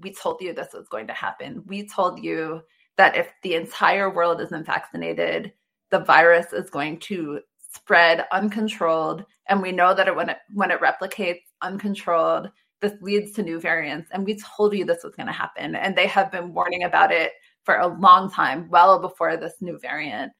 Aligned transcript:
we 0.00 0.12
told 0.12 0.40
you 0.40 0.52
this 0.52 0.72
was 0.72 0.88
going 0.88 1.06
to 1.06 1.12
happen. 1.12 1.62
We 1.66 1.88
told 1.88 2.22
you 2.22 2.62
that 2.96 3.16
if 3.16 3.32
the 3.42 3.54
entire 3.54 4.12
world 4.12 4.40
isn't 4.40 4.66
vaccinated, 4.66 5.52
the 5.90 6.00
virus 6.00 6.52
is 6.52 6.70
going 6.70 7.00
to 7.00 7.40
spread 7.72 8.26
uncontrolled. 8.32 9.24
And 9.48 9.62
we 9.62 9.72
know 9.72 9.94
that 9.94 10.08
it, 10.08 10.16
when 10.16 10.28
it 10.30 10.38
when 10.52 10.70
it 10.70 10.80
replicates 10.80 11.42
uncontrolled, 11.62 12.50
this 12.80 12.94
leads 13.00 13.32
to 13.32 13.42
new 13.42 13.60
variants. 13.60 14.10
And 14.12 14.24
we 14.24 14.38
told 14.38 14.74
you 14.74 14.84
this 14.84 15.04
was 15.04 15.14
going 15.14 15.26
to 15.26 15.32
happen. 15.32 15.74
And 15.74 15.96
they 15.96 16.06
have 16.06 16.30
been 16.30 16.52
warning 16.52 16.84
about 16.84 17.12
it 17.12 17.32
for 17.64 17.76
a 17.76 17.86
long 17.86 18.30
time, 18.30 18.68
well 18.68 18.98
before 19.00 19.36
this 19.36 19.54
new 19.60 19.78
variant. 19.78 20.32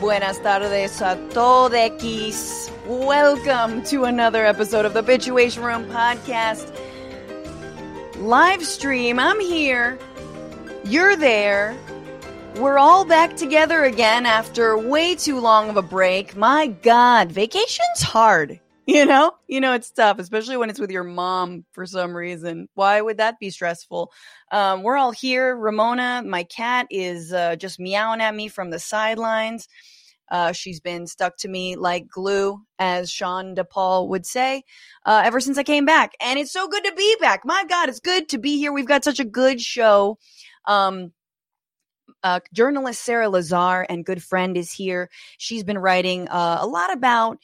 Buenas 0.00 0.38
tardes 0.40 1.00
a 1.02 1.16
todos. 1.32 2.70
Welcome 2.86 3.82
to 3.84 4.04
another 4.04 4.44
episode 4.44 4.84
of 4.84 4.92
the 4.92 5.02
Bitchuation 5.02 5.62
Room 5.62 5.84
podcast. 5.86 6.74
Live 8.16 8.64
stream. 8.64 9.18
I'm 9.18 9.38
here. 9.40 9.98
You're 10.84 11.16
there. 11.16 11.76
We're 12.56 12.78
all 12.78 13.04
back 13.04 13.36
together 13.36 13.84
again 13.84 14.26
after 14.26 14.76
way 14.76 15.14
too 15.14 15.38
long 15.38 15.70
of 15.70 15.76
a 15.76 15.82
break. 15.82 16.36
My 16.36 16.66
God, 16.66 17.30
vacation's 17.30 18.02
hard. 18.02 18.58
You 18.90 19.06
know, 19.06 19.30
you 19.46 19.60
know, 19.60 19.72
it's 19.74 19.92
tough, 19.92 20.18
especially 20.18 20.56
when 20.56 20.68
it's 20.68 20.80
with 20.80 20.90
your 20.90 21.04
mom 21.04 21.64
for 21.70 21.86
some 21.86 22.12
reason. 22.12 22.68
Why 22.74 23.00
would 23.00 23.18
that 23.18 23.38
be 23.38 23.50
stressful? 23.50 24.10
Um, 24.50 24.82
we're 24.82 24.96
all 24.96 25.12
here. 25.12 25.56
Ramona, 25.56 26.24
my 26.26 26.42
cat, 26.42 26.88
is 26.90 27.32
uh, 27.32 27.54
just 27.54 27.78
meowing 27.78 28.20
at 28.20 28.34
me 28.34 28.48
from 28.48 28.70
the 28.70 28.80
sidelines. 28.80 29.68
Uh, 30.28 30.50
she's 30.50 30.80
been 30.80 31.06
stuck 31.06 31.36
to 31.36 31.48
me 31.48 31.76
like 31.76 32.08
glue, 32.08 32.60
as 32.80 33.08
Sean 33.08 33.54
DePaul 33.54 34.08
would 34.08 34.26
say, 34.26 34.64
uh, 35.06 35.22
ever 35.24 35.38
since 35.38 35.56
I 35.56 35.62
came 35.62 35.84
back. 35.84 36.14
And 36.20 36.36
it's 36.36 36.52
so 36.52 36.66
good 36.66 36.82
to 36.82 36.92
be 36.92 37.16
back. 37.20 37.42
My 37.44 37.64
God, 37.68 37.88
it's 37.88 38.00
good 38.00 38.28
to 38.30 38.38
be 38.38 38.58
here. 38.58 38.72
We've 38.72 38.86
got 38.86 39.04
such 39.04 39.20
a 39.20 39.24
good 39.24 39.60
show. 39.60 40.18
Um, 40.64 41.12
uh, 42.24 42.40
journalist 42.52 43.02
Sarah 43.04 43.28
Lazare 43.28 43.86
and 43.88 44.04
good 44.04 44.20
friend 44.20 44.56
is 44.56 44.72
here. 44.72 45.10
She's 45.38 45.62
been 45.62 45.78
writing 45.78 46.26
uh, 46.28 46.58
a 46.60 46.66
lot 46.66 46.92
about 46.92 47.38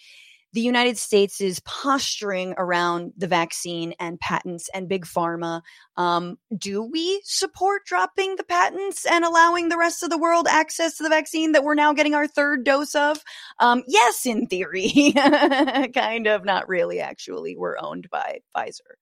the 0.57 0.62
United 0.62 0.97
States 0.97 1.39
is 1.43 1.61
posturing 1.61 2.55
around 2.57 3.12
the 3.15 3.27
vaccine 3.27 3.93
and 4.01 4.19
patents 4.19 4.71
and 4.73 4.89
big 4.89 5.05
pharma. 5.05 5.61
Um, 5.98 6.39
do 6.57 6.83
we 6.83 7.21
support 7.25 7.85
dropping 7.85 8.37
the 8.37 8.43
patents 8.43 9.05
and 9.05 9.23
allowing 9.23 9.69
the 9.69 9.77
rest 9.77 10.03
of 10.03 10.09
the 10.09 10.17
world 10.17 10.47
access 10.48 10.97
to 10.97 11.03
the 11.03 11.11
vaccine 11.11 11.53
that 11.53 11.63
we're 11.63 11.75
now 11.75 11.93
getting 11.93 12.15
our 12.15 12.27
third 12.27 12.65
dose 12.65 12.95
of? 12.95 13.23
Um, 13.59 13.83
yes, 13.87 14.25
in 14.25 14.47
theory. 14.47 15.13
kind 15.95 16.27
of, 16.27 16.47
not 16.47 16.70
really, 16.70 17.01
actually. 17.01 17.55
We're 17.55 17.77
owned 17.79 18.09
by 18.09 18.41
Pfizer. 18.57 18.97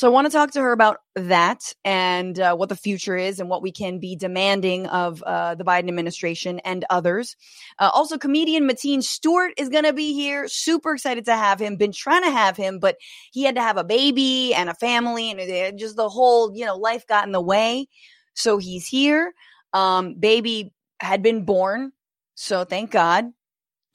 So 0.00 0.06
I 0.06 0.12
want 0.12 0.28
to 0.28 0.32
talk 0.32 0.52
to 0.52 0.62
her 0.62 0.72
about 0.72 0.96
that 1.14 1.74
and 1.84 2.40
uh, 2.40 2.56
what 2.56 2.70
the 2.70 2.74
future 2.74 3.18
is 3.18 3.38
and 3.38 3.50
what 3.50 3.60
we 3.60 3.70
can 3.70 3.98
be 3.98 4.16
demanding 4.16 4.86
of 4.86 5.22
uh, 5.24 5.56
the 5.56 5.62
Biden 5.62 5.88
administration 5.88 6.58
and 6.60 6.86
others. 6.88 7.36
Uh, 7.78 7.90
also, 7.92 8.16
comedian 8.16 8.66
Mateen 8.66 9.02
Stewart 9.02 9.52
is 9.58 9.68
going 9.68 9.84
to 9.84 9.92
be 9.92 10.14
here. 10.14 10.48
Super 10.48 10.94
excited 10.94 11.26
to 11.26 11.36
have 11.36 11.60
him. 11.60 11.76
Been 11.76 11.92
trying 11.92 12.22
to 12.22 12.30
have 12.30 12.56
him, 12.56 12.78
but 12.78 12.96
he 13.30 13.42
had 13.42 13.56
to 13.56 13.60
have 13.60 13.76
a 13.76 13.84
baby 13.84 14.54
and 14.54 14.70
a 14.70 14.74
family 14.74 15.30
and 15.30 15.78
just 15.78 15.96
the 15.96 16.08
whole, 16.08 16.56
you 16.56 16.64
know, 16.64 16.78
life 16.78 17.06
got 17.06 17.26
in 17.26 17.32
the 17.32 17.42
way. 17.42 17.86
So 18.32 18.56
he's 18.56 18.86
here. 18.86 19.34
Um, 19.74 20.14
baby 20.14 20.72
had 21.00 21.22
been 21.22 21.44
born. 21.44 21.92
So 22.36 22.64
thank 22.64 22.90
God 22.90 23.26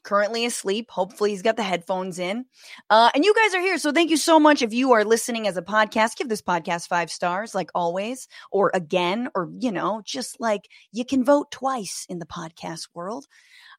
currently 0.05 0.45
asleep. 0.45 0.89
Hopefully, 0.91 1.31
he's 1.31 1.41
got 1.41 1.57
the 1.57 1.63
headphones 1.63 2.19
in. 2.19 2.45
Uh, 2.89 3.09
and 3.13 3.25
you 3.25 3.33
guys 3.33 3.53
are 3.55 3.61
here. 3.61 3.77
So, 3.77 3.91
thank 3.91 4.09
you 4.09 4.17
so 4.17 4.39
much. 4.39 4.61
If 4.61 4.73
you 4.73 4.93
are 4.93 5.03
listening 5.03 5.47
as 5.47 5.57
a 5.57 5.61
podcast, 5.61 6.15
give 6.15 6.29
this 6.29 6.41
podcast 6.41 6.87
five 6.87 7.11
stars, 7.11 7.53
like 7.53 7.71
always, 7.75 8.27
or 8.51 8.71
again, 8.73 9.29
or, 9.35 9.49
you 9.59 9.71
know, 9.71 10.01
just 10.05 10.39
like 10.39 10.69
you 10.91 11.03
can 11.03 11.25
vote 11.25 11.51
twice 11.51 12.05
in 12.07 12.19
the 12.19 12.25
podcast 12.25 12.87
world. 12.93 13.25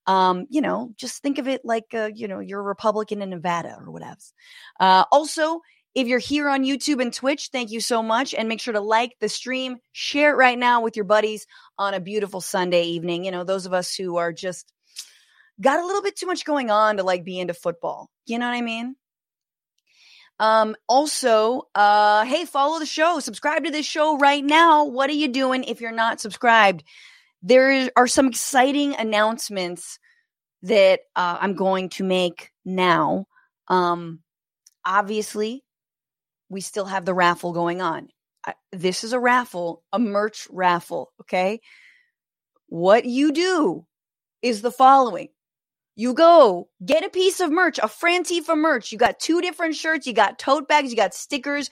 Um, 0.07 0.47
you 0.51 0.61
know, 0.61 0.93
just 0.97 1.23
think 1.23 1.39
of 1.39 1.49
it 1.49 1.63
like, 1.65 1.87
uh, 1.95 2.11
you 2.15 2.29
know, 2.29 2.41
you're 2.41 2.61
a 2.61 2.63
Republican 2.63 3.23
in 3.23 3.31
Nevada 3.31 3.77
or 3.81 3.91
whatever. 3.91 4.17
Uh, 4.79 5.05
also, 5.11 5.61
if 5.97 6.07
you're 6.07 6.19
here 6.19 6.49
on 6.49 6.63
YouTube 6.63 7.01
and 7.01 7.13
Twitch, 7.13 7.49
thank 7.51 7.71
you 7.71 7.81
so 7.81 8.03
much. 8.03 8.35
And 8.35 8.49
make 8.49 8.61
sure 8.61 8.75
to 8.75 8.81
like 8.81 9.17
the 9.19 9.31
stream, 9.31 9.79
share 9.93 10.33
it 10.33 10.37
right 10.37 10.59
now 10.59 10.83
with 10.83 10.95
your 10.95 11.07
buddies 11.07 11.47
on 11.79 11.95
a 11.95 12.01
beautiful 12.01 12.43
Sunday 12.43 12.85
evening. 12.85 13.25
You 13.25 13.31
know, 13.31 13.45
those 13.45 13.65
of 13.65 13.73
us 13.73 13.95
who 13.95 14.17
are 14.19 14.33
just 14.33 14.73
got 15.61 15.81
a 15.81 15.87
little 15.87 16.03
bit 16.03 16.17
too 16.17 16.27
much 16.27 16.45
going 16.45 16.71
on 16.71 16.97
to 16.97 17.03
like 17.03 17.25
be 17.25 17.39
into 17.39 17.55
football. 17.55 18.11
You 18.27 18.39
know 18.39 18.47
what 18.47 18.57
I 18.57 18.63
mean? 18.63 18.97
Um, 20.39 20.77
also, 20.89 21.63
uh, 21.75 22.25
hey, 22.25 22.45
follow 22.45 22.79
the 22.79 22.87
show, 22.87 23.21
subscribe 23.21 23.65
to 23.65 23.71
this 23.71 23.87
show 23.87 24.19
right 24.19 24.45
now. 24.45 24.85
What 24.85 25.09
are 25.09 25.15
you 25.15 25.29
doing 25.29 25.65
if 25.65 25.81
you're 25.81 25.93
not 25.93 26.21
subscribed? 26.21 26.85
There 27.43 27.91
are 27.97 28.07
some 28.07 28.27
exciting 28.27 28.95
announcements 28.97 29.99
that 30.63 31.01
uh, 31.15 31.39
I'm 31.41 31.55
going 31.55 31.89
to 31.91 32.05
make 32.05 32.51
now. 32.65 33.27
Um, 33.69 34.21
obviously, 34.85 35.65
we 36.49 36.61
still 36.61 36.87
have 36.87 37.05
the 37.05 37.15
raffle 37.15 37.53
going 37.53 37.81
on. 37.81 38.09
I, 38.45 38.55
this 38.73 39.05
is 39.05 39.13
a 39.13 39.21
raffle, 39.21 39.83
a 39.93 39.99
merch 39.99 40.47
raffle. 40.51 41.13
Okay. 41.23 41.61
What 42.69 43.05
you 43.05 43.33
do 43.33 43.87
is 44.43 44.61
the 44.61 44.71
following 44.71 45.29
you 45.97 46.13
go 46.13 46.69
get 46.85 47.05
a 47.05 47.09
piece 47.09 47.41
of 47.41 47.51
merch, 47.51 47.79
a 47.79 47.87
Frantifa 47.87 48.57
merch. 48.57 48.93
You 48.93 48.99
got 48.99 49.19
two 49.19 49.41
different 49.41 49.75
shirts, 49.75 50.07
you 50.07 50.13
got 50.13 50.39
tote 50.39 50.69
bags, 50.69 50.91
you 50.91 50.97
got 50.97 51.15
stickers. 51.15 51.71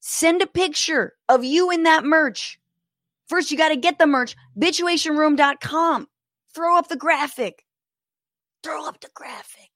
Send 0.00 0.42
a 0.42 0.46
picture 0.46 1.12
of 1.28 1.44
you 1.44 1.70
in 1.70 1.84
that 1.84 2.04
merch. 2.04 2.58
First, 3.28 3.50
you 3.50 3.56
got 3.56 3.68
to 3.68 3.76
get 3.76 3.98
the 3.98 4.06
merch, 4.06 4.34
bitchuationroom.com. 4.58 6.08
Throw 6.54 6.78
up 6.78 6.88
the 6.88 6.96
graphic. 6.96 7.64
Throw 8.64 8.86
up 8.88 9.00
the 9.00 9.10
graphic. 9.14 9.70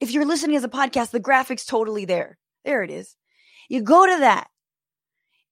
If 0.00 0.12
you're 0.12 0.24
listening 0.24 0.56
as 0.56 0.64
a 0.64 0.68
podcast, 0.68 1.10
the 1.10 1.20
graphic's 1.20 1.64
totally 1.64 2.04
there. 2.04 2.38
There 2.64 2.82
it 2.82 2.90
is. 2.90 3.16
You 3.68 3.82
go 3.82 4.06
to 4.06 4.20
that. 4.20 4.48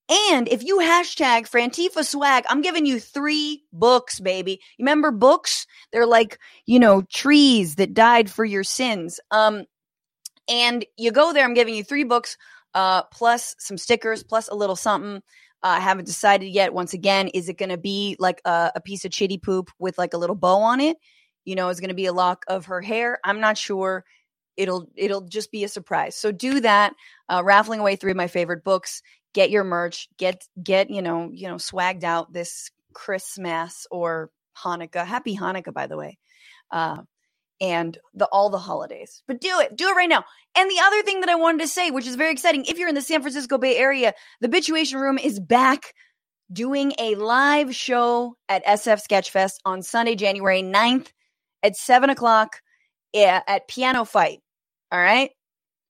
And 0.09 0.49
if 0.49 0.63
you 0.63 0.79
hashtag 0.79 1.51
Frantifa 1.51 2.05
swag, 2.05 2.45
I'm 2.49 2.63
giving 2.63 2.87
you 2.87 3.01
three 3.01 3.65
books, 3.73 4.21
baby. 4.21 4.61
You 4.77 4.85
remember 4.85 5.11
books? 5.11 5.67
They're 5.93 6.07
like, 6.07 6.39
you 6.65 6.79
know, 6.79 7.03
trees 7.03 7.75
that 7.77 7.93
died 7.93 8.31
for 8.31 8.45
your 8.45 8.63
sins. 8.63 9.19
Um, 9.33 9.65
and 10.49 10.85
you 10.97 11.11
go 11.11 11.33
there, 11.33 11.45
I'm 11.45 11.55
giving 11.55 11.75
you 11.75 11.83
three 11.83 12.05
books, 12.05 12.37
uh, 12.73 13.03
plus 13.05 13.57
some 13.59 13.77
stickers, 13.77 14.23
plus 14.23 14.47
a 14.49 14.55
little 14.55 14.77
something. 14.77 15.17
Uh, 15.17 15.21
I 15.63 15.81
haven't 15.81 16.05
decided 16.05 16.47
yet. 16.47 16.73
Once 16.73 16.93
again, 16.93 17.27
is 17.29 17.49
it 17.49 17.59
going 17.59 17.71
to 17.71 17.79
be 17.79 18.15
like 18.21 18.41
a, 18.45 18.71
a 18.77 18.81
piece 18.81 19.05
of 19.05 19.11
chitty 19.11 19.39
poop 19.39 19.71
with 19.81 19.99
like 19.99 20.15
a 20.15 20.19
little 20.19 20.37
bow 20.37 20.59
on 20.59 20.81
it? 20.81 20.99
You 21.45 21.57
know, 21.57 21.69
is 21.69 21.81
going 21.81 21.89
to 21.89 21.95
be 21.95 22.07
a 22.07 22.13
lock 22.13 22.45
of 22.47 22.67
her 22.67 22.81
hair? 22.81 23.19
I'm 23.25 23.41
not 23.41 23.59
sure 23.59 24.05
it'll 24.57 24.89
it'll 24.97 25.23
just 25.23 25.53
be 25.53 25.65
a 25.65 25.69
surprise. 25.69 26.17
So 26.17 26.33
do 26.33 26.61
that. 26.61 26.95
Uh, 27.29 27.43
raffling 27.45 27.81
away 27.81 27.97
three 27.97 28.11
of 28.11 28.17
my 28.17 28.27
favorite 28.27 28.65
books 28.65 29.03
get 29.35 29.51
your 29.51 29.65
merch, 29.65 30.09
get 30.19 30.45
get 30.63 30.91
you 30.91 31.03
know 31.03 31.31
you 31.33 31.49
know 31.49 31.57
swagged 31.57 32.05
out 32.05 32.33
this 32.33 32.71
Christmas 32.93 33.87
or 33.91 34.31
Hanukkah. 34.63 35.05
Happy 35.05 35.37
Hanukkah, 35.37 35.73
by 35.73 35.87
the 35.87 35.97
way. 35.97 36.19
Uh, 36.71 37.03
and 37.61 37.97
the 38.15 38.27
all 38.27 38.51
the 38.51 38.59
holidays. 38.59 39.23
But 39.27 39.41
do 39.41 39.61
it. 39.61 39.77
Do 39.77 39.89
it 39.89 39.97
right 39.97 40.09
now. 40.09 40.25
And 40.57 40.71
the 40.71 40.81
other 40.83 41.03
thing 41.03 41.21
that 41.21 41.29
I 41.29 41.37
wanted 41.37 41.61
to 41.61 41.69
say, 41.69 41.91
which 41.91 42.07
is 42.07 42.17
very 42.17 42.33
exciting, 42.33 42.65
if 42.67 42.79
you're 42.79 42.89
in 42.89 42.95
the 42.95 43.03
San 43.03 43.23
Francisco 43.23 43.59
Bay 43.59 43.77
Area, 43.77 44.15
the 44.41 44.49
Bitchuation 44.49 45.01
Room 45.01 45.19
is 45.19 45.41
back 45.41 45.95
doing 46.53 46.93
a 46.99 47.15
live 47.15 47.75
show 47.75 48.37
at 48.49 48.65
SF 48.65 49.07
Sketchfest 49.07 49.55
on 49.65 49.83
Sunday, 49.83 50.15
January 50.15 50.63
9th 50.63 51.09
at 51.63 51.77
7 51.77 52.11
o'clock 52.11 52.61
eh, 53.15 53.41
at 53.47 53.69
Piano 53.69 54.05
Fight. 54.05 54.41
All 54.93 55.01
right. 55.01 55.31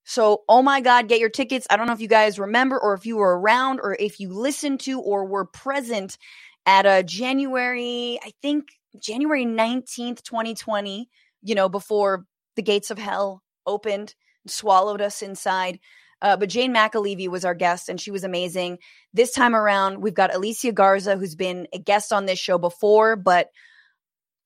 So, 0.08 0.44
oh 0.48 0.62
my 0.62 0.80
God, 0.80 1.08
get 1.08 1.18
your 1.18 1.28
tickets. 1.28 1.66
I 1.68 1.76
don't 1.76 1.88
know 1.88 1.92
if 1.92 2.00
you 2.00 2.06
guys 2.06 2.38
remember 2.38 2.78
or 2.78 2.94
if 2.94 3.04
you 3.06 3.16
were 3.16 3.38
around 3.38 3.80
or 3.82 3.96
if 3.98 4.20
you 4.20 4.32
listened 4.32 4.78
to 4.80 5.00
or 5.00 5.24
were 5.26 5.44
present 5.44 6.16
at 6.64 6.86
a 6.86 7.02
January, 7.02 8.20
I 8.24 8.30
think 8.40 8.68
January 9.00 9.44
19th, 9.44 10.22
2020, 10.22 11.10
you 11.42 11.54
know, 11.56 11.68
before 11.68 12.24
the 12.54 12.62
gates 12.62 12.92
of 12.92 12.98
hell 12.98 13.42
opened, 13.66 14.14
swallowed 14.46 15.00
us 15.00 15.22
inside. 15.22 15.80
Uh, 16.22 16.36
but 16.36 16.50
Jane 16.50 16.72
McAlevey 16.72 17.28
was 17.28 17.44
our 17.44 17.54
guest 17.54 17.88
and 17.88 18.00
she 18.00 18.12
was 18.12 18.22
amazing. 18.22 18.78
This 19.12 19.32
time 19.32 19.56
around, 19.56 20.02
we've 20.02 20.14
got 20.14 20.32
Alicia 20.32 20.70
Garza, 20.70 21.16
who's 21.16 21.34
been 21.34 21.66
a 21.72 21.80
guest 21.80 22.12
on 22.12 22.26
this 22.26 22.38
show 22.38 22.58
before, 22.58 23.16
but 23.16 23.48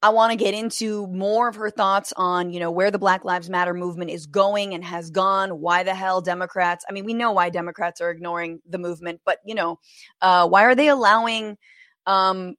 I 0.02 0.08
want 0.11 0.32
to 0.32 0.37
get 0.37 0.55
into 0.55 1.06
more 1.08 1.49
of 1.49 1.56
her 1.56 1.69
thoughts 1.69 2.12
on, 2.17 2.50
you 2.50 2.58
know, 2.58 2.70
where 2.70 2.91
the 2.91 2.99
Black 2.99 3.25
Lives 3.25 3.50
Matter 3.50 3.75
movement 3.75 4.11
is 4.11 4.26
going 4.26 4.73
and 4.73 4.82
has 4.82 5.11
gone. 5.11 5.61
Why 5.61 5.82
the 5.82 5.94
hell 5.94 6.23
Democrats? 6.23 6.87
I 6.88 6.93
mean, 6.93 7.05
we 7.05 7.12
know 7.12 7.32
why 7.32 7.50
Democrats 7.50 8.00
are 8.00 8.11
ignoring 8.11 8.61
the 8.67 8.79
movement, 8.79 9.20
but 9.26 9.38
you 9.44 9.55
know, 9.55 9.79
uh, 10.23 10.49
why 10.49 10.64
are 10.64 10.75
they 10.75 10.88
allowing? 10.88 11.58
Um, 12.06 12.55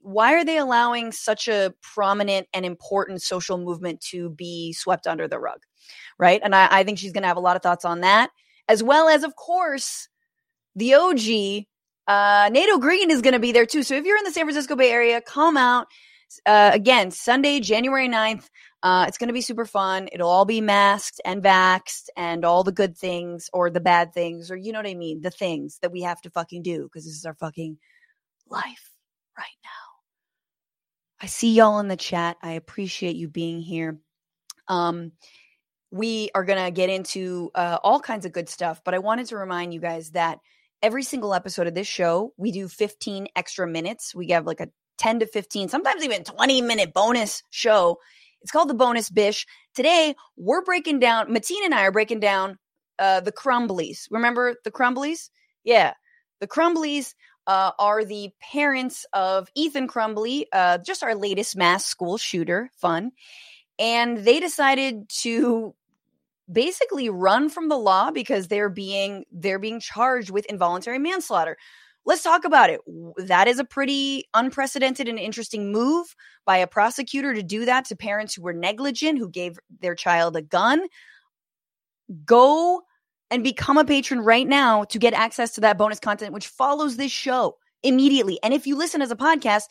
why 0.00 0.34
are 0.34 0.44
they 0.44 0.58
allowing 0.58 1.12
such 1.12 1.48
a 1.48 1.72
prominent 1.80 2.48
and 2.52 2.66
important 2.66 3.22
social 3.22 3.56
movement 3.56 4.00
to 4.10 4.30
be 4.30 4.74
swept 4.74 5.06
under 5.06 5.28
the 5.28 5.38
rug? 5.38 5.60
Right, 6.18 6.40
and 6.44 6.54
I, 6.54 6.68
I 6.70 6.84
think 6.84 6.98
she's 6.98 7.12
going 7.12 7.22
to 7.22 7.28
have 7.28 7.38
a 7.38 7.40
lot 7.40 7.56
of 7.56 7.62
thoughts 7.62 7.84
on 7.84 8.00
that, 8.02 8.30
as 8.68 8.82
well 8.82 9.08
as, 9.08 9.24
of 9.24 9.36
course, 9.36 10.08
the 10.76 10.94
OG. 10.94 11.66
Uh, 12.06 12.50
Nato 12.52 12.78
Green 12.78 13.10
is 13.10 13.22
going 13.22 13.32
to 13.32 13.38
be 13.38 13.52
there 13.52 13.64
too. 13.64 13.82
So 13.82 13.94
if 13.94 14.04
you're 14.04 14.18
in 14.18 14.24
the 14.24 14.32
San 14.32 14.44
Francisco 14.44 14.76
Bay 14.76 14.90
Area, 14.90 15.20
come 15.20 15.56
out 15.56 15.86
uh, 16.46 16.70
again, 16.72 17.10
Sunday, 17.10 17.60
January 17.60 18.08
9th. 18.08 18.48
Uh, 18.82 19.04
it's 19.06 19.18
going 19.18 19.28
to 19.28 19.34
be 19.34 19.40
super 19.40 19.64
fun. 19.64 20.08
It'll 20.12 20.28
all 20.28 20.44
be 20.44 20.60
masked 20.60 21.20
and 21.24 21.42
vaxxed 21.42 22.08
and 22.16 22.44
all 22.44 22.64
the 22.64 22.72
good 22.72 22.96
things 22.96 23.48
or 23.52 23.70
the 23.70 23.80
bad 23.80 24.12
things 24.12 24.50
or 24.50 24.56
you 24.56 24.72
know 24.72 24.80
what 24.80 24.88
I 24.88 24.94
mean? 24.94 25.20
The 25.20 25.30
things 25.30 25.78
that 25.82 25.92
we 25.92 26.02
have 26.02 26.20
to 26.22 26.30
fucking 26.30 26.62
do 26.62 26.84
because 26.84 27.04
this 27.04 27.14
is 27.14 27.24
our 27.24 27.34
fucking 27.34 27.78
life 28.48 28.90
right 29.38 29.46
now. 29.62 29.70
I 31.20 31.26
see 31.26 31.54
y'all 31.54 31.78
in 31.78 31.88
the 31.88 31.96
chat. 31.96 32.36
I 32.42 32.52
appreciate 32.52 33.14
you 33.14 33.28
being 33.28 33.60
here. 33.60 34.00
Um, 34.66 35.12
we 35.92 36.30
are 36.34 36.44
going 36.44 36.64
to 36.64 36.70
get 36.70 36.90
into 36.90 37.50
uh, 37.54 37.78
all 37.84 38.00
kinds 38.00 38.26
of 38.26 38.32
good 38.32 38.48
stuff, 38.48 38.80
but 38.84 38.94
I 38.94 38.98
wanted 38.98 39.26
to 39.26 39.36
remind 39.36 39.72
you 39.72 39.80
guys 39.80 40.10
that 40.12 40.38
every 40.82 41.04
single 41.04 41.34
episode 41.34 41.68
of 41.68 41.74
this 41.74 41.86
show, 41.86 42.32
we 42.36 42.50
do 42.50 42.66
15 42.66 43.28
extra 43.36 43.68
minutes. 43.68 44.14
We 44.14 44.28
have 44.30 44.46
like 44.46 44.60
a 44.60 44.68
10 45.02 45.18
to 45.18 45.26
15, 45.26 45.68
sometimes 45.68 46.04
even 46.04 46.22
20 46.22 46.62
minute 46.62 46.94
bonus 46.94 47.42
show. 47.50 47.98
It's 48.40 48.52
called 48.52 48.68
the 48.68 48.74
Bonus 48.74 49.10
Bish. 49.10 49.46
Today, 49.74 50.14
we're 50.36 50.62
breaking 50.62 51.00
down, 51.00 51.26
Mateen 51.26 51.64
and 51.64 51.74
I 51.74 51.82
are 51.82 51.92
breaking 51.92 52.20
down 52.20 52.56
uh, 53.00 53.20
the 53.20 53.32
Crumbleys. 53.32 54.06
Remember 54.12 54.54
the 54.62 54.70
Crumbleys? 54.70 55.30
Yeah. 55.64 55.94
The 56.40 56.46
Crumbleys 56.46 57.14
uh, 57.48 57.72
are 57.80 58.04
the 58.04 58.30
parents 58.40 59.04
of 59.12 59.48
Ethan 59.56 59.88
Crumbley, 59.88 60.44
uh, 60.52 60.78
just 60.78 61.02
our 61.02 61.16
latest 61.16 61.56
mass 61.56 61.84
school 61.84 62.16
shooter. 62.16 62.70
Fun. 62.76 63.10
And 63.80 64.18
they 64.18 64.38
decided 64.38 65.08
to 65.22 65.74
basically 66.50 67.08
run 67.08 67.48
from 67.48 67.68
the 67.68 67.78
law 67.78 68.12
because 68.12 68.46
they're 68.46 68.68
being 68.68 69.24
they're 69.32 69.58
being 69.58 69.80
charged 69.80 70.30
with 70.30 70.44
involuntary 70.46 70.98
manslaughter 70.98 71.56
let's 72.04 72.22
talk 72.22 72.44
about 72.44 72.70
it. 72.70 72.80
That 73.16 73.48
is 73.48 73.58
a 73.58 73.64
pretty 73.64 74.24
unprecedented 74.34 75.08
and 75.08 75.18
interesting 75.18 75.72
move 75.72 76.14
by 76.44 76.58
a 76.58 76.66
prosecutor 76.66 77.34
to 77.34 77.42
do 77.42 77.64
that 77.64 77.86
to 77.86 77.96
parents 77.96 78.34
who 78.34 78.42
were 78.42 78.52
negligent, 78.52 79.18
who 79.18 79.28
gave 79.28 79.58
their 79.80 79.94
child 79.94 80.36
a 80.36 80.42
gun. 80.42 80.82
Go 82.24 82.82
and 83.30 83.44
become 83.44 83.78
a 83.78 83.84
patron 83.84 84.20
right 84.20 84.46
now 84.46 84.84
to 84.84 84.98
get 84.98 85.14
access 85.14 85.52
to 85.54 85.62
that 85.62 85.78
bonus 85.78 86.00
content, 86.00 86.34
which 86.34 86.48
follows 86.48 86.96
this 86.96 87.12
show 87.12 87.56
immediately. 87.82 88.38
And 88.42 88.52
if 88.52 88.66
you 88.66 88.76
listen 88.76 89.00
as 89.00 89.10
a 89.10 89.16
podcast, 89.16 89.64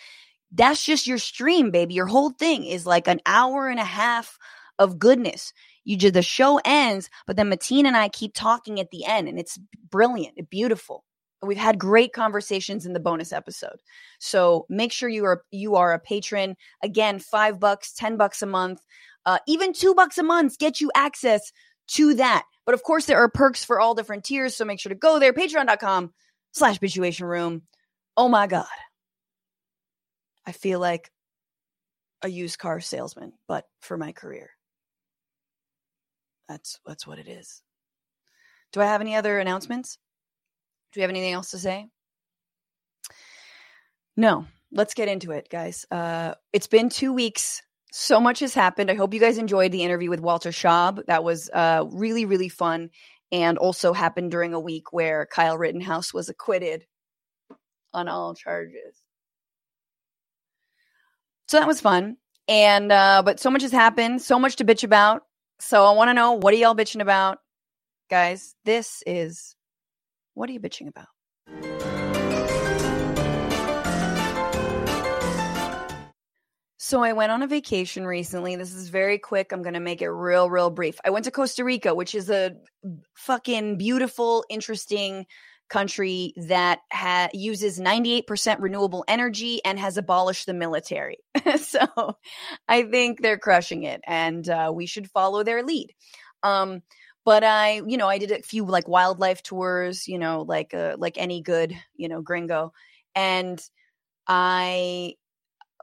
that's 0.52 0.84
just 0.84 1.08
your 1.08 1.18
stream, 1.18 1.72
baby. 1.72 1.94
Your 1.94 2.08
whole 2.08 2.32
thing 2.32 2.66
is 2.66 2.86
like 2.86 3.08
an 3.08 3.22
hour 3.26 3.68
and 3.68 3.80
a 3.80 3.86
half 3.86 4.38
of 4.80 5.00
goodness. 5.00 5.54
You 5.84 5.98
just 5.98 6.14
the 6.14 6.22
show 6.22 6.60
ends, 6.66 7.10
but 7.26 7.36
then 7.36 7.50
Mateen 7.50 7.86
and 7.86 7.96
I 7.96 8.10
keep 8.10 8.34
talking 8.34 8.80
at 8.80 8.92
the 8.92 9.06
end, 9.06 9.28
and 9.28 9.40
it's 9.40 9.58
brilliant, 9.90 10.50
beautiful. 10.50 11.04
We've 11.44 11.58
had 11.58 11.80
great 11.80 12.14
conversations 12.14 12.86
in 12.86 12.94
the 12.94 13.00
bonus 13.00 13.34
episode. 13.34 13.82
So 14.20 14.66
make 14.70 14.92
sure 14.92 15.10
you 15.10 15.26
are 15.26 15.44
you 15.52 15.76
are 15.76 15.94
a 15.94 16.00
patron. 16.00 16.56
Again, 16.84 17.20
five 17.20 17.60
bucks, 17.60 17.94
ten 17.94 18.18
bucks 18.18 18.42
a 18.42 18.46
month, 18.46 18.82
uh, 19.26 19.40
even 19.48 19.74
two 19.74 19.96
bucks 19.96 20.18
a 20.18 20.24
month 20.24 20.60
get 20.60 20.82
you 20.82 20.92
access 20.96 21.52
to 21.88 22.14
that. 22.16 22.46
But 22.66 22.76
of 22.76 22.84
course, 22.84 23.06
there 23.06 23.18
are 23.18 23.30
perks 23.30 23.64
for 23.64 23.80
all 23.80 23.96
different 23.96 24.24
tiers. 24.24 24.56
So 24.56 24.66
make 24.66 24.80
sure 24.80 24.92
to 24.92 24.96
go 24.96 25.20
there, 25.20 25.34
patreon.com 25.34 26.14
slash 26.52 26.80
bitchuation 26.80 27.28
room. 27.28 27.64
Oh 28.16 28.30
my 28.30 28.48
God. 28.48 28.66
I 30.46 30.52
feel 30.52 30.80
like 30.80 31.12
a 32.22 32.30
used 32.30 32.60
car 32.60 32.80
salesman, 32.80 33.34
but 33.48 33.66
for 33.80 33.98
my 33.98 34.12
career. 34.12 34.52
That's 36.48 36.80
that's 36.86 37.08
what 37.08 37.20
it 37.20 37.28
is. 37.28 37.62
Do 38.74 38.82
I 38.82 38.86
have 38.86 39.02
any 39.02 39.16
other 39.16 39.40
announcements? 39.40 39.98
Do 40.92 41.00
you 41.00 41.02
have 41.04 41.10
anything 41.10 41.34
else 41.34 41.52
to 41.52 41.58
say? 41.58 41.88
No. 44.18 44.46
Let's 44.74 44.94
get 44.94 45.10
into 45.10 45.32
it, 45.32 45.50
guys. 45.50 45.86
Uh, 45.92 46.36
it's 46.54 46.68
been 46.68 46.90
two 46.90 47.12
weeks. 47.12 47.62
So 47.92 48.22
much 48.22 48.40
has 48.40 48.54
happened. 48.54 48.90
I 48.90 48.96
hope 48.96 49.14
you 49.14 49.20
guys 49.20 49.38
enjoyed 49.38 49.74
the 49.74 49.84
interview 49.84 50.10
with 50.10 50.22
Walter 50.22 50.52
Shaub. 50.52 51.06
That 51.08 51.26
was 51.26 51.50
uh, 51.50 51.86
really, 51.92 52.26
really 52.26 52.48
fun 52.48 52.90
and 53.34 53.58
also 53.58 53.92
happened 53.92 54.32
during 54.32 54.54
a 54.54 54.60
week 54.60 54.94
where 54.94 55.26
Kyle 55.26 55.58
Rittenhouse 55.58 56.14
was 56.14 56.30
acquitted 56.30 56.86
on 57.94 58.08
all 58.08 58.34
charges. 58.34 59.02
So 61.48 61.60
that 61.60 61.68
was 61.68 61.82
fun. 61.82 62.16
And 62.48 62.92
uh, 62.92 63.24
but 63.26 63.40
so 63.40 63.50
much 63.50 63.62
has 63.62 63.72
happened, 63.72 64.22
so 64.22 64.40
much 64.40 64.56
to 64.58 64.66
bitch 64.66 64.84
about. 64.84 65.24
So 65.60 65.86
I 65.86 65.92
want 65.92 66.10
to 66.10 66.14
know 66.14 66.34
what 66.34 66.54
are 66.54 66.58
y'all 66.58 66.76
bitching 66.76 67.02
about? 67.02 67.40
Guys, 68.10 68.56
this 68.66 69.04
is 69.06 69.56
what 70.34 70.50
are 70.50 70.54
you 70.54 70.60
bitching 70.60 70.88
about? 70.88 71.08
So 76.92 77.04
I 77.04 77.14
went 77.14 77.32
on 77.32 77.42
a 77.42 77.48
vacation 77.48 78.06
recently. 78.06 78.58
This 78.58 78.74
is 78.74 78.90
very 78.90 79.18
quick. 79.18 79.54
I'm 79.54 79.62
going 79.62 79.76
to 79.76 79.80
make 79.80 80.02
it 80.02 80.10
real, 80.10 80.50
real 80.50 80.70
brief. 80.70 81.00
I 81.06 81.10
went 81.10 81.24
to 81.24 81.32
Costa 81.32 81.64
Rica, 81.64 81.96
which 81.96 82.14
is 82.14 82.30
a 82.30 82.52
fucking 83.16 83.78
beautiful, 83.78 84.44
interesting 84.50 85.26
country 85.70 86.34
that 86.48 86.80
ha- 86.92 87.30
uses 87.34 87.80
98% 87.80 88.58
renewable 88.60 89.06
energy 89.08 89.64
and 89.64 89.80
has 89.80 89.96
abolished 89.96 90.48
the 90.48 90.54
military. 90.54 91.20
so 91.62 92.18
I 92.68 92.84
think 92.84 93.22
they're 93.22 93.38
crushing 93.38 93.84
it 93.84 94.02
and 94.06 94.50
uh, 94.50 94.72
we 94.76 94.86
should 94.86 95.10
follow 95.10 95.44
their 95.44 95.64
lead. 95.64 95.94
Um, 96.44 96.82
but 97.26 97.44
I, 97.44 97.82
you 97.86 97.98
know, 97.98 98.08
I 98.08 98.18
did 98.18 98.32
a 98.32 98.42
few 98.42 98.66
like 98.66 98.88
wildlife 98.88 99.44
tours, 99.44 100.08
you 100.08 100.18
know, 100.20 100.44
like 100.48 100.74
uh, 100.74 100.96
like 100.98 101.18
any 101.18 101.42
good, 101.42 101.76
you 101.96 102.08
know, 102.08 102.22
gringo, 102.22 102.74
and 103.16 103.62
I 104.28 105.16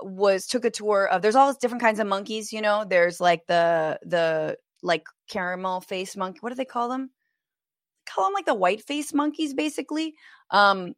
was 0.03 0.47
took 0.47 0.65
a 0.65 0.71
tour 0.71 1.09
of. 1.09 1.23
There's 1.23 1.37
all 1.37 1.53
different 1.55 1.83
kinds 1.83 2.01
of 2.01 2.07
monkeys, 2.07 2.53
you 2.53 2.61
know. 2.63 2.85
There's 2.89 3.21
like 3.21 3.47
the 3.47 3.99
the 4.03 4.59
like 4.83 5.07
caramel 5.29 5.81
face 5.81 6.17
monkey. 6.17 6.39
What 6.41 6.51
do 6.51 6.57
they 6.57 6.65
call 6.65 6.89
them? 6.89 7.11
Call 8.07 8.27
them 8.27 8.35
like 8.35 8.47
the 8.47 8.55
white 8.55 8.85
face 8.85 9.13
monkeys, 9.15 9.55
basically. 9.55 10.15
Um, 10.51 10.95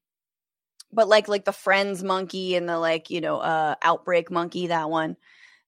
but 0.93 1.09
like 1.09 1.29
like 1.29 1.45
the 1.45 1.53
friends 1.53 2.03
monkey 2.03 2.57
and 2.57 2.69
the 2.69 2.79
like 2.79 3.11
you 3.11 3.21
know 3.21 3.39
uh 3.39 3.75
outbreak 3.83 4.31
monkey 4.31 4.69
that 4.69 4.91
one 4.91 5.17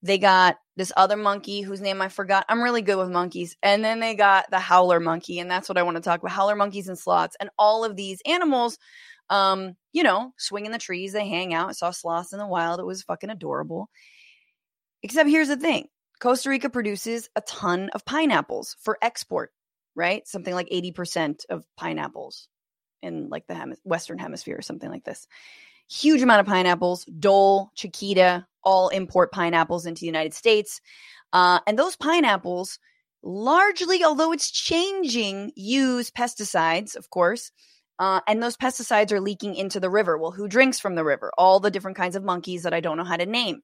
they 0.02 0.18
got 0.18 0.56
this 0.76 0.92
other 0.96 1.16
monkey 1.16 1.60
whose 1.60 1.80
name 1.80 2.02
I 2.02 2.08
forgot. 2.08 2.44
I'm 2.48 2.62
really 2.62 2.82
good 2.82 2.96
with 2.96 3.10
monkeys. 3.10 3.56
And 3.62 3.84
then 3.84 4.00
they 4.00 4.14
got 4.14 4.50
the 4.50 4.58
howler 4.58 5.00
monkey. 5.00 5.38
And 5.38 5.50
that's 5.50 5.68
what 5.68 5.78
I 5.78 5.82
want 5.82 5.96
to 5.96 6.02
talk 6.02 6.20
about 6.20 6.32
howler 6.32 6.56
monkeys 6.56 6.88
and 6.88 6.98
sloths. 6.98 7.36
And 7.38 7.50
all 7.58 7.84
of 7.84 7.94
these 7.94 8.20
animals, 8.26 8.78
um, 9.30 9.74
you 9.92 10.02
know, 10.02 10.32
swing 10.38 10.66
in 10.66 10.72
the 10.72 10.78
trees, 10.78 11.12
they 11.12 11.28
hang 11.28 11.54
out. 11.54 11.68
I 11.68 11.72
saw 11.72 11.90
sloths 11.90 12.32
in 12.32 12.38
the 12.38 12.46
wild. 12.46 12.80
It 12.80 12.86
was 12.86 13.02
fucking 13.02 13.30
adorable. 13.30 13.88
Except 15.02 15.28
here's 15.28 15.48
the 15.48 15.56
thing 15.56 15.88
Costa 16.20 16.50
Rica 16.50 16.68
produces 16.68 17.28
a 17.36 17.40
ton 17.42 17.90
of 17.94 18.04
pineapples 18.04 18.76
for 18.80 18.98
export, 19.02 19.50
right? 19.94 20.26
Something 20.26 20.54
like 20.54 20.68
80% 20.70 21.44
of 21.48 21.64
pineapples 21.76 22.48
in 23.02 23.28
like 23.28 23.46
the 23.46 23.54
hem- 23.54 23.74
Western 23.84 24.18
hemisphere 24.18 24.58
or 24.58 24.62
something 24.62 24.90
like 24.90 25.04
this. 25.04 25.26
Huge 25.90 26.22
amount 26.22 26.40
of 26.40 26.46
pineapples, 26.46 27.04
Dole, 27.18 27.70
Chiquita, 27.74 28.46
all 28.64 28.88
import 28.88 29.32
pineapples 29.32 29.86
into 29.86 30.00
the 30.00 30.06
United 30.06 30.34
States. 30.34 30.80
Uh, 31.32 31.60
and 31.66 31.78
those 31.78 31.96
pineapples, 31.96 32.78
largely, 33.22 34.04
although 34.04 34.32
it's 34.32 34.50
changing, 34.50 35.52
use 35.54 36.10
pesticides, 36.10 36.96
of 36.96 37.10
course. 37.10 37.50
Uh, 37.98 38.20
and 38.26 38.42
those 38.42 38.56
pesticides 38.56 39.12
are 39.12 39.20
leaking 39.20 39.54
into 39.54 39.78
the 39.78 39.90
river. 39.90 40.18
Well, 40.18 40.30
who 40.32 40.48
drinks 40.48 40.80
from 40.80 40.94
the 40.94 41.04
river? 41.04 41.30
All 41.36 41.60
the 41.60 41.70
different 41.70 41.96
kinds 41.96 42.16
of 42.16 42.24
monkeys 42.24 42.62
that 42.62 42.74
I 42.74 42.80
don't 42.80 42.96
know 42.96 43.04
how 43.04 43.16
to 43.16 43.26
name. 43.26 43.62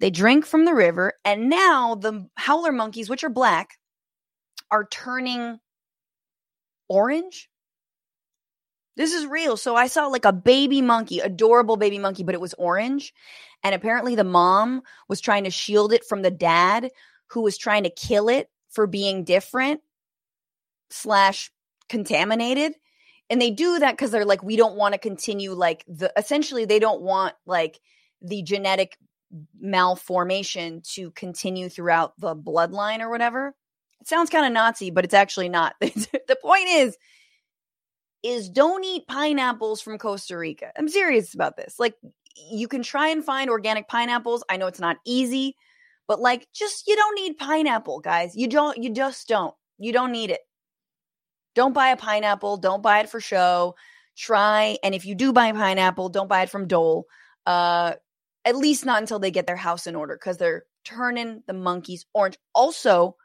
They 0.00 0.10
drink 0.10 0.46
from 0.46 0.64
the 0.64 0.74
river, 0.74 1.14
and 1.24 1.48
now 1.48 1.94
the 1.94 2.28
howler 2.36 2.72
monkeys, 2.72 3.08
which 3.08 3.24
are 3.24 3.30
black, 3.30 3.78
are 4.70 4.86
turning 4.86 5.58
orange 6.88 7.48
this 8.96 9.12
is 9.12 9.26
real. 9.26 9.56
So 9.56 9.74
I 9.76 9.86
saw 9.86 10.06
like 10.06 10.24
a 10.24 10.32
baby 10.32 10.80
monkey, 10.80 11.20
adorable 11.20 11.76
baby 11.76 11.98
monkey, 11.98 12.22
but 12.22 12.34
it 12.34 12.40
was 12.40 12.54
orange. 12.54 13.12
And 13.62 13.74
apparently 13.74 14.14
the 14.14 14.24
mom 14.24 14.82
was 15.08 15.20
trying 15.20 15.44
to 15.44 15.50
shield 15.50 15.92
it 15.92 16.04
from 16.04 16.22
the 16.22 16.30
dad 16.30 16.90
who 17.28 17.42
was 17.42 17.58
trying 17.58 17.84
to 17.84 17.90
kill 17.90 18.28
it 18.28 18.50
for 18.70 18.86
being 18.86 19.24
different 19.24 19.80
slash 20.90 21.50
contaminated. 21.88 22.74
And 23.30 23.40
they 23.40 23.50
do 23.50 23.78
that 23.78 23.92
because 23.92 24.10
they're 24.10 24.24
like, 24.24 24.42
we 24.42 24.56
don't 24.56 24.76
want 24.76 24.92
to 24.92 24.98
continue 24.98 25.52
like 25.52 25.84
the 25.88 26.12
essentially 26.16 26.64
they 26.66 26.78
don't 26.78 27.00
want 27.00 27.34
like 27.46 27.80
the 28.20 28.42
genetic 28.42 28.96
malformation 29.58 30.82
to 30.92 31.10
continue 31.12 31.68
throughout 31.68 32.18
the 32.20 32.36
bloodline 32.36 33.00
or 33.00 33.10
whatever. 33.10 33.54
It 34.00 34.08
sounds 34.08 34.30
kind 34.30 34.46
of 34.46 34.52
Nazi, 34.52 34.90
but 34.90 35.04
it's 35.04 35.14
actually 35.14 35.48
not. 35.48 35.74
the 35.80 36.38
point 36.42 36.68
is, 36.68 36.96
is 38.24 38.48
don't 38.48 38.82
eat 38.84 39.06
pineapples 39.06 39.82
from 39.82 39.98
Costa 39.98 40.36
Rica. 40.36 40.72
I'm 40.76 40.88
serious 40.88 41.34
about 41.34 41.56
this. 41.56 41.78
Like 41.78 41.94
you 42.50 42.66
can 42.66 42.82
try 42.82 43.08
and 43.08 43.22
find 43.22 43.50
organic 43.50 43.86
pineapples. 43.86 44.42
I 44.48 44.56
know 44.56 44.66
it's 44.66 44.80
not 44.80 44.96
easy, 45.04 45.56
but 46.08 46.20
like 46.20 46.48
just 46.52 46.88
you 46.88 46.96
don't 46.96 47.14
need 47.14 47.38
pineapple, 47.38 48.00
guys. 48.00 48.34
You 48.34 48.48
don't 48.48 48.82
you 48.82 48.90
just 48.90 49.28
don't. 49.28 49.54
You 49.78 49.92
don't 49.92 50.10
need 50.10 50.30
it. 50.30 50.40
Don't 51.54 51.74
buy 51.74 51.88
a 51.88 51.96
pineapple, 51.96 52.56
don't 52.56 52.82
buy 52.82 53.00
it 53.00 53.10
for 53.10 53.20
show. 53.20 53.76
Try 54.16 54.78
and 54.82 54.94
if 54.94 55.04
you 55.04 55.14
do 55.14 55.32
buy 55.32 55.48
a 55.48 55.54
pineapple, 55.54 56.08
don't 56.08 56.28
buy 56.28 56.42
it 56.42 56.50
from 56.50 56.66
Dole. 56.66 57.06
Uh 57.46 57.92
at 58.46 58.56
least 58.56 58.86
not 58.86 59.00
until 59.00 59.18
they 59.18 59.30
get 59.30 59.46
their 59.46 59.56
house 59.56 59.86
in 59.86 59.94
order 59.94 60.16
cuz 60.16 60.38
they're 60.38 60.64
turning 60.82 61.42
the 61.46 61.52
monkeys 61.52 62.06
orange. 62.14 62.38
Also, 62.54 63.16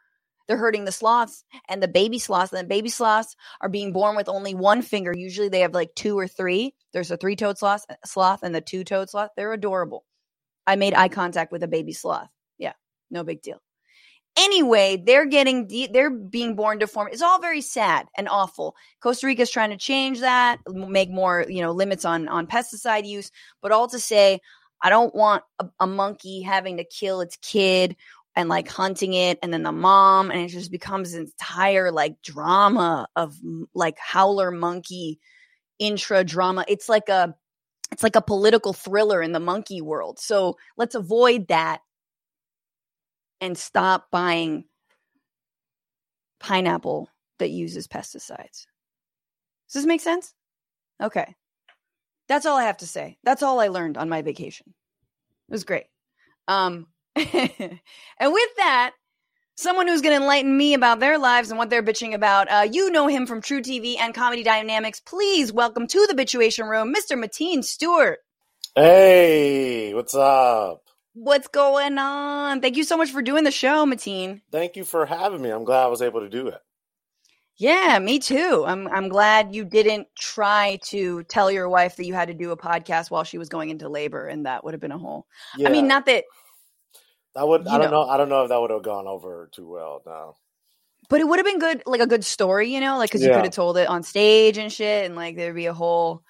they're 0.49 0.57
hurting 0.57 0.85
the 0.85 0.91
sloths 0.91 1.45
and 1.69 1.81
the 1.81 1.87
baby 1.87 2.17
sloths. 2.17 2.51
And 2.51 2.65
the 2.65 2.67
baby 2.67 2.89
sloths 2.89 3.35
are 3.61 3.69
being 3.69 3.93
born 3.93 4.15
with 4.15 4.27
only 4.27 4.55
one 4.55 4.81
finger. 4.81 5.13
Usually 5.15 5.47
they 5.47 5.59
have 5.59 5.75
like 5.75 5.93
two 5.95 6.17
or 6.17 6.27
three. 6.27 6.73
There's 6.91 7.11
a 7.11 7.17
three 7.17 7.35
toed 7.35 7.59
sloth, 7.59 7.85
uh, 7.87 7.93
sloth 8.03 8.41
and 8.41 8.53
the 8.53 8.59
two 8.59 8.83
toed 8.83 9.11
sloth. 9.11 9.29
They're 9.37 9.53
adorable. 9.53 10.05
I 10.65 10.75
made 10.75 10.95
eye 10.95 11.07
contact 11.07 11.51
with 11.51 11.61
a 11.61 11.67
baby 11.67 11.93
sloth. 11.93 12.29
Yeah, 12.57 12.73
no 13.11 13.23
big 13.23 13.43
deal. 13.43 13.61
Anyway, 14.39 15.03
they're 15.05 15.27
getting 15.27 15.67
de- 15.67 15.87
they're 15.87 16.09
being 16.09 16.55
born 16.55 16.79
deformed. 16.79 17.13
It's 17.13 17.21
all 17.21 17.39
very 17.39 17.61
sad 17.61 18.07
and 18.17 18.27
awful. 18.27 18.75
Costa 19.01 19.27
Rica 19.27 19.43
is 19.43 19.51
trying 19.51 19.69
to 19.69 19.77
change 19.77 20.21
that, 20.21 20.59
make 20.67 21.11
more 21.11 21.45
you 21.47 21.61
know 21.61 21.73
limits 21.73 22.05
on 22.05 22.27
on 22.27 22.47
pesticide 22.47 23.05
use, 23.05 23.31
but 23.61 23.71
all 23.71 23.87
to 23.89 23.99
say, 23.99 24.39
I 24.81 24.89
don't 24.89 25.13
want 25.13 25.43
a, 25.59 25.67
a 25.81 25.87
monkey 25.87 26.41
having 26.41 26.77
to 26.77 26.83
kill 26.83 27.21
its 27.21 27.37
kid 27.37 27.95
and 28.39 28.47
like 28.47 28.69
hunting 28.69 29.13
it 29.15 29.37
and 29.43 29.51
then 29.51 29.63
the 29.63 29.71
mom 29.73 30.31
and 30.31 30.39
it 30.39 30.47
just 30.47 30.71
becomes 30.71 31.13
an 31.13 31.23
entire 31.23 31.91
like 31.91 32.21
drama 32.21 33.05
of 33.17 33.35
like 33.73 33.97
howler 33.99 34.49
monkey 34.49 35.19
intra 35.77 36.23
drama. 36.23 36.63
It's 36.69 36.87
like 36.87 37.09
a 37.09 37.35
it's 37.91 38.01
like 38.01 38.15
a 38.15 38.21
political 38.21 38.71
thriller 38.71 39.21
in 39.21 39.33
the 39.33 39.41
monkey 39.41 39.81
world. 39.81 40.19
So 40.19 40.55
let's 40.77 40.95
avoid 40.95 41.49
that 41.49 41.81
and 43.41 43.57
stop 43.57 44.07
buying 44.09 44.63
pineapple 46.39 47.09
that 47.39 47.49
uses 47.49 47.89
pesticides. 47.89 48.67
Does 49.67 49.73
this 49.73 49.85
make 49.85 49.99
sense? 49.99 50.33
Okay. 51.03 51.35
That's 52.29 52.45
all 52.45 52.57
i 52.57 52.63
have 52.63 52.77
to 52.77 52.87
say. 52.87 53.17
That's 53.25 53.43
all 53.43 53.59
i 53.59 53.67
learned 53.67 53.97
on 53.97 54.07
my 54.07 54.21
vacation. 54.21 54.67
It 55.49 55.51
was 55.51 55.65
great. 55.65 55.87
Um 56.47 56.87
and 58.19 58.31
with 58.33 58.49
that, 58.57 58.93
someone 59.55 59.87
who's 59.87 60.01
going 60.01 60.15
to 60.15 60.21
enlighten 60.21 60.55
me 60.55 60.73
about 60.73 60.99
their 61.01 61.17
lives 61.17 61.49
and 61.49 61.57
what 61.57 61.69
they're 61.69 61.83
bitching 61.83 62.13
about. 62.13 62.49
Uh, 62.49 62.67
you 62.71 62.89
know 62.91 63.07
him 63.07 63.25
from 63.25 63.41
truTV 63.41 63.97
and 63.99 64.13
Comedy 64.13 64.43
Dynamics. 64.43 65.01
Please 65.01 65.51
welcome 65.51 65.85
to 65.87 66.07
the 66.07 66.13
Bitchuation 66.13 66.69
Room, 66.69 66.93
Mr. 66.93 67.21
Mateen 67.21 67.63
Stewart. 67.63 68.19
Hey, 68.73 69.93
what's 69.93 70.15
up? 70.15 70.83
What's 71.13 71.49
going 71.49 71.97
on? 71.97 72.61
Thank 72.61 72.77
you 72.77 72.85
so 72.85 72.95
much 72.95 73.11
for 73.11 73.21
doing 73.21 73.43
the 73.43 73.51
show, 73.51 73.85
Mateen. 73.85 74.41
Thank 74.51 74.77
you 74.77 74.85
for 74.85 75.05
having 75.05 75.41
me. 75.41 75.49
I'm 75.49 75.65
glad 75.65 75.83
I 75.83 75.87
was 75.87 76.01
able 76.01 76.21
to 76.21 76.29
do 76.29 76.47
it. 76.47 76.61
Yeah, 77.57 77.99
me 77.99 78.19
too. 78.19 78.63
I'm 78.65 78.87
I'm 78.87 79.09
glad 79.09 79.53
you 79.53 79.65
didn't 79.65 80.07
try 80.17 80.79
to 80.85 81.23
tell 81.23 81.51
your 81.51 81.67
wife 81.67 81.97
that 81.97 82.05
you 82.05 82.13
had 82.13 82.29
to 82.29 82.33
do 82.33 82.51
a 82.51 82.57
podcast 82.57 83.11
while 83.11 83.25
she 83.25 83.37
was 83.37 83.49
going 83.49 83.69
into 83.69 83.89
labor, 83.89 84.27
and 84.27 84.45
that 84.45 84.63
would 84.63 84.73
have 84.73 84.79
been 84.79 84.93
a 84.93 84.97
whole. 84.97 85.27
Yeah. 85.57 85.67
I 85.67 85.71
mean, 85.73 85.85
not 85.85 86.05
that 86.05 86.23
I 87.35 87.43
would. 87.43 87.67
I 87.67 87.77
don't 87.77 87.91
know. 87.91 88.03
know. 88.03 88.09
I 88.09 88.17
don't 88.17 88.29
know 88.29 88.43
if 88.43 88.49
that 88.49 88.59
would 88.59 88.71
have 88.71 88.83
gone 88.83 89.07
over 89.07 89.49
too 89.51 89.67
well. 89.67 90.01
No. 90.05 90.35
But 91.09 91.21
it 91.21 91.27
would 91.27 91.39
have 91.39 91.45
been 91.45 91.59
good, 91.59 91.83
like 91.85 92.01
a 92.01 92.07
good 92.07 92.23
story, 92.23 92.73
you 92.73 92.79
know, 92.79 92.97
like 92.97 93.09
because 93.09 93.21
yeah. 93.21 93.29
you 93.29 93.33
could 93.35 93.45
have 93.45 93.53
told 93.53 93.77
it 93.77 93.87
on 93.87 94.03
stage 94.03 94.57
and 94.57 94.71
shit, 94.71 95.05
and 95.05 95.15
like 95.15 95.35
there'd 95.35 95.55
be 95.55 95.67
a 95.67 95.73
whole. 95.73 96.23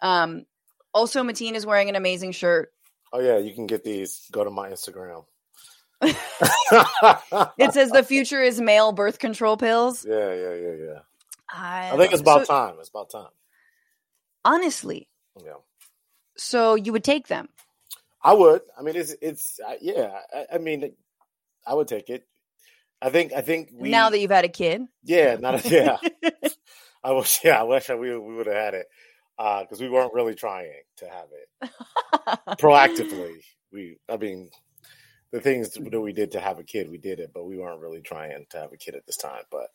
Um. 0.00 0.46
Also, 0.92 1.22
Mateen 1.22 1.54
is 1.54 1.66
wearing 1.66 1.90
an 1.90 1.96
amazing 1.96 2.32
shirt. 2.32 2.72
Oh 3.12 3.20
yeah, 3.20 3.38
you 3.38 3.54
can 3.54 3.66
get 3.66 3.84
these. 3.84 4.26
Go 4.32 4.44
to 4.44 4.50
my 4.50 4.70
Instagram. 4.70 5.24
it 6.02 7.72
says 7.72 7.90
the 7.90 8.04
future 8.06 8.42
is 8.42 8.60
male 8.60 8.92
birth 8.92 9.18
control 9.18 9.56
pills. 9.56 10.04
Yeah, 10.06 10.34
yeah, 10.34 10.54
yeah, 10.54 10.72
yeah. 10.72 10.98
I, 11.50 11.90
I 11.92 11.96
think 11.96 12.12
it's 12.12 12.20
about 12.20 12.46
so, 12.46 12.52
time. 12.52 12.76
It's 12.80 12.88
about 12.88 13.10
time. 13.10 13.30
Honestly. 14.44 15.08
Yeah. 15.42 15.54
So 16.36 16.74
you 16.74 16.92
would 16.92 17.04
take 17.04 17.28
them. 17.28 17.48
I 18.26 18.32
would. 18.32 18.62
I 18.76 18.82
mean, 18.82 18.96
it's 18.96 19.14
it's 19.22 19.60
uh, 19.66 19.74
yeah. 19.80 20.18
I, 20.34 20.54
I, 20.54 20.58
mean, 20.58 20.92
I 21.64 21.74
would 21.74 21.86
take 21.86 22.10
it. 22.10 22.26
I 23.00 23.10
think. 23.10 23.32
I 23.32 23.40
think 23.40 23.70
we, 23.72 23.88
now 23.88 24.10
that 24.10 24.18
you've 24.18 24.32
had 24.32 24.44
a 24.44 24.48
kid. 24.48 24.82
Yeah, 25.04 25.36
not 25.36 25.64
a, 25.64 25.68
yeah. 25.68 25.96
I 27.04 27.12
wish. 27.12 27.40
Yeah, 27.44 27.60
I 27.60 27.62
wish 27.62 27.88
we 27.88 28.18
we 28.18 28.34
would 28.34 28.46
have 28.46 28.56
had 28.56 28.74
it 28.74 28.86
because 29.36 29.80
uh, 29.80 29.84
we 29.84 29.88
weren't 29.88 30.12
really 30.12 30.34
trying 30.34 30.72
to 30.96 31.08
have 31.08 31.28
it 31.30 31.70
proactively. 32.58 33.34
We, 33.72 33.98
I 34.08 34.16
mean, 34.16 34.50
the 35.30 35.40
things 35.40 35.70
that 35.70 36.00
we 36.00 36.12
did 36.12 36.32
to 36.32 36.40
have 36.40 36.58
a 36.58 36.64
kid, 36.64 36.90
we 36.90 36.98
did 36.98 37.20
it, 37.20 37.30
but 37.32 37.44
we 37.44 37.58
weren't 37.58 37.80
really 37.80 38.00
trying 38.00 38.46
to 38.50 38.58
have 38.58 38.72
a 38.72 38.76
kid 38.76 38.96
at 38.96 39.06
this 39.06 39.18
time. 39.18 39.42
But 39.52 39.68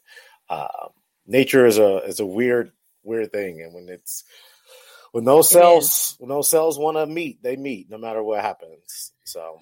uh, 0.50 0.89
nature 1.25 1.65
is 1.65 1.77
a 1.77 2.00
is 2.00 2.20
a 2.20 2.25
weird 2.25 2.74
weird 3.03 3.31
thing, 3.31 3.62
and 3.62 3.74
when 3.74 3.88
it's 3.88 4.25
when 5.11 5.25
those 5.25 5.49
cells 5.49 6.15
when 6.19 6.29
those 6.29 6.49
cells 6.49 6.77
want 6.77 6.97
to 6.97 7.05
meet, 7.05 7.41
they 7.43 7.55
meet 7.55 7.89
no 7.89 7.97
matter 7.97 8.23
what 8.23 8.41
happens. 8.41 9.11
So 9.23 9.59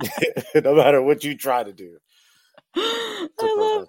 no 0.54 0.74
matter 0.74 1.02
what 1.02 1.24
you 1.24 1.36
try 1.36 1.62
to 1.62 1.72
do. 1.72 1.98
To 3.38 3.54
love, 3.56 3.88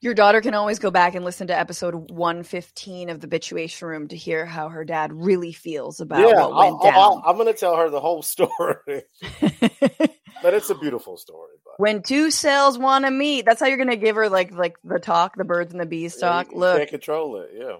your 0.00 0.14
daughter 0.14 0.40
can 0.40 0.54
always 0.54 0.78
go 0.78 0.90
back 0.90 1.14
and 1.14 1.24
listen 1.24 1.46
to 1.46 1.58
episode 1.58 2.10
115 2.10 3.08
of 3.08 3.20
the 3.20 3.26
Bitchuation 3.26 3.82
Room 3.82 4.08
to 4.08 4.16
hear 4.16 4.44
how 4.44 4.68
her 4.68 4.84
dad 4.84 5.12
really 5.12 5.52
feels 5.52 6.00
about 6.00 6.20
yeah, 6.20 6.46
what 6.46 6.54
went 6.54 6.94
I'll, 6.94 7.18
down. 7.18 7.22
i 7.24 7.30
am 7.30 7.36
going 7.36 7.52
to 7.52 7.58
tell 7.58 7.76
her 7.76 7.88
the 7.88 8.00
whole 8.00 8.22
story. 8.22 8.50
but 9.40 10.54
it's 10.54 10.70
a 10.70 10.74
beautiful 10.74 11.16
story. 11.16 11.54
But. 11.64 11.74
When 11.78 12.02
two 12.02 12.30
cells 12.30 12.78
want 12.78 13.04
to 13.06 13.10
meet, 13.10 13.46
that's 13.46 13.58
how 13.58 13.66
you're 13.66 13.78
going 13.78 13.88
to 13.90 13.96
give 13.96 14.16
her 14.16 14.28
like 14.28 14.52
like 14.52 14.76
the 14.84 14.98
talk, 14.98 15.34
the 15.36 15.44
birds 15.44 15.72
and 15.72 15.80
the 15.80 15.86
bees 15.86 16.16
talk. 16.16 16.48
Yeah, 16.48 16.52
you, 16.52 16.60
Look, 16.60 16.76
can't 16.78 16.90
control 16.90 17.36
it. 17.38 17.50
Yeah. 17.54 17.76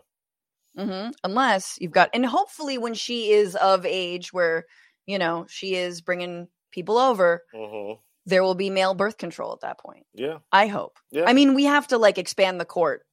Mm-hmm. 0.77 1.11
Unless 1.25 1.79
you've 1.81 1.93
got, 1.93 2.11
and 2.13 2.25
hopefully 2.27 2.79
when 2.79 2.95
she 2.95 3.33
is 3.33 3.57
of 3.57 3.87
age 3.87 4.33
where, 4.33 4.67
you 5.07 5.19
know, 5.19 5.47
she 5.49 5.75
is 5.75 6.01
bringing 6.01 6.49
people 6.71 6.99
over, 6.99 7.43
mm-hmm. 7.55 8.01
there 8.27 8.43
will 8.43 8.55
be 8.55 8.71
male 8.71 8.95
birth 8.95 9.17
control 9.17 9.53
at 9.53 9.61
that 9.61 9.79
point. 9.79 10.05
Yeah. 10.15 10.39
I 10.53 10.67
hope. 10.67 10.99
Yeah. 11.11 11.25
I 11.27 11.33
mean, 11.33 11.55
we 11.55 11.65
have 11.65 11.89
to 11.89 11.99
like 11.99 12.19
expand 12.19 12.61
the 12.61 12.67
court 12.67 13.07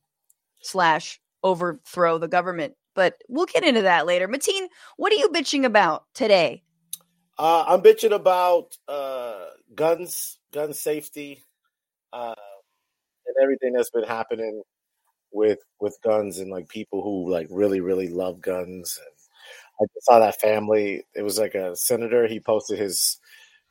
slash 0.62 1.20
overthrow 1.44 2.18
the 2.18 2.28
government, 2.28 2.76
but 2.96 3.16
we'll 3.30 3.46
get 3.46 3.64
into 3.64 3.84
that 3.84 4.06
later. 4.06 4.28
Mateen, 4.28 4.68
what 4.98 5.14
are 5.14 5.18
you 5.18 5.30
bitching 5.30 5.66
about 5.66 6.04
today? 6.14 6.64
Uh, 7.38 7.64
I'm 7.68 7.82
bitching 7.82 8.14
about 8.14 8.78
uh, 8.88 9.46
guns, 9.74 10.38
gun 10.54 10.74
safety, 10.74 11.44
uh, 12.12 12.36
and 13.26 13.36
everything 13.42 13.74
that's 13.74 13.90
been 13.90 14.04
happening 14.04 14.62
with 15.34 15.60
with 15.80 15.98
guns 16.04 16.40
and 16.40 16.52
like 16.52 16.70
people 16.70 17.04
who 17.04 17.30
like 17.30 17.48
really 17.50 17.82
really 17.82 18.08
love 18.08 18.42
guns. 18.42 19.00
And 19.00 19.16
I 19.82 19.92
just 19.94 20.06
saw 20.06 20.20
that 20.20 20.40
family. 20.40 21.04
It 21.16 21.24
was 21.24 21.40
like 21.40 21.56
a 21.56 21.76
senator. 21.76 22.28
He 22.28 22.40
posted 22.40 22.80
his 22.80 23.20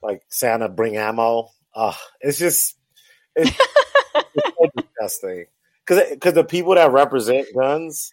like 0.03 0.23
Santa 0.29 0.69
bring 0.69 0.97
ammo. 0.97 1.49
Uh, 1.75 1.95
it's 2.21 2.39
just 2.39 2.77
it's, 3.37 3.51
it's 4.15 4.57
so 4.59 4.71
disgusting 4.77 5.47
because 5.87 6.11
because 6.11 6.35
the 6.35 6.45
people 6.45 6.75
that 6.75 6.93
represent 6.93 7.47
guns 7.55 8.13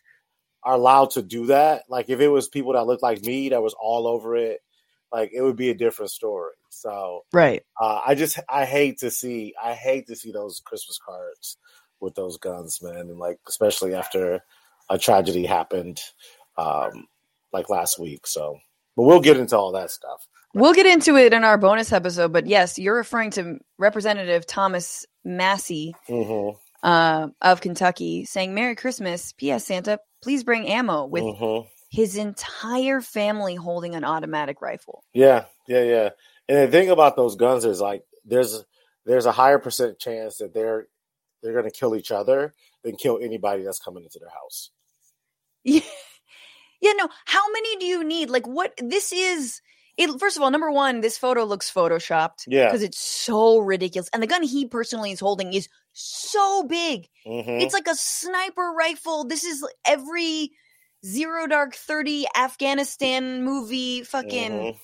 are 0.63 0.75
allowed 0.75 1.11
to 1.11 1.21
do 1.21 1.47
that. 1.47 1.83
Like 1.89 2.09
if 2.09 2.19
it 2.19 2.27
was 2.27 2.47
people 2.47 2.73
that 2.73 2.85
looked 2.85 3.03
like 3.03 3.23
me 3.23 3.49
that 3.49 3.61
was 3.61 3.75
all 3.79 4.07
over 4.07 4.35
it, 4.35 4.59
like 5.11 5.31
it 5.33 5.41
would 5.41 5.55
be 5.55 5.69
a 5.69 5.75
different 5.75 6.11
story. 6.11 6.53
So 6.69 7.25
right, 7.33 7.63
uh, 7.81 8.01
I 8.05 8.15
just 8.15 8.39
I 8.47 8.65
hate 8.65 8.99
to 8.99 9.11
see 9.11 9.53
I 9.61 9.73
hate 9.73 10.07
to 10.07 10.15
see 10.15 10.31
those 10.31 10.61
Christmas 10.63 10.99
cards 11.03 11.57
with 12.01 12.15
those 12.15 12.37
guns, 12.37 12.81
man, 12.81 12.95
and 12.95 13.19
like 13.19 13.39
especially 13.47 13.93
after 13.93 14.43
a 14.89 14.97
tragedy 14.97 15.45
happened, 15.45 16.01
um, 16.57 17.07
like 17.53 17.69
last 17.69 17.99
week. 17.99 18.27
So, 18.27 18.57
but 18.95 19.03
we'll 19.03 19.21
get 19.21 19.37
into 19.37 19.57
all 19.57 19.71
that 19.73 19.91
stuff. 19.91 20.27
We'll 20.53 20.73
get 20.73 20.87
into 20.87 21.15
it 21.15 21.33
in 21.33 21.43
our 21.43 21.57
bonus 21.57 21.91
episode. 21.91 22.33
But 22.33 22.47
yes, 22.47 22.79
you're 22.79 22.95
referring 22.95 23.31
to 23.31 23.59
Representative 23.77 24.47
Thomas 24.47 25.05
Massie 25.23 25.93
mm-hmm. 26.07 26.57
uh, 26.81 27.27
of 27.41 27.61
Kentucky 27.61 28.25
saying, 28.25 28.53
"Merry 28.53 28.75
Christmas, 28.75 29.33
P.S. 29.33 29.65
Santa, 29.65 29.99
please 30.23 30.43
bring 30.43 30.67
ammo." 30.67 31.05
With 31.05 31.23
mm-hmm. 31.23 31.67
his 31.89 32.15
entire 32.15 33.01
family 33.01 33.55
holding 33.55 33.95
an 33.95 34.03
automatic 34.03 34.61
rifle. 34.61 35.03
Yeah, 35.13 35.45
yeah, 35.67 35.83
yeah. 35.83 36.09
And 36.47 36.57
the 36.57 36.71
thing 36.71 36.89
about 36.89 37.15
those 37.15 37.35
guns 37.35 37.63
is 37.63 37.79
like 37.79 38.03
there's 38.25 38.63
there's 39.05 39.27
a 39.27 39.31
higher 39.31 39.59
percent 39.59 39.99
chance 39.99 40.37
that 40.37 40.53
they're 40.53 40.87
they're 41.41 41.53
going 41.53 41.65
to 41.65 41.71
kill 41.71 41.95
each 41.95 42.11
other 42.11 42.53
than 42.83 42.95
kill 42.95 43.19
anybody 43.21 43.63
that's 43.63 43.79
coming 43.79 44.03
into 44.03 44.19
their 44.19 44.29
house. 44.29 44.71
Yeah. 45.63 45.81
Yeah, 46.81 46.93
no. 46.93 47.09
How 47.25 47.51
many 47.51 47.75
do 47.77 47.85
you 47.85 48.03
need? 48.05 48.29
Like 48.29 48.47
what 48.47 48.73
this 48.77 49.11
is 49.11 49.61
it 49.97 50.17
first 50.17 50.37
of 50.37 50.43
all, 50.43 50.49
number 50.49 50.71
one, 50.71 51.01
this 51.01 51.17
photo 51.17 51.43
looks 51.43 51.69
photoshopped. 51.69 52.45
Yeah. 52.47 52.67
Because 52.67 52.83
it's 52.83 52.99
so 52.99 53.57
ridiculous. 53.59 54.09
And 54.13 54.23
the 54.23 54.27
gun 54.27 54.43
he 54.43 54.65
personally 54.65 55.11
is 55.11 55.19
holding 55.19 55.53
is 55.53 55.67
so 55.91 56.63
big. 56.63 57.09
Mhm. 57.27 57.61
It's 57.61 57.73
like 57.73 57.87
a 57.87 57.95
sniper 57.95 58.73
rifle. 58.77 59.25
This 59.25 59.43
is 59.43 59.65
every 59.85 60.51
Zero 61.05 61.47
Dark 61.47 61.75
30 61.75 62.27
Afghanistan 62.35 63.43
movie 63.43 64.03
fucking 64.03 64.51
Mhm. 64.51 64.79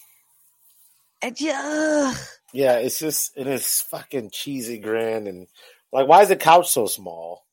I. 1.24 2.16
Yeah, 2.54 2.78
it's 2.78 3.00
just 3.00 3.38
it 3.38 3.48
is 3.48 3.82
fucking 3.90 4.32
cheesy 4.32 4.80
grin 4.80 5.28
and 5.28 5.48
like 5.96 6.08
why 6.08 6.22
is 6.22 6.30
the 6.30 6.36
couch 6.36 6.70
so 6.70 6.86
small? 6.88 7.44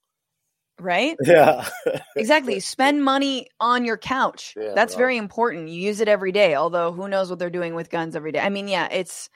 right? 0.81 1.17
Yeah. 1.25 1.69
Exactly. 2.17 2.59
Spend 2.59 3.05
money 3.05 3.47
on 3.61 3.85
your 3.85 3.97
couch. 3.97 4.55
Yeah, 4.57 4.73
That's 4.75 4.95
bro. 4.95 5.03
very 5.03 5.17
important. 5.17 5.69
You 5.69 5.81
use 5.81 6.01
it 6.01 6.09
every 6.09 6.33
day, 6.33 6.57
although 6.57 6.91
who 6.93 7.07
knows 7.09 7.31
what 7.31 7.39
they're 7.39 7.51
doing 7.51 7.75
with 7.77 7.89
guns 7.91 8.17
every 8.17 8.33
day. 8.33 8.41
I 8.41 8.49
mean, 8.49 8.67
yeah, 8.69 8.89
it's 8.91 9.31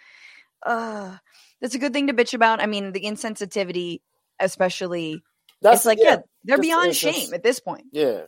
uh 0.64 1.16
that's 1.60 1.74
a 1.74 1.78
good 1.78 1.92
thing 1.92 2.08
to 2.08 2.14
bitch 2.14 2.34
about. 2.34 2.60
I 2.60 2.66
mean, 2.66 2.90
the 2.92 3.02
insensitivity 3.02 4.00
especially 4.40 5.22
That's 5.62 5.78
it's 5.80 5.86
like 5.86 5.98
yeah, 6.00 6.16
they're 6.44 6.56
just- 6.56 6.62
beyond 6.62 6.88
it's 6.88 6.98
just- 7.00 7.18
shame 7.18 7.34
at 7.34 7.42
this 7.44 7.60
point. 7.60 7.84
Yeah. 7.92 8.22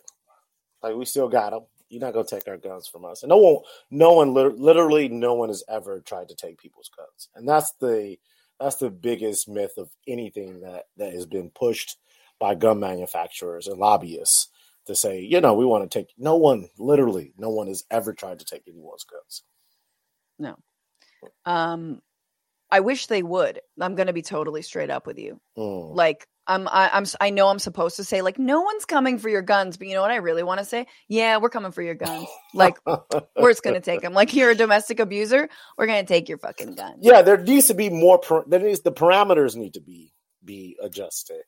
Like 0.83 0.95
we 0.95 1.05
still 1.05 1.29
got 1.29 1.51
them. 1.51 1.63
You're 1.89 2.03
not 2.03 2.13
gonna 2.15 2.27
take 2.27 2.47
our 2.47 2.57
guns 2.59 2.87
from 2.87 3.05
us. 3.05 3.23
And 3.25 3.31
no 3.31 3.39
one, 3.39 3.63
no 3.91 4.13
one, 4.13 4.33
literally, 4.35 5.09
no 5.09 5.35
one 5.35 5.49
has 5.49 5.65
ever 5.69 6.01
tried 6.03 6.29
to 6.29 6.37
take 6.37 6.59
people's 6.59 6.91
guns. 6.97 7.29
And 7.35 7.49
that's 7.49 7.73
the 7.81 8.17
that's 8.61 8.77
the 8.77 8.91
biggest 8.91 9.49
myth 9.49 9.75
of 9.77 9.91
anything 10.07 10.61
that 10.61 10.85
that 10.97 11.13
has 11.13 11.27
been 11.27 11.51
pushed 11.51 11.99
by 12.39 12.55
gun 12.55 12.81
manufacturers 12.81 13.67
and 13.67 13.79
lobbyists 13.79 14.49
to 14.87 14.95
say, 14.95 15.21
you 15.21 15.41
know, 15.41 15.55
we 15.55 15.65
want 15.65 15.89
to 15.89 15.99
take. 15.99 16.09
No 16.17 16.37
one, 16.37 16.69
literally, 16.79 17.33
no 17.37 17.51
one 17.51 17.69
has 17.69 17.85
ever 17.91 18.13
tried 18.13 18.39
to 18.39 18.45
take 18.45 18.63
anyone's 18.67 19.05
guns. 19.05 19.43
No. 20.39 20.57
Um 21.45 22.01
I 22.71 22.81
wish 22.81 23.07
they 23.07 23.23
would. 23.23 23.61
I'm 23.81 23.95
going 23.95 24.09
to 24.09 24.13
be 24.13 24.21
totally 24.21 24.61
straight 24.61 24.91
up 24.91 25.07
with 25.07 25.19
you. 25.19 25.41
Mm. 25.57 25.95
Like 25.95 26.29
I'm 26.49 26.69
I, 26.69 26.91
I'm 26.93 27.05
s- 27.05 27.17
I 27.21 27.31
know 27.31 27.49
I'm 27.49 27.61
supposed 27.61 27.97
to 27.97 28.05
say 28.05 28.23
like 28.23 28.39
no 28.39 28.63
one's 28.63 28.87
coming 28.87 29.19
for 29.19 29.29
your 29.29 29.43
guns, 29.43 29.77
but 29.79 29.89
you 29.89 29.95
know 29.95 30.03
what 30.03 30.11
I 30.13 30.17
really 30.17 30.43
want 30.45 30.61
to 30.61 30.67
say? 30.67 30.87
Yeah, 31.09 31.39
we're 31.39 31.51
coming 31.51 31.73
for 31.73 31.83
your 31.83 31.95
guns. 31.97 32.29
Like 32.55 32.79
we're 33.39 33.51
just 33.51 33.63
going 33.63 33.75
to 33.77 33.81
take 33.83 34.03
them. 34.03 34.15
Like 34.15 34.35
you're 34.35 34.51
a 34.51 34.57
domestic 34.57 35.01
abuser, 35.01 35.49
we're 35.79 35.87
going 35.87 36.05
to 36.05 36.09
take 36.09 36.29
your 36.31 36.39
fucking 36.39 36.75
gun. 36.77 36.97
yeah, 37.01 37.23
there 37.23 37.39
needs 37.39 37.69
to 37.69 37.75
be 37.75 37.91
more. 37.91 38.19
par- 38.21 38.45
There 38.49 38.61
needs 38.61 38.81
the 38.81 38.93
parameters 38.93 39.57
need 39.57 39.75
to 39.75 39.81
be 39.81 40.13
be 40.45 40.77
adjusted. 40.83 41.43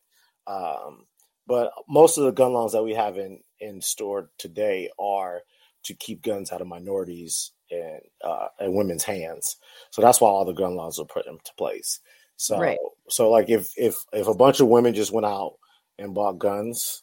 Um, 0.47 1.07
but 1.47 1.73
most 1.89 2.19
of 2.19 2.25
the 2.25 2.33
gun 2.33 2.53
laws 2.53 2.73
that 2.73 2.85
we 2.85 2.95
have 2.95 3.19
in 3.19 3.41
in 3.61 3.81
store 3.83 4.31
today 4.39 4.91
are 5.01 5.41
to 5.85 5.95
keep 5.95 6.23
guns 6.23 6.53
out 6.53 6.61
of 6.61 6.67
minorities 6.69 7.53
and 7.71 8.01
uh, 8.25 8.49
and 8.61 8.75
women's 8.75 9.05
hands. 9.05 9.57
So 9.91 10.03
that's 10.03 10.21
why 10.21 10.29
all 10.29 10.45
the 10.45 10.53
gun 10.53 10.77
laws 10.77 10.99
are 11.01 11.07
put 11.07 11.27
into 11.27 11.53
place. 11.59 12.01
So 12.41 12.59
Right. 12.59 12.79
so 13.11 13.31
like 13.31 13.51
if 13.51 13.71
if 13.77 13.97
if 14.15 14.27
a 14.27 14.35
bunch 14.35 14.61
of 14.61 14.69
women 14.69 14.95
just 14.95 15.13
went 15.13 15.27
out 15.27 15.57
and 15.99 16.15
bought 16.15 16.39
guns, 16.39 17.03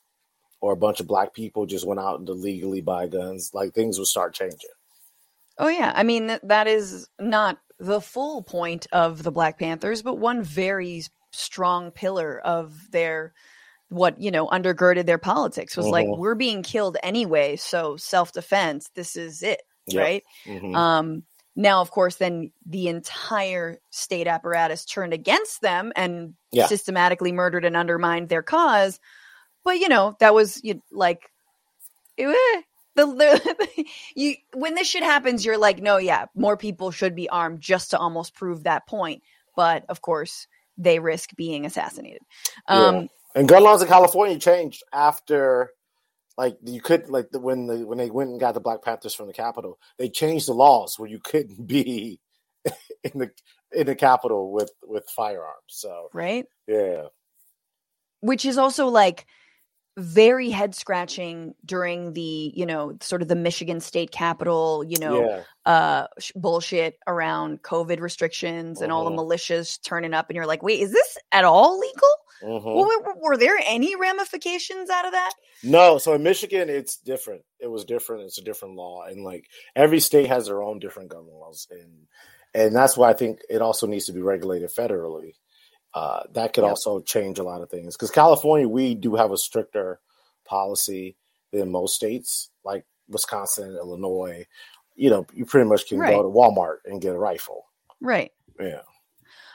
or 0.61 0.73
a 0.73 0.77
bunch 0.77 0.99
of 0.99 1.05
black 1.05 1.35
people 1.35 1.67
just 1.67 1.85
went 1.85 1.99
out 1.99 2.25
to 2.25 2.33
legally 2.33 2.81
buy 2.81 3.05
guns, 3.07 3.51
like 3.53 3.73
things 3.75 3.99
would 3.99 4.07
start 4.07 4.33
changing. 4.33 4.71
Oh 5.59 5.67
yeah, 5.67 5.93
I 5.95 6.01
mean 6.01 6.27
th- 6.27 6.39
that 6.43 6.65
is 6.65 7.07
not 7.19 7.59
the 7.77 8.01
full 8.01 8.41
point 8.41 8.87
of 8.91 9.21
the 9.21 9.31
Black 9.31 9.59
Panthers, 9.59 10.01
but 10.01 10.15
one 10.15 10.41
very 10.41 11.03
strong 11.31 11.91
pillar 11.91 12.39
of 12.39 12.89
their 12.89 13.31
what 13.89 14.19
you 14.19 14.31
know 14.31 14.47
undergirded 14.47 15.05
their 15.05 15.19
politics 15.19 15.77
was 15.77 15.85
like 15.85 16.07
Mhm. 16.07 16.17
we're 16.17 16.33
being 16.33 16.63
killed 16.63 16.97
anyway, 17.03 17.57
so 17.57 17.95
self 17.95 18.31
defense. 18.31 18.89
This 18.95 19.15
is 19.15 19.43
it, 19.43 19.61
Yep. 19.85 20.01
right? 20.03 20.23
Mhm. 20.47 20.75
Um, 20.75 21.23
now, 21.57 21.81
of 21.81 21.91
course, 21.91 22.17
then 22.17 22.53
the 22.67 22.87
entire 22.89 23.79
state 23.91 24.27
apparatus 24.27 24.85
turned 24.85 25.13
against 25.13 25.61
them 25.61 25.91
and 25.97 26.35
Yeah. 26.53 26.67
systematically 26.67 27.33
murdered 27.33 27.65
and 27.65 27.75
undermined 27.77 28.29
their 28.29 28.43
cause. 28.43 28.99
But 29.65 29.79
you 29.79 29.89
know 29.89 30.15
that 30.19 30.35
was 30.35 30.63
you 30.63 30.81
like 30.91 31.29
eh, 32.19 32.35
the, 32.95 33.07
the 33.07 33.85
you 34.15 34.35
when 34.53 34.75
this 34.75 34.87
shit 34.89 35.03
happens, 35.03 35.45
you're 35.45 35.57
like, 35.59 35.79
no, 35.81 35.97
yeah, 35.97 36.27
more 36.35 36.57
people 36.57 36.91
should 36.91 37.15
be 37.15 37.29
armed 37.29 37.61
just 37.61 37.91
to 37.91 37.99
almost 37.99 38.35
prove 38.35 38.63
that 38.63 38.87
point. 38.87 39.23
But 39.55 39.85
of 39.89 40.01
course, 40.01 40.47
they 40.77 40.99
risk 40.99 41.35
being 41.37 41.65
assassinated. 41.65 42.23
Um, 42.67 43.09
And 43.35 43.47
gun 43.47 43.63
laws 43.63 43.81
in 43.81 43.87
California 43.87 44.39
changed 44.39 44.83
after, 44.93 45.71
like 46.37 46.57
you 46.63 46.81
could 46.81 47.09
like 47.09 47.31
the, 47.31 47.39
when 47.39 47.65
the 47.65 47.85
when 47.85 47.97
they 47.97 48.09
went 48.09 48.29
and 48.29 48.39
got 48.39 48.53
the 48.53 48.59
Black 48.59 48.83
Panthers 48.83 49.13
from 49.13 49.27
the 49.27 49.33
Capitol, 49.33 49.79
they 49.97 50.09
changed 50.09 50.47
the 50.47 50.53
laws 50.53 50.97
where 50.97 51.09
you 51.09 51.19
couldn't 51.19 51.67
be 51.67 52.19
in 53.03 53.19
the 53.19 53.31
in 53.71 53.87
the 53.87 53.95
Capitol 53.95 54.51
with 54.51 54.71
with 54.83 55.09
firearms. 55.09 55.55
So 55.67 56.09
right. 56.13 56.45
yeah, 56.67 57.07
which 58.21 58.45
is 58.45 58.57
also 58.57 58.87
like 58.87 59.25
very 59.97 60.49
head 60.49 60.75
scratching 60.75 61.53
during 61.65 62.13
the 62.13 62.51
you 62.55 62.65
know 62.65 62.95
sort 63.01 63.21
of 63.21 63.27
the 63.27 63.35
Michigan 63.35 63.79
state 63.79 64.11
capitol 64.11 64.83
you 64.83 64.99
know 64.99 65.27
yeah, 65.27 65.41
uh 65.65 66.07
sh- 66.19 66.31
bullshit 66.35 66.99
around 67.07 67.61
covid 67.63 67.99
restrictions 67.99 68.81
and 68.81 68.91
all 68.91 69.03
the 69.05 69.11
Mhm. 69.11 69.17
militias 69.17 69.79
turning 69.83 70.13
up 70.13 70.29
and 70.29 70.35
you're 70.35 70.45
like 70.45 70.61
wait 70.61 70.79
is 70.81 70.91
this 70.91 71.17
at 71.31 71.43
all 71.45 71.79
legal 71.79 72.09
well, 72.43 72.85
were, 72.85 73.15
were 73.19 73.37
there 73.37 73.57
any 73.65 73.95
ramifications 73.95 74.91
out 74.91 75.05
of 75.05 75.11
that 75.11 75.31
no. 75.63 75.97
So 75.97 76.13
in 76.13 76.21
Michigan, 76.21 76.69
it's 76.69 76.97
different. 76.97 77.41
It 77.59 77.65
was 77.65 77.83
different. 77.83 78.25
It's 78.25 78.37
a 78.37 78.43
different 78.43 78.75
law, 78.75 79.05
and 79.05 79.23
like 79.23 79.45
every 79.75 79.99
state 79.99 80.27
has 80.27 80.45
their 80.45 80.61
own 80.61 80.77
different 80.77 81.09
gun 81.09 81.25
laws, 81.27 81.67
and 81.71 82.05
and 82.53 82.75
that's 82.75 82.95
why 82.95 83.09
I 83.09 83.13
think 83.13 83.39
it 83.49 83.61
also 83.63 83.87
needs 83.87 84.05
to 84.05 84.13
be 84.13 84.21
regulated 84.21 84.69
federally. 84.69 85.33
Uh, 85.97 86.23
that 86.33 86.53
could 86.53 86.63
Yep. 86.63 86.69
also 86.69 86.99
change 87.01 87.39
a 87.39 87.43
lot 87.43 87.63
of 87.63 87.71
things 87.71 87.95
because 87.95 88.11
California, 88.11 88.67
we 88.69 88.93
do 88.93 89.15
have 89.15 89.31
a 89.31 89.37
stricter 89.37 89.99
policy 90.45 91.15
than 91.51 91.71
most 91.71 91.95
states, 91.95 92.51
like 92.63 92.85
Wisconsin, 93.09 93.75
Illinois. 93.75 94.45
You 94.95 95.09
know, 95.09 95.25
you 95.33 95.43
pretty 95.45 95.67
much 95.67 95.87
can 95.87 95.97
Right. 95.97 96.13
go 96.13 96.21
to 96.21 96.29
Walmart 96.29 96.77
and 96.85 97.01
get 97.01 97.15
a 97.15 97.17
rifle. 97.17 97.65
right 97.99 98.31
Yeah, 98.59 98.81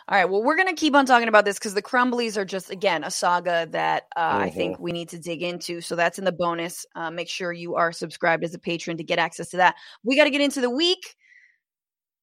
all 0.08 0.16
right 0.18 0.28
well 0.30 0.42
we're 0.42 0.56
gonna 0.56 0.74
keep 0.74 0.96
on 0.96 1.06
talking 1.06 1.28
about 1.28 1.44
this 1.44 1.58
because 1.60 1.74
the 1.74 1.82
crumbleys 1.82 2.36
are 2.36 2.44
just 2.44 2.70
again 2.70 3.04
a 3.04 3.10
saga 3.10 3.68
that 3.70 4.02
uh, 4.16 4.38
i 4.46 4.50
Mhm. 4.50 4.56
think 4.56 4.78
we 4.80 4.90
need 4.90 5.08
to 5.10 5.18
dig 5.18 5.42
into 5.42 5.80
so 5.80 5.94
that's 5.94 6.18
in 6.18 6.24
the 6.24 6.32
bonus 6.32 6.84
uh, 6.96 7.10
make 7.10 7.28
sure 7.28 7.52
you 7.52 7.76
are 7.76 7.92
subscribed 7.92 8.42
as 8.44 8.54
a 8.54 8.58
patron 8.58 8.96
to 8.96 9.04
get 9.04 9.18
access 9.20 9.48
to 9.50 9.58
that 9.58 9.76
we 10.02 10.16
got 10.16 10.24
to 10.24 10.30
get 10.30 10.40
into 10.40 10.60
the 10.60 10.70
week 10.70 11.14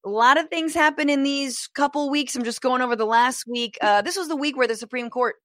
a 0.06 0.10
lot 0.10 0.38
of 0.40 0.50
things 0.50 0.74
happen 0.74 1.10
in 1.10 1.24
these 1.24 1.68
couple 1.76 2.10
weeks 2.10 2.36
i'm 2.36 2.44
just 2.44 2.62
going 2.62 2.82
over 2.82 2.96
the 2.96 3.06
last 3.06 3.44
week 3.48 3.78
uh, 3.82 4.02
this 4.02 4.18
was 4.18 4.28
the 4.28 4.36
week 4.36 4.56
where 4.58 4.68
the 4.68 4.76
supreme 4.76 5.10
court 5.10 5.36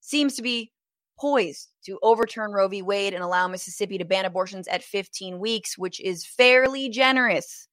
seems 0.00 0.34
to 0.34 0.42
be 0.42 0.72
poised 1.18 1.68
to 1.86 1.98
overturn 2.02 2.50
roe 2.52 2.68
v 2.68 2.82
wade 2.82 3.14
and 3.14 3.22
allow 3.22 3.46
mississippi 3.46 3.98
to 3.98 4.04
ban 4.04 4.24
abortions 4.24 4.66
at 4.68 4.82
15 4.82 5.38
weeks 5.38 5.78
which 5.78 6.00
is 6.00 6.26
fairly 6.26 6.88
generous 6.88 7.68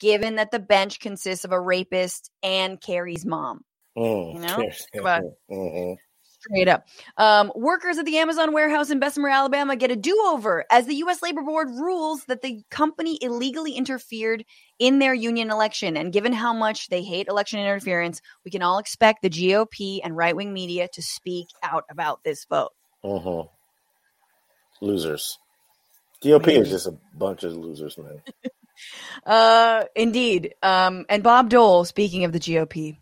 given 0.00 0.36
that 0.36 0.50
the 0.52 0.58
bench 0.60 1.00
consists 1.00 1.44
of 1.44 1.52
a 1.52 1.60
rapist 1.60 2.30
and 2.42 2.80
carrie's 2.80 3.26
mom 3.26 3.60
Mm. 3.96 4.34
You 4.34 4.40
know? 4.46 5.02
But- 5.02 5.24
Mhm. 5.50 5.96
Straight 6.40 6.68
up. 6.68 6.86
Um, 7.16 7.50
workers 7.56 7.98
at 7.98 8.04
the 8.04 8.18
Amazon 8.18 8.52
warehouse 8.52 8.90
in 8.90 9.00
Bessemer, 9.00 9.28
Alabama 9.28 9.74
get 9.74 9.90
a 9.90 9.96
do 9.96 10.16
over 10.28 10.64
as 10.70 10.86
the 10.86 10.94
U.S. 10.96 11.20
Labor 11.20 11.42
Board 11.42 11.68
rules 11.70 12.24
that 12.26 12.42
the 12.42 12.62
company 12.70 13.18
illegally 13.20 13.72
interfered 13.72 14.44
in 14.78 15.00
their 15.00 15.14
union 15.14 15.50
election. 15.50 15.96
And 15.96 16.12
given 16.12 16.32
how 16.32 16.52
much 16.52 16.88
they 16.88 17.02
hate 17.02 17.26
election 17.26 17.58
interference, 17.58 18.22
we 18.44 18.52
can 18.52 18.62
all 18.62 18.78
expect 18.78 19.22
the 19.22 19.30
GOP 19.30 19.98
and 20.04 20.16
right 20.16 20.36
wing 20.36 20.52
media 20.52 20.88
to 20.92 21.02
speak 21.02 21.48
out 21.62 21.84
about 21.90 22.22
this 22.22 22.44
vote. 22.44 22.72
Mhm. 23.04 23.48
Losers. 24.80 25.38
GOP 26.22 26.60
is 26.60 26.70
just 26.70 26.86
a 26.86 26.96
bunch 27.14 27.42
of 27.42 27.56
losers, 27.56 27.98
man. 27.98 28.22
Uh, 29.26 29.82
indeed. 29.96 30.54
Um, 30.62 31.04
and 31.08 31.22
Bob 31.22 31.50
Dole, 31.50 31.84
speaking 31.84 32.24
of 32.24 32.32
the 32.32 32.38
GOP, 32.38 32.96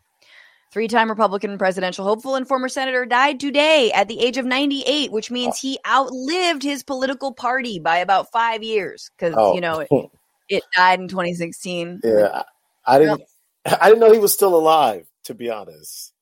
three 0.77 0.89
time 0.89 1.09
Republican 1.09 1.57
presidential 1.57 2.05
hopeful 2.05 2.35
and 2.35 2.47
former 2.47 2.69
senator, 2.69 3.07
died 3.07 3.41
today 3.41 3.91
at 3.93 4.09
the 4.09 4.21
age 4.21 4.37
of 4.37 4.45
98, 4.45 5.11
which 5.11 5.31
means 5.31 5.59
he 5.59 5.79
outlived 5.89 6.63
his 6.63 6.83
political 6.83 7.33
party 7.33 7.79
by 7.79 7.97
about 7.97 8.31
five 8.31 8.63
years 8.63 9.11
because, 9.17 9.35
Oh, 9.39 9.55
you 9.55 9.63
know, 9.63 9.79
it, 9.79 9.89
it 10.51 10.63
died 10.77 11.01
in 11.01 11.09
2016. 11.09 12.01
yeah. 12.05 12.43
I, 12.85 12.99
didn't. 12.99 13.23
I 13.65 13.89
didn't 13.89 14.01
know 14.01 14.13
he 14.13 14.19
was 14.19 14.35
still 14.35 14.55
alive. 14.55 15.07
To 15.25 15.35
be 15.35 15.49
honest. 15.49 16.13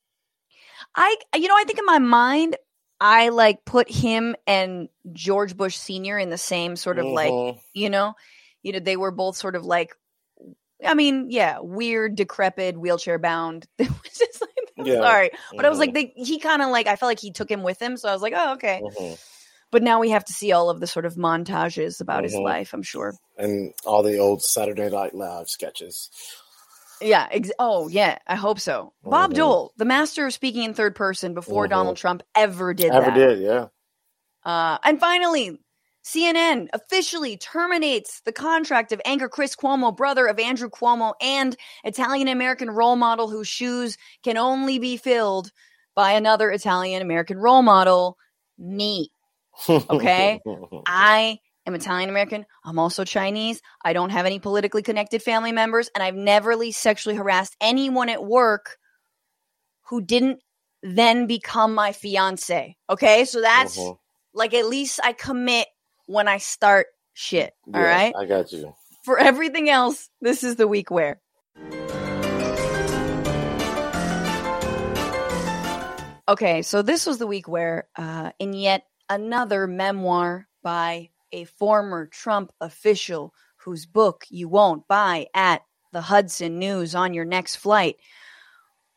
I, 0.94 1.16
you 1.34 1.48
know, 1.48 1.56
I 1.58 1.64
think 1.64 1.80
in 1.80 1.84
my 1.84 1.98
mind, 1.98 2.56
I 3.00 3.30
like 3.30 3.64
put 3.64 3.90
him 3.90 4.36
and 4.46 4.88
George 5.12 5.56
Bush 5.56 5.76
Sr. 5.76 6.16
in 6.16 6.30
the 6.30 6.38
same 6.38 6.76
sort 6.76 7.00
of 7.00 7.06
like, 7.06 7.32
Mhm. 7.32 7.58
you 7.72 7.90
know, 7.90 8.14
you 8.62 8.72
know, 8.72 8.78
they 8.78 8.96
were 8.96 9.10
both 9.10 9.36
sort 9.36 9.56
of 9.56 9.64
like, 9.64 9.96
I 10.84 10.94
mean, 10.94 11.26
yeah, 11.30 11.58
weird, 11.60 12.16
decrepit, 12.16 12.78
wheelchair 12.78 13.18
bound. 13.18 13.66
It 13.78 13.88
was 13.88 14.18
just 14.18 14.40
like, 14.40 14.50
I'm 14.78 14.86
Yeah. 14.86 15.00
sorry, 15.00 15.30
but 15.56 15.64
I 15.64 15.68
was 15.68 15.78
like, 15.78 15.94
they, 15.94 16.12
he 16.16 16.38
kind 16.38 16.62
of 16.62 16.68
like, 16.70 16.86
I 16.86 16.96
felt 16.96 17.08
like 17.10 17.20
he 17.20 17.30
took 17.32 17.50
him 17.50 17.62
with 17.62 17.80
him, 17.80 17.96
so 17.96 18.08
I 18.08 18.12
was 18.12 18.22
like, 18.22 18.34
oh, 18.36 18.54
okay. 18.54 18.80
Mhm. 18.82 19.18
But 19.70 19.82
now 19.82 19.98
we 20.00 20.10
have 20.10 20.24
to 20.26 20.32
see 20.32 20.52
all 20.52 20.70
of 20.70 20.78
the 20.80 20.86
sort 20.86 21.04
of 21.06 21.14
montages 21.16 22.00
about 22.00 22.22
his 22.24 22.34
Mhm. 22.34 22.44
life, 22.44 22.72
I'm 22.74 22.82
sure. 22.82 23.14
And 23.38 23.72
all 23.84 24.02
the 24.02 24.18
old 24.18 24.42
Saturday 24.42 24.88
Night 24.90 25.14
Live 25.14 25.48
sketches. 25.48 26.10
Yeah. 27.00 27.26
Ex- 27.30 27.50
oh, 27.58 27.88
yeah. 27.88 28.18
I 28.26 28.36
hope 28.36 28.60
so. 28.60 28.92
Bob 29.02 29.32
Mhm. 29.32 29.36
Dole, 29.36 29.72
the 29.76 29.84
master 29.84 30.26
of 30.26 30.32
speaking 30.32 30.62
in 30.62 30.74
third 30.74 30.94
person 30.94 31.34
before. 31.34 31.66
Donald 31.66 31.96
Trump 31.96 32.22
ever 32.36 32.72
did 32.72 32.92
Ever 32.92 33.06
that. 33.06 33.14
did, 33.14 33.38
yeah. 33.40 33.66
Uh, 34.44 34.78
and 34.84 35.00
finally, 35.00 35.58
CNN 36.04 36.68
officially 36.74 37.36
terminates 37.38 38.20
the 38.26 38.32
contract 38.32 38.92
of 38.92 39.00
anchor 39.04 39.28
Chris 39.28 39.56
Cuomo, 39.56 39.96
brother 39.96 40.26
of 40.26 40.38
Andrew 40.38 40.68
Cuomo, 40.68 41.14
and 41.20 41.56
Italian 41.82 42.28
American 42.28 42.70
role 42.70 42.96
model 42.96 43.30
whose 43.30 43.48
shoes 43.48 43.96
can 44.22 44.36
only 44.36 44.78
be 44.78 44.96
filled 44.98 45.50
by 45.94 46.12
another 46.12 46.50
Italian 46.50 47.00
American 47.00 47.38
role 47.38 47.62
model, 47.62 48.18
me. 48.58 49.08
Okay. 49.68 50.40
I 50.86 51.38
am 51.66 51.74
Italian 51.74 52.10
American. 52.10 52.44
I'm 52.64 52.78
also 52.78 53.04
Chinese. 53.04 53.62
I 53.82 53.94
don't 53.94 54.10
have 54.10 54.26
any 54.26 54.38
politically 54.38 54.82
connected 54.82 55.22
family 55.22 55.52
members, 55.52 55.88
and 55.94 56.02
I've 56.02 56.16
never 56.16 56.54
least 56.56 56.80
sexually 56.82 57.16
harassed 57.16 57.56
anyone 57.60 58.10
at 58.10 58.22
work 58.24 58.76
who 59.88 60.02
didn't 60.02 60.40
then 60.82 61.26
become 61.26 61.74
my 61.74 61.92
fiance. 61.92 62.76
Okay. 62.90 63.24
So 63.24 63.40
that's 63.40 63.78
Mhm. 63.78 63.96
like 64.34 64.52
at 64.52 64.66
least 64.66 65.00
I 65.02 65.12
commit 65.14 65.68
when 66.06 66.28
I 66.28 66.38
start 66.38 66.86
shit. 67.12 67.54
All 67.72 67.80
Yeah, 67.80 67.86
right. 67.86 68.14
I 68.16 68.26
got 68.26 68.52
you. 68.52 68.74
For 69.04 69.18
everything 69.18 69.68
else, 69.68 70.08
this 70.20 70.42
is 70.42 70.56
the 70.56 70.68
week 70.68 70.90
where. 70.90 71.20
Okay, 76.26 76.62
so 76.62 76.80
this 76.80 77.04
was 77.04 77.18
the 77.18 77.26
week 77.26 77.48
where, 77.48 77.86
uh, 77.96 78.30
in 78.38 78.54
yet 78.54 78.86
another 79.10 79.66
memoir 79.66 80.48
by 80.62 81.10
a 81.32 81.44
former 81.44 82.06
Trump 82.06 82.50
official 82.62 83.34
whose 83.58 83.84
book 83.84 84.24
you 84.30 84.48
won't 84.48 84.88
buy 84.88 85.26
at 85.34 85.62
the 85.92 86.00
Hudson 86.00 86.58
News 86.58 86.94
on 86.94 87.12
your 87.12 87.26
next 87.26 87.56
flight, 87.56 87.96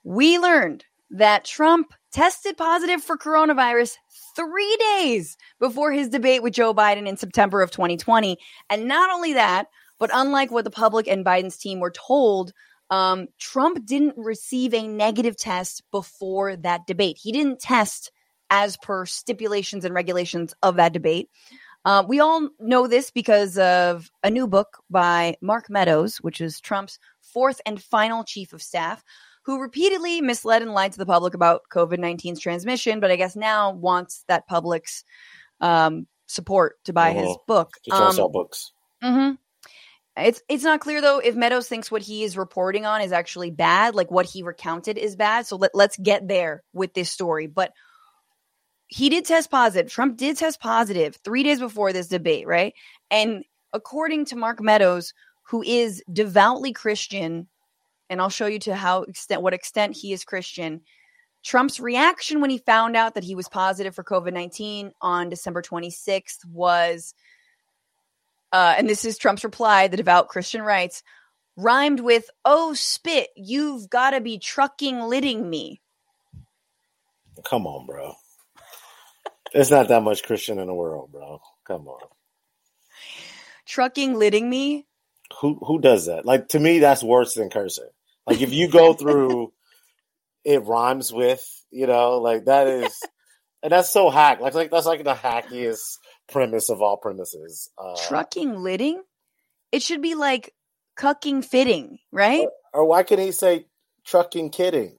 we 0.04 0.40
learned 0.40 0.86
that 1.12 1.44
Trump 1.44 1.94
tested 2.12 2.56
positive 2.56 3.04
for 3.04 3.18
coronavirus 3.18 3.96
three 4.38 4.78
days 4.94 5.36
before 5.60 5.92
his 5.92 6.10
debate 6.10 6.44
with 6.44 6.54
Joe 6.54 6.74
Biden 6.74 7.08
in 7.08 7.18
September 7.18 7.62
of 7.62 7.72
2020. 7.72 8.38
And 8.70 8.88
not 8.88 9.10
only 9.12 9.34
that, 9.34 9.68
but 10.00 10.12
unlike 10.14 10.52
what 10.52 10.64
the 10.64 10.70
public 10.72 11.08
and 11.08 11.26
Biden's 11.26 11.58
team 11.58 11.80
were 11.80 11.92
told, 11.92 12.54
um, 12.90 13.28
Trump 13.40 13.86
didn't 13.86 14.14
receive 14.16 14.74
a 14.74 14.88
negative 14.88 15.36
test 15.36 15.84
before 15.92 16.56
that 16.58 16.86
debate. 16.88 17.18
He 17.22 17.32
didn't 17.32 17.60
test 17.60 18.12
as 18.50 18.78
per 18.78 19.06
stipulations 19.06 19.84
and 19.84 19.94
regulations 19.94 20.54
of 20.62 20.76
that 20.76 20.94
debate. 20.94 21.30
Uh, 21.84 22.04
we 22.08 22.20
all 22.20 22.50
know 22.60 22.88
this 22.88 23.12
because 23.12 23.58
of 23.58 24.12
a 24.24 24.30
new 24.30 24.48
book 24.48 24.78
by 24.90 25.36
Mark 25.42 25.70
Meadows, 25.70 26.18
which 26.18 26.42
is 26.42 26.60
Trump's 26.60 27.00
fourth 27.22 27.60
and 27.66 27.82
final 27.82 28.24
chief 28.24 28.54
of 28.54 28.62
staff, 28.62 29.04
who 29.48 29.62
repeatedly 29.62 30.20
misled 30.20 30.62
and 30.62 30.74
lied 30.74 30.92
to 30.92 30.98
the 30.98 31.06
public 31.06 31.34
about 31.34 31.62
COVID 31.74 32.00
19's 32.00 32.40
transmission, 32.42 33.00
but 33.00 33.10
I 33.12 33.16
guess 33.16 33.34
now 33.36 33.72
wants 33.72 34.26
that 34.28 34.46
public's 34.46 35.06
um, 35.62 36.06
support 36.28 36.76
to 36.84 36.92
buy 36.94 37.14
his 37.14 37.30
Mhm. 37.30 37.48
book. 37.48 37.72
To 37.86 37.96
Um, 37.96 38.12
sell 38.12 38.28
books. 38.30 38.72
hmm 39.02 39.32
It's 40.18 40.42
it's 40.50 40.66
not 40.66 40.82
clear 40.82 41.00
though 41.00 41.20
if 41.20 41.36
Meadows 41.36 41.68
thinks 41.70 41.90
what 41.90 42.02
he 42.02 42.24
is 42.26 42.38
reporting 42.38 42.86
on 42.86 43.02
is 43.02 43.14
actually 43.14 43.50
bad, 43.52 43.96
like 43.96 44.12
what 44.12 44.26
he 44.26 44.44
recounted 44.44 44.98
is 44.98 45.16
bad. 45.16 45.48
So 45.48 45.56
let, 45.56 45.74
let's 45.74 45.96
get 45.98 46.28
there 46.28 46.64
with 46.74 46.94
this 46.94 47.10
story. 47.10 47.48
But 47.48 47.72
he 48.88 49.08
did 49.10 49.24
test 49.26 49.50
positive. 49.50 49.90
Trump 49.90 50.18
did 50.18 50.38
test 50.38 50.60
positive 50.60 51.16
three 51.24 51.44
days 51.44 51.60
before 51.60 51.94
this 51.94 52.08
debate, 52.10 52.46
right? 52.48 52.74
And 53.10 53.46
according 53.72 54.26
to 54.26 54.36
Mark 54.36 54.60
Meadows, 54.62 55.14
who 55.44 55.64
is 55.64 56.04
devoutly 56.12 56.74
Christian, 56.74 57.48
and 58.10 58.22
I'll 58.22 58.30
show 58.30 58.48
you 58.48 58.60
to 58.60 58.76
how 58.76 59.04
extent 59.04 59.42
what 59.42 59.54
extent 59.54 59.96
he 59.96 60.14
is 60.14 60.24
Christian. 60.24 60.82
Trump's 61.44 61.80
reaction 61.80 62.42
when 62.42 62.50
he 62.50 62.58
found 62.58 62.96
out 62.96 63.16
that 63.16 63.24
he 63.24 63.36
was 63.36 63.48
positive 63.48 63.96
for 63.96 64.04
COVID 64.04 64.34
19 64.34 64.92
on 65.02 65.30
December 65.30 65.62
26th 65.62 66.46
was 66.46 67.14
uh, 68.52 68.76
and 68.78 68.90
this 68.90 69.06
is 69.06 69.18
Trump's 69.18 69.44
reply, 69.44 69.88
the 69.88 69.98
devout 69.98 70.30
Christian 70.30 70.62
writes, 70.62 71.04
rhymed 71.58 72.00
with, 72.00 72.30
oh, 72.46 72.74
spit, 72.74 73.30
you've 73.36 73.90
got 73.90 74.12
to 74.12 74.22
be 74.22 74.38
trucking 74.38 75.02
litting 75.02 75.50
me. 75.50 75.82
Come 77.44 77.68
on, 77.68 77.86
bro. 77.86 78.14
There's 79.54 79.72
not 79.72 79.90
that 79.90 80.04
much 80.04 80.24
Christian 80.24 80.60
in 80.60 80.68
the 80.68 80.74
world, 80.74 81.12
bro. 81.12 81.42
Come 81.66 81.88
on. 81.88 82.00
Trucking 83.66 84.18
litting 84.18 84.50
me? 84.50 84.86
Who 85.42 85.56
who 85.56 85.80
does 85.80 86.06
that? 86.06 86.26
Like 86.26 86.50
to 86.50 86.60
me, 86.60 86.80
that's 86.80 87.04
worse 87.04 87.34
than 87.34 87.50
cursing. 87.50 87.90
Like 88.28 88.42
if 88.42 88.54
you 88.54 88.70
go 88.70 88.94
through, 88.94 89.54
it 90.46 90.64
rhymes 90.66 91.12
with, 91.14 91.46
you 91.72 91.88
know, 91.88 92.18
like 92.20 92.46
that 92.46 92.68
is, 92.68 92.96
and 93.64 93.72
that's 93.72 93.90
so 93.92 94.10
hack. 94.10 94.40
Like 94.42 94.54
like 94.54 94.72
that's 94.72 94.86
like 94.86 95.04
the 95.04 95.14
hackiest 95.16 95.98
premise 96.32 96.70
of 96.70 96.82
all 96.82 96.98
premises. 96.98 97.70
Uh, 97.78 97.96
Trucking 98.08 98.56
litting? 98.62 99.02
It 99.72 99.82
should 99.82 100.02
be 100.02 100.16
like 100.16 100.54
cucking 101.00 101.44
fitting, 101.44 102.00
right? 102.12 102.48
or 102.74 102.86
why 102.86 103.04
can 103.04 103.20
he 103.20 103.32
say 103.32 103.66
trucking 104.06 104.52
kidding? 104.52 104.98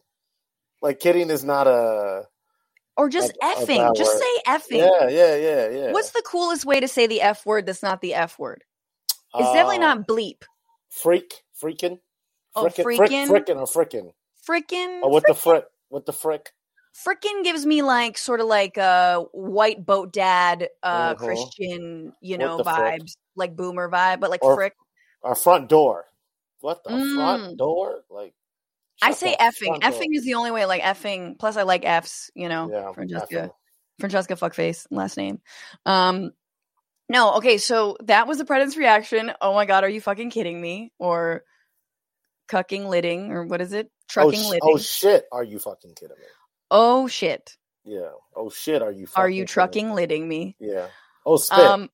Like 0.82 1.00
kidding 1.00 1.30
is 1.30 1.44
not 1.44 1.66
a 1.66 2.24
Or 2.96 3.08
just 3.08 3.30
a- 3.30 3.44
effing. 3.44 3.96
Just 3.96 4.12
word. 4.12 4.20
say 4.22 4.42
effing. 4.46 4.78
yeah 4.78 5.08
yeah 5.08 5.36
yeah 5.36 5.68
yeah. 5.68 5.92
What's 5.92 6.10
the 6.10 6.22
coolest 6.24 6.64
way 6.64 6.80
to 6.80 6.88
say 6.88 7.06
the 7.06 7.22
F 7.22 7.46
word 7.46 7.66
that's 7.66 7.82
not 7.82 8.00
the 8.00 8.14
F 8.14 8.38
word? 8.38 8.64
It's 9.34 9.52
definitely 9.52 9.78
Uh, 9.78 9.80
not 9.80 10.06
bleep. 10.08 10.42
freak 10.90 11.42
freaking. 11.62 11.98
Oh, 12.54 12.64
Frickin', 12.64 12.82
frick- 12.82 12.98
freaking? 13.00 13.28
frickin' 13.28 13.56
or 13.56 13.66
frickin'. 13.66 14.12
Frickin'. 14.48 15.02
Or 15.02 15.10
what 15.10 15.24
the 15.26 15.34
frick? 15.34 15.64
What 15.88 16.06
the 16.06 16.12
frick? 16.12 16.52
frickin' 17.06 17.44
gives 17.44 17.64
me 17.64 17.82
like 17.82 18.18
sort 18.18 18.40
of 18.40 18.46
like 18.46 18.76
a 18.76 19.24
white 19.32 19.84
boat 19.86 20.12
dad 20.12 20.68
uh 20.82 21.14
Mhm. 21.14 21.18
christian 21.18 22.12
you 22.20 22.36
know 22.38 22.56
the 22.56 22.64
frick? 22.64 23.02
vibes 23.02 23.16
like 23.36 23.54
boomer 23.54 23.88
vibe 23.88 24.18
but 24.18 24.30
like 24.30 24.42
Or- 24.42 24.56
frick 24.56 24.74
Our 25.22 25.36
front 25.36 25.68
door. 25.68 26.06
What 26.60 26.82
the 26.82 26.90
Mm. 26.90 27.14
front 27.14 27.58
door? 27.58 28.02
Like 28.10 28.34
i 29.00 29.12
say 29.12 29.36
effing 29.38 29.66
front 29.78 29.82
door. 29.82 29.92
effing 29.92 30.08
is 30.12 30.24
the 30.24 30.34
only 30.34 30.50
way 30.50 30.64
like 30.66 30.82
effing 30.82 31.38
plus 31.38 31.56
i 31.56 31.62
like 31.62 31.84
f's 31.84 32.32
you 32.34 32.48
know 32.48 32.68
Yeah, 32.68 32.92
francesca 32.92 33.34
effing. 33.36 33.50
francesca 34.00 34.34
fuckface 34.34 34.86
last 34.90 35.16
name 35.16 35.40
um 35.86 36.32
no 37.08 37.34
okay 37.34 37.58
so 37.58 37.96
that 38.04 38.26
was 38.26 38.38
the 38.38 38.44
president's 38.44 38.76
reaction 38.76 39.30
oh 39.40 39.54
my 39.54 39.66
god 39.66 39.84
are 39.84 39.88
you 39.88 40.00
fucking 40.00 40.30
kidding 40.30 40.60
me 40.60 40.92
or 40.98 41.44
cucking 42.48 42.88
litting 42.88 43.30
or 43.32 43.44
what 43.44 43.60
is 43.60 43.72
it 43.72 43.86
Oh, 43.86 44.08
trucking 44.08 44.40
sh- 44.40 44.46
litting 44.46 44.60
oh 44.62 44.78
shit! 44.78 45.24
Are 45.30 45.44
you 45.44 45.58
fucking 45.58 45.94
kidding 45.94 46.16
me? 46.16 46.24
oh 46.70 47.06
shit 47.08 47.56
Yeah. 47.84 48.10
Oh 48.34 48.50
shit! 48.50 48.82
Are 48.82 48.90
you? 48.92 49.06
are 49.16 49.28
you 49.28 49.44
trucking 49.44 49.92
litting 49.94 50.26
me 50.28 50.56
Yeah. 50.58 50.88
Oh 51.26 51.36
spit. 51.36 51.58
Um, 51.58 51.90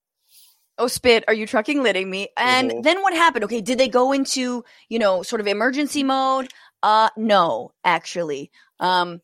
oh, 0.79 0.87
spit. 0.87 1.25
Are 1.29 1.35
you 1.35 1.47
trucking 1.47 1.83
litting 1.83 2.09
me? 2.09 2.29
And 2.37 2.71
Mhm. 2.71 2.83
then 2.85 3.03
what 3.03 3.14
happened? 3.14 3.45
Okay, 3.45 3.61
did 3.61 3.79
they 3.79 3.88
go 3.88 4.12
into 4.12 4.64
you 4.88 4.99
know 4.99 5.23
sort 5.23 5.40
of 5.40 5.47
emergency 5.49 6.03
mode? 6.05 6.49
Uh, 6.83 7.11
no, 7.17 7.73
actually. 7.85 8.51
Um, 8.79 9.21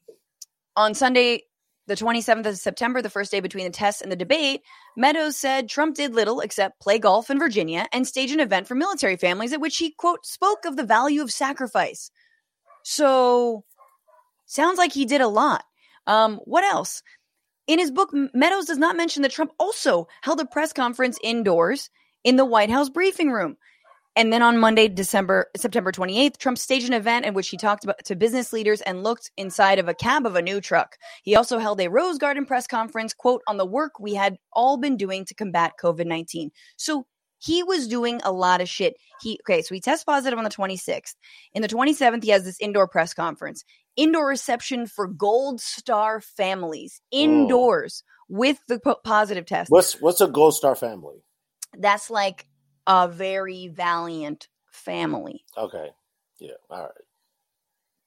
on 0.77 0.95
Sunday, 0.95 1.43
the 1.91 1.97
27th 1.97 2.47
of 2.47 2.57
September, 2.57 3.03
the 3.03 3.11
first 3.11 3.33
day 3.33 3.41
between 3.41 3.65
the 3.65 3.71
test 3.71 4.01
and 4.01 4.13
the 4.13 4.17
debate, 4.17 4.63
Meadows 4.97 5.37
said 5.37 5.69
Trump 5.69 5.97
did 5.97 6.15
little 6.15 6.39
except 6.39 6.81
play 6.81 7.01
golf 7.01 7.31
in 7.31 7.39
Virginia 7.41 7.89
and 7.93 8.07
stage 8.07 8.31
an 8.31 8.39
event 8.39 8.69
for 8.69 8.77
military 8.77 9.17
families 9.17 9.53
at 9.53 9.61
which 9.61 9.77
he 9.77 9.91
quote 9.91 10.25
spoke 10.25 10.65
of 10.65 10.77
the 10.77 10.85
value 10.85 11.21
of 11.21 11.33
sacrifice. 11.33 12.13
So, 12.85 13.65
sounds 14.47 14.79
like 14.79 14.93
he 14.93 15.05
did 15.05 15.21
a 15.21 15.27
lot. 15.27 15.65
Um, 16.07 16.37
what 16.45 16.63
else? 16.63 17.03
In 17.67 17.81
his 17.81 17.91
book, 17.91 18.11
Meadows 18.13 18.67
does 18.67 18.79
not 18.79 18.97
mention 18.97 19.23
that 19.23 19.33
Trump 19.33 19.51
also 19.59 20.07
held 20.23 20.39
a 20.39 20.47
press 20.47 20.73
conference 20.73 21.19
indoors 21.25 21.91
in 22.23 22.37
the 22.37 22.45
White 22.45 22.71
House 22.71 22.89
briefing 22.89 23.33
room. 23.33 23.57
And 24.17 24.33
then 24.33 24.43
on 24.43 24.59
Monday, 24.59 24.89
December 24.89 25.47
September 25.57 25.93
28th, 25.93 26.37
Trump 26.39 26.59
staged 26.59 26.89
an 26.89 26.95
event 26.95 27.27
in 27.27 27.35
which 27.35 27.49
he 27.49 27.57
talked 27.57 27.85
about, 27.85 28.05
to 28.05 28.17
business 28.17 28.53
leaders 28.53 28.81
and 28.81 29.05
looked 29.05 29.31
inside 29.37 29.79
of 29.79 29.89
a 29.89 29.95
cab 29.95 30.27
of 30.27 30.37
a 30.37 30.43
new 30.43 30.61
truck. 30.61 30.97
He 31.23 31.37
also 31.37 31.59
held 31.59 31.81
a 31.81 31.89
Rose 31.89 32.19
Garden 32.19 32.45
press 32.45 32.67
conference, 32.67 33.15
quote, 33.15 33.43
on 33.47 33.57
the 33.57 33.67
work 33.67 34.01
we 34.01 34.15
had 34.15 34.37
all 34.53 34.77
been 34.79 34.97
doing 34.97 35.25
to 35.27 35.35
combat 35.35 35.73
COVID-19. 35.81 36.51
So 36.77 37.07
he 37.39 37.63
was 37.63 37.89
doing 37.89 38.21
a 38.25 38.33
lot 38.33 38.61
of 38.61 38.69
shit. 38.69 38.95
He 39.21 39.41
okay, 39.45 39.63
so 39.63 39.75
he 39.75 39.81
tests 39.81 40.05
positive 40.05 40.39
on 40.39 40.45
the 40.45 40.51
26th. 40.51 41.15
In 41.55 41.63
the 41.63 41.69
27th, 41.69 42.23
he 42.23 42.31
has 42.31 42.45
this 42.45 42.61
indoor 42.61 42.89
press 42.89 43.15
conference, 43.15 43.65
indoor 43.97 44.29
reception 44.29 44.87
for 44.87 45.07
Gold 45.07 45.61
Star 45.61 46.21
families, 46.21 47.01
oh. 47.13 47.17
indoors 47.17 48.03
with 48.29 48.59
the 48.69 48.79
po- 48.79 49.01
positive 49.03 49.47
test. 49.47 49.71
what's 49.71 50.01
what's 50.01 50.21
a 50.21 50.29
Gold 50.29 50.55
Star 50.55 50.75
family? 50.75 51.25
That's 51.79 52.11
like 52.11 52.47
a 52.87 53.09
very 53.09 53.69
valiant 53.69 54.49
family. 54.71 55.45
Okay. 55.57 55.91
Yeah. 56.39 56.53
All 56.71 56.83
right. 56.83 56.91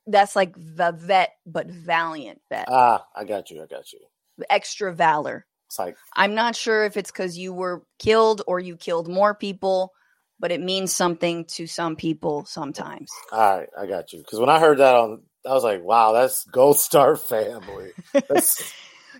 That's 0.08 0.36
like 0.36 0.54
the 0.56 0.94
vet, 0.98 1.32
but 1.46 1.68
valiant 1.68 2.42
vet, 2.50 2.66
Ah, 2.68 3.06
I 3.16 3.24
got 3.24 3.50
you. 3.50 3.64
I 3.64 3.68
got 3.68 3.94
you. 3.94 4.00
extra 4.50 4.94
valor. 4.94 5.46
It's 5.68 5.80
like 5.80 5.96
I'm 6.16 6.36
not 6.36 6.56
sure 6.56 6.84
if 6.86 6.98
it's 6.98 7.12
because 7.12 7.38
you 7.38 7.54
were 7.54 7.84
killed 8.00 8.42
or 8.46 8.60
you 8.60 8.76
killed 8.76 9.08
more 9.08 9.34
people, 9.34 9.94
but 10.40 10.52
it 10.52 10.60
means 10.62 10.92
something 10.94 11.46
to 11.46 11.68
some 11.68 11.96
people 11.96 12.46
sometimes. 12.46 13.10
All 13.32 13.60
right, 13.60 13.70
I 13.80 13.86
got 13.86 14.12
you. 14.12 14.20
Because 14.20 14.40
when 14.40 14.50
I 14.50 14.60
heard 14.60 14.80
that 14.80 14.94
on, 14.94 15.22
I 15.48 15.54
was 15.54 15.64
like, 15.64 15.82
wow, 15.84 16.12
that's 16.12 16.44
Gold 16.46 16.80
Star 16.80 17.16
family. 17.16 17.92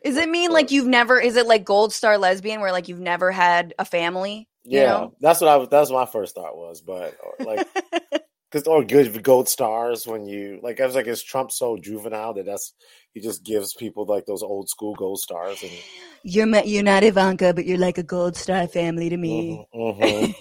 Is 0.04 0.18
it 0.18 0.28
mean 0.28 0.52
like 0.52 0.72
you've 0.72 0.88
never? 0.88 1.18
Is 1.20 1.38
it 1.38 1.48
like 1.48 1.64
Gold 1.64 1.94
Star 1.94 2.18
lesbian, 2.18 2.60
where 2.60 2.72
like 2.74 2.90
you've 2.90 3.00
never 3.00 3.32
had 3.32 3.74
a 3.80 3.86
family? 3.86 4.50
You 4.70 4.82
yeah, 4.82 4.84
know? 4.84 5.14
that's 5.20 5.42
what 5.42 5.50
I 5.50 5.58
was. 5.58 5.70
That's 5.70 5.90
what 5.92 6.00
my 6.00 6.12
first 6.12 6.36
thought 6.36 6.56
was. 6.58 6.82
But 6.82 7.16
like, 7.44 7.66
because 8.52 8.68
or 8.68 8.84
good 8.84 9.24
gold 9.24 9.50
stars 9.50 10.08
when 10.08 10.26
you 10.26 10.60
like, 10.64 10.80
I 10.80 10.86
was 10.86 10.96
like, 10.96 11.08
is 11.08 11.24
Trump 11.24 11.52
so 11.52 11.78
juvenile 11.78 12.34
that 12.36 12.46
that's 12.46 12.74
he 13.14 13.22
just 13.22 13.44
gives 13.44 13.74
people 13.76 14.06
like 14.06 14.26
those 14.26 14.44
old 14.44 14.70
school 14.70 14.96
gold 14.96 15.20
stars 15.20 15.64
and 15.64 15.84
You're 16.24 16.46
ma- 16.46 16.64
you're 16.64 16.84
not 16.84 17.04
Ivanka, 17.04 17.54
but 17.54 17.66
you're 17.66 17.78
like 17.78 17.98
a 17.98 18.04
Gold 18.04 18.36
Star 18.38 18.68
family 18.68 19.10
to 19.10 19.18
me. 19.18 19.66
Mhm, 19.74 19.98
mhm. 20.00 20.36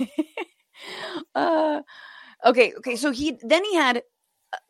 uh, 1.35 1.83
okay, 2.47 2.73
okay. 2.79 2.97
So 2.97 3.11
he 3.11 3.39
then 3.43 3.65
he 3.65 3.75
had 3.77 4.03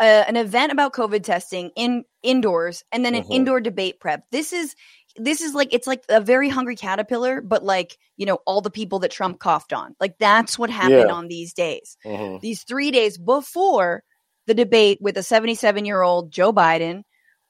uh, 0.01 0.25
an 0.29 0.37
event 0.37 0.73
about 0.73 0.93
COVID 0.95 1.23
testing 1.23 1.71
in 1.77 2.05
indoors, 2.23 2.85
and 2.93 3.05
then 3.05 3.15
an 3.15 3.25
Mhm. 3.25 3.31
indoor 3.31 3.61
debate 3.61 4.01
prep. 4.01 4.25
This 4.31 4.53
is 4.53 4.75
this 5.17 5.41
is 5.41 5.55
like 5.55 5.73
it's 5.73 5.87
like 5.87 6.03
a 6.09 6.21
very 6.21 6.49
hungry 6.49 6.77
caterpillar, 6.77 7.41
but 7.41 7.65
like 7.65 7.99
you 8.17 8.27
know 8.27 8.39
all 8.47 8.61
the 8.61 8.71
people 8.71 8.99
that 9.01 9.11
Trump 9.11 9.39
coughed 9.39 9.73
on. 9.73 9.95
Like 10.01 10.17
that's 10.19 10.59
what 10.59 10.71
happened 10.71 11.09
Yeah. 11.09 11.13
on 11.15 11.29
these 11.29 11.53
days. 11.53 11.97
Mhm. 12.05 12.41
These 12.41 12.63
three 12.65 12.91
days 12.91 13.19
before 13.19 14.03
the 14.47 14.55
debate 14.55 14.99
with 15.01 15.17
a 15.17 15.23
77 15.23 15.85
year 15.85 16.03
old 16.03 16.31
Joe 16.33 16.53
Biden. 16.53 17.03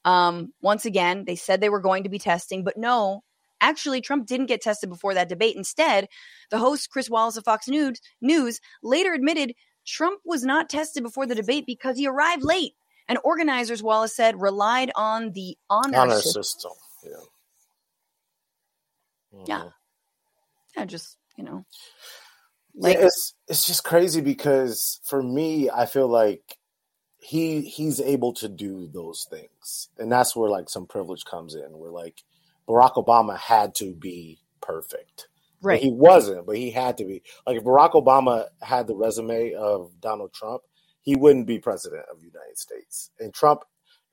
Um, 0.05 0.53
once 0.61 0.85
again, 0.85 1.23
they 1.25 1.35
said 1.35 1.61
they 1.61 1.69
were 1.69 1.79
going 1.79 2.03
to 2.03 2.09
be 2.09 2.19
testing, 2.19 2.63
but 2.65 2.75
no, 2.77 3.23
actually, 3.61 4.01
Trump 4.01 4.27
didn't 4.27 4.47
get 4.47 4.61
tested 4.61 4.89
before 4.89 5.13
that 5.13 5.29
debate. 5.29 5.55
Instead, 5.55 6.09
the 6.49 6.57
host, 6.57 6.89
Chris 6.89 7.09
Wallace 7.09 7.37
of 7.37 7.45
Fox 7.45 7.67
News, 7.69 8.01
News 8.21 8.59
later 8.83 9.13
admitted 9.13 9.53
Trump 9.85 10.19
was 10.25 10.43
not 10.43 10.69
tested 10.69 11.03
before 11.03 11.25
the 11.25 11.35
debate 11.35 11.65
because 11.65 11.97
he 11.97 12.07
arrived 12.07 12.43
late. 12.43 12.73
And 13.07 13.17
organizers, 13.23 13.81
Wallace 13.83 14.15
said, 14.15 14.39
relied 14.41 14.91
on 14.95 15.31
the 15.31 15.57
honor, 15.69 15.97
honor 15.97 16.15
system. 16.15 16.43
system. 16.43 16.71
Yeah. 17.03 17.17
Yeah. 19.45 19.59
Mhm. 19.59 19.73
Yeah, 20.77 20.85
just, 20.85 21.17
you 21.37 21.43
know. 21.43 21.65
Like 22.75 22.95
Like, 22.97 23.05
it's 23.05 23.35
it's 23.47 23.65
just 23.65 23.83
crazy 23.83 24.21
because 24.21 24.99
for 25.03 25.21
me, 25.21 25.69
I 25.69 25.85
feel 25.85 26.07
like 26.07 26.57
he 27.19 27.61
he's 27.61 28.01
able 28.01 28.33
to 28.33 28.49
do 28.49 28.87
those 28.87 29.25
things, 29.29 29.89
and 29.97 30.11
that's 30.11 30.35
where 30.35 30.49
like 30.49 30.69
some 30.69 30.87
privilege 30.87 31.23
comes 31.25 31.55
in. 31.55 31.77
Where 31.77 31.91
like 31.91 32.23
Barack 32.67 32.93
Obama 32.95 33.37
had 33.37 33.75
to 33.75 33.93
be 33.93 34.39
perfect, 34.61 35.27
But 35.67 35.67
right. 35.67 35.81
he 35.81 35.91
wasn't, 35.91 36.45
but 36.47 36.57
he 36.57 36.71
had 36.71 36.97
to 36.97 37.05
be. 37.05 37.21
Like 37.45 37.57
if 37.57 37.63
Barack 37.63 37.91
Obama 37.93 38.47
had 38.61 38.87
the 38.87 38.95
resume 38.95 39.53
of 39.53 39.91
Donald 40.01 40.33
Trump, 40.33 40.63
he 41.01 41.15
wouldn't 41.15 41.47
be 41.47 41.59
president 41.59 42.05
of 42.11 42.19
the 42.19 42.27
United 42.27 42.57
States. 42.57 43.11
And 43.19 43.33
Trump 43.33 43.63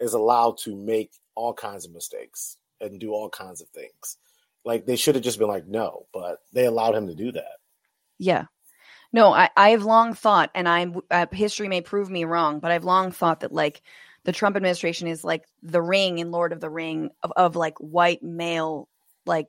is 0.00 0.12
allowed 0.12 0.58
to 0.58 0.76
make 0.76 1.12
all 1.34 1.54
kinds 1.54 1.86
of 1.86 1.92
mistakes 1.92 2.58
and 2.80 3.00
do 3.00 3.12
all 3.12 3.30
kinds 3.30 3.60
of 3.62 3.68
things. 3.68 4.18
Like 4.64 4.86
they 4.86 4.96
should 4.96 5.14
have 5.14 5.24
just 5.24 5.38
been 5.38 5.48
like 5.48 5.66
no, 5.66 6.06
but 6.12 6.38
they 6.52 6.66
allowed 6.66 6.94
him 6.94 7.06
to 7.06 7.14
do 7.14 7.32
that. 7.32 7.58
Yeah. 8.18 8.44
No, 9.12 9.32
I, 9.32 9.50
I've 9.56 9.82
long 9.82 10.14
thought, 10.14 10.50
and 10.54 10.68
I 10.68 10.86
uh, 11.10 11.26
history 11.32 11.68
may 11.68 11.80
prove 11.80 12.10
me 12.10 12.24
wrong, 12.24 12.60
but 12.60 12.70
I've 12.70 12.84
long 12.84 13.10
thought 13.10 13.40
that 13.40 13.52
like 13.52 13.82
the 14.24 14.32
Trump 14.32 14.56
administration 14.56 15.08
is 15.08 15.24
like 15.24 15.44
the 15.62 15.82
ring 15.82 16.18
in 16.18 16.30
Lord 16.30 16.52
of 16.52 16.60
the 16.60 16.70
Ring 16.70 17.10
of, 17.22 17.32
of 17.36 17.56
like 17.56 17.78
white 17.78 18.22
male, 18.22 18.88
like 19.26 19.48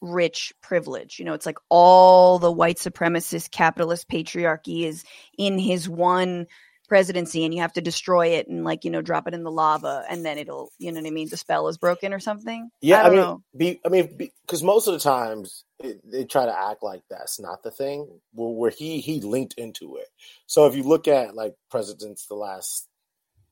rich 0.00 0.52
privilege. 0.62 1.18
You 1.18 1.26
know, 1.26 1.34
it's 1.34 1.46
like 1.46 1.58
all 1.68 2.38
the 2.38 2.50
white 2.50 2.78
supremacist 2.78 3.50
capitalist 3.50 4.08
patriarchy 4.08 4.84
is 4.84 5.04
in 5.38 5.58
his 5.58 5.88
one 5.88 6.46
presidency, 6.86 7.44
and 7.44 7.54
you 7.54 7.60
have 7.62 7.74
to 7.74 7.82
destroy 7.82 8.28
it 8.28 8.48
and 8.48 8.64
like 8.64 8.84
you 8.84 8.90
know 8.90 9.02
drop 9.02 9.28
it 9.28 9.34
in 9.34 9.44
the 9.44 9.52
lava, 9.52 10.04
and 10.10 10.24
then 10.24 10.38
it'll 10.38 10.72
you 10.78 10.92
know 10.92 11.00
what 11.00 11.08
I 11.08 11.12
mean. 11.12 11.28
The 11.30 11.36
spell 11.38 11.68
is 11.68 11.78
broken 11.78 12.12
or 12.14 12.20
something. 12.20 12.70
Yeah, 12.82 13.02
I 13.02 13.08
I, 13.08 13.10
mean, 13.10 13.16
know. 13.16 13.42
be, 13.56 13.80
I 13.86 13.90
mean, 13.90 14.16
because 14.18 14.62
most 14.62 14.88
of 14.88 14.94
the 14.94 15.00
times 15.00 15.64
it, 15.80 16.00
they 16.10 16.24
try 16.26 16.46
to 16.46 16.58
act 16.58 16.84
like 16.84 17.02
that's 17.10 17.40
not 17.40 17.64
the 17.64 17.72
thing. 17.72 18.20
Where, 18.34 18.50
where 18.50 18.70
he 18.70 19.00
he 19.00 19.20
linked 19.20 19.54
into 19.56 19.96
it. 19.96 20.08
So 20.46 20.66
if 20.66 20.76
you 20.76 20.84
look 20.84 21.08
at 21.08 21.34
like 21.36 21.56
presidents 21.70 22.26
the 22.28 22.36
last 22.36 22.88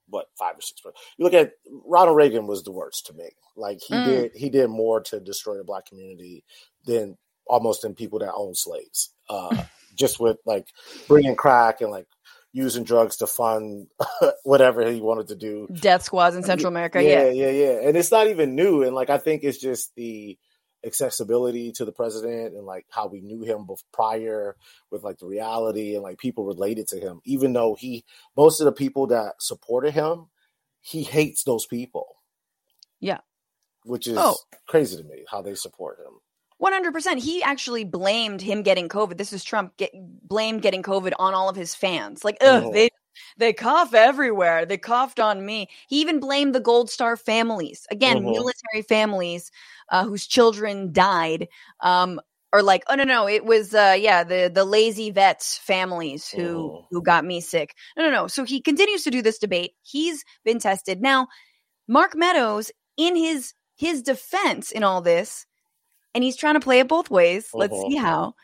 what 0.08 0.26
five 0.38 0.58
or 0.58 0.62
six, 0.62 0.82
you 1.18 1.24
look 1.24 1.34
at 1.34 1.52
Ronald 1.86 2.16
Reagan 2.16 2.46
was 2.46 2.64
the 2.64 2.72
worst 2.72 3.06
to 3.06 3.14
me. 3.14 3.30
Like 3.56 3.80
he 3.82 3.98
Mm. 3.98 4.02
did 4.02 4.32
he 4.36 4.50
did 4.50 4.68
more 4.68 5.00
to 5.02 5.20
destroy 5.20 5.56
the 5.58 5.64
black 5.64 5.86
community 5.86 6.44
than 6.86 7.18
almost 7.46 7.82
than 7.82 7.94
people 7.94 8.20
that 8.20 8.34
own 8.34 8.54
slaves. 8.54 9.10
Uh, 9.30 9.62
just 9.94 10.20
with 10.20 10.38
like 10.46 10.68
bringing 11.08 11.36
crack 11.36 11.80
and 11.80 11.90
like 11.90 12.06
using 12.54 12.84
drugs 12.84 13.16
to 13.16 13.26
fund 13.26 13.88
whatever 14.44 14.88
he 14.90 15.00
wanted 15.00 15.26
to 15.28 15.34
do. 15.34 15.66
Death 15.80 16.04
squads 16.04 16.36
in 16.36 16.44
Central 16.44 16.68
America. 16.68 17.02
Yeah, 17.02 17.24
Yeah. 17.28 17.50
yeah, 17.50 17.50
yeah. 17.50 17.88
And 17.88 17.96
it's 17.96 18.12
not 18.12 18.28
even 18.28 18.54
new. 18.54 18.82
And 18.84 18.94
like 18.94 19.10
I 19.10 19.18
think 19.18 19.42
it's 19.42 19.58
just 19.58 19.92
the 19.96 20.38
accessibility 20.86 21.72
to 21.72 21.84
the 21.84 21.90
president 21.92 22.54
and 22.54 22.64
like 22.64 22.86
how 22.90 23.08
we 23.08 23.20
knew 23.20 23.42
him 23.42 23.66
bef- 23.66 23.82
prior 23.92 24.54
with 24.90 25.02
like 25.02 25.18
the 25.18 25.26
reality 25.26 25.94
and 25.94 26.02
like 26.02 26.18
people 26.18 26.44
related 26.44 26.86
to 26.88 27.00
him. 27.00 27.20
Even 27.24 27.52
though 27.52 27.74
he 27.74 28.04
most 28.36 28.60
of 28.60 28.66
the 28.66 28.72
people 28.72 29.08
that 29.08 29.34
supported 29.40 29.92
him, 29.92 30.26
he 30.80 31.02
hates 31.02 31.42
those 31.42 31.66
people. 31.66 32.06
Yeah. 33.00 33.18
Which 33.84 34.06
is 34.06 34.16
Oh. 34.16 34.36
crazy 34.68 34.96
to 34.96 35.02
me 35.02 35.24
how 35.28 35.42
they 35.42 35.54
support 35.56 35.98
him. 35.98 36.20
One 36.64 36.72
hundred 36.72 36.94
percent. 36.94 37.20
He 37.20 37.42
actually 37.42 37.84
blamed 37.84 38.40
him 38.40 38.62
getting 38.62 38.88
COVID. 38.88 39.18
This 39.18 39.34
is 39.34 39.44
Trump 39.44 39.76
get, 39.76 39.90
blamed 40.26 40.62
getting 40.62 40.82
COVID 40.82 41.12
on 41.18 41.34
all 41.34 41.50
of 41.50 41.56
his 41.56 41.74
fans. 41.74 42.24
Like, 42.24 42.38
ugh, 42.40 42.64
Mhm. 42.64 42.72
they 42.72 42.88
they 43.36 43.52
cough 43.52 43.92
everywhere. 43.92 44.64
They 44.64 44.78
coughed 44.78 45.20
on 45.20 45.44
me. 45.44 45.68
He 45.88 46.00
even 46.00 46.20
blamed 46.20 46.54
the 46.54 46.60
Gold 46.60 46.88
Star 46.88 47.18
families. 47.18 47.86
Again, 47.90 48.16
Mhm. 48.22 48.32
military 48.32 48.80
families 48.88 49.50
uh, 49.90 50.04
whose 50.06 50.26
children 50.26 50.90
died. 50.90 51.48
Um, 51.80 52.18
or 52.50 52.62
like, 52.62 52.82
oh 52.88 52.94
no, 52.94 53.04
no, 53.04 53.28
it 53.28 53.44
was 53.44 53.74
uh, 53.74 53.94
yeah, 54.00 54.24
the 54.24 54.50
the 54.52 54.64
lazy 54.64 55.10
vets 55.10 55.58
families 55.58 56.30
who 56.30 56.70
Mhm. 56.70 56.86
who 56.90 57.02
got 57.02 57.26
me 57.26 57.42
sick. 57.42 57.74
No, 57.94 58.04
no, 58.04 58.10
no. 58.10 58.26
So 58.26 58.42
he 58.44 58.62
continues 58.62 59.04
to 59.04 59.10
do 59.10 59.20
this 59.20 59.38
debate. 59.38 59.72
He's 59.82 60.24
been 60.46 60.60
tested 60.60 61.02
now. 61.02 61.28
Mark 61.88 62.16
Meadows, 62.16 62.72
in 62.96 63.16
his 63.16 63.52
his 63.76 64.00
defense 64.00 64.72
in 64.72 64.82
all 64.82 65.02
this, 65.02 65.44
and 66.14 66.24
he's 66.24 66.36
trying 66.36 66.54
to 66.54 66.60
play 66.60 66.78
it 66.80 66.88
both 66.88 67.10
ways. 67.10 67.48
Let's 67.54 67.72
Mhm. 67.74 67.90
see 67.90 67.96
how. 67.96 68.34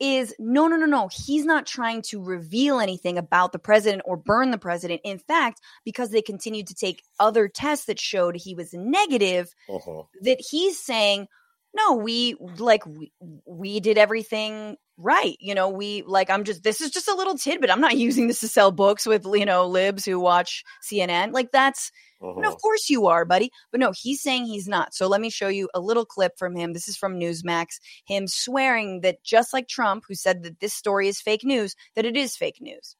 Is 0.00 0.34
no, 0.40 0.66
no, 0.66 0.76
no, 0.76 0.86
no. 0.86 1.08
He's 1.12 1.44
not 1.44 1.66
trying 1.66 2.02
to 2.02 2.20
reveal 2.22 2.80
anything 2.80 3.16
about 3.16 3.52
the 3.52 3.60
president 3.60 4.02
or 4.04 4.16
burn 4.16 4.50
the 4.50 4.58
president. 4.58 5.00
In 5.04 5.18
fact, 5.20 5.60
because 5.84 6.10
they 6.10 6.20
continued 6.20 6.66
to 6.66 6.74
take 6.74 7.04
other 7.20 7.46
tests 7.48 7.86
that 7.86 8.00
showed 8.00 8.34
he 8.36 8.54
was 8.56 8.74
negative, 8.74 9.54
Mhm. 9.68 10.08
that 10.22 10.40
he's 10.50 10.78
saying, 10.80 11.28
no, 11.74 11.94
we 11.94 12.34
like 12.58 12.84
we, 12.86 13.12
we 13.46 13.78
did 13.80 13.96
everything 13.96 14.76
right. 14.96 15.36
You 15.40 15.54
know, 15.54 15.68
we 15.68 16.02
like 16.02 16.30
I'm 16.30 16.44
just 16.44 16.62
this 16.62 16.80
is 16.80 16.90
just 16.90 17.08
a 17.08 17.14
little 17.14 17.36
tidbit. 17.36 17.70
I'm 17.70 17.80
not 17.80 17.96
using 17.96 18.26
this 18.26 18.40
to 18.40 18.48
sell 18.48 18.72
books 18.72 19.06
with 19.06 19.24
you 19.24 19.44
know 19.44 19.66
libs 19.66 20.04
who 20.04 20.20
watch 20.20 20.64
CNN. 20.88 21.32
Like 21.32 21.52
that's 21.52 21.90
and 22.20 22.46
of 22.46 22.60
course 22.60 22.88
you 22.88 23.06
are, 23.06 23.24
buddy. 23.24 23.50
But 23.70 23.80
no, 23.80 23.92
he's 23.94 24.22
saying 24.22 24.46
he's 24.46 24.66
not. 24.66 24.94
So 24.94 25.06
let 25.08 25.20
me 25.20 25.30
show 25.30 25.48
you 25.48 25.68
a 25.74 25.80
little 25.80 26.06
clip 26.06 26.32
from 26.38 26.56
him. 26.56 26.72
This 26.72 26.88
is 26.88 26.96
from 26.96 27.20
Newsmax. 27.20 27.66
Him 28.06 28.26
swearing 28.26 29.02
that 29.02 29.22
just 29.22 29.52
like 29.52 29.68
Trump, 29.68 30.04
who 30.08 30.14
said 30.14 30.42
that 30.44 30.60
this 30.60 30.72
story 30.72 31.08
is 31.08 31.20
fake 31.20 31.44
news, 31.44 31.74
that 31.96 32.06
it 32.06 32.16
is 32.16 32.36
fake 32.36 32.60
news. 32.60 32.96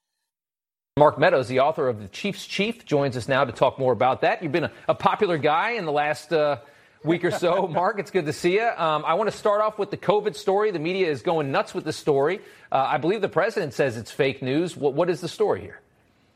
Mark 0.97 1.19
Meadows, 1.19 1.49
the 1.49 1.59
author 1.59 1.89
of 1.89 2.01
The 2.01 2.09
Chief's 2.09 2.47
Chief, 2.47 2.85
joins 2.85 3.17
us 3.17 3.27
now 3.27 3.45
to 3.45 3.51
talk 3.51 3.81
more 3.81 3.93
about 3.93 4.21
that. 4.21 4.43
You've 4.43 4.53
been 4.53 4.65
a, 4.65 4.73
a 4.89 4.95
popular 4.95 5.39
guy 5.39 5.73
in 5.73 5.87
the 5.87 5.93
last 5.93 6.33
uh, 6.33 6.59
week 7.05 7.25
or 7.25 7.31
so. 7.31 7.69
Mark, 7.69 7.99
it's 7.99 8.11
good 8.11 8.27
to 8.27 8.33
see 8.33 8.55
you. 8.55 8.67
Um, 8.67 9.05
I 9.07 9.15
want 9.15 9.31
to 9.31 9.37
start 9.37 9.61
off 9.61 9.79
with 9.79 9.91
the 9.91 9.97
COVID 9.97 10.35
story. 10.35 10.71
The 10.71 10.79
media 10.79 11.11
is 11.11 11.23
going 11.23 11.53
nuts 11.53 11.75
with 11.75 11.85
the 11.85 11.93
story. 11.93 12.41
Uh, 12.73 12.87
I 12.91 12.99
believe 12.99 13.21
the 13.21 13.29
president 13.29 13.75
says 13.75 13.97
it's 13.97 14.11
fake 14.11 14.43
news. 14.43 14.77
What, 14.77 14.95
what 14.95 15.11
is 15.11 15.21
the 15.21 15.29
story 15.29 15.61
here? 15.61 15.81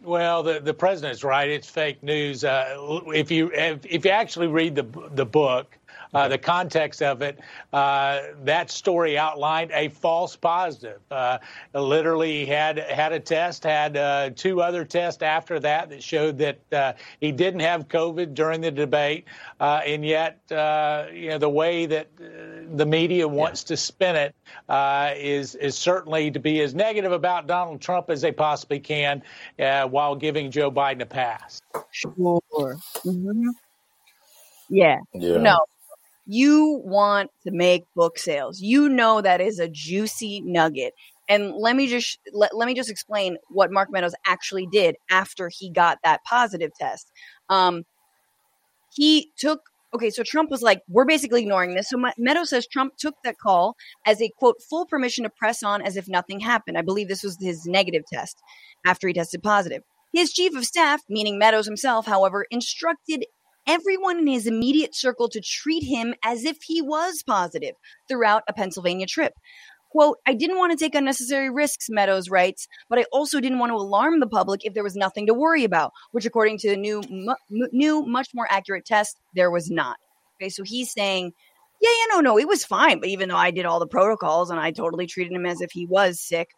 Well, 0.02 0.42
the, 0.42 0.60
the 0.60 0.74
president's 0.74 1.24
right. 1.24 1.48
It's 1.48 1.68
fake 1.68 2.02
news. 2.02 2.44
Uh, 2.44 3.00
if 3.08 3.30
you 3.30 3.50
if, 3.52 3.84
if 3.84 4.04
you 4.04 4.10
actually 4.10 4.46
read 4.46 4.76
the 4.76 4.86
the 5.12 5.26
book, 5.26 5.76
uh, 6.14 6.28
the 6.28 6.38
context 6.38 7.02
of 7.02 7.22
it, 7.22 7.38
uh, 7.72 8.20
that 8.44 8.70
story 8.70 9.18
outlined 9.18 9.70
a 9.72 9.88
false 9.88 10.36
positive. 10.36 11.00
Uh, 11.10 11.38
literally, 11.74 12.44
he 12.44 12.46
had 12.46 12.78
had 12.78 13.12
a 13.12 13.20
test, 13.20 13.64
had 13.64 13.96
uh, 13.96 14.30
two 14.30 14.60
other 14.60 14.84
tests 14.84 15.22
after 15.22 15.60
that 15.60 15.90
that 15.90 16.02
showed 16.02 16.38
that 16.38 16.72
uh, 16.72 16.92
he 17.20 17.32
didn't 17.32 17.60
have 17.60 17.88
COVID 17.88 18.34
during 18.34 18.60
the 18.60 18.70
debate, 18.70 19.26
uh, 19.60 19.80
and 19.84 20.04
yet, 20.04 20.40
uh, 20.52 21.06
you 21.12 21.30
know, 21.30 21.38
the 21.38 21.48
way 21.48 21.86
that 21.86 22.08
uh, 22.20 22.24
the 22.76 22.86
media 22.86 23.26
wants 23.26 23.64
to 23.64 23.76
spin 23.76 24.16
it 24.16 24.34
uh, 24.68 25.12
is 25.16 25.54
is 25.56 25.76
certainly 25.76 26.30
to 26.30 26.38
be 26.38 26.60
as 26.60 26.74
negative 26.74 27.12
about 27.12 27.46
Donald 27.46 27.80
Trump 27.80 28.10
as 28.10 28.20
they 28.20 28.32
possibly 28.32 28.80
can, 28.80 29.22
uh, 29.58 29.86
while 29.86 30.14
giving 30.14 30.50
Joe 30.50 30.70
Biden 30.70 31.02
a 31.02 31.06
pass. 31.06 31.60
Sure. 31.90 32.40
Mm-hmm. 33.04 33.48
Yeah. 34.68 34.98
Yeah. 35.14 35.38
No. 35.38 35.58
You 36.28 36.82
want 36.84 37.30
to 37.44 37.50
make 37.50 37.84
book 37.96 38.18
sales. 38.18 38.60
You 38.60 38.88
know 38.88 39.22
that 39.22 39.40
is 39.40 39.58
a 39.58 39.66
juicy 39.66 40.42
nugget. 40.42 40.92
And 41.26 41.54
let 41.54 41.74
me 41.74 41.88
just 41.88 42.18
let, 42.32 42.54
let 42.54 42.66
me 42.66 42.74
just 42.74 42.90
explain 42.90 43.38
what 43.48 43.72
Mark 43.72 43.88
Meadows 43.90 44.14
actually 44.26 44.66
did 44.70 44.96
after 45.10 45.50
he 45.52 45.70
got 45.70 45.98
that 46.04 46.22
positive 46.24 46.70
test. 46.78 47.10
Um, 47.48 47.84
he 48.94 49.30
took 49.38 49.60
okay, 49.94 50.10
so 50.10 50.22
Trump 50.22 50.50
was 50.50 50.60
like, 50.60 50.82
we're 50.88 51.06
basically 51.06 51.40
ignoring 51.40 51.74
this. 51.74 51.88
So 51.88 52.02
Meadows 52.18 52.50
says 52.50 52.66
Trump 52.66 52.98
took 52.98 53.14
that 53.24 53.38
call 53.38 53.74
as 54.06 54.20
a 54.20 54.28
quote 54.38 54.56
full 54.68 54.84
permission 54.84 55.24
to 55.24 55.30
press 55.30 55.62
on 55.62 55.80
as 55.80 55.96
if 55.96 56.08
nothing 56.08 56.40
happened. 56.40 56.76
I 56.76 56.82
believe 56.82 57.08
this 57.08 57.22
was 57.22 57.38
his 57.40 57.64
negative 57.66 58.02
test 58.12 58.36
after 58.84 59.08
he 59.08 59.14
tested 59.14 59.42
positive. 59.42 59.82
His 60.12 60.32
chief 60.32 60.54
of 60.54 60.64
staff, 60.64 61.02
meaning 61.08 61.38
Meadows 61.38 61.66
himself, 61.66 62.06
however, 62.06 62.46
instructed 62.50 63.24
everyone 63.68 64.18
in 64.18 64.26
his 64.26 64.46
immediate 64.46 64.94
circle 64.94 65.28
to 65.28 65.40
treat 65.40 65.84
him 65.84 66.14
as 66.24 66.44
if 66.44 66.56
he 66.62 66.82
was 66.82 67.22
positive 67.22 67.74
throughout 68.08 68.42
a 68.48 68.52
Pennsylvania 68.52 69.06
trip. 69.06 69.34
Quote, 69.90 70.18
I 70.26 70.34
didn't 70.34 70.58
want 70.58 70.72
to 70.72 70.82
take 70.82 70.94
unnecessary 70.94 71.48
risks, 71.48 71.88
Meadows 71.88 72.28
writes, 72.28 72.66
but 72.90 72.98
I 72.98 73.04
also 73.12 73.40
didn't 73.40 73.58
want 73.58 73.70
to 73.70 73.76
alarm 73.76 74.20
the 74.20 74.26
public 74.26 74.64
if 74.64 74.74
there 74.74 74.82
was 74.82 74.96
nothing 74.96 75.26
to 75.26 75.34
worry 75.34 75.64
about, 75.64 75.92
which, 76.12 76.26
according 76.26 76.58
to 76.58 76.70
the 76.70 76.76
new, 76.76 77.02
new, 77.50 78.04
much 78.04 78.28
more 78.34 78.46
accurate 78.50 78.84
test, 78.84 79.18
there 79.34 79.50
was 79.50 79.70
not. 79.70 79.96
Okay, 80.36 80.50
so 80.50 80.62
he's 80.62 80.92
saying, 80.92 81.32
yeah, 81.80 81.90
yeah, 81.90 82.14
no, 82.14 82.20
no, 82.20 82.38
it 82.38 82.48
was 82.48 82.64
fine. 82.64 83.00
But 83.00 83.08
even 83.08 83.28
though 83.28 83.36
I 83.36 83.50
did 83.50 83.64
all 83.64 83.80
the 83.80 83.86
protocols 83.86 84.50
and 84.50 84.60
I 84.60 84.72
totally 84.72 85.06
treated 85.06 85.32
him 85.32 85.46
as 85.46 85.60
if 85.60 85.70
he 85.72 85.86
was 85.86 86.20
sick, 86.20 86.48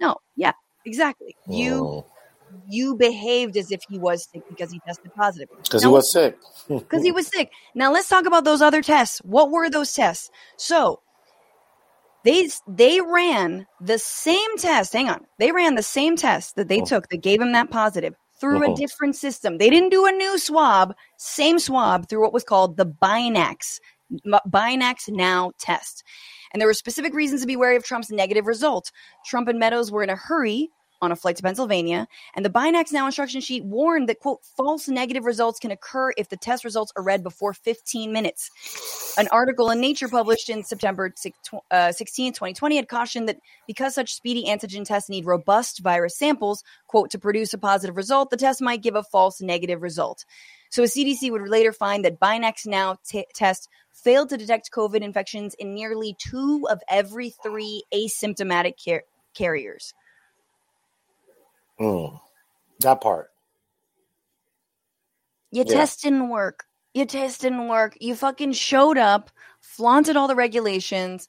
no, 0.00 0.16
yeah, 0.36 0.52
exactly. 0.86 1.36
You. 1.46 2.04
You 2.68 2.96
behaved 2.96 3.56
as 3.56 3.70
if 3.70 3.80
he 3.88 3.98
was 3.98 4.28
sick 4.30 4.42
because 4.48 4.70
he 4.70 4.80
tested 4.80 5.12
positive. 5.14 5.48
Because 5.62 5.82
he 5.82 5.88
was 5.88 6.10
sick. 6.10 6.38
Because 6.68 7.02
he 7.02 7.12
was 7.12 7.26
sick. 7.26 7.50
Now 7.74 7.90
let's 7.90 8.10
talk 8.10 8.26
about 8.26 8.44
those 8.44 8.60
other 8.60 8.82
tests. 8.82 9.20
What 9.20 9.50
were 9.50 9.70
those 9.70 9.94
tests? 9.94 10.30
So 10.56 11.00
they 12.24 12.50
they 12.66 13.00
ran 13.00 13.66
the 13.80 13.98
same 13.98 14.58
test. 14.58 14.92
Hang 14.92 15.08
on, 15.08 15.24
they 15.38 15.50
ran 15.50 15.76
the 15.76 15.82
same 15.82 16.16
test 16.16 16.56
that 16.56 16.68
they 16.68 16.82
oh. 16.82 16.84
took 16.84 17.08
that 17.08 17.22
gave 17.22 17.40
him 17.40 17.52
that 17.52 17.70
positive 17.70 18.14
through 18.38 18.66
oh. 18.66 18.72
a 18.72 18.76
different 18.76 19.16
system. 19.16 19.56
They 19.56 19.70
didn't 19.70 19.90
do 19.90 20.06
a 20.06 20.12
new 20.12 20.36
swab, 20.38 20.94
same 21.16 21.58
swab 21.58 22.08
through 22.08 22.20
what 22.20 22.34
was 22.34 22.44
called 22.44 22.76
the 22.76 22.86
Binax 22.86 23.80
Binax 24.26 25.08
Now 25.08 25.52
test. 25.58 26.04
And 26.52 26.60
there 26.60 26.68
were 26.68 26.74
specific 26.74 27.14
reasons 27.14 27.42
to 27.42 27.46
be 27.46 27.56
wary 27.56 27.76
of 27.76 27.84
Trump's 27.84 28.10
negative 28.10 28.46
result. 28.46 28.90
Trump 29.26 29.48
and 29.48 29.58
Meadows 29.58 29.90
were 29.90 30.02
in 30.02 30.10
a 30.10 30.16
hurry 30.16 30.70
on 31.00 31.12
a 31.12 31.16
flight 31.16 31.36
to 31.36 31.42
Pennsylvania, 31.42 32.08
and 32.34 32.44
the 32.44 32.50
Binax 32.50 32.92
Now 32.92 33.06
instruction 33.06 33.40
sheet 33.40 33.64
warned 33.64 34.08
that, 34.08 34.20
quote, 34.20 34.44
false 34.56 34.88
negative 34.88 35.24
results 35.24 35.58
can 35.58 35.70
occur 35.70 36.12
if 36.16 36.28
the 36.28 36.36
test 36.36 36.64
results 36.64 36.92
are 36.96 37.02
read 37.02 37.22
before 37.22 37.52
15 37.52 38.12
minutes. 38.12 38.50
An 39.16 39.28
article 39.28 39.70
in 39.70 39.80
Nature 39.80 40.08
published 40.08 40.48
in 40.48 40.64
September 40.64 41.12
16, 41.14 41.60
uh, 41.70 41.92
2020, 41.92 42.76
had 42.76 42.88
cautioned 42.88 43.28
that 43.28 43.38
because 43.66 43.94
such 43.94 44.14
speedy 44.14 44.46
antigen 44.46 44.84
tests 44.84 45.08
need 45.08 45.26
robust 45.26 45.80
virus 45.80 46.18
samples, 46.18 46.64
quote, 46.86 47.10
to 47.10 47.18
produce 47.18 47.52
a 47.54 47.58
positive 47.58 47.96
result, 47.96 48.30
the 48.30 48.36
test 48.36 48.60
might 48.60 48.82
give 48.82 48.94
a 48.94 49.02
false 49.02 49.40
negative 49.40 49.82
result. 49.82 50.24
So 50.70 50.82
a 50.82 50.86
CDC 50.86 51.30
would 51.30 51.48
later 51.48 51.72
find 51.72 52.04
that 52.04 52.20
Binax 52.20 52.66
Now 52.66 52.98
t- 53.06 53.26
test 53.34 53.68
failed 53.92 54.28
to 54.30 54.36
detect 54.36 54.70
COVID 54.70 55.00
infections 55.00 55.54
in 55.54 55.74
nearly 55.74 56.16
two 56.18 56.66
of 56.70 56.80
every 56.88 57.30
three 57.30 57.84
asymptomatic 57.92 58.74
car- 58.84 59.04
carriers. 59.34 59.94
Mm, 61.80 62.20
that 62.80 63.00
part. 63.00 63.30
Your 65.50 65.64
yeah. 65.66 65.74
test 65.74 66.02
didn't 66.02 66.28
work. 66.28 66.64
Your 66.94 67.06
test 67.06 67.40
didn't 67.42 67.68
work. 67.68 67.96
You 68.00 68.14
fucking 68.14 68.52
showed 68.52 68.98
up, 68.98 69.30
flaunted 69.60 70.16
all 70.16 70.28
the 70.28 70.34
regulations. 70.34 71.28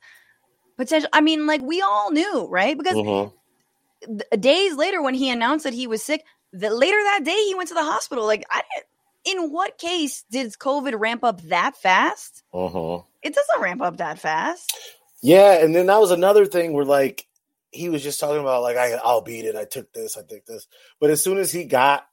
Potential. 0.77 1.09
I 1.13 1.21
mean, 1.21 1.45
like 1.45 1.61
we 1.61 1.81
all 1.81 2.11
knew, 2.11 2.47
right? 2.47 2.77
Because 2.77 2.95
mm-hmm. 2.95 4.17
th- 4.17 4.41
days 4.41 4.75
later, 4.75 5.01
when 5.01 5.13
he 5.13 5.29
announced 5.29 5.65
that 5.65 5.73
he 5.73 5.87
was 5.87 6.03
sick, 6.03 6.23
that 6.53 6.73
later 6.73 6.97
that 6.97 7.21
day 7.23 7.45
he 7.45 7.55
went 7.55 7.69
to 7.69 7.75
the 7.75 7.83
hospital. 7.83 8.25
Like, 8.25 8.45
I 8.49 8.61
didn't 8.61 8.85
in 9.25 9.51
what 9.51 9.77
case 9.77 10.23
did 10.31 10.51
COVID 10.53 10.99
ramp 10.99 11.23
up 11.23 11.41
that 11.43 11.75
fast? 11.77 12.43
Uh-huh. 12.53 13.01
It 13.21 13.35
doesn't 13.35 13.61
ramp 13.61 13.81
up 13.81 13.97
that 13.97 14.19
fast. 14.19 14.73
Yeah, 15.21 15.63
and 15.63 15.75
then 15.75 15.87
that 15.87 15.99
was 15.99 16.11
another 16.11 16.45
thing 16.45 16.73
where 16.73 16.85
like 16.85 17.27
he 17.71 17.89
was 17.89 18.03
just 18.03 18.19
talking 18.19 18.39
about 18.39 18.61
like 18.61 18.77
I 18.77 18.93
I'll 19.03 19.21
beat 19.21 19.45
it. 19.45 19.55
I 19.55 19.65
took 19.65 19.91
this. 19.93 20.17
I 20.17 20.21
took 20.21 20.45
this. 20.45 20.67
But 20.99 21.09
as 21.09 21.23
soon 21.23 21.37
as 21.37 21.51
he 21.51 21.65
got 21.65 22.05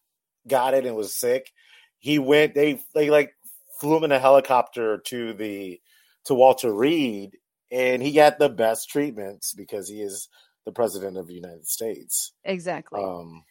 got 0.46 0.74
it 0.74 0.86
and 0.86 0.96
was 0.96 1.14
sick, 1.14 1.52
he 1.98 2.18
went. 2.18 2.54
They 2.54 2.80
they 2.94 3.10
like 3.10 3.32
flew 3.80 3.96
him 3.96 4.04
in 4.04 4.12
a 4.12 4.18
helicopter 4.18 4.98
to 4.98 5.32
the 5.32 5.80
to 6.24 6.34
Walter 6.34 6.72
Reed, 6.72 7.38
and 7.70 8.02
he 8.02 8.12
got 8.12 8.38
the 8.38 8.48
best 8.48 8.90
treatments 8.90 9.54
because 9.54 9.88
he 9.88 10.00
is 10.00 10.28
the 10.64 10.72
president 10.72 11.16
of 11.16 11.26
the 11.26 11.34
United 11.34 11.66
States. 11.66 12.32
Exactly. 12.44 13.02
Um, 13.02 13.44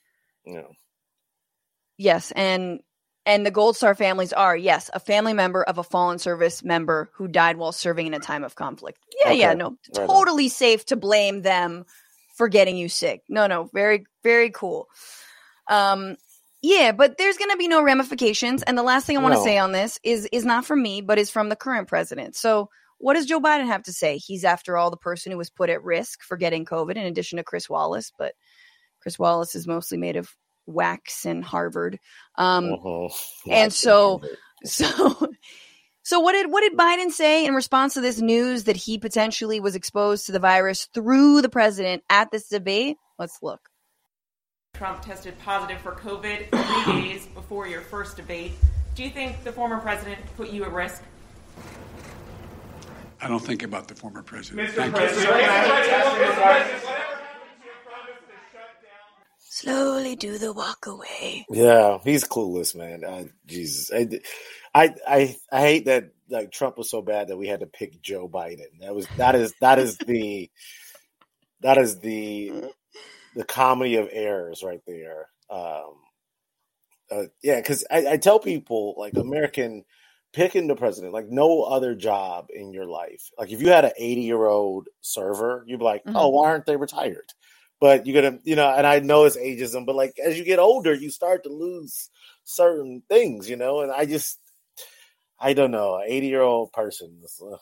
you 0.45 0.55
know. 0.55 0.71
Yes, 1.97 2.31
and 2.31 2.81
and 3.25 3.45
the 3.45 3.51
Gold 3.51 3.75
Star 3.75 3.95
families 3.95 4.33
are, 4.33 4.55
yes, 4.55 4.89
a 4.93 4.99
family 4.99 5.33
member 5.33 5.63
of 5.63 5.77
a 5.77 5.83
fallen 5.83 6.19
service 6.19 6.63
member 6.63 7.09
who 7.13 7.27
died 7.27 7.57
while 7.57 7.71
serving 7.71 8.07
in 8.07 8.13
a 8.13 8.19
time 8.19 8.43
of 8.43 8.55
conflict. 8.55 8.99
Yeah, 9.19 9.31
okay. 9.31 9.39
yeah, 9.39 9.53
no, 9.53 9.77
right 9.97 10.07
totally 10.07 10.45
on. 10.45 10.49
safe 10.49 10.85
to 10.87 10.95
blame 10.95 11.41
them 11.41 11.85
for 12.35 12.47
getting 12.47 12.77
you 12.77 12.89
sick. 12.89 13.23
No, 13.27 13.47
no, 13.47 13.69
very, 13.73 14.05
very 14.23 14.51
cool. 14.51 14.87
Um, 15.67 16.17
yeah, 16.61 16.91
but 16.91 17.17
there's 17.17 17.37
going 17.37 17.51
to 17.51 17.57
be 17.57 17.67
no 17.67 17.81
ramifications. 17.83 18.63
And 18.63 18.77
the 18.77 18.83
last 18.83 19.05
thing 19.05 19.17
I 19.17 19.21
want 19.21 19.33
to 19.33 19.39
no. 19.39 19.45
say 19.45 19.57
on 19.57 19.71
this 19.71 19.99
is 20.03 20.27
is 20.31 20.45
not 20.45 20.65
from 20.65 20.81
me, 20.81 21.01
but 21.01 21.17
is 21.17 21.29
from 21.29 21.49
the 21.49 21.55
current 21.55 21.87
president. 21.87 22.35
So, 22.35 22.69
what 22.97 23.13
does 23.13 23.25
Joe 23.25 23.39
Biden 23.39 23.67
have 23.67 23.83
to 23.83 23.93
say? 23.93 24.17
He's 24.17 24.43
after 24.43 24.77
all 24.77 24.89
the 24.89 24.97
person 24.97 25.31
who 25.31 25.37
was 25.37 25.49
put 25.49 25.69
at 25.69 25.83
risk 25.83 26.23
for 26.23 26.37
getting 26.37 26.65
COVID, 26.65 26.95
in 26.95 27.05
addition 27.05 27.37
to 27.37 27.43
Chris 27.43 27.69
Wallace. 27.69 28.11
But 28.17 28.33
Chris 28.99 29.19
Wallace 29.19 29.53
is 29.55 29.67
mostly 29.67 29.97
made 29.97 30.15
of 30.15 30.35
wax 30.65 31.25
and 31.25 31.43
Harvard. 31.43 31.99
Um, 32.35 32.73
uh-huh. 32.73 33.09
And 33.51 33.71
so, 33.71 34.21
so, 34.63 35.27
so 36.03 36.19
what 36.19 36.33
did 36.33 36.51
what 36.51 36.61
did 36.61 36.77
Biden 36.77 37.11
say 37.11 37.45
in 37.45 37.53
response 37.53 37.93
to 37.95 38.01
this 38.01 38.19
news 38.19 38.65
that 38.65 38.75
he 38.75 38.97
potentially 38.97 39.59
was 39.59 39.75
exposed 39.75 40.25
to 40.25 40.31
the 40.31 40.39
virus 40.39 40.87
through 40.93 41.41
the 41.41 41.49
president 41.49 42.03
at 42.09 42.31
this 42.31 42.47
debate? 42.47 42.97
Let's 43.17 43.39
look. 43.41 43.69
Trump 44.73 45.01
tested 45.01 45.37
positive 45.39 45.79
for 45.79 45.93
COVID 45.93 46.49
three 46.51 46.93
days 47.01 47.27
before 47.27 47.67
your 47.67 47.81
first 47.81 48.17
debate. 48.17 48.51
Do 48.93 49.03
you 49.03 49.09
think 49.09 49.43
the 49.43 49.51
former 49.51 49.79
president 49.79 50.19
put 50.35 50.49
you 50.49 50.63
at 50.65 50.71
risk? 50.71 51.01
I 53.21 53.27
don't 53.27 53.39
think 53.39 53.63
about 53.63 53.87
the 53.87 53.95
former 53.95 54.21
president. 54.21 54.69
Mr. 54.69 54.91
President, 54.91 55.31
Slowly 59.55 60.17
do 60.17 60.37
the 60.37 60.51
walk 60.51 60.85
away. 60.85 61.45
Yeah, 61.49 61.99
he's 62.03 62.25
clueless, 62.25 62.75
man. 62.75 63.05
Uh, 63.05 63.23
Jesus, 63.45 63.89
I, 63.89 64.19
I, 64.73 64.93
I, 65.07 65.35
I 65.49 65.61
hate 65.61 65.85
that 65.85 66.09
like 66.29 66.51
Trump 66.51 66.77
was 66.77 66.89
so 66.89 67.01
bad 67.01 67.29
that 67.29 67.37
we 67.37 67.47
had 67.47 67.61
to 67.61 67.65
pick 67.65 68.01
Joe 68.01 68.27
Biden. 68.27 68.67
That 68.81 68.93
was 68.93 69.07
that 69.15 69.33
is 69.33 69.53
that 69.61 69.79
is 69.79 69.97
the 69.99 70.51
that 71.61 71.77
is 71.77 71.99
the 71.99 72.65
the 73.33 73.45
comedy 73.45 73.95
of 73.95 74.09
errors 74.11 74.61
right 74.61 74.81
there. 74.85 75.29
Um, 75.49 75.93
uh, 77.09 77.23
yeah, 77.41 77.61
because 77.61 77.85
I, 77.89 78.07
I 78.07 78.17
tell 78.17 78.39
people 78.39 78.95
like 78.97 79.15
American 79.15 79.85
picking 80.33 80.67
the 80.67 80.75
president 80.75 81.13
like 81.13 81.29
no 81.29 81.61
other 81.61 81.95
job 81.95 82.47
in 82.53 82.73
your 82.73 82.87
life. 82.87 83.31
Like 83.39 83.53
if 83.53 83.61
you 83.61 83.69
had 83.69 83.85
an 83.85 83.93
eighty 83.97 84.23
year 84.23 84.47
old 84.47 84.89
server, 84.99 85.63
you'd 85.65 85.79
be 85.79 85.85
like, 85.85 86.03
mm-hmm. 86.03 86.17
oh, 86.17 86.27
why 86.27 86.49
aren't 86.49 86.65
they 86.65 86.75
retired? 86.75 87.31
But 87.79 88.05
you're 88.05 88.21
gonna, 88.21 88.39
you 88.43 88.55
know, 88.55 88.69
and 88.69 88.85
I 88.87 88.99
know 88.99 89.25
it's 89.25 89.37
ageism, 89.37 89.85
but 89.85 89.95
like 89.95 90.17
as 90.23 90.37
you 90.37 90.45
get 90.45 90.59
older, 90.59 90.93
you 90.93 91.09
start 91.09 91.43
to 91.43 91.49
lose 91.49 92.09
certain 92.43 93.03
things, 93.09 93.49
you 93.49 93.55
know, 93.55 93.81
and 93.81 93.91
I 93.91 94.05
just, 94.05 94.39
I 95.39 95.53
don't 95.53 95.71
know, 95.71 96.01
80 96.05 96.27
year 96.27 96.41
old 96.41 96.71
person. 96.71 97.21
Uh, 97.41 97.57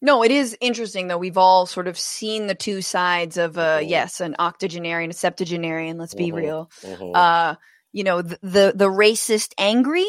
no, 0.00 0.22
it 0.22 0.30
is 0.30 0.56
interesting 0.60 1.08
though. 1.08 1.18
We've 1.18 1.38
all 1.38 1.66
sort 1.66 1.88
of 1.88 1.98
seen 1.98 2.46
the 2.46 2.54
two 2.54 2.82
sides 2.82 3.36
of, 3.36 3.58
uh, 3.58 3.78
mm-hmm. 3.78 3.88
yes, 3.88 4.20
an 4.20 4.36
octogenarian, 4.38 5.10
a 5.10 5.14
septuagenarian. 5.14 5.98
Let's 5.98 6.14
be 6.14 6.26
mm-hmm. 6.26 6.36
real. 6.36 6.70
Mm-hmm. 6.82 7.14
Uh, 7.14 7.54
you 7.92 8.04
know, 8.04 8.22
the, 8.22 8.38
the 8.42 8.72
the 8.74 8.88
racist 8.88 9.52
angry, 9.56 10.06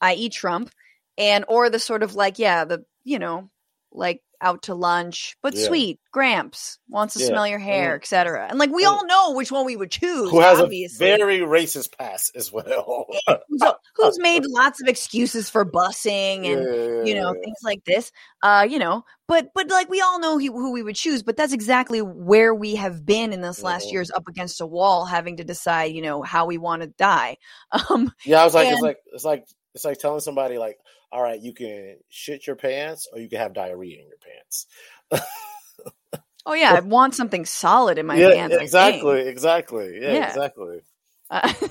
i.e., 0.00 0.28
Trump, 0.28 0.72
and 1.16 1.44
or 1.46 1.70
the 1.70 1.78
sort 1.78 2.02
of 2.02 2.16
like, 2.16 2.38
yeah, 2.38 2.64
the 2.64 2.84
you 3.04 3.20
know, 3.20 3.48
like 3.92 4.22
out 4.40 4.62
to 4.62 4.74
lunch, 4.74 5.36
but 5.42 5.54
yeah. 5.54 5.66
sweet. 5.66 6.00
Gramps 6.12 6.78
wants 6.88 7.14
to 7.14 7.20
yeah. 7.20 7.28
smell 7.28 7.46
your 7.46 7.60
hair, 7.60 7.92
mm. 7.92 7.96
etc. 7.96 8.48
And 8.50 8.58
like 8.58 8.70
we 8.70 8.84
all 8.84 9.06
know 9.06 9.32
which 9.32 9.52
one 9.52 9.64
we 9.64 9.76
would 9.76 9.92
choose. 9.92 10.30
Who 10.30 10.40
has 10.40 10.58
obviously. 10.58 11.08
a 11.08 11.16
very 11.16 11.38
racist 11.38 11.96
past 11.96 12.32
as 12.34 12.50
well. 12.52 13.06
so, 13.28 13.74
who's 13.94 14.18
made 14.18 14.44
lots 14.46 14.82
of 14.82 14.88
excuses 14.88 15.48
for 15.48 15.64
busing 15.64 16.46
and 16.46 16.64
yeah, 16.64 17.04
you 17.04 17.14
know 17.14 17.32
things 17.32 17.58
like 17.62 17.84
this. 17.84 18.10
Uh, 18.42 18.66
you 18.68 18.80
know, 18.80 19.04
but 19.28 19.50
but 19.54 19.70
like 19.70 19.88
we 19.88 20.00
all 20.00 20.18
know 20.18 20.40
who, 20.40 20.50
who, 20.52 20.72
we 20.72 20.82
would 20.82 20.96
choose. 20.96 21.22
But 21.22 21.36
that's 21.36 21.52
exactly 21.52 22.02
where 22.02 22.52
we 22.52 22.74
have 22.74 23.06
been 23.06 23.32
in 23.32 23.40
this 23.40 23.62
last 23.62 23.84
mm-hmm. 23.86 23.92
year's 23.92 24.10
up 24.10 24.26
against 24.26 24.60
a 24.60 24.66
wall, 24.66 25.04
having 25.04 25.36
to 25.36 25.44
decide, 25.44 25.94
you 25.94 26.02
know, 26.02 26.22
how 26.22 26.46
we 26.46 26.58
want 26.58 26.82
to 26.82 26.88
die. 26.88 27.36
Um, 27.88 28.12
yeah, 28.24 28.40
I 28.40 28.44
was 28.44 28.54
like, 28.54 28.66
and, 28.66 28.74
it's 28.74 28.82
like 28.82 28.98
it's 29.12 29.24
like 29.24 29.46
It's 29.74 29.84
like 29.84 29.98
telling 29.98 30.20
somebody 30.20 30.58
like, 30.58 30.78
all 31.12 31.22
right, 31.22 31.40
you 31.40 31.52
can 31.54 31.96
shit 32.08 32.46
your 32.46 32.56
pants 32.56 33.06
or 33.12 33.18
you 33.20 33.28
can 33.28 33.38
have 33.38 33.52
diarrhea 33.54 34.00
in 34.00 34.06
your 34.08 34.18
pants. 34.18 34.66
oh 36.46 36.54
yeah, 36.54 36.74
I 36.74 36.80
want 36.80 37.14
something 37.14 37.44
solid 37.44 37.98
in 37.98 38.06
my 38.06 38.16
yeah, 38.16 38.30
pants. 38.34 38.56
Exactly, 38.56 39.20
exactly. 39.28 39.98
Yeah, 40.00 40.12
Yeah. 40.12 40.28
exactly. 40.28 40.80
Uh, 41.30 41.52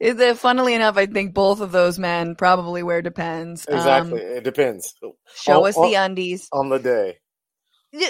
is 0.00 0.18
it- 0.20 0.38
funnily 0.38 0.74
enough, 0.74 0.96
I 0.96 1.06
think 1.06 1.34
both 1.34 1.60
of 1.60 1.72
those 1.72 1.98
men 1.98 2.34
probably 2.36 2.82
wear 2.82 3.02
Depends. 3.02 3.66
Um, 3.68 3.74
Exactly. 3.76 4.20
it 4.20 4.44
depends. 4.44 4.94
show 5.34 5.62
On- 5.62 5.68
us 5.68 5.76
on- 5.76 5.88
the 5.90 5.94
undies. 5.96 6.48
on 6.52 6.68
the 6.68 6.78
day. 6.78 7.18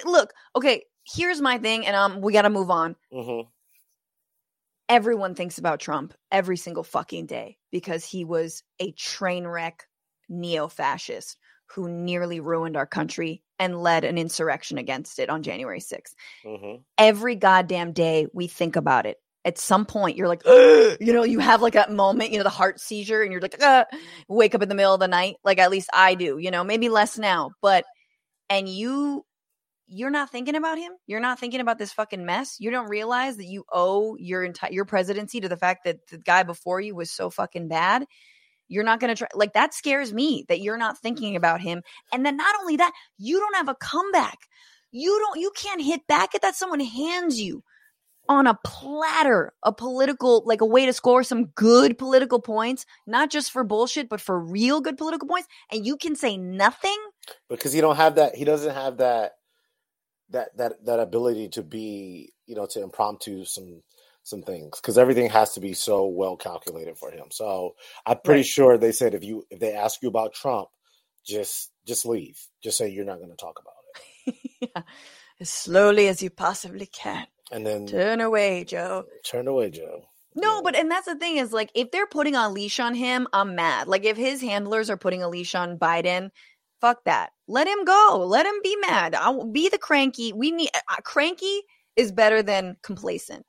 Look, 0.04 0.32
okay, 0.56 0.84
here's 1.06 1.40
my 1.40 1.58
thing, 1.58 1.86
and 1.86 1.94
um, 1.94 2.20
we 2.20 2.32
got 2.32 2.42
to 2.42 2.50
move 2.50 2.70
on. 2.70 2.96
hmm 3.12 3.40
Everyone 4.88 5.34
thinks 5.34 5.58
about 5.58 5.80
Trump 5.80 6.14
every 6.30 6.56
single 6.56 6.84
fucking 6.84 7.26
day 7.26 7.58
because 7.72 8.04
he 8.04 8.24
was 8.24 8.62
a 8.78 8.92
train 8.92 9.46
wreck 9.46 9.86
neo 10.28 10.68
fascist 10.68 11.36
who 11.66 11.88
nearly 11.88 12.38
ruined 12.38 12.76
our 12.76 12.86
country 12.86 13.42
and 13.58 13.82
led 13.82 14.04
an 14.04 14.16
insurrection 14.16 14.78
against 14.78 15.18
it 15.18 15.28
on 15.28 15.42
January 15.42 15.80
6th. 15.80 16.14
hmm 16.44 16.76
Every 16.98 17.34
goddamn 17.34 17.92
day 17.92 18.28
we 18.32 18.46
think 18.46 18.76
about 18.76 19.06
it. 19.06 19.16
At 19.44 19.58
some 19.58 19.86
point, 19.86 20.16
you're 20.16 20.28
like, 20.28 20.42
"Ugh," 20.46 20.96
you 21.00 21.12
know, 21.12 21.24
you 21.24 21.40
have 21.40 21.62
like 21.62 21.72
that 21.74 21.90
moment, 21.92 22.30
you 22.30 22.38
know, 22.38 22.44
the 22.44 22.50
heart 22.50 22.80
seizure, 22.80 23.22
and 23.22 23.32
you're 23.32 23.40
like, 23.40 23.60
"Ugh," 23.60 23.86
wake 24.28 24.54
up 24.54 24.62
in 24.62 24.68
the 24.68 24.74
middle 24.76 24.94
of 24.94 25.00
the 25.00 25.08
night. 25.08 25.36
Like, 25.44 25.58
at 25.58 25.70
least 25.70 25.90
I 25.92 26.14
do, 26.14 26.38
you 26.38 26.50
know, 26.52 26.62
maybe 26.64 26.88
less 26.88 27.18
now, 27.18 27.50
but, 27.60 27.84
and 28.50 28.68
you, 28.68 29.25
you're 29.88 30.10
not 30.10 30.30
thinking 30.30 30.56
about 30.56 30.78
him. 30.78 30.92
You're 31.06 31.20
not 31.20 31.38
thinking 31.38 31.60
about 31.60 31.78
this 31.78 31.92
fucking 31.92 32.24
mess. 32.24 32.56
You 32.58 32.70
don't 32.70 32.88
realize 32.88 33.36
that 33.36 33.46
you 33.46 33.64
owe 33.72 34.16
your 34.16 34.44
entire 34.44 34.72
your 34.72 34.84
presidency 34.84 35.40
to 35.40 35.48
the 35.48 35.56
fact 35.56 35.84
that 35.84 36.06
the 36.08 36.18
guy 36.18 36.42
before 36.42 36.80
you 36.80 36.94
was 36.94 37.10
so 37.10 37.30
fucking 37.30 37.68
bad. 37.68 38.04
You're 38.68 38.84
not 38.84 38.98
going 38.98 39.14
to 39.14 39.18
try. 39.18 39.28
Like 39.34 39.52
that 39.52 39.74
scares 39.74 40.12
me 40.12 40.44
that 40.48 40.60
you're 40.60 40.78
not 40.78 40.98
thinking 40.98 41.36
about 41.36 41.60
him. 41.60 41.82
And 42.12 42.26
then 42.26 42.36
not 42.36 42.56
only 42.60 42.76
that, 42.76 42.92
you 43.16 43.38
don't 43.38 43.56
have 43.56 43.68
a 43.68 43.76
comeback. 43.76 44.38
You 44.90 45.18
don't. 45.18 45.40
You 45.40 45.52
can't 45.56 45.82
hit 45.82 46.06
back 46.06 46.34
at 46.34 46.42
that. 46.42 46.56
Someone 46.56 46.80
hands 46.80 47.40
you 47.40 47.62
on 48.28 48.48
a 48.48 48.58
platter 48.64 49.52
a 49.62 49.72
political 49.72 50.42
like 50.46 50.60
a 50.60 50.66
way 50.66 50.84
to 50.84 50.92
score 50.92 51.22
some 51.22 51.44
good 51.54 51.96
political 51.96 52.40
points 52.40 52.84
not 53.06 53.30
just 53.30 53.52
for 53.52 53.62
bullshit 53.62 54.08
but 54.08 54.20
for 54.20 54.40
real 54.40 54.80
good 54.80 54.98
political 54.98 55.28
points 55.28 55.46
and 55.70 55.86
you 55.86 55.96
can 55.96 56.16
say 56.16 56.36
nothing 56.36 56.96
Because 57.48 57.74
you 57.74 57.80
don't 57.80 57.96
have 57.96 58.16
that. 58.16 58.34
He 58.34 58.44
doesn't 58.44 58.74
have 58.74 58.98
that. 58.98 59.32
That 60.30 60.56
that 60.58 60.84
that 60.86 61.00
ability 61.00 61.50
to 61.50 61.62
be, 61.62 62.32
you 62.46 62.56
know, 62.56 62.66
to 62.66 62.82
impromptu 62.82 63.44
some 63.44 63.82
some 64.24 64.42
things 64.42 64.80
because 64.80 64.98
everything 64.98 65.30
has 65.30 65.54
to 65.54 65.60
be 65.60 65.74
so 65.74 66.06
well 66.06 66.36
calculated 66.36 66.98
for 66.98 67.10
him. 67.12 67.26
So 67.30 67.76
I'm 68.06 68.18
pretty 68.24 68.42
Right. 68.42 68.44
sure 68.44 68.78
they 68.78 68.92
said 68.92 69.14
if 69.14 69.24
you 69.24 69.44
if 69.50 69.60
they 69.60 69.74
ask 69.74 70.02
you 70.02 70.08
about 70.08 70.34
Trump, 70.34 70.68
just 71.26 71.70
just 71.86 72.06
leave. 72.06 72.40
Just 72.62 72.78
say 72.78 72.88
you're 72.90 73.04
not 73.06 73.18
going 73.18 73.30
to 73.30 73.36
talk 73.36 73.60
about 73.60 73.74
it, 74.26 74.36
yeah. 74.76 74.82
as 75.40 75.50
slowly 75.50 76.08
as 76.08 76.22
you 76.22 76.30
possibly 76.30 76.86
can 76.86 77.26
and 77.52 77.66
then 77.66 77.86
turn 77.86 78.20
away 78.20 78.64
joe 78.64 79.06
turn 79.24 79.48
away, 79.48 79.70
Joe. 79.70 80.04
No, 80.34 80.60
Yeah. 80.60 80.62
but 80.62 80.76
and 80.76 80.90
that's 80.90 81.06
the 81.06 81.16
thing 81.16 81.38
is 81.38 81.52
like 81.52 81.70
if 81.74 81.90
they're 81.90 82.06
putting 82.06 82.36
a 82.36 82.50
leash 82.50 82.80
on 82.80 82.94
him, 82.94 83.28
I'm 83.34 83.54
mad. 83.56 83.88
Like 83.88 84.04
if 84.04 84.16
his 84.16 84.40
handlers 84.42 84.90
are 84.90 84.96
putting 84.98 85.22
a 85.22 85.28
leash 85.28 85.54
on 85.54 85.78
Biden, 85.78 86.30
fuck 86.86 87.04
that. 87.04 87.30
Let 87.48 87.66
him 87.66 87.84
go. 87.84 88.24
Let 88.28 88.46
him 88.46 88.54
be 88.62 88.76
mad. 88.76 89.14
I'll 89.14 89.44
be 89.50 89.68
the 89.68 89.78
cranky. 89.78 90.32
We 90.32 90.50
need 90.52 90.70
uh, 90.74 90.96
cranky 91.02 91.62
is 91.96 92.12
better 92.12 92.42
than 92.42 92.76
complacent. 92.82 93.46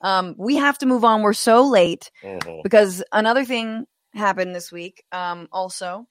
Um, 0.00 0.34
we 0.38 0.56
have 0.56 0.78
to 0.78 0.86
move 0.86 1.04
on. 1.04 1.22
We're 1.22 1.32
so 1.34 1.66
late 1.66 2.10
Mhm. 2.22 2.62
because 2.62 3.02
another 3.12 3.44
thing 3.44 3.86
happened 4.14 4.54
this 4.54 4.70
week. 4.72 5.04
Um, 5.12 5.48
also, 5.52 6.06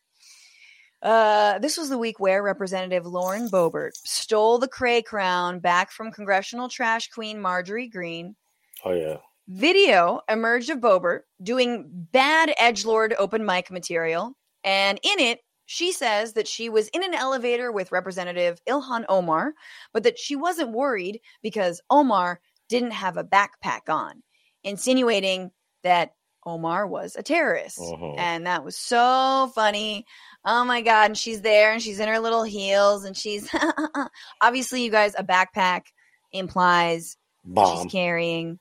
uh, 1.02 1.60
this 1.60 1.78
was 1.78 1.90
the 1.90 1.98
week 1.98 2.20
where 2.20 2.42
Representative 2.44 3.06
Lauren 3.06 3.48
Boebert 3.50 3.92
stole 4.04 4.58
the 4.60 4.68
Cray 4.68 5.02
crown 5.02 5.60
back 5.60 5.92
from 5.92 6.12
congressional 6.12 6.70
trash 6.70 7.10
queen 7.10 7.40
Marjorie 7.40 7.88
Greene 7.88 8.36
Oh 8.84 8.92
yeah. 8.94 9.18
video 9.48 10.22
emerged 10.30 10.70
of 10.70 10.80
Boebert 10.80 11.22
doing 11.42 11.86
bad 12.12 12.54
edgelord 12.60 13.14
open 13.20 13.46
mic 13.46 13.70
material, 13.72 14.34
and 14.64 15.00
in 15.04 15.20
it, 15.20 15.40
she 15.66 15.92
says 15.92 16.34
that 16.34 16.48
she 16.48 16.70
was 16.70 16.88
in 16.90 17.04
an 17.04 17.14
elevator 17.14 17.72
with 17.72 17.92
Representative 17.92 18.60
Ilhan 18.68 19.06
Omar, 19.10 19.54
but 19.94 20.04
that 20.04 20.20
she 20.20 20.36
wasn't 20.36 20.72
worried 20.72 21.22
because 21.42 21.82
Omar 21.90 22.40
didn't 22.70 22.92
have 22.92 23.18
a 23.18 23.24
backpack 23.24 23.90
on, 23.90 24.22
insinuating 24.64 25.52
that 25.84 26.12
Omar 26.46 26.86
was 26.86 27.16
a 27.16 27.24
terrorist. 27.24 27.80
Mhm. 27.80 28.20
And 28.20 28.46
that 28.46 28.64
was 28.64 28.78
so 28.78 29.52
funny. 29.56 30.06
Oh 30.44 30.64
my 30.64 30.82
God. 30.82 31.06
And 31.06 31.18
she's 31.18 31.42
there 31.42 31.72
and 31.72 31.82
she's 31.82 32.00
in 32.00 32.08
her 32.08 32.20
little 32.20 32.44
heels 32.44 33.04
and 33.04 33.18
she's 33.18 33.50
obviously, 34.42 34.84
you 34.84 34.92
guys, 34.92 35.16
a 35.18 35.24
backpack 35.24 35.86
implies 36.32 37.18
Bomb. 37.44 37.84
she's 37.84 37.92
carrying 37.92 38.60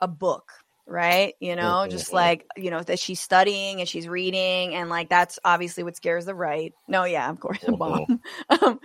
a 0.00 0.06
book 0.06 0.52
right? 0.86 1.34
You 1.40 1.56
know 1.56 1.86
just 1.88 2.10
Mhm. 2.10 2.14
like 2.14 2.46
you 2.56 2.70
know 2.70 2.82
that 2.82 2.98
she's 2.98 3.20
studying 3.20 3.80
and 3.80 3.88
she's 3.88 4.08
reading 4.08 4.74
and 4.74 4.90
like 4.90 5.08
that's 5.08 5.38
obviously 5.44 5.82
what 5.82 5.96
scares 5.96 6.26
the 6.26 6.34
right. 6.34 6.72
No 6.88 7.04
yeah 7.04 7.30
of 7.30 7.40
course 7.40 7.58
a 7.66 7.72
bomb. 7.72 8.20
Um, 8.50 8.80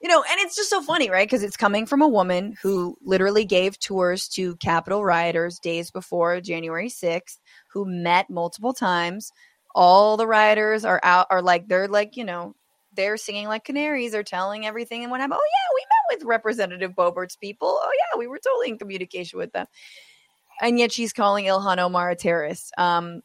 you 0.00 0.08
know 0.08 0.22
and 0.22 0.40
it's 0.40 0.56
just 0.56 0.70
so 0.70 0.82
funny 0.82 1.10
right? 1.10 1.26
Because 1.28 1.42
it's 1.42 1.56
coming 1.56 1.86
from 1.86 2.02
a 2.02 2.08
woman 2.08 2.54
who 2.62 2.96
literally 3.02 3.44
gave 3.44 3.78
tours 3.78 4.28
to 4.30 4.56
capitol 4.56 5.04
rioters 5.04 5.58
days 5.58 5.90
before 5.90 6.40
january 6.40 6.88
6th 6.88 7.38
who 7.72 7.84
met 7.84 8.30
multiple 8.30 8.72
times. 8.72 9.32
All 9.74 10.16
the 10.16 10.26
rioters 10.26 10.84
are 10.84 11.00
out 11.02 11.26
are 11.30 11.42
like 11.42 11.68
they're 11.68 11.88
like 11.88 12.16
you 12.16 12.24
know 12.24 12.54
they're 12.94 13.16
singing 13.16 13.46
like 13.46 13.64
canaries 13.64 14.12
they're 14.12 14.22
telling 14.24 14.66
everything 14.66 15.02
and 15.02 15.10
what 15.10 15.20
happened. 15.20 15.38
Oh 15.40 15.48
yeah 15.48 15.74
we 15.74 15.82
met 15.82 16.18
with 16.20 16.28
representative 16.28 16.92
boebert's 16.92 17.36
people. 17.36 17.68
Oh 17.80 17.90
yeah 17.98 18.18
we 18.18 18.26
were 18.26 18.38
totally 18.44 18.68
in 18.70 18.78
communication 18.78 19.38
with 19.38 19.52
them 19.52 19.66
and 20.60 20.78
yet 20.78 20.92
she's 20.92 21.12
calling 21.12 21.46
Ilhan 21.46 21.78
Omar 21.78 22.10
a 22.10 22.16
terrorist. 22.16 22.72
Um, 22.78 23.22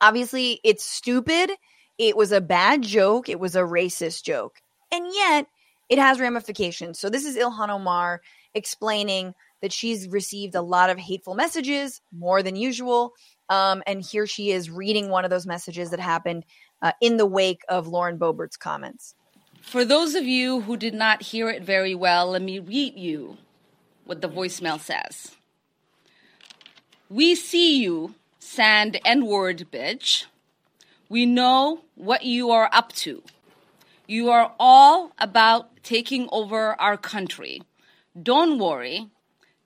obviously, 0.00 0.60
it's 0.64 0.84
stupid. 0.84 1.50
It 1.98 2.16
was 2.16 2.32
a 2.32 2.40
bad 2.40 2.82
joke. 2.82 3.28
It 3.28 3.38
was 3.38 3.56
a 3.56 3.60
racist 3.60 4.24
joke, 4.24 4.60
and 4.90 5.06
yet 5.12 5.46
it 5.88 5.98
has 5.98 6.20
ramifications. 6.20 6.98
So 6.98 7.10
this 7.10 7.24
is 7.24 7.36
Ilhan 7.36 7.68
Omar 7.68 8.20
explaining 8.54 9.34
that 9.60 9.72
she's 9.72 10.08
received 10.08 10.54
a 10.54 10.62
lot 10.62 10.90
of 10.90 10.98
hateful 10.98 11.34
messages, 11.34 12.00
more 12.12 12.42
than 12.42 12.56
usual. 12.56 13.12
Um, 13.48 13.82
and 13.86 14.02
here 14.02 14.26
she 14.26 14.50
is 14.50 14.70
reading 14.70 15.08
one 15.08 15.24
of 15.24 15.30
those 15.30 15.46
messages 15.46 15.90
that 15.90 16.00
happened 16.00 16.44
uh, 16.82 16.92
in 17.00 17.16
the 17.16 17.26
wake 17.26 17.62
of 17.68 17.88
Lauren 17.88 18.18
Boebert's 18.18 18.56
comments. 18.56 19.14
For 19.62 19.84
those 19.84 20.14
of 20.14 20.24
you 20.24 20.60
who 20.60 20.76
did 20.76 20.94
not 20.94 21.22
hear 21.22 21.48
it 21.48 21.62
very 21.62 21.94
well, 21.94 22.30
let 22.30 22.42
me 22.42 22.58
read 22.58 22.98
you 22.98 23.38
what 24.04 24.20
the 24.20 24.28
voicemail 24.28 24.78
says. 24.78 25.34
We 27.10 27.34
see 27.36 27.82
you, 27.82 28.14
sand 28.38 29.00
N 29.04 29.26
word 29.26 29.66
bitch. 29.72 30.26
We 31.08 31.26
know 31.26 31.80
what 31.94 32.24
you 32.24 32.50
are 32.50 32.70
up 32.72 32.92
to. 33.04 33.22
You 34.06 34.30
are 34.30 34.52
all 34.60 35.12
about 35.18 35.82
taking 35.82 36.28
over 36.32 36.80
our 36.80 36.96
country. 36.96 37.62
Don't 38.22 38.58
worry, 38.58 39.08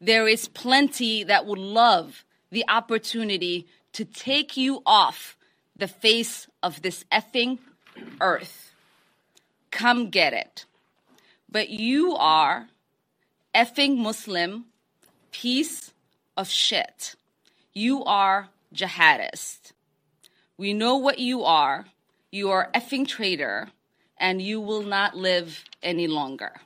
there 0.00 0.28
is 0.28 0.48
plenty 0.48 1.24
that 1.24 1.46
would 1.46 1.58
love 1.58 2.24
the 2.50 2.64
opportunity 2.68 3.66
to 3.92 4.04
take 4.04 4.56
you 4.56 4.82
off 4.86 5.36
the 5.76 5.88
face 5.88 6.48
of 6.62 6.82
this 6.82 7.04
effing 7.12 7.58
earth. 8.20 8.72
Come 9.70 10.10
get 10.10 10.32
it. 10.32 10.66
But 11.50 11.70
you 11.70 12.16
are 12.16 12.68
effing 13.54 13.98
Muslim 13.98 14.66
piece 15.32 15.92
of 16.36 16.48
shit. 16.48 17.16
You 17.78 18.02
are 18.06 18.48
jihadist. 18.74 19.70
We 20.56 20.74
know 20.74 20.96
what 20.96 21.20
you 21.20 21.44
are. 21.44 21.86
You 22.32 22.50
are 22.50 22.72
effing 22.74 23.06
traitor, 23.06 23.68
and 24.18 24.42
you 24.42 24.60
will 24.60 24.82
not 24.82 25.16
live 25.16 25.62
any 25.80 26.08
longer. 26.08 26.60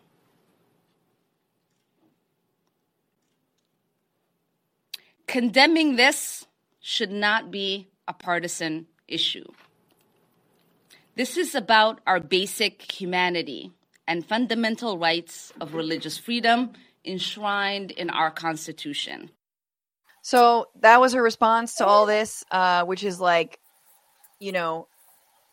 Condemning 5.27 5.97
this 5.97 6.47
should 6.81 7.13
not 7.13 7.51
be 7.51 7.89
a 8.09 8.15
partisan 8.15 8.87
issue. 9.07 9.53
This 11.15 11.37
is 11.37 11.55
about 11.55 12.01
our 12.07 12.21
basic 12.21 12.91
humanity 12.91 13.71
and 14.09 14.25
fundamental 14.25 14.97
rights 14.97 15.53
of 15.61 15.75
religious 15.75 16.17
freedom 16.17 16.73
enshrined 17.05 17.91
in 17.91 18.09
our 18.09 18.31
Constitution. 18.31 19.29
So 20.23 20.67
that 20.81 21.01
was 21.01 21.13
her 21.15 21.23
response 21.23 21.77
to 21.77 21.87
all 21.87 22.07
this, 22.07 22.45
uh, 22.51 22.85
which 22.85 23.05
is 23.05 23.21
like, 23.21 23.59
you 24.41 24.53
know, 24.53 24.89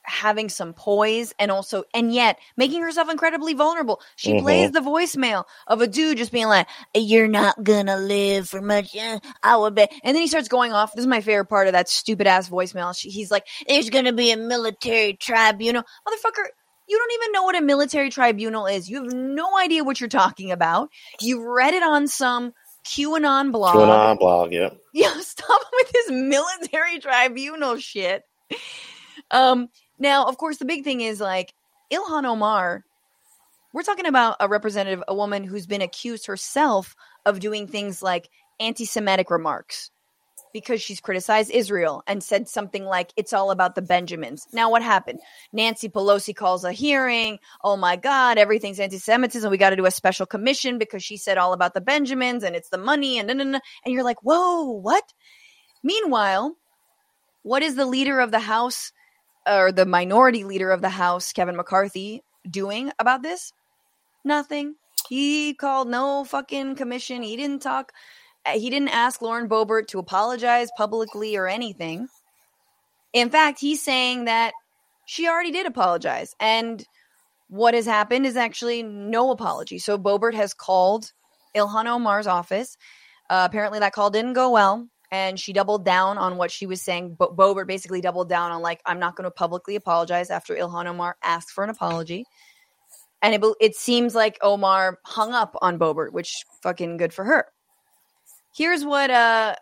having 0.04 0.50
some 0.50 0.74
poise 0.74 1.34
and 1.40 1.52
also 1.52 1.84
and 1.94 2.14
yet 2.14 2.40
making 2.58 2.82
herself 2.82 3.10
incredibly 3.12 3.54
vulnerable. 3.54 4.02
She 4.16 4.34
Mhm. 4.34 4.40
plays 4.40 4.72
the 4.72 4.80
voicemail 4.80 5.44
of 5.68 5.82
a 5.82 5.88
dude 5.88 6.18
just 6.18 6.32
being 6.32 6.48
like, 6.48 6.68
"You're 6.96 7.28
not 7.28 7.64
gonna 7.64 7.98
live 7.98 8.50
for 8.50 8.62
much." 8.62 8.96
uh, 8.96 9.20
I 9.44 9.58
would 9.58 9.76
bet. 9.76 9.92
And 10.04 10.16
then 10.16 10.22
he 10.24 10.28
starts 10.28 10.48
going 10.48 10.74
off. 10.74 10.94
This 10.94 11.02
is 11.04 11.08
my 11.08 11.22
favorite 11.22 11.46
part 11.48 11.68
of 11.68 11.74
that 11.74 11.90
stupid 11.90 12.28
ass 12.28 12.50
voicemail. 12.50 12.98
She, 12.98 13.10
he's 13.10 13.30
like, 13.32 13.48
"There's 13.68 13.90
gonna 13.92 14.14
be 14.14 14.32
a 14.32 14.38
military 14.38 15.14
tribunal, 15.14 15.84
motherfucker." 16.08 16.46
You 16.88 16.98
don't 16.98 17.14
even 17.22 17.32
know 17.34 17.44
what 17.44 17.56
a 17.58 17.62
military 17.62 18.10
tribunal 18.10 18.66
is. 18.66 18.90
You 18.90 19.04
have 19.04 19.14
no 19.14 19.58
idea 19.60 19.84
what 19.84 20.00
you're 20.00 20.10
talking 20.10 20.52
about. 20.52 20.90
You 21.22 21.48
read 21.48 21.76
it 21.76 21.84
on 21.84 22.08
some 22.08 22.54
QAnon 22.90 23.52
blog. 23.52 23.76
QAnon 23.76 24.18
blog, 24.20 24.52
yeah. 24.52 24.70
Yeah, 24.94 25.14
stop 25.20 25.62
with 25.74 25.92
this 25.92 26.10
military 26.10 27.00
tribunal 27.00 27.78
shit. 27.78 28.24
Um, 29.30 29.70
now, 30.00 30.26
of 30.26 30.38
course, 30.38 30.58
the 30.58 30.66
big 30.66 30.84
thing 30.84 31.02
is 31.02 31.22
like 31.22 31.54
Ilhan 31.92 32.26
Omar. 32.26 32.84
We're 33.72 33.84
talking 33.84 34.08
about 34.08 34.38
a 34.40 34.48
representative, 34.48 35.04
a 35.08 35.14
woman 35.14 35.44
who's 35.44 35.68
been 35.68 35.84
accused 35.84 36.26
herself 36.26 36.96
of 37.26 37.40
doing 37.40 37.68
things 37.68 38.02
like 38.02 38.30
anti-Semitic 38.60 39.30
remarks 39.30 39.92
because 40.54 40.82
she's 40.82 41.00
criticized 41.00 41.52
Israel 41.52 42.04
and 42.08 42.24
said 42.24 42.48
something 42.48 42.86
like 42.86 43.12
it's 43.16 43.34
all 43.34 43.52
about 43.52 43.76
the 43.76 43.82
Benjamins. 43.82 44.48
Now, 44.54 44.70
what 44.70 44.82
happened? 44.82 45.20
Nancy 45.54 45.90
Pelosi 45.90 46.36
calls 46.36 46.64
a 46.64 46.72
hearing. 46.72 47.40
Oh 47.64 47.78
my 47.78 47.96
God, 47.96 48.38
everything's 48.38 48.80
anti-Semitism. 48.80 49.50
We 49.50 49.58
got 49.58 49.72
to 49.72 49.76
do 49.76 49.86
a 49.86 49.92
special 49.92 50.26
commission 50.26 50.78
because 50.78 51.04
she 51.04 51.18
said 51.18 51.38
all 51.38 51.54
about 51.54 51.74
the 51.74 51.82
Benjamins 51.82 52.44
and 52.44 52.56
it's 52.56 52.70
the 52.70 52.78
money 52.78 53.20
and 53.20 53.28
no, 53.28 53.34
no. 53.34 53.60
And 53.86 53.94
you're 53.94 54.04
like, 54.04 54.24
whoa, 54.24 54.64
what? 54.64 55.14
Meanwhile, 55.84 56.56
what 57.44 57.64
is 57.64 57.76
the 57.76 57.86
leader 57.86 58.20
of 58.20 58.32
the 58.32 58.40
House 58.40 58.92
or 59.48 59.72
the 59.72 59.86
minority 59.86 60.44
leader 60.44 60.72
of 60.72 60.82
the 60.82 60.90
House, 60.90 61.32
Kevin 61.32 61.56
McCarthy, 61.56 62.22
doing 62.50 62.92
about 63.00 63.24
this? 63.24 63.54
Nothing. 64.26 64.76
He 65.08 65.54
called 65.54 65.88
no 65.88 66.24
fucking 66.24 66.76
commission. 66.76 67.24
He 67.24 67.36
didn't 67.36 67.62
talk. 67.62 67.92
Uh, 68.50 68.60
He 68.60 68.70
didn't 68.70 68.90
ask 68.90 69.22
Lauren 69.22 69.50
Boebert 69.50 69.88
to 69.88 70.00
apologize 70.00 70.70
publicly 70.78 71.36
or 71.36 71.48
anything. 71.48 72.08
In 73.14 73.30
fact, 73.30 73.60
he's 73.60 73.82
saying 73.82 74.26
that 74.26 74.54
she 75.06 75.28
already 75.28 75.52
did 75.52 75.66
apologize. 75.66 76.36
And 76.40 76.86
what 77.48 77.74
has 77.74 77.86
happened 77.86 78.26
is 78.26 78.38
actually 78.38 78.84
no 78.84 79.32
apology. 79.32 79.80
So 79.80 79.98
Boebert 79.98 80.36
has 80.36 80.54
called 80.54 81.12
Ilhan 81.56 81.88
Omar's 81.88 82.28
office. 82.28 82.78
Uh, 83.30 83.48
apparently, 83.50 83.80
that 83.80 83.94
call 83.94 84.10
didn't 84.10 84.34
go 84.34 84.52
well, 84.52 84.88
and 85.12 85.40
she 85.40 85.54
doubled 85.54 85.86
down 85.86 86.18
on 86.18 86.38
what 86.38 86.52
she 86.52 86.66
was 86.66 86.82
saying. 86.82 87.16
Bo- 87.16 87.34
Boebert 87.36 87.68
basically 87.68 88.02
doubled 88.02 88.30
down 88.30 88.52
on 88.52 88.62
like, 88.62 88.82
"I'm 88.86 89.00
not 89.00 89.16
going 89.16 89.26
to 89.26 89.32
publicly 89.32 89.76
apologize." 89.76 90.30
After 90.30 90.56
Ilhan 90.56 90.88
Omar 90.88 91.18
asked 91.24 91.52
for 91.52 91.64
an 91.64 91.70
apology, 91.70 92.26
and 93.22 93.36
it, 93.36 93.44
it 93.60 93.76
seems 93.76 94.16
like 94.16 94.38
Omar 94.42 95.00
hung 95.06 95.34
up 95.34 95.56
on 95.62 95.78
Boebert, 95.80 96.12
which 96.12 96.44
fucking 96.64 96.98
good 96.98 97.14
for 97.14 97.24
her. 97.26 97.46
Here's 98.54 98.84
what 98.84 99.10
uh, 99.10 99.56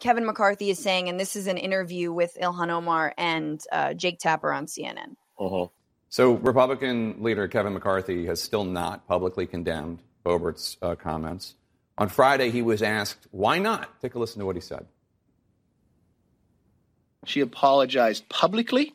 Kevin 0.00 0.26
McCarthy 0.26 0.70
is 0.70 0.78
saying, 0.78 1.08
and 1.08 1.18
this 1.18 1.36
is 1.36 1.46
an 1.46 1.58
interview 1.58 2.12
with 2.12 2.36
Ilhan 2.40 2.70
Omar 2.70 3.14
and 3.16 3.60
uh, 3.70 3.94
Jake 3.94 4.18
Tapper 4.18 4.52
on 4.52 4.66
CNN. 4.66 5.16
Uh-huh. 5.38 5.68
So, 6.08 6.32
Republican 6.34 7.22
leader 7.22 7.48
Kevin 7.48 7.72
McCarthy 7.72 8.26
has 8.26 8.40
still 8.40 8.64
not 8.64 9.06
publicly 9.06 9.46
condemned 9.46 10.00
Boebert's 10.24 10.76
uh, 10.82 10.94
comments. 10.94 11.54
On 11.98 12.08
Friday, 12.08 12.50
he 12.50 12.62
was 12.62 12.82
asked, 12.82 13.28
why 13.30 13.58
not? 13.58 14.00
Take 14.00 14.14
a 14.14 14.18
listen 14.18 14.40
to 14.40 14.46
what 14.46 14.56
he 14.56 14.60
said. 14.60 14.86
She 17.24 17.40
apologized 17.40 18.28
publicly. 18.28 18.94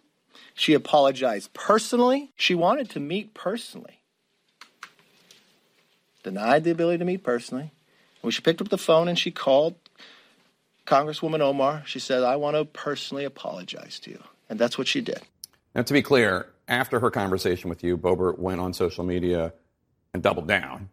She 0.54 0.74
apologized 0.74 1.54
personally. 1.54 2.34
She 2.36 2.54
wanted 2.54 2.90
to 2.92 3.00
meet 3.00 3.34
personally. 3.34 4.02
Denied 6.24 6.66
the 6.66 6.72
ability 6.72 6.98
to 6.98 7.06
meet 7.06 7.24
personally. 7.24 7.72
When 8.22 8.32
she 8.32 8.42
picked 8.42 8.62
up 8.62 8.70
the 8.70 8.78
phone 8.78 9.08
and 9.08 9.18
she 9.18 9.32
called 9.32 9.76
Congresswoman 10.86 11.40
Omar, 11.42 11.84
she 11.86 12.00
said, 12.00 12.24
I 12.24 12.36
want 12.36 12.56
to 12.56 12.66
personally 12.66 13.26
apologize 13.26 14.00
to 14.02 14.12
you. 14.12 14.24
And 14.50 14.58
that's 14.60 14.78
what 14.78 14.88
she 14.88 15.02
did. 15.02 15.22
Now, 15.76 15.82
to 15.84 15.94
be 15.94 16.02
clear, 16.02 16.50
after 16.68 17.00
her 17.00 17.12
conversation 17.12 17.70
with 17.70 17.84
you, 17.84 17.98
Boebert 17.98 18.40
went 18.40 18.60
on 18.62 18.74
social 18.74 19.04
media 19.04 19.54
and 20.14 20.24
doubled 20.24 20.48
down 20.48 20.90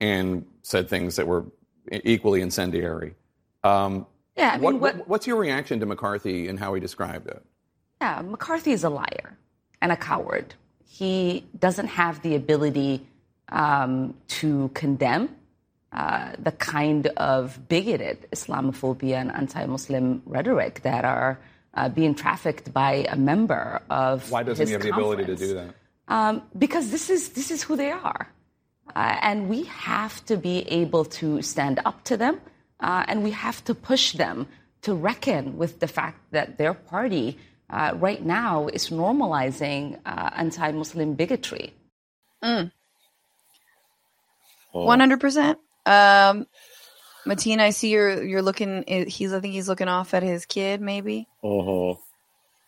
and 0.00 0.44
said 0.62 0.88
things 0.88 1.16
that 1.16 1.26
were 1.26 1.44
equally 1.90 2.40
incendiary. 2.42 3.14
Um, 3.64 4.06
Yeah, 4.36 4.50
I 4.50 4.58
mean, 4.58 4.62
what, 4.62 4.80
what- 4.80 5.08
what's 5.08 5.26
your 5.26 5.36
reaction 5.36 5.80
to 5.80 5.86
McCarthy 5.86 6.48
and 6.48 6.58
how 6.58 6.74
he 6.74 6.80
described 6.80 7.28
it? 7.28 7.42
Yeah, 8.00 8.20
McCarthy 8.22 8.72
is 8.72 8.84
a 8.84 8.90
liar 8.90 9.36
and 9.80 9.90
a 9.90 9.96
coward. 9.96 10.54
He 10.86 11.44
doesn't 11.58 11.88
have 11.88 12.22
the 12.22 12.34
ability 12.34 13.06
um, 13.50 14.14
to 14.28 14.70
condemn 14.74 15.34
uh, 15.92 16.32
the 16.38 16.52
kind 16.52 17.06
of 17.16 17.68
bigoted 17.68 18.26
Islamophobia 18.30 19.20
and 19.20 19.32
anti 19.32 19.64
Muslim 19.66 20.22
rhetoric 20.26 20.82
that 20.82 21.04
are 21.04 21.38
uh, 21.74 21.88
being 21.88 22.14
trafficked 22.14 22.72
by 22.72 23.06
a 23.08 23.16
member 23.16 23.80
of 23.88 24.30
Why 24.30 24.42
doesn't 24.42 24.60
his 24.62 24.68
he 24.68 24.72
have 24.74 24.82
the 24.82 24.92
ability 24.92 25.24
to 25.24 25.36
do 25.36 25.54
that? 25.54 25.74
Um, 26.08 26.42
because 26.56 26.90
this 26.90 27.10
is 27.10 27.30
this 27.30 27.50
is 27.50 27.62
who 27.62 27.76
they 27.76 27.90
are, 27.90 28.28
uh, 28.96 29.16
and 29.20 29.48
we 29.48 29.64
have 29.64 30.24
to 30.26 30.36
be 30.36 30.60
able 30.68 31.04
to 31.20 31.42
stand 31.42 31.80
up 31.84 32.04
to 32.04 32.16
them, 32.16 32.40
uh, 32.80 33.04
and 33.08 33.22
we 33.22 33.30
have 33.32 33.64
to 33.64 33.74
push 33.74 34.12
them 34.12 34.46
to 34.82 34.94
reckon 34.94 35.58
with 35.58 35.80
the 35.80 35.86
fact 35.88 36.18
that 36.32 36.56
their 36.56 36.72
party 36.72 37.36
uh, 37.70 37.92
right 37.96 38.24
now 38.24 38.68
is 38.68 38.88
normalizing 38.88 39.98
uh, 40.06 40.30
anti-Muslim 40.36 41.14
bigotry. 41.14 41.74
Mm. 42.42 42.72
One 44.72 45.00
hundred 45.00 45.20
percent. 45.20 45.58
Um, 45.88 46.46
Mateen, 47.26 47.58
I 47.58 47.70
see 47.70 47.90
you're 47.90 48.22
you're 48.22 48.42
looking. 48.42 48.84
He's 48.86 49.32
I 49.32 49.40
think 49.40 49.54
he's 49.54 49.68
looking 49.68 49.88
off 49.88 50.14
at 50.14 50.22
his 50.22 50.46
kid. 50.46 50.80
Maybe. 50.80 51.28
Uh-huh. 51.42 51.94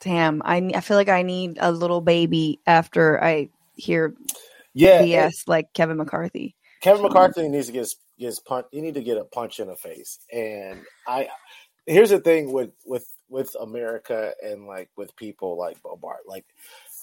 Damn, 0.01 0.43
I 0.45 0.71
I 0.75 0.81
feel 0.81 0.97
like 0.97 1.09
I 1.09 1.23
need 1.23 1.59
a 1.61 1.71
little 1.71 2.01
baby 2.01 2.61
after 2.67 3.23
I 3.23 3.51
hear 3.75 4.15
Yeah, 4.73 5.03
BS 5.03 5.47
like 5.47 5.73
Kevin 5.73 5.99
McCarthy. 5.99 6.55
Kevin 6.81 7.03
McCarthy 7.03 7.49
needs 7.49 7.67
to 7.67 7.73
get 7.73 7.89
his, 8.17 8.41
punch. 8.41 8.67
You 8.73 8.81
need 8.81 8.95
to 8.95 9.03
get 9.03 9.19
a 9.19 9.25
punch 9.25 9.61
in 9.61 9.69
the 9.69 9.77
face. 9.77 10.19
And 10.33 10.81
I, 11.07 11.29
here's 11.87 12.11
the 12.11 12.21
thing 12.21 12.53
with 12.53 12.71
with 12.87 13.07
with 13.29 13.55
America 13.61 14.33
and 14.43 14.67
like 14.67 14.89
with 14.97 15.15
people 15.17 15.59
like 15.59 15.83
Boebert, 15.83 16.27
like 16.27 16.47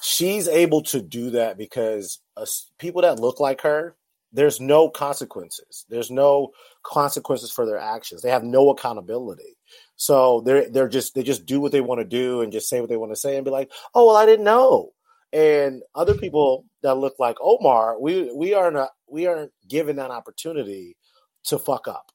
she's 0.02 0.48
able 0.48 0.82
to 0.84 1.02
do 1.02 1.32
that 1.32 1.58
because 1.58 2.20
us 2.36 2.72
people 2.80 3.04
that 3.04 3.20
look 3.20 3.40
like 3.40 3.62
her, 3.62 3.96
there's 4.32 4.60
no 4.60 4.90
consequences. 4.90 5.86
There's 5.90 6.12
no 6.12 6.52
consequences 6.84 7.52
for 7.52 7.66
their 7.66 7.78
actions. 7.80 8.22
They 8.22 8.30
have 8.30 8.44
no 8.44 8.70
accountability. 8.70 9.58
So 9.96 10.42
they're 10.42 10.70
they're 10.70 10.90
just 10.90 11.16
they 11.16 11.24
just 11.24 11.46
do 11.46 11.60
what 11.60 11.72
they 11.72 11.82
want 11.82 12.00
to 12.02 12.06
do 12.06 12.42
and 12.42 12.52
just 12.52 12.70
say 12.70 12.80
what 12.80 12.90
they 12.90 12.98
want 12.98 13.12
to 13.12 13.16
say 13.16 13.36
and 13.36 13.46
be 13.46 13.52
like, 13.52 13.72
oh 13.94 14.08
well, 14.08 14.16
I 14.16 14.26
didn't 14.26 14.46
know. 14.46 14.92
And 15.34 15.84
other 15.94 16.14
people 16.14 16.66
that 16.84 16.98
look 16.98 17.16
like 17.20 17.38
Omar, 17.42 18.00
we 18.00 18.32
we 18.34 18.54
aren't 18.54 18.90
we 19.10 19.28
aren't 19.28 19.52
given 19.68 19.98
that 19.98 20.12
opportunity 20.12 20.98
to 21.46 21.58
fuck 21.58 21.88
up 21.88 22.12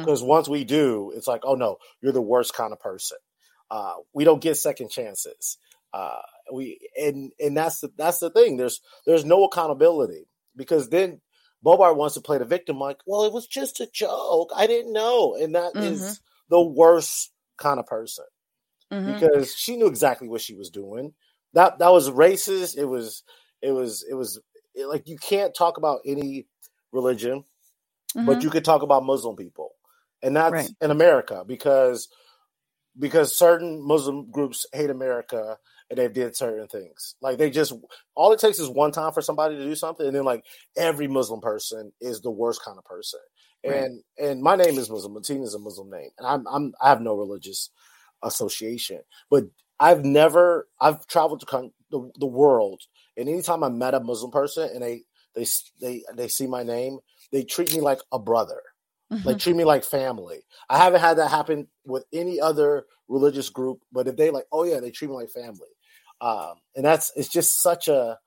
because 0.00 0.22
once 0.22 0.48
we 0.48 0.64
do, 0.64 1.12
it's 1.14 1.26
like, 1.28 1.42
oh 1.44 1.54
no, 1.54 1.76
you're 2.00 2.12
the 2.12 2.22
worst 2.22 2.54
kind 2.54 2.72
of 2.72 2.80
person. 2.80 3.18
Uh, 3.70 3.94
we 4.12 4.24
don't 4.24 4.40
get 4.42 4.56
second 4.56 4.90
chances. 4.90 5.58
Uh, 5.92 6.20
we 6.52 6.78
and 6.96 7.32
and 7.38 7.56
that's 7.56 7.80
the 7.80 7.90
that's 7.96 8.18
the 8.18 8.30
thing. 8.30 8.56
There's 8.56 8.80
there's 9.06 9.24
no 9.24 9.44
accountability 9.44 10.26
because 10.56 10.88
then 10.90 11.20
Boebert 11.64 11.96
wants 11.96 12.14
to 12.14 12.20
play 12.20 12.38
the 12.38 12.44
victim, 12.44 12.78
like, 12.78 12.98
well, 13.06 13.24
it 13.24 13.32
was 13.32 13.46
just 13.46 13.80
a 13.80 13.88
joke. 13.92 14.50
I 14.56 14.66
didn't 14.66 14.92
know, 14.92 15.36
and 15.36 15.54
that 15.54 15.74
is 15.78 16.10
Mhm. 16.10 16.20
the 16.50 16.62
worst 16.62 17.32
kind 17.58 17.80
of 17.80 17.86
person 17.86 18.26
Mhm. 18.92 19.04
because 19.04 19.54
she 19.56 19.76
knew 19.76 19.86
exactly 19.86 20.28
what 20.28 20.40
she 20.42 20.54
was 20.54 20.70
doing. 20.70 21.14
That 21.54 21.78
that 21.80 21.92
was 21.92 22.10
racist. 22.10 22.76
It 22.78 22.86
was 22.86 23.24
it 23.62 23.72
was 23.72 24.04
it 24.08 24.14
was 24.14 24.40
it- 24.74 24.86
like 24.88 25.08
you 25.08 25.18
can't 25.18 25.54
talk 25.54 25.78
about 25.78 26.00
any 26.06 26.46
religion, 26.92 27.44
but 28.24 28.42
Mhm. 28.42 28.44
you 28.44 28.50
could 28.50 28.64
talk 28.64 28.82
about 28.82 29.04
Muslim 29.04 29.36
people, 29.36 29.72
and 30.22 30.36
that's 30.36 30.70
Right. 30.70 30.76
in 30.82 30.90
America 30.92 31.44
because 31.46 32.08
because 32.98 33.36
certain 33.36 33.82
Muslim 33.86 34.30
groups 34.30 34.66
hate 34.72 34.90
America 34.90 35.58
and 35.90 35.98
they 35.98 36.08
did 36.08 36.36
certain 36.36 36.66
things. 36.68 37.14
Like 37.20 37.38
they 37.38 37.50
just 37.50 37.72
all 38.14 38.32
it 38.32 38.40
takes 38.40 38.58
is 38.58 38.68
one 38.68 38.92
time 38.92 39.12
for 39.12 39.22
somebody 39.22 39.56
to 39.56 39.64
do 39.64 39.74
something, 39.74 40.06
and 40.06 40.14
then 40.14 40.24
like 40.24 40.44
every 40.76 41.08
Muslim 41.08 41.40
person 41.40 41.92
is 42.00 42.20
the 42.20 42.30
worst 42.30 42.62
kind 42.64 42.78
of 42.78 42.84
person. 42.84 43.20
Right. 43.66 43.76
And 43.76 44.02
and 44.18 44.42
my 44.42 44.56
name 44.56 44.78
is 44.78 44.90
Muslim. 44.90 45.14
Mateen 45.14 45.42
is 45.42 45.54
a 45.54 45.58
Muslim 45.58 45.90
name, 45.90 46.10
and 46.18 46.26
I'm 46.26 46.46
I'm 46.46 46.72
I 46.82 46.88
have 46.88 47.00
no 47.00 47.14
religious 47.14 47.70
association, 48.22 49.00
but 49.30 49.44
I've 49.80 50.04
never 50.04 50.68
I've 50.80 51.06
traveled 51.06 51.40
to 51.40 51.46
con- 51.46 51.72
the, 51.90 52.10
the 52.18 52.26
world, 52.26 52.82
and 53.16 53.28
anytime 53.28 53.62
I 53.62 53.68
met 53.68 53.94
a 53.94 54.00
Muslim 54.00 54.30
person 54.30 54.70
and 54.72 54.82
they 54.82 55.02
they 55.34 55.46
they 55.80 56.02
they 56.14 56.28
see 56.28 56.46
my 56.46 56.62
name, 56.62 56.98
they 57.32 57.42
treat 57.42 57.74
me 57.74 57.80
like 57.80 58.00
a 58.12 58.18
brother, 58.18 58.60
like 59.22 59.38
treat 59.38 59.56
me 59.56 59.64
like 59.64 59.84
family. 59.84 60.40
I 60.68 60.78
haven't 60.78 61.00
had 61.00 61.18
that 61.18 61.30
happen 61.30 61.68
with 61.84 62.04
any 62.12 62.40
other 62.40 62.86
religious 63.08 63.50
group, 63.50 63.80
but 63.92 64.08
if 64.08 64.16
they 64.16 64.30
like, 64.30 64.46
oh 64.50 64.64
yeah, 64.64 64.80
they 64.80 64.90
treat 64.90 65.08
me 65.08 65.14
like 65.16 65.30
family. 65.30 65.68
um, 66.20 66.54
and 66.74 66.84
that's 66.84 67.12
it's 67.16 67.28
just 67.28 67.60
such 67.62 67.88
a 67.88 68.18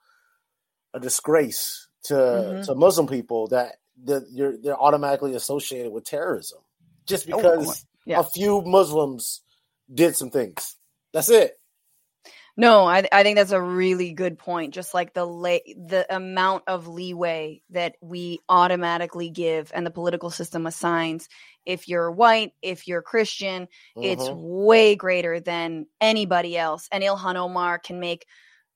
a 0.94 1.00
disgrace 1.00 1.88
to 2.04 2.14
Mm-hmm. 2.14 2.62
to 2.64 2.76
Muslim 2.76 3.08
people 3.08 3.48
that 3.48 3.76
that 4.06 4.28
you're 4.32 4.58
they're 4.58 4.80
automatically 4.80 5.36
associated 5.36 5.92
with 5.92 6.06
terrorism 6.06 6.60
just 7.08 7.28
Oh, 7.32 7.38
because 7.38 7.86
yeah. 8.06 8.20
a 8.20 8.24
few 8.24 8.62
Muslims 8.62 9.42
did 9.94 10.16
some 10.16 10.30
things. 10.30 10.76
That's 11.14 11.30
it. 11.30 11.60
No, 12.58 12.86
I 12.88 13.08
I 13.12 13.22
think 13.24 13.38
that's 13.38 13.52
a 13.52 13.62
really 13.62 14.14
good 14.14 14.38
point. 14.40 14.74
Just 14.74 14.94
like 14.94 15.14
the 15.14 15.26
the 15.88 16.06
amount 16.16 16.64
of 16.68 16.88
leeway 16.88 17.62
that 17.70 17.96
we 18.02 18.40
automatically 18.50 19.30
give 19.30 19.72
and 19.76 19.86
the 19.86 19.92
political 19.92 20.32
system 20.32 20.66
assigns 20.66 21.30
if 21.66 21.88
you're 21.88 22.12
white, 22.12 22.54
if 22.64 22.88
you're 22.88 23.02
Christian, 23.04 23.68
it's 24.02 24.30
Mhm. 24.30 24.38
way 24.40 24.96
greater 24.96 25.40
than 25.40 25.86
anybody 26.02 26.58
else. 26.58 26.88
And 26.92 27.04
Ilhan 27.04 27.36
Omar 27.36 27.78
can 27.80 28.00
make 28.00 28.26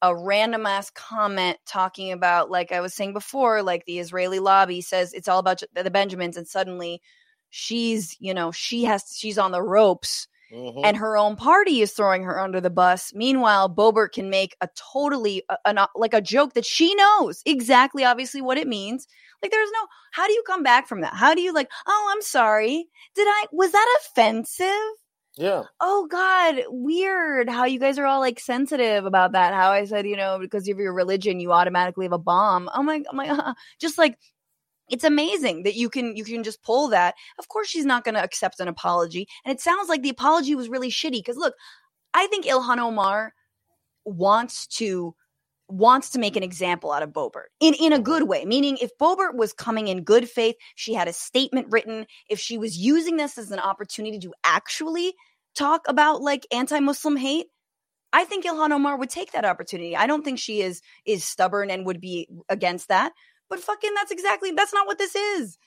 a 0.04 0.16
random 0.16 0.66
ass 0.66 0.90
comment 0.92 1.58
talking 1.66 2.12
about 2.12 2.52
like 2.52 2.72
I 2.72 2.82
was 2.82 2.94
saying 2.94 3.14
before, 3.14 3.64
like 3.64 3.86
the 3.86 4.00
Israeli 4.00 4.40
lobby 4.40 4.82
says 4.82 5.14
it's 5.14 5.28
all 5.28 5.40
about 5.40 5.62
the 5.74 5.92
Benjamins 5.92 6.38
and 6.38 6.48
suddenly 6.48 7.02
she's, 7.50 8.16
you 8.20 8.34
know, 8.34 8.52
she 8.52 8.84
has 8.86 9.06
she's 9.18 9.38
on 9.40 9.52
the 9.52 9.62
ropes 9.64 10.28
Mhm. 10.52 10.82
and 10.84 10.98
her 10.98 11.18
own 11.18 11.36
party 11.36 11.82
is 11.82 11.94
throwing 11.94 12.24
her 12.24 12.40
under 12.40 12.60
the 12.62 12.70
bus. 12.70 13.12
Meanwhile, 13.16 13.70
Boebert 13.70 14.12
can 14.14 14.30
make 14.30 14.56
a 14.62 14.70
totally 14.94 15.44
a, 15.50 15.58
an, 15.66 15.80
like 15.96 16.14
a 16.14 16.22
joke 16.22 16.54
that 16.54 16.66
she 16.66 16.94
knows 16.96 17.42
exactly, 17.46 18.04
obviously, 18.04 18.42
what 18.42 18.58
it 18.58 18.68
means. 18.68 19.08
Like, 19.42 19.52
there's 19.52 19.72
no. 19.72 19.88
How 20.12 20.28
do 20.28 20.34
you 20.34 20.44
come 20.46 20.64
back 20.64 20.88
from 20.88 21.02
that? 21.02 21.14
How 21.14 21.34
do 21.34 21.42
you 21.42 21.54
like? 21.54 21.70
Oh, 21.88 22.12
I'm 22.14 22.22
sorry. 22.22 22.88
Did 23.16 23.28
I? 23.28 23.46
Was 23.52 23.72
that 23.72 24.00
offensive? 24.02 24.68
yeah. 25.38 25.64
Oh 25.80 26.08
God, 26.12 26.64
weird. 26.70 27.50
How 27.50 27.66
you 27.66 27.80
guys 27.80 27.98
are 27.98 28.06
all 28.06 28.20
like 28.20 28.40
sensitive 28.40 29.06
about 29.06 29.32
that. 29.34 29.54
How 29.54 29.72
I 29.72 29.86
said, 29.86 30.06
you 30.06 30.18
know, 30.18 30.38
because 30.40 30.68
of 30.68 30.78
your 30.78 30.94
religion, 30.94 31.40
you 31.40 31.52
automatically 31.54 32.06
have 32.06 32.12
a 32.14 32.18
bomb. 32.18 32.70
Oh 32.74 32.84
my, 32.84 33.04
oh 33.12 33.16
my, 33.16 33.54
just 33.80 33.98
like 33.98 34.18
it's 34.92 35.04
amazing 35.04 35.64
that 35.64 35.76
you 35.76 35.90
can 35.90 36.16
you 36.16 36.24
can 36.24 36.44
just 36.44 36.62
pull 36.64 36.88
that. 36.90 37.16
Of 37.40 37.48
course, 37.48 37.68
she's 37.68 37.86
not 37.86 38.04
going 38.04 38.16
to 38.16 38.24
accept 38.24 38.60
an 38.60 38.68
apology, 38.68 39.28
and 39.46 39.54
it 39.54 39.62
sounds 39.62 39.90
like 39.90 40.02
the 40.02 40.10
apology 40.10 40.56
was 40.56 40.70
really 40.70 40.90
shitty. 40.90 41.20
Because 41.20 41.38
look, 41.38 41.56
I 42.14 42.28
think 42.28 42.46
Ilhan 42.46 42.78
Omar 42.78 43.34
wants 44.06 44.68
to 44.68 45.16
wants 45.68 46.10
to 46.10 46.20
make 46.20 46.36
an 46.36 46.44
example 46.44 46.92
out 46.92 47.04
of 47.04 47.12
Boebert 47.12 47.46
in 47.60 47.74
in 47.76 47.94
a 47.94 48.00
good 48.00 48.24
way. 48.24 48.46
Meaning, 48.46 48.78
if 48.82 48.92
Boebert 49.00 49.36
was 49.36 49.54
coming 49.54 49.88
in 49.88 50.04
good 50.04 50.30
faith, 50.30 50.56
she 50.76 50.94
had 50.94 51.08
a 51.08 51.14
statement 51.14 51.68
written. 51.70 52.06
If 52.30 52.40
she 52.40 52.58
was 52.58 52.78
using 52.78 53.18
this 53.18 53.38
as 53.38 53.52
an 53.52 53.60
opportunity 53.60 54.20
to 54.20 54.34
actually 54.44 55.14
talk 55.56 55.82
about 55.88 56.22
like 56.22 56.48
anti-Muslim 56.52 57.18
hate, 57.18 57.48
I 58.14 58.26
think 58.26 58.46
Ilhan 58.46 58.72
Omar 58.72 58.98
would 58.98 59.10
take 59.10 59.32
that 59.32 59.46
opportunity. 59.46 59.96
I 59.96 60.08
don't 60.08 60.24
think 60.24 60.40
she 60.40 60.62
is 60.62 60.82
is 61.06 61.24
stubborn 61.24 61.70
and 61.72 61.86
would 61.86 62.02
be 62.02 62.28
against 62.50 62.90
that. 62.90 63.14
But 63.52 63.60
fucking 63.60 63.92
that's 63.94 64.12
exactly 64.12 64.52
that's 64.52 64.74
not 64.74 64.88
what 64.88 64.98
this 64.98 65.16
is. 65.16 65.60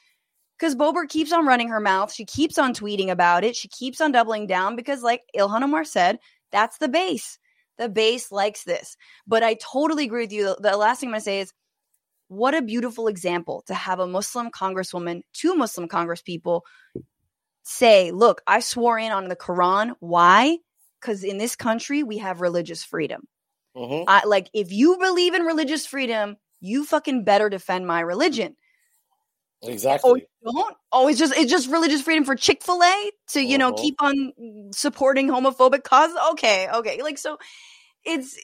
Because 0.59 0.75
Boebert 0.75 1.11
keeps 1.11 1.33
on 1.33 1.47
running 1.47 1.69
her 1.69 1.81
mouth. 1.81 2.13
She 2.13 2.25
keeps 2.25 2.59
on 2.59 2.73
tweeting 2.75 3.11
about 3.11 3.45
it. 3.45 3.55
She 3.55 3.69
keeps 3.69 4.01
on 4.01 4.11
doubling 4.11 4.47
down 4.47 4.75
because, 4.75 5.03
like 5.03 5.21
Ilhan 5.37 5.63
Omar 5.63 5.85
said, 5.85 6.19
that's 6.51 6.79
the 6.79 6.89
base. 6.89 7.39
The 7.77 7.89
base 7.89 8.33
likes 8.33 8.65
this. 8.65 8.97
But 9.27 9.43
I 9.43 9.55
totally 9.55 10.05
agree 10.05 10.23
with 10.23 10.33
you. 10.33 10.45
The, 10.45 10.71
the 10.71 10.77
last 10.77 11.01
thing 11.01 11.09
I'm 11.09 11.13
going 11.13 11.21
to 11.21 11.25
say 11.25 11.41
is 11.41 11.53
what 12.29 12.55
a 12.55 12.63
beautiful 12.63 13.09
example 13.09 13.65
to 13.67 13.75
have 13.75 14.01
a 14.01 14.07
Muslim 14.07 14.51
congresswoman, 14.51 15.23
two 15.35 15.55
Muslim 15.55 15.89
congresspeople 15.89 16.63
say, 17.65 18.13
look, 18.13 18.41
I 18.47 18.61
swore 18.61 18.99
in 18.99 19.13
on 19.13 19.29
the 19.29 19.37
Quran. 19.37 19.95
Why? 20.01 20.59
Because 21.01 21.23
in 21.23 21.37
this 21.37 21.55
country, 21.55 22.03
we 22.03 22.19
have 22.19 22.41
religious 22.41 22.83
freedom. 22.83 23.29
Mhm. 23.77 24.05
I 24.07 24.25
like 24.25 24.49
if 24.55 24.73
you 24.73 24.97
believe 24.99 25.35
in 25.35 25.43
religious 25.43 25.85
freedom, 25.85 26.37
you 26.65 26.85
fucking 26.85 27.25
better 27.25 27.49
defend 27.51 27.87
my 27.87 28.01
religion. 28.01 28.57
Or 29.61 29.71
Exactly. 29.71 30.27
you 30.45 30.53
don't. 30.53 30.77
Oh, 30.93 31.09
it's 31.09 31.19
just 31.19 31.35
it's 31.37 31.51
just 31.51 31.71
religious 31.71 32.03
freedom 32.03 32.25
for 32.25 32.37
Chick 32.37 32.63
Fil 32.63 32.83
A 32.83 33.11
to 33.29 33.41
you 33.41 33.57
know 33.59 33.69
Uh-huh. 33.69 33.83
keep 33.83 33.95
on 34.03 34.33
supporting 34.73 35.29
homophobic 35.29 35.85
causes. 35.85 36.17
Okay, 36.33 36.69
okay, 36.75 37.03
like 37.03 37.19
so, 37.19 37.39
it's 38.05 38.39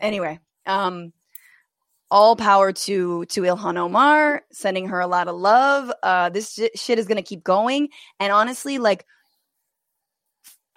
anyway. 0.00 0.38
Um, 0.66 1.12
all 2.10 2.36
power 2.36 2.72
to 2.72 3.24
to 3.26 3.42
Ilhan 3.42 3.76
Omar, 3.76 4.42
sending 4.52 4.88
her 4.88 5.00
a 5.00 5.06
lot 5.06 5.28
of 5.28 5.36
love. 5.36 5.92
Uh, 6.02 6.28
this 6.30 6.52
shi- 6.54 6.70
shit 6.74 6.98
is 6.98 7.06
gonna 7.06 7.22
keep 7.22 7.42
going, 7.42 7.88
and 8.20 8.32
honestly, 8.32 8.78
like, 8.78 9.04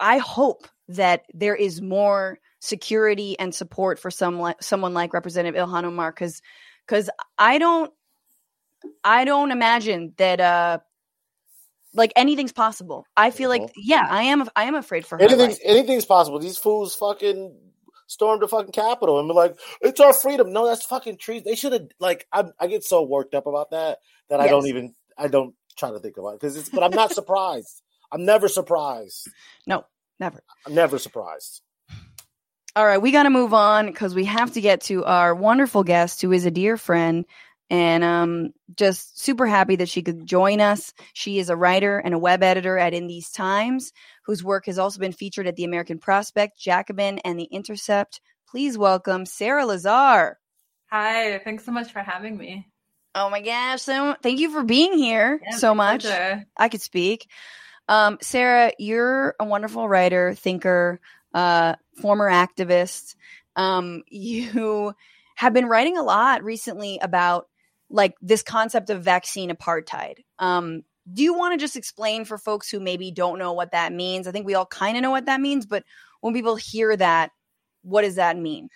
I 0.00 0.18
hope 0.18 0.66
that 0.88 1.22
there 1.32 1.54
is 1.54 1.80
more 1.80 2.38
security 2.62 3.36
and 3.38 3.52
support 3.52 3.98
for 3.98 4.10
some 4.10 4.40
li- 4.40 4.54
someone 4.60 4.94
like 4.94 5.12
Representative 5.12 5.60
Ilhan 5.60 5.84
Omar, 5.84 6.12
because 6.12 6.40
because 6.86 7.10
I 7.36 7.58
don't 7.58 7.92
I 9.02 9.24
don't 9.24 9.50
imagine 9.50 10.14
that 10.16 10.40
uh 10.40 10.78
like 11.92 12.12
anything's 12.16 12.52
possible. 12.52 13.04
I 13.16 13.30
feel 13.30 13.50
like 13.50 13.72
yeah, 13.76 14.06
I 14.08 14.24
am 14.24 14.48
I 14.54 14.64
am 14.64 14.76
afraid 14.76 15.04
for 15.04 15.18
her. 15.18 15.24
Anything's 15.24 15.58
anything's 15.62 16.04
possible. 16.04 16.38
These 16.38 16.56
fools 16.56 16.94
fucking 16.94 17.54
stormed 18.06 18.42
the 18.42 18.48
fucking 18.48 18.72
Capitol 18.72 19.18
and 19.18 19.28
be 19.28 19.34
like, 19.34 19.58
"It's 19.80 20.00
our 20.00 20.12
freedom." 20.12 20.52
No, 20.52 20.66
that's 20.66 20.84
fucking 20.84 21.18
treason. 21.18 21.44
They 21.44 21.56
should 21.56 21.72
have 21.72 21.88
like. 21.98 22.26
I 22.32 22.44
I 22.60 22.68
get 22.68 22.84
so 22.84 23.02
worked 23.02 23.34
up 23.34 23.46
about 23.46 23.72
that 23.72 23.98
that 24.30 24.40
I 24.40 24.46
don't 24.46 24.66
even 24.66 24.94
I 25.18 25.26
don't 25.26 25.54
try 25.76 25.90
to 25.90 25.98
think 25.98 26.16
about 26.16 26.34
it 26.34 26.40
because 26.40 26.56
it's. 26.56 26.68
But 26.68 26.84
I'm 26.84 26.92
not 26.92 27.12
surprised. 27.12 27.82
I'm 28.12 28.24
never 28.24 28.46
surprised. 28.46 29.28
No, 29.66 29.84
never. 30.20 30.42
I'm 30.64 30.74
never 30.74 30.98
surprised. 30.98 31.60
All 32.74 32.86
right, 32.86 32.98
we 33.02 33.10
got 33.10 33.24
to 33.24 33.30
move 33.30 33.52
on 33.52 33.86
because 33.86 34.14
we 34.14 34.24
have 34.24 34.52
to 34.52 34.60
get 34.62 34.80
to 34.82 35.04
our 35.04 35.34
wonderful 35.34 35.84
guest 35.84 36.22
who 36.22 36.32
is 36.32 36.46
a 36.46 36.50
dear 36.50 36.76
friend 36.78 37.26
and 37.68 38.02
um 38.04 38.50
just 38.76 39.20
super 39.20 39.46
happy 39.46 39.76
that 39.76 39.88
she 39.90 40.02
could 40.02 40.26
join 40.26 40.60
us. 40.60 40.94
She 41.12 41.38
is 41.38 41.50
a 41.50 41.56
writer 41.56 41.98
and 41.98 42.14
a 42.14 42.18
web 42.18 42.42
editor 42.42 42.78
at 42.78 42.94
In 42.94 43.06
These 43.08 43.30
Times, 43.30 43.92
whose 44.24 44.42
work 44.42 44.66
has 44.66 44.78
also 44.78 45.00
been 45.00 45.12
featured 45.12 45.46
at 45.46 45.56
the 45.56 45.64
American 45.64 45.98
Prospect, 45.98 46.58
Jacobin, 46.58 47.18
and 47.18 47.38
The 47.38 47.44
Intercept. 47.44 48.20
Please 48.48 48.78
welcome 48.78 49.26
Sarah 49.26 49.64
Lazare. 49.64 50.34
Hi, 50.90 51.38
thanks 51.44 51.64
so 51.64 51.72
much 51.72 51.92
for 51.92 52.00
having 52.00 52.38
me. 52.38 52.68
Oh 53.14 53.28
my 53.28 53.42
gosh, 53.42 53.82
so 53.82 54.16
thank 54.22 54.40
you 54.40 54.50
for 54.50 54.62
being 54.62 54.96
here 54.96 55.40
Yeah, 55.42 55.56
so 55.56 55.74
much. 55.74 56.02
pleasure. 56.04 56.46
I 56.56 56.70
could 56.70 56.80
speak. 56.82 57.28
Um, 57.88 58.16
Sarah, 58.22 58.72
you're 58.78 59.34
a 59.38 59.44
wonderful 59.44 59.86
writer, 59.86 60.34
thinker, 60.34 61.00
uh, 61.34 61.74
former 62.00 62.30
activist. 62.30 63.16
Um, 63.56 64.02
you 64.08 64.94
have 65.34 65.52
been 65.52 65.66
writing 65.66 65.96
a 65.96 66.02
lot 66.02 66.42
recently 66.42 66.98
about 67.02 67.48
like 67.90 68.14
this 68.22 68.42
concept 68.42 68.90
of 68.90 69.02
vaccine 69.02 69.50
apartheid. 69.50 70.24
Um, 70.38 70.82
do 71.12 71.22
you 71.22 71.34
want 71.34 71.52
to 71.52 71.62
just 71.62 71.76
explain 71.76 72.24
for 72.24 72.38
folks 72.38 72.70
who 72.70 72.80
maybe 72.80 73.10
don't 73.10 73.38
know 73.38 73.52
what 73.52 73.72
that 73.72 73.92
means? 73.92 74.26
I 74.26 74.32
think 74.32 74.46
we 74.46 74.54
all 74.54 74.66
kind 74.66 74.96
of 74.96 75.02
know 75.02 75.10
what 75.10 75.26
that 75.26 75.40
means, 75.40 75.66
but 75.66 75.84
when 76.20 76.32
people 76.32 76.56
hear 76.56 76.96
that, 76.96 77.32
what 77.82 78.02
does 78.02 78.14
that 78.14 78.38
mean? 78.38 78.70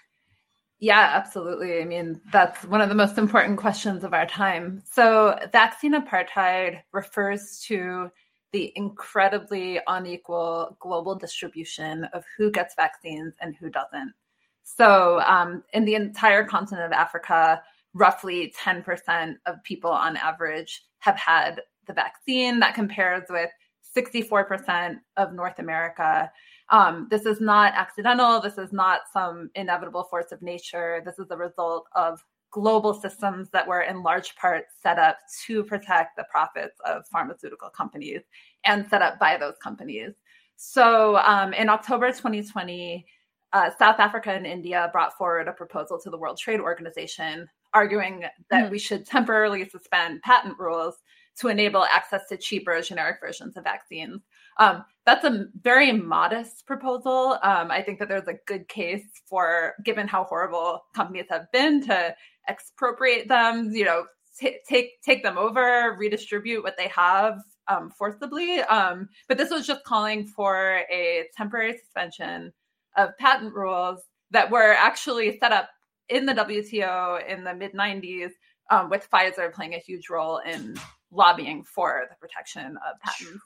Yeah, 0.79 1.13
absolutely. 1.15 1.81
I 1.81 1.85
mean, 1.85 2.21
that's 2.33 2.63
one 2.65 2.83
of 2.83 2.89
the 2.91 2.95
most 2.95 3.17
important 3.17 3.59
questions 3.59 4.05
of 4.05 4.13
our 4.13 4.27
time. 4.27 4.83
So, 4.93 5.39
vaccine 5.51 5.95
apartheid 5.95 6.83
refers 6.93 7.61
to 7.69 8.11
the 8.57 8.73
incredibly 8.75 9.79
unequal 9.87 10.79
global 10.81 11.15
distribution 11.15 12.05
of 12.15 12.25
who 12.39 12.51
gets 12.51 12.75
vaccines 12.75 13.35
and 13.43 13.55
who 13.55 13.69
doesn't. 13.69 14.15
So, 14.63 15.21
um, 15.27 15.63
in 15.75 15.85
the 15.85 15.95
entire 15.95 16.43
continent 16.43 16.87
of 16.87 16.93
Africa, 16.93 17.63
roughly 17.93 18.55
10% 18.59 19.35
of 19.45 19.63
people 19.63 19.91
on 19.91 20.17
average 20.17 20.87
have 21.01 21.17
had 21.17 21.61
the 21.87 21.93
vaccine. 21.93 22.59
That 22.59 22.75
compares 22.75 23.25
with 23.29 23.51
64% 23.95 25.01
of 25.19 25.35
North 25.35 25.59
America. 25.59 26.33
Um, 26.71 27.09
this 27.11 27.27
is 27.27 27.43
not 27.43 27.75
accidental. 27.75 28.41
This 28.41 28.57
is 28.57 28.73
not 28.73 29.01
some 29.13 29.51
inevitable 29.55 30.05
force 30.05 30.33
of 30.33 30.41
nature. 30.41 31.03
This 31.05 31.19
is 31.19 31.31
a 31.31 31.37
result 31.37 31.89
of 31.95 32.25
global 32.57 32.95
systems 32.95 33.51
that 33.51 33.69
were 33.69 33.83
in 33.83 34.03
large 34.03 34.35
part 34.37 34.65
set 34.83 34.99
up 34.99 35.19
to 35.45 35.63
protect 35.63 36.17
the 36.17 36.25
profits 36.31 36.81
of 36.87 37.07
pharmaceutical 37.09 37.69
companies 37.69 38.23
and 38.65 38.89
set 38.89 39.03
up 39.03 39.19
by 39.19 39.37
those 39.37 39.57
companies. 39.63 40.13
So 40.57 41.19
um, 41.19 41.53
in 41.53 41.69
October 41.69 42.09
2020, 42.13 43.05
uh, 43.53 43.71
South 43.79 44.01
Africa 44.01 44.31
and 44.31 44.47
India 44.47 44.89
brought 44.91 45.13
forward 45.19 45.49
a 45.49 45.53
proposal 45.53 46.01
to 46.01 46.09
the 46.09 46.17
World 46.17 46.39
Trade 46.39 46.61
Organization 46.61 47.47
arguing 47.75 48.25
that 48.51 48.65
Mhm. 48.65 48.71
we 48.71 48.79
should 48.79 49.05
temporarily 49.05 49.69
suspend 49.69 50.23
patent 50.23 50.59
rules 50.59 51.03
to 51.41 51.49
enable 51.49 51.85
access 51.85 52.27
to 52.29 52.37
cheaper 52.39 52.81
generic 52.81 53.19
versions 53.21 53.59
of 53.59 53.65
vaccines. 53.65 54.23
Um, 54.57 54.83
that's 55.05 55.25
a 55.27 55.49
very 55.61 55.93
modest 55.93 56.67
proposal. 56.67 57.39
Um, 57.43 57.71
I 57.71 57.83
think 57.83 57.99
that 57.99 58.09
there's 58.09 58.29
a 58.29 58.39
good 58.47 58.67
case 58.69 59.05
for, 59.27 59.75
given 59.85 60.09
how 60.09 60.25
horrible 60.25 60.87
companies 60.95 61.27
have 61.29 61.53
been, 61.53 61.83
to 61.89 62.17
expropriate 62.49 63.29
them. 63.29 63.71
You 63.73 63.85
know, 63.85 64.07
t- 64.39 64.59
take 64.69 65.03
take 65.03 65.23
them 65.23 65.39
over, 65.39 65.97
redistribute 65.99 66.63
what 66.63 66.77
they 66.77 66.89
have 66.89 67.41
um, 67.69 67.91
forcibly. 67.91 68.61
Um, 68.61 69.09
but 69.29 69.39
this 69.39 69.51
was 69.51 69.67
just 69.67 69.85
calling 69.85 70.27
for 70.27 70.83
a 70.91 71.25
temporary 71.37 71.77
suspension 71.79 72.53
of 72.97 73.17
patent 73.19 73.55
rules 73.55 74.01
that 74.31 74.51
were 74.51 74.73
actually 74.73 75.39
set 75.39 75.53
up 75.53 75.69
in 76.09 76.27
the 76.27 76.35
WTO 76.35 77.27
in 77.27 77.45
the 77.45 77.55
mid 77.55 77.73
90s, 77.73 78.31
um, 78.71 78.91
with 78.91 79.09
Pfizer 79.11 79.53
playing 79.53 79.75
a 79.75 79.79
huge 79.79 80.09
role 80.09 80.39
in 80.39 80.77
lobbying 81.11 81.65
for 81.65 82.07
the 82.09 82.17
protection 82.17 82.77
of 82.77 83.01
patents. 83.01 83.45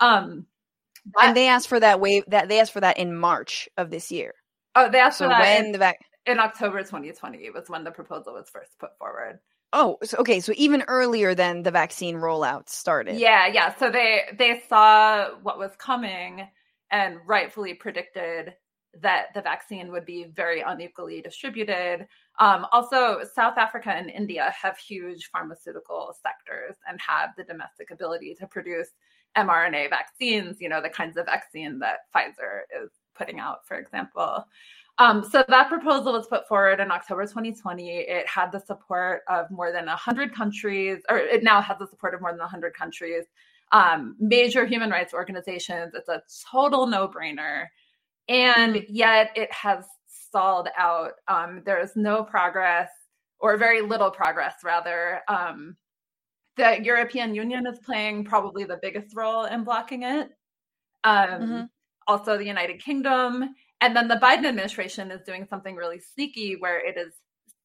Um, 0.00 0.46
and 1.20 1.36
they 1.36 1.48
asked 1.48 1.68
for 1.68 1.80
that 1.80 2.00
wave 2.00 2.24
that 2.28 2.48
they 2.48 2.60
asked 2.60 2.72
for 2.72 2.80
that 2.80 2.98
in 2.98 3.16
March 3.16 3.68
of 3.76 3.90
this 3.90 4.10
year. 4.10 4.34
Oh, 4.74 4.90
they 4.90 5.00
asked 5.00 5.18
so 5.18 5.24
for 5.24 5.28
that 5.30 5.40
when 5.40 5.66
in, 5.66 5.72
the 5.72 5.78
vac- 5.78 5.98
in 6.28 6.38
October 6.38 6.80
2020 6.80 7.50
was 7.50 7.68
when 7.68 7.84
the 7.84 7.90
proposal 7.90 8.34
was 8.34 8.48
first 8.50 8.78
put 8.78 8.96
forward. 8.98 9.40
Oh, 9.72 9.98
so, 10.02 10.18
okay. 10.18 10.40
So 10.40 10.52
even 10.56 10.82
earlier 10.88 11.34
than 11.34 11.62
the 11.62 11.70
vaccine 11.70 12.16
rollout 12.16 12.68
started. 12.68 13.16
Yeah, 13.16 13.46
yeah. 13.46 13.74
So 13.76 13.90
they 13.90 14.22
they 14.38 14.62
saw 14.68 15.30
what 15.42 15.58
was 15.58 15.72
coming 15.78 16.48
and 16.90 17.18
rightfully 17.26 17.74
predicted 17.74 18.54
that 19.02 19.26
the 19.34 19.42
vaccine 19.42 19.92
would 19.92 20.06
be 20.06 20.24
very 20.34 20.62
unequally 20.62 21.20
distributed. 21.20 22.06
Um, 22.40 22.66
also, 22.72 23.20
South 23.34 23.58
Africa 23.58 23.90
and 23.90 24.10
India 24.10 24.52
have 24.60 24.78
huge 24.78 25.28
pharmaceutical 25.30 26.14
sectors 26.22 26.76
and 26.88 26.98
have 27.06 27.30
the 27.36 27.44
domestic 27.44 27.90
ability 27.90 28.34
to 28.40 28.46
produce 28.46 28.88
mRNA 29.36 29.90
vaccines. 29.90 30.56
You 30.60 30.70
know, 30.70 30.80
the 30.80 30.88
kinds 30.88 31.18
of 31.18 31.26
vaccine 31.26 31.78
that 31.80 31.98
Pfizer 32.14 32.62
is 32.82 32.90
putting 33.14 33.38
out, 33.38 33.66
for 33.66 33.78
example. 33.78 34.44
Um, 34.98 35.24
so 35.24 35.44
that 35.48 35.68
proposal 35.68 36.12
was 36.12 36.26
put 36.26 36.48
forward 36.48 36.80
in 36.80 36.90
October 36.90 37.24
2020. 37.24 37.88
It 38.00 38.26
had 38.26 38.50
the 38.50 38.58
support 38.58 39.22
of 39.28 39.48
more 39.50 39.70
than 39.70 39.86
100 39.86 40.34
countries, 40.34 40.98
or 41.08 41.18
it 41.18 41.44
now 41.44 41.60
has 41.62 41.78
the 41.78 41.86
support 41.86 42.14
of 42.14 42.20
more 42.20 42.32
than 42.32 42.40
100 42.40 42.74
countries, 42.74 43.24
um, 43.70 44.16
major 44.18 44.66
human 44.66 44.90
rights 44.90 45.14
organizations. 45.14 45.92
It's 45.94 46.08
a 46.08 46.22
total 46.50 46.86
no 46.86 47.06
brainer. 47.06 47.66
And 48.28 48.84
yet 48.88 49.30
it 49.36 49.52
has 49.52 49.84
stalled 50.08 50.68
out. 50.76 51.12
Um, 51.28 51.62
there 51.64 51.80
is 51.80 51.92
no 51.94 52.24
progress, 52.24 52.90
or 53.38 53.56
very 53.56 53.80
little 53.82 54.10
progress, 54.10 54.56
rather. 54.64 55.20
Um, 55.28 55.76
the 56.56 56.82
European 56.82 57.34
Union 57.36 57.66
is 57.68 57.78
playing 57.78 58.24
probably 58.24 58.64
the 58.64 58.80
biggest 58.82 59.14
role 59.14 59.44
in 59.44 59.62
blocking 59.62 60.02
it. 60.02 60.30
Um, 61.04 61.28
Mm-hmm. 61.28 61.62
Also, 62.08 62.38
the 62.38 62.44
United 62.44 62.82
Kingdom. 62.82 63.54
And 63.80 63.94
then 63.94 64.08
the 64.08 64.16
Biden 64.16 64.46
administration 64.46 65.10
is 65.10 65.20
doing 65.24 65.46
something 65.48 65.76
really 65.76 66.00
sneaky 66.00 66.56
where 66.56 66.84
it 66.84 66.96
is 66.96 67.12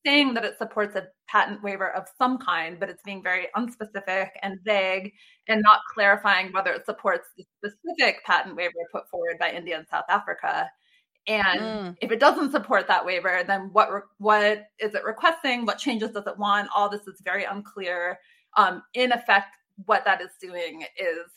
saying 0.06 0.34
that 0.34 0.44
it 0.46 0.58
supports 0.58 0.96
a 0.96 1.08
patent 1.30 1.64
waiver 1.64 1.90
of 1.96 2.06
some 2.18 2.38
kind, 2.38 2.80
but 2.80 2.90
it's 2.90 3.02
being 3.04 3.24
very 3.24 3.48
unspecific 3.56 4.30
and 4.42 4.60
vague 4.64 5.14
and 5.48 5.62
not 5.62 5.80
clarifying 5.94 6.52
whether 6.52 6.72
it 6.74 6.86
supports 6.86 7.30
the 7.38 7.46
specific 7.58 8.24
patent 8.26 8.56
waiver 8.56 8.74
put 8.92 9.10
forward 9.10 9.38
by 9.40 9.50
India 9.50 9.78
and 9.78 9.88
South 9.90 10.04
Africa. 10.10 10.70
And 11.26 11.60
Mm. 11.62 11.98
if 12.02 12.12
it 12.12 12.20
doesn't 12.20 12.52
support 12.52 12.86
that 12.88 13.06
waiver, 13.06 13.44
then 13.48 13.70
what 13.72 13.92
re- 13.94 14.02
what 14.18 14.66
is 14.80 14.94
it 14.94 15.06
requesting? 15.06 15.66
What 15.66 15.78
changes 15.78 16.12
does 16.12 16.28
it 16.28 16.38
want? 16.38 16.70
All 16.76 16.90
this 16.90 17.08
is 17.08 17.22
very 17.24 17.46
unclear. 17.46 18.20
Um, 18.58 18.84
in 18.94 19.14
effect, 19.14 19.56
what 19.86 20.04
that 20.04 20.22
is 20.22 20.32
doing 20.42 20.86
is 20.98 21.32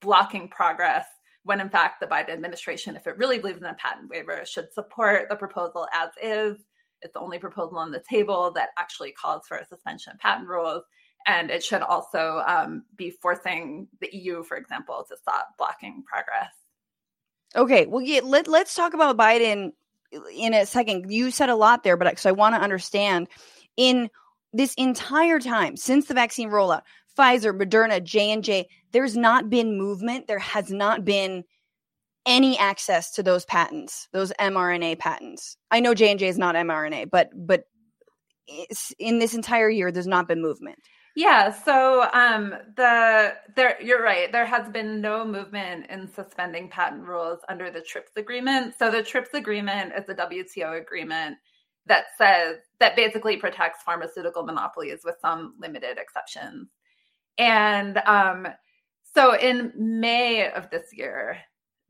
blocking 0.00 0.48
progress 0.48 1.06
when 1.48 1.62
in 1.62 1.70
fact 1.70 1.98
the 1.98 2.06
Biden 2.06 2.28
administration, 2.28 2.94
if 2.94 3.06
it 3.06 3.16
really 3.16 3.38
believes 3.38 3.62
in 3.62 3.64
a 3.64 3.74
patent 3.74 4.10
waiver, 4.10 4.44
should 4.44 4.70
support 4.74 5.30
the 5.30 5.34
proposal 5.34 5.88
as 5.94 6.10
is. 6.22 6.58
It's 7.00 7.14
the 7.14 7.20
only 7.20 7.38
proposal 7.38 7.78
on 7.78 7.90
the 7.90 8.02
table 8.10 8.50
that 8.54 8.68
actually 8.76 9.12
calls 9.12 9.46
for 9.48 9.56
a 9.56 9.66
suspension 9.66 10.12
of 10.12 10.18
patent 10.18 10.46
rules. 10.46 10.82
And 11.26 11.50
it 11.50 11.64
should 11.64 11.80
also 11.80 12.42
um, 12.46 12.84
be 12.96 13.10
forcing 13.10 13.88
the 14.02 14.10
EU, 14.12 14.42
for 14.42 14.58
example, 14.58 15.06
to 15.08 15.16
stop 15.16 15.54
blocking 15.56 16.04
progress. 16.06 16.52
Okay, 17.56 17.86
well, 17.86 18.02
yeah, 18.02 18.20
let, 18.22 18.46
let's 18.46 18.74
talk 18.74 18.92
about 18.92 19.16
Biden 19.16 19.72
in 20.36 20.52
a 20.52 20.66
second. 20.66 21.10
You 21.10 21.30
said 21.30 21.48
a 21.48 21.56
lot 21.56 21.82
there, 21.82 21.96
but 21.96 22.10
because 22.10 22.26
I 22.26 22.32
want 22.32 22.56
to 22.56 22.60
understand 22.60 23.28
in 23.78 24.10
this 24.52 24.74
entire 24.74 25.40
time 25.40 25.78
since 25.78 26.08
the 26.08 26.14
vaccine 26.14 26.50
rollout, 26.50 26.82
Pfizer, 27.18 27.58
Moderna, 27.58 28.02
J 28.02 28.30
and 28.30 28.44
J, 28.44 28.68
there's 28.92 29.16
not 29.16 29.50
been 29.50 29.76
movement. 29.76 30.26
There 30.26 30.38
has 30.38 30.70
not 30.70 31.04
been 31.04 31.44
any 32.26 32.58
access 32.58 33.10
to 33.12 33.22
those 33.22 33.44
patents, 33.46 34.08
those 34.12 34.32
mRNA 34.38 34.98
patents. 34.98 35.56
I 35.70 35.80
know 35.80 35.94
J 35.94 36.10
and 36.10 36.20
J 36.20 36.28
is 36.28 36.38
not 36.38 36.54
mRNA, 36.54 37.10
but 37.10 37.30
but 37.34 37.64
in 38.98 39.18
this 39.18 39.34
entire 39.34 39.68
year, 39.68 39.92
there's 39.92 40.06
not 40.06 40.28
been 40.28 40.40
movement. 40.40 40.78
Yeah, 41.16 41.50
so 41.50 42.08
um, 42.12 42.54
the 42.76 43.34
there 43.56 43.76
you're 43.82 44.02
right. 44.02 44.30
There 44.30 44.46
has 44.46 44.68
been 44.68 45.00
no 45.00 45.24
movement 45.24 45.86
in 45.90 46.06
suspending 46.06 46.68
patent 46.68 47.02
rules 47.02 47.40
under 47.48 47.70
the 47.70 47.80
TRIPS 47.80 48.12
agreement. 48.16 48.74
So 48.78 48.90
the 48.90 49.02
TRIPS 49.02 49.34
agreement 49.34 49.92
is 49.98 50.08
a 50.08 50.14
WTO 50.14 50.80
agreement 50.80 51.38
that 51.86 52.04
says 52.16 52.58
that 52.78 52.94
basically 52.94 53.36
protects 53.36 53.82
pharmaceutical 53.82 54.44
monopolies 54.44 55.00
with 55.04 55.16
some 55.20 55.54
limited 55.58 55.98
exceptions. 55.98 56.68
And 57.38 57.98
um, 57.98 58.48
so 59.14 59.34
in 59.36 59.72
May 59.76 60.50
of 60.50 60.70
this 60.70 60.92
year, 60.92 61.38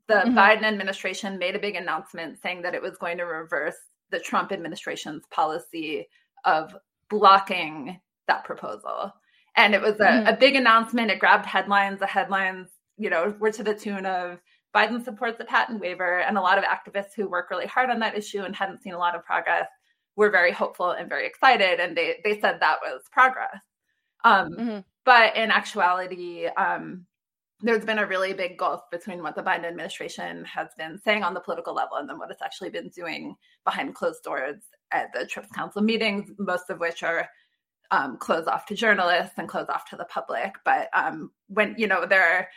the 0.06 0.22
Mhm. 0.26 0.34
Biden 0.34 0.62
administration 0.64 1.38
made 1.38 1.56
a 1.56 1.58
big 1.58 1.76
announcement 1.76 2.38
saying 2.38 2.62
that 2.62 2.74
it 2.74 2.82
was 2.82 2.96
going 2.98 3.18
to 3.18 3.24
reverse 3.24 3.76
the 4.10 4.20
Trump 4.20 4.52
administration's 4.52 5.26
policy 5.26 6.08
of 6.44 6.74
blocking 7.10 8.00
that 8.26 8.44
proposal. 8.44 9.12
And 9.56 9.74
it 9.74 9.82
was 9.82 10.00
a, 10.00 10.06
Mhm. 10.06 10.32
a 10.32 10.36
big 10.36 10.54
announcement. 10.54 11.10
It 11.10 11.18
grabbed 11.18 11.44
headlines. 11.46 11.98
The 11.98 12.06
headlines, 12.06 12.68
you 12.96 13.10
know, 13.10 13.30
were 13.38 13.52
to 13.52 13.62
the 13.62 13.74
tune 13.74 14.06
of 14.06 14.40
Biden 14.74 15.02
supports 15.04 15.38
the 15.38 15.44
patent 15.44 15.80
waiver. 15.80 16.20
And 16.20 16.38
a 16.38 16.42
lot 16.42 16.58
of 16.58 16.64
activists 16.64 17.14
who 17.14 17.28
work 17.28 17.50
really 17.50 17.66
hard 17.66 17.90
on 17.90 17.98
that 18.00 18.16
issue 18.16 18.42
and 18.42 18.54
hadn't 18.54 18.82
seen 18.82 18.94
a 18.94 18.98
lot 18.98 19.14
of 19.14 19.24
progress 19.24 19.68
were 20.16 20.30
very 20.30 20.52
hopeful 20.52 20.90
and 20.92 21.08
very 21.08 21.26
excited. 21.26 21.80
And 21.80 21.96
they, 21.96 22.20
they 22.24 22.40
said 22.40 22.60
that 22.60 22.78
was 22.82 23.02
progress. 23.10 23.60
Um, 24.24 24.50
Mhm. 24.52 24.84
But 25.08 25.38
in 25.38 25.50
actuality, 25.50 26.48
um, 26.48 27.06
there's 27.62 27.82
been 27.82 27.98
a 27.98 28.06
really 28.06 28.34
big 28.34 28.58
gulf 28.58 28.82
between 28.90 29.22
what 29.22 29.36
the 29.36 29.42
Biden 29.42 29.64
administration 29.64 30.44
has 30.44 30.68
been 30.76 31.00
saying 31.02 31.24
on 31.24 31.32
the 31.32 31.40
political 31.40 31.72
level 31.72 31.96
and 31.96 32.06
then 32.06 32.18
what 32.18 32.30
it's 32.30 32.42
actually 32.42 32.68
been 32.68 32.90
doing 32.90 33.34
behind 33.64 33.94
closed 33.94 34.22
doors 34.22 34.56
at 34.92 35.10
the 35.14 35.24
TRIPS 35.24 35.48
Council 35.52 35.80
meetings, 35.80 36.30
most 36.38 36.68
of 36.68 36.78
which 36.78 37.02
are 37.02 37.26
um, 37.90 38.18
closed 38.18 38.48
off 38.48 38.66
to 38.66 38.74
journalists 38.74 39.32
and 39.38 39.48
closed 39.48 39.70
off 39.70 39.88
to 39.88 39.96
the 39.96 40.04
public. 40.04 40.56
But 40.62 40.90
um, 40.92 41.30
when 41.46 41.74
you 41.78 41.86
know 41.86 42.04
there 42.04 42.30
are 42.30 42.48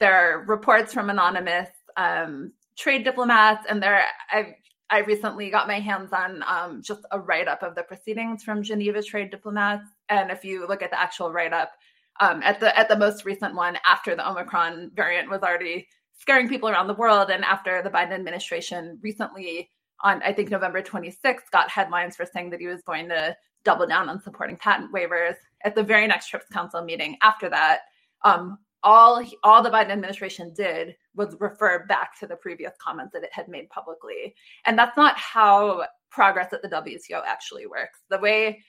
there 0.00 0.14
are 0.14 0.46
reports 0.46 0.94
from 0.94 1.10
anonymous 1.10 1.68
um, 1.98 2.54
trade 2.74 3.04
diplomats, 3.04 3.66
and 3.68 3.82
there 3.82 4.02
I 4.30 4.56
I 4.88 5.00
recently 5.00 5.50
got 5.50 5.68
my 5.68 5.78
hands 5.78 6.14
on 6.14 6.42
um, 6.46 6.82
just 6.82 7.02
a 7.10 7.20
write 7.20 7.48
up 7.48 7.62
of 7.62 7.74
the 7.74 7.82
proceedings 7.82 8.42
from 8.42 8.62
Geneva 8.62 9.02
trade 9.02 9.30
diplomats, 9.30 9.84
and 10.08 10.30
if 10.30 10.42
you 10.42 10.66
look 10.66 10.82
at 10.82 10.90
the 10.90 10.98
actual 10.98 11.30
write 11.30 11.52
up 11.52 11.72
um, 12.20 12.42
at 12.42 12.60
the 12.60 12.76
at 12.78 12.88
the 12.88 12.96
most 12.96 13.24
recent 13.24 13.54
one 13.54 13.78
after 13.86 14.14
the 14.14 14.28
Omicron 14.28 14.90
variant 14.94 15.30
was 15.30 15.42
already 15.42 15.88
scaring 16.18 16.48
people 16.48 16.68
around 16.68 16.86
the 16.86 16.94
world, 16.94 17.30
and 17.30 17.44
after 17.44 17.82
the 17.82 17.90
Biden 17.90 18.12
administration 18.12 18.98
recently 19.02 19.70
on 20.02 20.22
I 20.22 20.32
think 20.32 20.50
November 20.50 20.82
26th 20.82 21.50
got 21.52 21.70
headlines 21.70 22.16
for 22.16 22.26
saying 22.26 22.50
that 22.50 22.60
he 22.60 22.66
was 22.66 22.82
going 22.82 23.08
to 23.08 23.36
double 23.64 23.86
down 23.86 24.08
on 24.08 24.20
supporting 24.20 24.56
patent 24.56 24.92
waivers. 24.92 25.34
At 25.64 25.74
the 25.74 25.82
very 25.82 26.06
next 26.06 26.28
TRIPS 26.28 26.48
Council 26.52 26.82
meeting 26.82 27.16
after 27.22 27.48
that, 27.50 27.82
um, 28.22 28.58
all 28.82 29.24
all 29.44 29.62
the 29.62 29.70
Biden 29.70 29.90
administration 29.90 30.52
did 30.54 30.96
was 31.14 31.36
refer 31.40 31.86
back 31.86 32.18
to 32.18 32.26
the 32.26 32.36
previous 32.36 32.72
comments 32.80 33.12
that 33.12 33.22
it 33.22 33.32
had 33.32 33.48
made 33.48 33.68
publicly, 33.70 34.34
and 34.66 34.78
that's 34.78 34.96
not 34.96 35.16
how 35.16 35.84
progress 36.10 36.52
at 36.52 36.62
the 36.62 36.68
WTO 36.68 37.22
actually 37.26 37.66
works. 37.66 38.00
The 38.10 38.18
way 38.18 38.62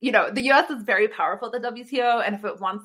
you 0.00 0.12
know, 0.12 0.30
the 0.30 0.50
US 0.52 0.70
is 0.70 0.82
very 0.82 1.08
powerful 1.08 1.54
at 1.54 1.60
the 1.60 1.68
WTO, 1.68 2.24
and 2.24 2.34
if 2.34 2.44
it 2.44 2.60
wants 2.60 2.84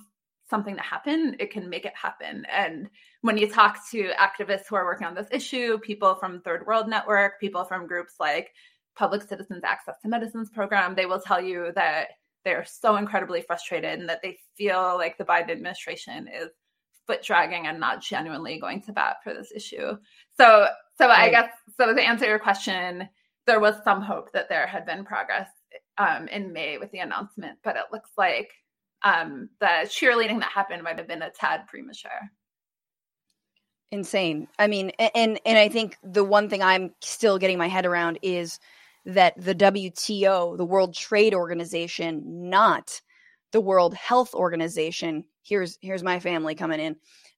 something 0.50 0.76
to 0.76 0.82
happen, 0.82 1.36
it 1.40 1.52
can 1.52 1.70
make 1.70 1.86
it 1.86 1.94
happen. 1.96 2.46
And 2.52 2.90
when 3.22 3.38
you 3.38 3.50
talk 3.50 3.80
to 3.92 4.12
activists 4.20 4.68
who 4.70 4.76
are 4.76 4.86
working 4.86 5.08
on 5.08 5.16
this 5.16 5.28
issue, 5.32 5.80
people 5.80 6.16
from 6.16 6.42
Third 6.42 6.66
World 6.66 6.88
Network, 6.88 7.40
people 7.40 7.64
from 7.64 7.88
groups 7.88 8.16
like 8.20 8.52
Public 8.96 9.24
Citizens 9.24 9.64
Access 9.64 9.96
to 10.02 10.10
Medicines 10.10 10.50
Program, 10.50 10.94
they 10.94 11.06
will 11.06 11.22
tell 11.22 11.42
you 11.42 11.72
that 11.76 12.10
they're 12.44 12.66
so 12.66 12.98
incredibly 12.98 13.42
frustrated 13.42 14.00
and 14.00 14.10
that 14.10 14.22
they 14.22 14.38
feel 14.58 14.98
like 14.98 15.18
the 15.18 15.24
Biden 15.24 15.52
administration 15.52 16.28
is 16.28 16.50
foot 17.08 17.24
dragging 17.24 17.68
and 17.68 17.80
not 17.80 18.02
genuinely 18.02 18.60
going 18.60 18.82
to 18.82 18.92
bat 18.92 19.18
for 19.24 19.34
this 19.34 19.52
issue. 19.56 19.98
So, 20.38 20.68
so 20.98 21.08
I 21.08 21.30
guess 21.30 21.52
so 21.78 21.94
to 21.94 22.02
answer 22.02 22.26
your 22.26 22.40
question, 22.40 23.08
there 23.48 23.60
was 23.60 23.76
some 23.84 24.02
hope 24.02 24.32
that 24.34 24.50
there 24.50 24.68
had 24.68 24.86
been 24.86 25.06
progress 25.06 25.50
um, 25.98 26.28
in 26.28 26.54
May 26.54 26.78
with 26.78 26.92
the 26.92 27.00
announcement, 27.00 27.60
but 27.64 27.76
it 27.76 27.86
looks 27.92 28.10
like 28.18 28.52
um, 29.04 29.50
the 29.60 29.66
cheerleading 29.86 30.40
that 30.40 30.52
happened 30.52 30.84
might 30.84 30.98
have 30.98 31.08
been 31.08 31.22
a 31.22 31.32
tad 31.32 31.68
premature. 31.68 32.32
insane 33.92 34.48
i 34.58 34.68
mean 34.68 34.90
and 35.16 35.40
and 35.46 35.58
i 35.58 35.68
think 35.68 35.98
the 36.04 36.24
one 36.24 36.50
thing 36.50 36.64
i'm 36.64 36.94
still 37.02 37.38
getting 37.38 37.58
my 37.58 37.68
head 37.68 37.86
around 37.86 38.18
is 38.22 38.58
that 39.06 39.34
the 39.38 39.54
wto 39.54 40.58
the 40.58 40.66
world 40.66 40.96
trade 40.96 41.34
organization 41.34 42.50
not 42.50 43.02
the 43.52 43.60
world 43.60 43.94
health 43.94 44.34
organization 44.34 45.26
here's 45.44 45.78
here's 45.82 46.04
my 46.04 46.20
family 46.20 46.56
coming 46.56 46.80
in 46.80 46.96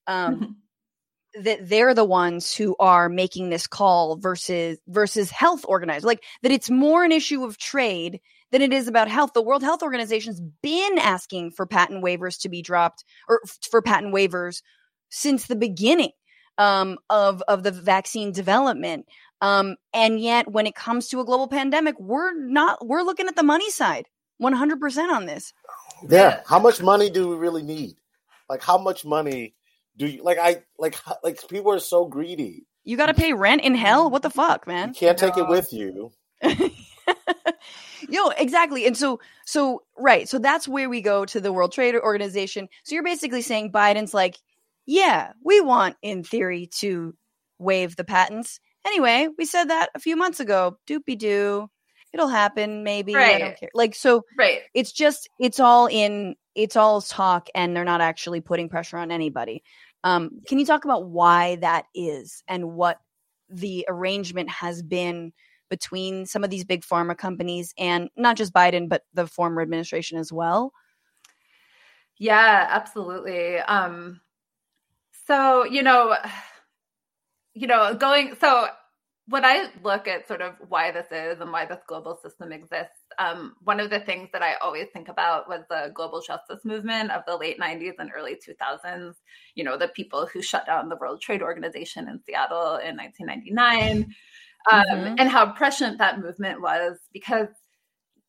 um 0.07 0.57
that 1.43 1.67
they're 1.67 1.95
the 1.95 2.05
ones 2.05 2.53
who 2.53 2.75
are 2.79 3.09
making 3.09 3.49
this 3.49 3.65
call 3.65 4.17
versus 4.17 4.77
versus 4.87 5.31
health 5.31 5.65
organizers 5.67 6.03
like 6.03 6.23
that 6.43 6.51
it's 6.51 6.69
more 6.69 7.03
an 7.03 7.11
issue 7.11 7.43
of 7.43 7.57
trade 7.57 8.19
than 8.53 8.61
it 8.61 8.71
is 8.71 8.87
about 8.87 9.09
health 9.09 9.31
the 9.33 9.41
world 9.41 9.63
health 9.63 9.83
organization's 9.83 10.39
been 10.61 10.97
asking 10.97 11.51
for 11.51 11.65
patent 11.65 12.01
waivers 12.01 12.39
to 12.39 12.47
be 12.47 12.61
dropped 12.61 13.03
or 13.27 13.41
for 13.69 13.81
patent 13.81 14.13
waivers 14.13 14.61
since 15.09 15.47
the 15.47 15.55
beginning 15.57 16.11
um, 16.57 16.97
of 17.09 17.41
of 17.49 17.63
the 17.63 17.71
vaccine 17.71 18.31
development 18.31 19.05
um, 19.41 19.75
and 19.93 20.21
yet 20.21 20.49
when 20.49 20.65
it 20.65 20.75
comes 20.75 21.09
to 21.09 21.19
a 21.19 21.25
global 21.25 21.49
pandemic 21.49 21.99
we're 21.99 22.33
not 22.33 22.87
we're 22.87 23.03
looking 23.03 23.27
at 23.27 23.35
the 23.35 23.43
money 23.43 23.69
side 23.69 24.05
100% 24.41 25.11
on 25.11 25.25
this 25.25 25.51
yeah 26.07 26.39
how 26.47 26.59
much 26.59 26.81
money 26.81 27.09
do 27.09 27.27
we 27.27 27.35
really 27.35 27.63
need 27.63 27.95
like 28.47 28.63
how 28.63 28.77
much 28.77 29.03
money 29.03 29.53
do 29.97 30.07
you 30.07 30.23
like? 30.23 30.37
I 30.37 30.63
like 30.77 30.95
like 31.23 31.47
people 31.47 31.71
are 31.71 31.79
so 31.79 32.05
greedy. 32.05 32.65
You 32.83 32.97
got 32.97 33.05
to 33.07 33.13
pay 33.13 33.33
rent 33.33 33.61
in 33.61 33.75
hell. 33.75 34.09
What 34.09 34.21
the 34.21 34.29
fuck, 34.29 34.67
man? 34.67 34.89
You 34.89 34.95
can't 34.95 35.17
take 35.17 35.37
it 35.37 35.47
with 35.47 35.71
you. 35.71 36.11
Yo, 38.09 38.29
exactly. 38.29 38.85
And 38.85 38.97
so, 38.97 39.19
so 39.45 39.83
right. 39.97 40.27
So 40.27 40.39
that's 40.39 40.67
where 40.67 40.89
we 40.89 41.01
go 41.01 41.25
to 41.25 41.39
the 41.39 41.53
World 41.53 41.71
Trade 41.71 41.95
Organization. 41.95 42.67
So 42.83 42.95
you're 42.95 43.03
basically 43.03 43.41
saying 43.41 43.71
Biden's 43.71 44.13
like, 44.13 44.37
yeah, 44.85 45.31
we 45.43 45.61
want 45.61 45.95
in 46.01 46.23
theory 46.23 46.67
to 46.79 47.15
waive 47.59 47.95
the 47.95 48.03
patents. 48.03 48.59
Anyway, 48.85 49.29
we 49.37 49.45
said 49.45 49.65
that 49.65 49.89
a 49.95 49.99
few 49.99 50.15
months 50.15 50.39
ago. 50.39 50.77
Doopy 50.87 51.17
doo. 51.17 51.69
It'll 52.11 52.27
happen, 52.27 52.83
maybe. 52.83 53.15
Right. 53.15 53.35
I 53.35 53.39
don't 53.39 53.57
care. 53.57 53.69
Like 53.73 53.95
so. 53.95 54.23
Right. 54.37 54.59
It's 54.73 54.91
just 54.91 55.29
it's 55.39 55.59
all 55.59 55.87
in 55.87 56.35
it's 56.53 56.75
all 56.75 57.01
talk, 57.01 57.47
and 57.55 57.75
they're 57.75 57.83
not 57.83 58.01
actually 58.01 58.41
putting 58.41 58.69
pressure 58.69 58.97
on 58.97 59.11
anybody. 59.11 59.63
Um, 60.03 60.41
can 60.47 60.59
you 60.59 60.65
talk 60.65 60.85
about 60.85 61.07
why 61.07 61.55
that 61.57 61.85
is 61.95 62.43
and 62.47 62.73
what 62.73 62.99
the 63.49 63.85
arrangement 63.87 64.49
has 64.49 64.81
been 64.81 65.31
between 65.73 66.27
some 66.27 66.43
of 66.43 66.51
these 66.51 66.63
big 66.63 66.83
pharma 66.83 67.17
companies 67.17 67.73
and 67.79 68.07
not 68.15 68.37
just 68.37 68.53
Biden, 68.53 68.87
but 68.87 69.01
the 69.11 69.25
former 69.25 69.59
administration 69.59 70.19
as 70.19 70.31
well? 70.31 70.71
Yeah, 72.19 72.67
absolutely. 72.69 73.57
Um, 73.57 74.21
so, 75.25 75.65
you 75.65 75.81
know, 75.81 76.15
you 77.55 77.65
know, 77.65 77.95
going, 77.95 78.35
so 78.39 78.67
when 79.27 79.45
I 79.45 79.69
look 79.81 80.07
at 80.07 80.27
sort 80.27 80.41
of 80.41 80.53
why 80.69 80.91
this 80.91 81.07
is 81.11 81.41
and 81.41 81.51
why 81.51 81.65
this 81.65 81.81
global 81.87 82.19
system 82.21 82.51
exists, 82.51 83.01
um, 83.17 83.55
one 83.63 83.79
of 83.79 83.89
the 83.89 84.01
things 84.01 84.29
that 84.31 84.43
I 84.43 84.55
always 84.61 84.89
think 84.93 85.07
about 85.07 85.49
was 85.49 85.61
the 85.71 85.91
global 85.95 86.21
justice 86.21 86.63
movement 86.63 87.09
of 87.09 87.23
the 87.25 87.35
late 87.35 87.59
90s 87.59 87.95
and 87.97 88.11
early 88.15 88.35
2000s. 88.35 89.15
You 89.55 89.63
know, 89.63 89.75
the 89.75 89.87
people 89.87 90.27
who 90.31 90.43
shut 90.43 90.67
down 90.67 90.89
the 90.89 90.97
World 90.97 91.19
Trade 91.19 91.41
Organization 91.41 92.07
in 92.09 92.21
Seattle 92.23 92.75
in 92.75 92.95
1999, 92.95 94.13
um, 94.71 94.83
mm-hmm. 94.85 95.15
and 95.17 95.29
how 95.29 95.51
prescient 95.51 95.97
that 95.97 96.19
movement 96.19 96.61
was 96.61 96.97
because, 97.11 97.47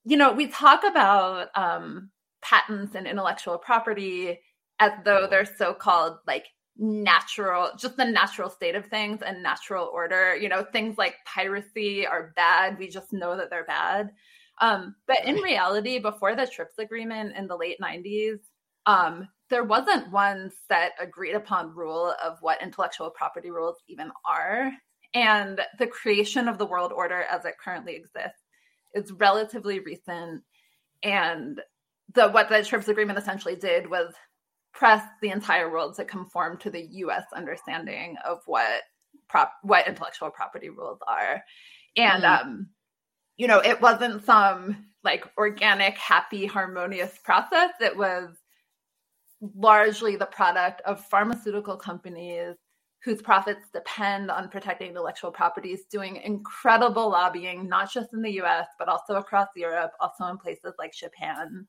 you 0.04 0.16
know, 0.16 0.32
we 0.32 0.48
talk 0.48 0.84
about 0.84 1.48
um, 1.54 2.10
patents 2.42 2.94
and 2.94 3.06
intellectual 3.06 3.58
property 3.58 4.40
as 4.80 4.92
though 5.04 5.26
they're 5.28 5.44
so 5.44 5.72
called 5.72 6.16
like 6.26 6.46
natural 6.76 7.70
just 7.78 7.96
the 7.96 8.04
natural 8.04 8.50
state 8.50 8.74
of 8.74 8.86
things 8.86 9.22
and 9.22 9.42
natural 9.42 9.88
order. 9.92 10.36
You 10.36 10.48
know 10.48 10.64
things 10.64 10.98
like 10.98 11.14
piracy 11.24 12.06
are 12.06 12.32
bad. 12.34 12.78
We 12.78 12.88
just 12.88 13.12
know 13.12 13.36
that 13.36 13.50
they're 13.50 13.64
bad. 13.64 14.10
Um, 14.60 14.96
but 15.06 15.24
in 15.24 15.36
reality 15.36 15.98
before 15.98 16.34
the 16.34 16.46
trips 16.46 16.78
agreement 16.78 17.36
in 17.36 17.48
the 17.48 17.56
late 17.56 17.78
90s 17.82 18.38
um, 18.86 19.28
there 19.50 19.64
wasn't 19.64 20.10
one 20.12 20.50
set 20.68 20.92
agreed 21.00 21.34
upon 21.34 21.74
rule 21.74 22.14
of 22.22 22.38
what 22.40 22.62
intellectual 22.62 23.10
property 23.10 23.50
rules 23.50 23.76
even 23.88 24.10
are 24.24 24.70
and 25.14 25.60
the 25.78 25.86
creation 25.86 26.48
of 26.48 26.58
the 26.58 26.66
world 26.66 26.92
order 26.92 27.22
as 27.30 27.44
it 27.44 27.54
currently 27.62 27.94
exists 27.94 28.42
is 28.94 29.12
relatively 29.12 29.80
recent 29.80 30.42
and 31.02 31.60
the 32.14 32.28
what 32.30 32.48
the 32.48 32.62
trips 32.62 32.88
agreement 32.88 33.18
essentially 33.18 33.56
did 33.56 33.88
was 33.88 34.12
press 34.72 35.04
the 35.22 35.30
entire 35.30 35.70
world 35.70 35.94
to 35.96 36.04
conform 36.04 36.58
to 36.58 36.70
the 36.70 36.86
US 36.90 37.24
understanding 37.34 38.16
of 38.24 38.40
what 38.46 38.82
prop 39.28 39.52
what 39.62 39.86
intellectual 39.86 40.30
property 40.30 40.68
rules 40.68 40.98
are. 41.06 41.42
And 41.96 42.24
mm-hmm. 42.24 42.48
um 42.48 42.68
you 43.36 43.48
know, 43.48 43.58
it 43.58 43.80
wasn't 43.80 44.24
some 44.24 44.86
like 45.02 45.24
organic, 45.36 45.96
happy, 45.98 46.46
harmonious 46.46 47.18
process. 47.24 47.70
It 47.80 47.96
was 47.96 48.30
largely 49.56 50.16
the 50.16 50.26
product 50.26 50.80
of 50.82 51.04
pharmaceutical 51.06 51.76
companies 51.76 52.54
whose 53.04 53.20
profits 53.20 53.68
depend 53.72 54.30
on 54.30 54.48
protecting 54.48 54.88
intellectual 54.88 55.30
properties 55.30 55.84
doing 55.90 56.16
incredible 56.16 57.10
lobbying, 57.10 57.68
not 57.68 57.92
just 57.92 58.14
in 58.14 58.22
the 58.22 58.40
US, 58.42 58.66
but 58.78 58.88
also 58.88 59.16
across 59.16 59.48
Europe, 59.54 59.92
also 60.00 60.24
in 60.26 60.38
places 60.38 60.72
like 60.78 60.94
Japan. 60.94 61.66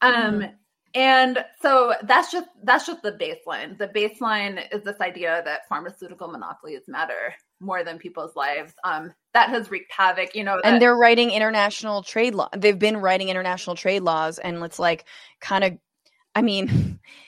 Um, 0.00 0.14
mm-hmm. 0.14 0.54
And 0.94 1.44
so 1.60 1.92
that's 2.04 2.32
just 2.32 2.48
that's 2.64 2.86
just 2.86 3.02
the 3.02 3.12
baseline. 3.12 3.76
The 3.76 3.88
baseline 3.88 4.64
is 4.74 4.82
this 4.82 4.98
idea 5.02 5.42
that 5.44 5.68
pharmaceutical 5.68 6.28
monopolies 6.28 6.82
matter 6.88 7.34
more 7.60 7.84
than 7.84 7.98
people's 7.98 8.34
lives. 8.34 8.72
Um, 8.82 9.12
that 9.34 9.50
has 9.50 9.70
wreaked 9.70 9.92
havoc, 9.92 10.34
you 10.34 10.42
know. 10.42 10.56
That- 10.62 10.72
and 10.72 10.82
they're 10.82 10.96
writing 10.96 11.30
international 11.30 12.02
trade 12.02 12.34
law. 12.34 12.48
They've 12.56 12.78
been 12.78 12.96
writing 12.96 13.28
international 13.28 13.76
trade 13.76 14.02
laws, 14.02 14.38
and 14.38 14.62
it's 14.64 14.78
like 14.78 15.04
kind 15.40 15.64
of, 15.64 15.78
I 16.34 16.40
mean, 16.40 16.98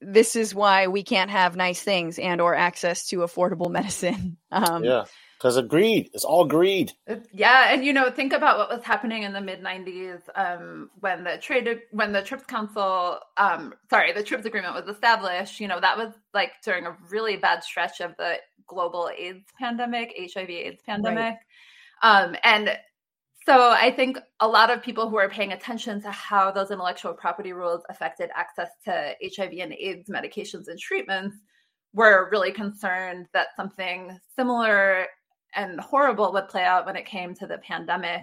this 0.00 0.36
is 0.36 0.54
why 0.54 0.86
we 0.86 1.02
can't 1.02 1.30
have 1.30 1.56
nice 1.56 1.82
things 1.82 2.18
and 2.18 2.40
or 2.40 2.54
access 2.54 3.06
to 3.08 3.18
affordable 3.18 3.70
medicine. 3.70 4.36
Um, 4.50 4.84
yeah. 4.84 5.04
Because 5.38 5.56
of 5.56 5.68
greed. 5.68 6.10
It's 6.12 6.24
all 6.24 6.44
greed. 6.44 6.92
Yeah, 7.32 7.72
and 7.72 7.82
you 7.82 7.94
know, 7.94 8.10
think 8.10 8.34
about 8.34 8.58
what 8.58 8.68
was 8.68 8.84
happening 8.84 9.22
in 9.22 9.32
the 9.32 9.40
mid 9.40 9.62
'90s 9.62 10.20
um, 10.34 10.90
when 11.00 11.24
the 11.24 11.38
trade, 11.38 11.80
when 11.92 12.12
the 12.12 12.20
TRIPS 12.20 12.44
Council, 12.44 13.18
um, 13.38 13.72
sorry, 13.88 14.12
the 14.12 14.22
TRIPS 14.22 14.44
Agreement 14.44 14.74
was 14.74 14.94
established. 14.94 15.58
You 15.58 15.68
know, 15.68 15.80
that 15.80 15.96
was 15.96 16.12
like 16.34 16.50
during 16.62 16.84
a 16.84 16.94
really 17.08 17.38
bad 17.38 17.64
stretch 17.64 18.02
of 18.02 18.14
the 18.18 18.34
global 18.66 19.10
AIDS 19.18 19.46
pandemic, 19.58 20.12
HIV/AIDS 20.14 20.82
pandemic, 20.84 21.36
right. 22.02 22.22
um, 22.22 22.36
and 22.44 22.76
so 23.50 23.70
I 23.70 23.90
think 23.90 24.16
a 24.38 24.46
lot 24.46 24.70
of 24.70 24.80
people 24.80 25.10
who 25.10 25.18
are 25.18 25.28
paying 25.28 25.50
attention 25.52 26.00
to 26.02 26.10
how 26.12 26.52
those 26.52 26.70
intellectual 26.70 27.12
property 27.12 27.52
rules 27.52 27.82
affected 27.90 28.30
access 28.36 28.68
to 28.84 29.14
HIV 29.24 29.54
and 29.58 29.72
AIDS 29.72 30.08
medications 30.08 30.68
and 30.68 30.78
treatments 30.78 31.36
were 31.92 32.28
really 32.30 32.52
concerned 32.52 33.26
that 33.32 33.48
something 33.56 34.16
similar 34.36 35.06
and 35.56 35.80
horrible 35.80 36.32
would 36.32 36.48
play 36.48 36.62
out 36.62 36.86
when 36.86 36.94
it 36.94 37.06
came 37.06 37.34
to 37.34 37.46
the 37.48 37.58
pandemic. 37.58 38.22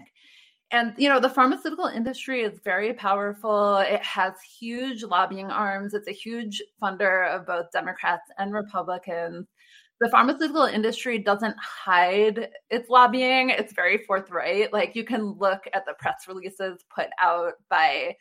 And, 0.71 0.93
you 0.97 1.09
know, 1.09 1.19
the 1.19 1.29
pharmaceutical 1.29 1.87
industry 1.87 2.43
is 2.43 2.61
very 2.63 2.93
powerful. 2.93 3.79
It 3.79 4.01
has 4.03 4.31
huge 4.57 5.03
lobbying 5.03 5.51
arms. 5.51 5.93
It's 5.93 6.07
a 6.07 6.13
huge 6.13 6.61
funder 6.81 7.29
of 7.35 7.45
both 7.45 7.69
Democrats 7.73 8.31
and 8.37 8.53
Republicans. 8.53 9.45
The 9.99 10.09
pharmaceutical 10.09 10.63
industry 10.63 11.17
doesn't 11.17 11.55
hide 11.59 12.49
its 12.69 12.89
lobbying, 12.89 13.49
it's 13.49 13.73
very 13.73 13.97
forthright. 13.97 14.71
Like, 14.71 14.95
you 14.95 15.03
can 15.03 15.31
look 15.39 15.63
at 15.73 15.85
the 15.85 15.93
press 15.97 16.25
releases 16.27 16.83
put 16.93 17.07
out 17.19 17.53
by, 17.69 18.15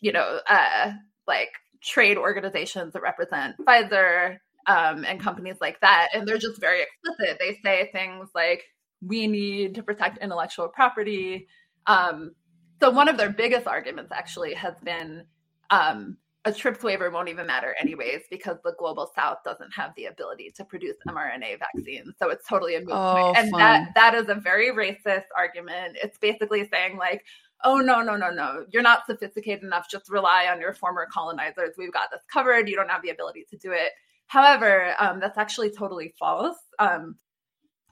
you 0.00 0.12
know, 0.12 0.40
uh, 0.48 0.92
like 1.26 1.50
trade 1.82 2.16
organizations 2.16 2.92
that 2.92 3.02
represent 3.02 3.56
Pfizer, 3.58 4.38
um, 4.66 5.04
and 5.04 5.20
companies 5.20 5.56
like 5.60 5.80
that. 5.80 6.08
And 6.12 6.26
they're 6.26 6.38
just 6.38 6.60
very 6.60 6.82
explicit. 6.82 7.38
They 7.40 7.58
say 7.64 7.90
things 7.92 8.28
like, 8.34 8.64
we 9.00 9.26
need 9.26 9.74
to 9.74 9.82
protect 9.82 10.18
intellectual 10.18 10.68
property. 10.68 11.46
Um, 11.86 12.32
so, 12.80 12.90
one 12.90 13.08
of 13.08 13.16
their 13.16 13.30
biggest 13.30 13.66
arguments 13.66 14.12
actually 14.12 14.54
has 14.54 14.74
been 14.82 15.24
um, 15.70 16.16
a 16.46 16.52
TRIPS 16.52 16.82
waiver 16.82 17.10
won't 17.10 17.28
even 17.28 17.46
matter, 17.46 17.74
anyways, 17.78 18.22
because 18.30 18.56
the 18.64 18.74
global 18.78 19.10
south 19.14 19.38
doesn't 19.44 19.70
have 19.74 19.92
the 19.96 20.06
ability 20.06 20.52
to 20.56 20.64
produce 20.64 20.96
mRNA 21.06 21.58
vaccines. 21.58 22.14
So, 22.18 22.30
it's 22.30 22.46
totally 22.48 22.76
a 22.76 22.80
moot 22.80 22.90
oh, 22.92 23.34
And 23.36 23.52
that, 23.54 23.90
that 23.94 24.14
is 24.14 24.28
a 24.28 24.34
very 24.34 24.70
racist 24.70 25.26
argument. 25.36 25.98
It's 26.02 26.16
basically 26.16 26.66
saying, 26.72 26.96
like, 26.96 27.24
oh 27.64 27.78
no 27.78 28.00
no 28.00 28.16
no 28.16 28.30
no. 28.30 28.64
You're 28.70 28.82
not 28.82 29.06
sophisticated 29.06 29.64
enough. 29.64 29.86
Just 29.90 30.10
rely 30.10 30.46
on 30.50 30.60
your 30.60 30.74
former 30.74 31.06
colonizers. 31.12 31.74
We've 31.76 31.92
got 31.92 32.10
this 32.10 32.20
covered. 32.32 32.68
You 32.68 32.76
don't 32.76 32.90
have 32.90 33.02
the 33.02 33.10
ability 33.10 33.46
to 33.50 33.56
do 33.56 33.72
it. 33.72 33.92
However, 34.26 34.94
um, 34.98 35.20
that's 35.20 35.38
actually 35.38 35.70
totally 35.70 36.14
false. 36.18 36.56
Um, 36.78 37.16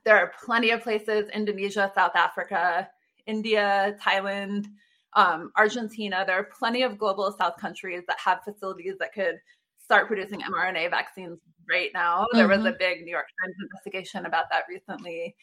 there 0.05 0.16
are 0.16 0.32
plenty 0.44 0.70
of 0.70 0.82
places 0.82 1.28
Indonesia, 1.32 1.90
South 1.94 2.14
Africa, 2.14 2.88
India, 3.26 3.96
Thailand, 4.02 4.66
um, 5.14 5.50
Argentina. 5.56 6.24
There 6.26 6.38
are 6.38 6.48
plenty 6.58 6.82
of 6.82 6.98
global 6.98 7.34
South 7.38 7.56
countries 7.58 8.02
that 8.08 8.18
have 8.18 8.42
facilities 8.44 8.94
that 8.98 9.12
could 9.12 9.36
start 9.82 10.06
producing 10.06 10.40
mRNA 10.40 10.90
vaccines 10.90 11.38
right 11.70 11.90
now. 11.94 12.22
Mm-hmm. 12.22 12.38
There 12.38 12.48
was 12.48 12.64
a 12.64 12.68
mm-hmm. 12.68 12.78
big 12.78 13.04
New 13.04 13.10
York 13.10 13.26
Times 13.42 13.54
investigation 13.62 14.26
about 14.26 14.46
that 14.50 14.64
recently. 14.68 15.34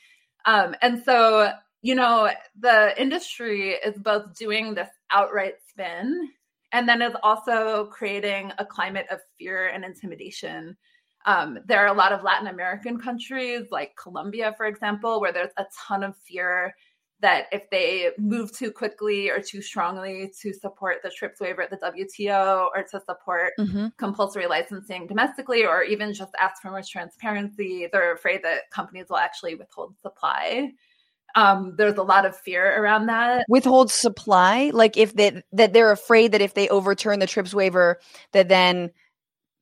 Um, 0.46 0.76
and 0.82 1.04
so, 1.04 1.52
you 1.82 1.96
know, 1.96 2.30
the 2.60 3.00
industry 3.00 3.72
is 3.72 3.98
both 3.98 4.36
doing 4.36 4.74
this 4.74 4.90
outright 5.12 5.56
spin 5.70 6.30
and 6.72 6.88
then 6.88 7.02
is 7.02 7.14
also 7.22 7.86
creating 7.88 8.52
a 8.58 8.66
climate 8.66 9.06
of 9.12 9.20
fear 9.38 9.68
and 9.68 9.84
intimidation 9.84 10.78
Um, 11.26 11.60
there 11.66 11.80
are 11.82 11.94
a 11.94 11.98
lot 11.98 12.14
of 12.14 12.24
Latin 12.24 12.48
American 12.48 13.00
countries, 13.00 13.68
like 13.72 13.96
Colombia, 13.96 14.54
for 14.58 14.66
example, 14.66 15.22
where 15.22 15.32
there's 15.32 15.54
a 15.58 15.66
ton 15.88 16.04
of 16.04 16.16
fear 16.18 16.74
that 17.22 17.46
if 17.52 17.70
they 17.70 18.10
move 18.18 18.52
too 18.56 18.72
quickly 18.72 19.30
or 19.30 19.40
too 19.40 19.62
strongly 19.62 20.32
to 20.42 20.54
support 20.54 20.98
the 21.04 21.10
TRIPS 21.10 21.40
waiver 21.40 21.62
at 21.62 21.70
the 21.70 21.78
WTO 21.78 22.68
or 22.76 22.84
to 22.84 23.00
support 23.00 23.54
Mm-hmm. 23.62 23.88
compulsory 23.98 24.48
licensing 24.48 25.08
domestically 25.08 25.66
or 25.66 25.84
even 25.84 26.14
just 26.14 26.32
ask 26.40 26.62
for 26.62 26.72
more 26.72 26.82
transparency, 26.82 27.88
they're 27.92 28.14
afraid 28.14 28.44
that 28.44 28.70
companies 28.72 29.06
will 29.10 29.18
actually 29.18 29.56
withhold 29.56 29.94
supply. 30.02 30.72
Um, 31.36 31.76
there's 31.78 31.98
a 31.98 32.04
lot 32.04 32.26
of 32.26 32.36
fear 32.36 32.82
around 32.82 33.06
that. 33.06 33.46
Withhold 33.48 33.92
supply, 33.92 34.72
like 34.74 34.98
if 34.98 35.16
they 35.16 35.42
that 35.54 35.74
they're 35.74 35.92
afraid 35.92 36.32
that 36.32 36.42
if 36.42 36.56
they 36.56 36.68
overturn 36.70 37.20
the 37.20 37.28
TRIPS 37.28 37.54
waiver, 37.54 38.00
that 38.34 38.50
then 38.50 38.92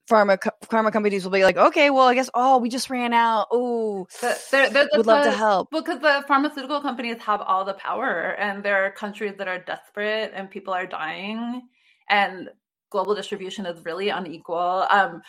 pharma 0.09 0.39
co- 0.39 0.51
pharma 0.63 0.91
companies 0.91 1.23
will 1.23 1.31
be 1.31 1.43
like, 1.43 1.57
okay, 1.57 1.89
well, 1.89 2.07
I 2.07 2.15
guess 2.15 2.29
oh, 2.33 2.57
we 2.57 2.69
just 2.69 2.89
ran 2.89 3.13
out. 3.13 3.47
Oh, 3.51 4.07
there, 4.51 4.87
would 4.93 5.05
love 5.05 5.23
to 5.23 5.29
the- 5.29 5.35
help. 5.35 5.69
because 5.71 5.99
the 6.01 6.23
pharmaceutical 6.27 6.81
companies 6.81 7.17
have 7.21 7.41
all 7.41 7.63
the 7.63 7.75
power, 7.75 8.35
and 8.39 8.63
there 8.63 8.85
are 8.85 8.91
countries 8.91 9.35
that 9.37 9.47
are 9.47 9.59
desperate, 9.59 10.31
and 10.33 10.49
people 10.49 10.73
are 10.73 10.87
dying, 10.87 11.61
and 12.09 12.49
global 12.89 13.15
distribution 13.15 13.65
is 13.65 13.85
really 13.85 14.09
unequal. 14.09 14.85
Um, 14.89 15.21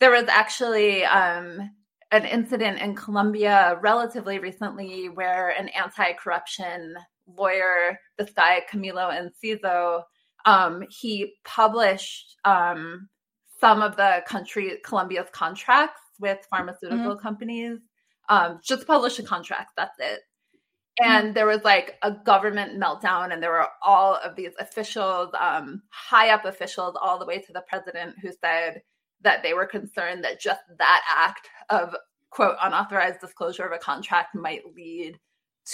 there 0.00 0.10
was 0.10 0.28
actually 0.28 1.04
um, 1.04 1.70
an 2.12 2.24
incident 2.24 2.80
in 2.80 2.94
Colombia 2.94 3.78
relatively 3.80 4.38
recently 4.38 5.08
where 5.08 5.48
an 5.48 5.68
anti-corruption 5.68 6.94
lawyer, 7.26 7.98
this 8.18 8.30
guy 8.30 8.62
Camilo 8.70 9.10
Enciso, 9.10 10.02
um, 10.44 10.84
he 10.90 11.34
published 11.44 12.36
um, 12.44 13.08
some 13.58 13.82
of 13.82 13.96
the 13.96 14.22
country 14.26 14.78
Colombia's 14.84 15.28
contracts 15.32 16.00
with 16.18 16.46
pharmaceutical 16.50 17.16
companies. 17.16 17.78
Um, 18.28 18.60
just 18.62 18.86
published 18.86 19.18
a 19.18 19.22
contract. 19.22 19.72
That's 19.76 19.98
it. 20.00 20.20
And 21.02 21.34
there 21.34 21.46
was 21.46 21.62
like 21.62 21.96
a 22.02 22.10
government 22.10 22.80
meltdown, 22.80 23.32
and 23.32 23.42
there 23.42 23.50
were 23.50 23.68
all 23.84 24.16
of 24.16 24.34
these 24.34 24.52
officials, 24.58 25.28
um, 25.38 25.82
high 25.90 26.30
up 26.30 26.46
officials, 26.46 26.96
all 27.00 27.18
the 27.18 27.26
way 27.26 27.38
to 27.38 27.52
the 27.52 27.64
president, 27.68 28.16
who 28.22 28.30
said 28.40 28.80
that 29.20 29.42
they 29.42 29.52
were 29.52 29.66
concerned 29.66 30.24
that 30.24 30.40
just 30.40 30.60
that 30.78 31.02
act 31.14 31.48
of 31.68 31.94
quote 32.30 32.56
unauthorized 32.62 33.20
disclosure 33.20 33.64
of 33.64 33.72
a 33.72 33.78
contract 33.78 34.34
might 34.34 34.62
lead 34.74 35.18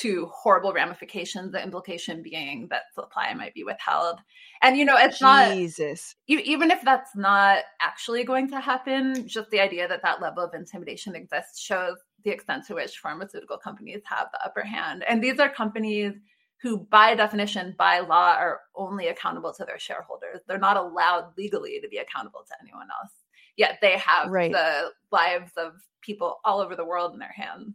to 0.00 0.26
horrible 0.34 0.72
ramifications. 0.72 1.52
The 1.52 1.62
implication 1.62 2.22
being 2.22 2.68
that 2.70 2.84
supply 2.94 3.32
might 3.34 3.54
be 3.54 3.64
withheld. 3.64 4.20
And 4.62 4.76
you 4.76 4.84
know, 4.84 4.96
it's 4.96 5.20
not 5.20 5.50
Jesus. 5.50 6.14
e- 6.28 6.42
even 6.44 6.70
if 6.70 6.80
that's 6.82 7.14
not 7.14 7.64
actually 7.80 8.24
going 8.24 8.48
to 8.50 8.60
happen, 8.60 9.26
just 9.28 9.50
the 9.50 9.60
idea 9.60 9.86
that 9.88 10.02
that 10.02 10.20
level 10.22 10.42
of 10.42 10.54
intimidation 10.54 11.14
exists 11.14 11.60
shows 11.60 11.96
the 12.24 12.30
extent 12.30 12.66
to 12.66 12.74
which 12.74 12.98
pharmaceutical 12.98 13.58
companies 13.58 14.00
have 14.04 14.28
the 14.32 14.44
upper 14.44 14.62
hand. 14.62 15.04
And 15.08 15.22
these 15.22 15.38
are 15.40 15.48
companies 15.48 16.14
who, 16.62 16.78
by 16.90 17.14
definition, 17.16 17.74
by 17.76 17.98
law, 17.98 18.34
are 18.34 18.60
only 18.76 19.08
accountable 19.08 19.52
to 19.52 19.64
their 19.64 19.80
shareholders. 19.80 20.40
They're 20.46 20.58
not 20.58 20.76
allowed 20.76 21.32
legally 21.36 21.80
to 21.82 21.88
be 21.88 21.96
accountable 21.98 22.44
to 22.46 22.54
anyone 22.62 22.86
else. 23.02 23.12
Yet 23.56 23.78
they 23.82 23.98
have 23.98 24.30
Right. 24.30 24.52
the 24.52 24.92
lives 25.10 25.50
of 25.56 25.72
people 26.00 26.38
all 26.44 26.60
over 26.60 26.76
the 26.76 26.84
world 26.84 27.12
in 27.12 27.18
their 27.18 27.32
hands. 27.34 27.74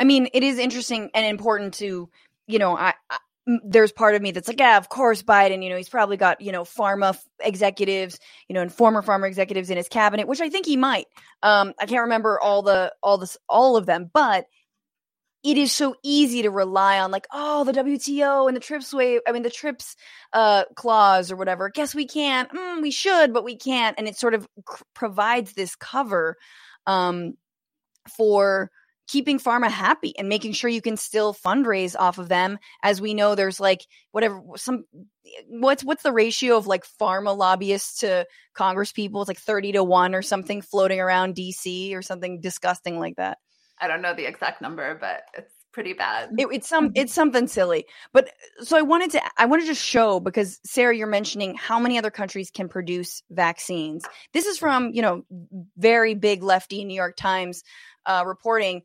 I 0.00 0.04
mean, 0.04 0.28
it 0.32 0.42
is 0.42 0.58
interesting 0.58 1.10
and 1.14 1.26
important 1.26 1.74
to, 1.74 2.08
you 2.46 2.58
know, 2.58 2.76
I, 2.76 2.94
I 3.10 3.18
there's 3.64 3.92
part 3.92 4.14
of 4.14 4.20
me 4.20 4.30
that's 4.30 4.46
like, 4.46 4.60
yeah, 4.60 4.76
of 4.76 4.88
course, 4.88 5.22
Biden. 5.22 5.62
You 5.62 5.70
know, 5.70 5.76
he's 5.76 5.88
probably 5.88 6.16
got 6.16 6.40
you 6.40 6.52
know 6.52 6.64
pharma 6.64 7.10
f- 7.10 7.24
executives, 7.40 8.18
you 8.46 8.54
know, 8.54 8.60
and 8.60 8.72
former 8.72 9.02
pharma 9.02 9.26
executives 9.26 9.70
in 9.70 9.76
his 9.76 9.88
cabinet, 9.88 10.28
which 10.28 10.40
I 10.40 10.50
think 10.50 10.66
he 10.66 10.76
might. 10.76 11.06
Um, 11.42 11.72
I 11.80 11.86
can't 11.86 12.02
remember 12.02 12.38
all 12.38 12.62
the 12.62 12.92
all 13.02 13.16
this 13.16 13.38
all 13.48 13.76
of 13.76 13.86
them, 13.86 14.10
but 14.12 14.44
it 15.44 15.56
is 15.56 15.72
so 15.72 15.94
easy 16.02 16.42
to 16.42 16.50
rely 16.50 16.98
on 16.98 17.10
like, 17.10 17.26
oh, 17.32 17.64
the 17.64 17.72
WTO 17.72 18.48
and 18.48 18.56
the 18.56 18.60
TRIPS 18.60 18.92
wave. 18.92 19.20
I 19.26 19.32
mean, 19.32 19.44
the 19.44 19.50
TRIPS 19.50 19.96
uh, 20.32 20.64
clause 20.74 21.30
or 21.30 21.36
whatever. 21.36 21.70
Guess 21.70 21.94
we 21.94 22.06
can't. 22.06 22.50
Mm, 22.50 22.82
we 22.82 22.90
should, 22.90 23.32
but 23.32 23.44
we 23.44 23.56
can't. 23.56 23.96
And 23.98 24.08
it 24.08 24.16
sort 24.16 24.34
of 24.34 24.48
provides 24.94 25.52
this 25.52 25.76
cover 25.76 26.36
um, 26.86 27.34
for 28.16 28.70
keeping 29.08 29.38
pharma 29.38 29.68
happy 29.68 30.16
and 30.18 30.28
making 30.28 30.52
sure 30.52 30.70
you 30.70 30.82
can 30.82 30.96
still 30.96 31.34
fundraise 31.34 31.96
off 31.98 32.18
of 32.18 32.28
them. 32.28 32.58
As 32.82 33.00
we 33.00 33.14
know 33.14 33.34
there's 33.34 33.58
like 33.58 33.86
whatever 34.12 34.40
some 34.56 34.84
what's 35.48 35.82
what's 35.82 36.02
the 36.02 36.12
ratio 36.12 36.56
of 36.56 36.66
like 36.66 36.84
pharma 37.00 37.36
lobbyists 37.36 38.00
to 38.00 38.26
congress 38.54 38.92
people? 38.92 39.22
It's 39.22 39.28
like 39.28 39.38
30 39.38 39.72
to 39.72 39.84
1 39.84 40.14
or 40.14 40.22
something 40.22 40.62
floating 40.62 41.00
around 41.00 41.34
dc 41.34 41.94
or 41.94 42.02
something 42.02 42.40
disgusting 42.40 43.00
like 43.00 43.16
that. 43.16 43.38
I 43.80 43.88
don't 43.88 44.02
know 44.02 44.14
the 44.14 44.26
exact 44.26 44.60
number, 44.60 44.96
but 45.00 45.22
it's 45.34 45.52
pretty 45.72 45.92
bad. 45.92 46.30
it, 46.36 46.48
it's 46.50 46.68
some 46.68 46.86
mm-hmm. 46.86 47.00
it's 47.00 47.14
something 47.14 47.46
silly. 47.46 47.86
But 48.12 48.30
so 48.60 48.76
i 48.76 48.82
wanted 48.82 49.12
to 49.12 49.22
i 49.38 49.46
wanted 49.46 49.66
to 49.66 49.74
show 49.74 50.20
because 50.20 50.60
sarah 50.64 50.96
you're 50.96 51.06
mentioning 51.06 51.54
how 51.54 51.78
many 51.78 51.98
other 51.98 52.10
countries 52.10 52.50
can 52.50 52.68
produce 52.68 53.22
vaccines. 53.30 54.04
This 54.34 54.46
is 54.46 54.58
from 54.58 54.90
you 54.92 55.02
know 55.02 55.24
very 55.76 56.14
big 56.14 56.42
lefty 56.42 56.84
new 56.84 56.94
york 56.94 57.16
times 57.16 57.62
uh, 58.08 58.24
reporting 58.26 58.82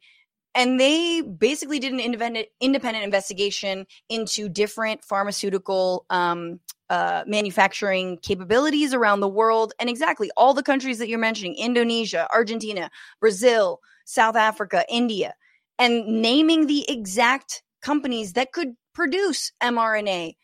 and 0.56 0.80
they 0.80 1.22
basically 1.22 1.80
did 1.80 1.94
an 1.94 2.00
independent 2.00 2.48
independent 2.62 3.04
investigation 3.04 3.88
into 4.10 4.48
different 4.50 5.04
pharmaceutical 5.04 6.06
um, 6.12 6.60
uh, 6.92 7.24
manufacturing 7.26 8.20
capabilities 8.22 8.94
around 8.94 9.20
the 9.20 9.28
world 9.28 9.74
and 9.80 9.90
exactly 9.90 10.30
all 10.38 10.54
the 10.54 10.62
countries 10.62 11.00
that 11.00 11.10
you're 11.10 11.18
mentioning 11.18 11.56
indonesia 11.56 12.28
argentina 12.32 12.92
brazil 13.20 13.80
south 14.06 14.36
africa 14.36 14.86
india 14.88 15.34
and 15.80 16.22
naming 16.22 16.68
the 16.68 16.86
exact 16.90 17.64
companies 17.82 18.34
that 18.34 18.52
could 18.52 18.76
produce 18.94 19.52
mRNA 19.62 20.36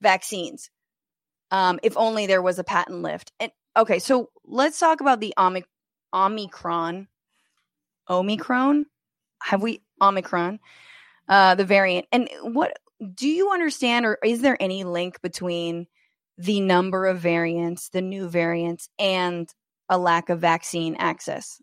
vaccines. 0.00 0.70
Um, 1.50 1.78
if 1.82 1.96
only 1.96 2.26
there 2.26 2.42
was 2.42 2.58
a 2.58 2.64
patent 2.64 3.02
lift. 3.02 3.32
And 3.40 3.50
okay, 3.76 3.98
so 3.98 4.30
let's 4.44 4.78
talk 4.78 5.00
about 5.00 5.20
the 5.20 5.32
Omic- 5.38 5.64
Omicron. 6.12 7.08
Omicron? 8.08 8.86
Have 9.42 9.62
we 9.62 9.82
Omicron? 10.00 10.58
Uh, 11.28 11.54
the 11.54 11.64
variant. 11.64 12.06
And 12.10 12.28
what 12.42 12.78
do 13.14 13.28
you 13.28 13.50
understand, 13.50 14.06
or 14.06 14.18
is 14.24 14.40
there 14.40 14.56
any 14.60 14.84
link 14.84 15.20
between 15.20 15.86
the 16.36 16.60
number 16.60 17.06
of 17.06 17.18
variants, 17.18 17.90
the 17.90 18.00
new 18.00 18.28
variants, 18.28 18.88
and 18.98 19.52
a 19.88 19.98
lack 19.98 20.30
of 20.30 20.40
vaccine 20.40 20.96
access? 20.96 21.60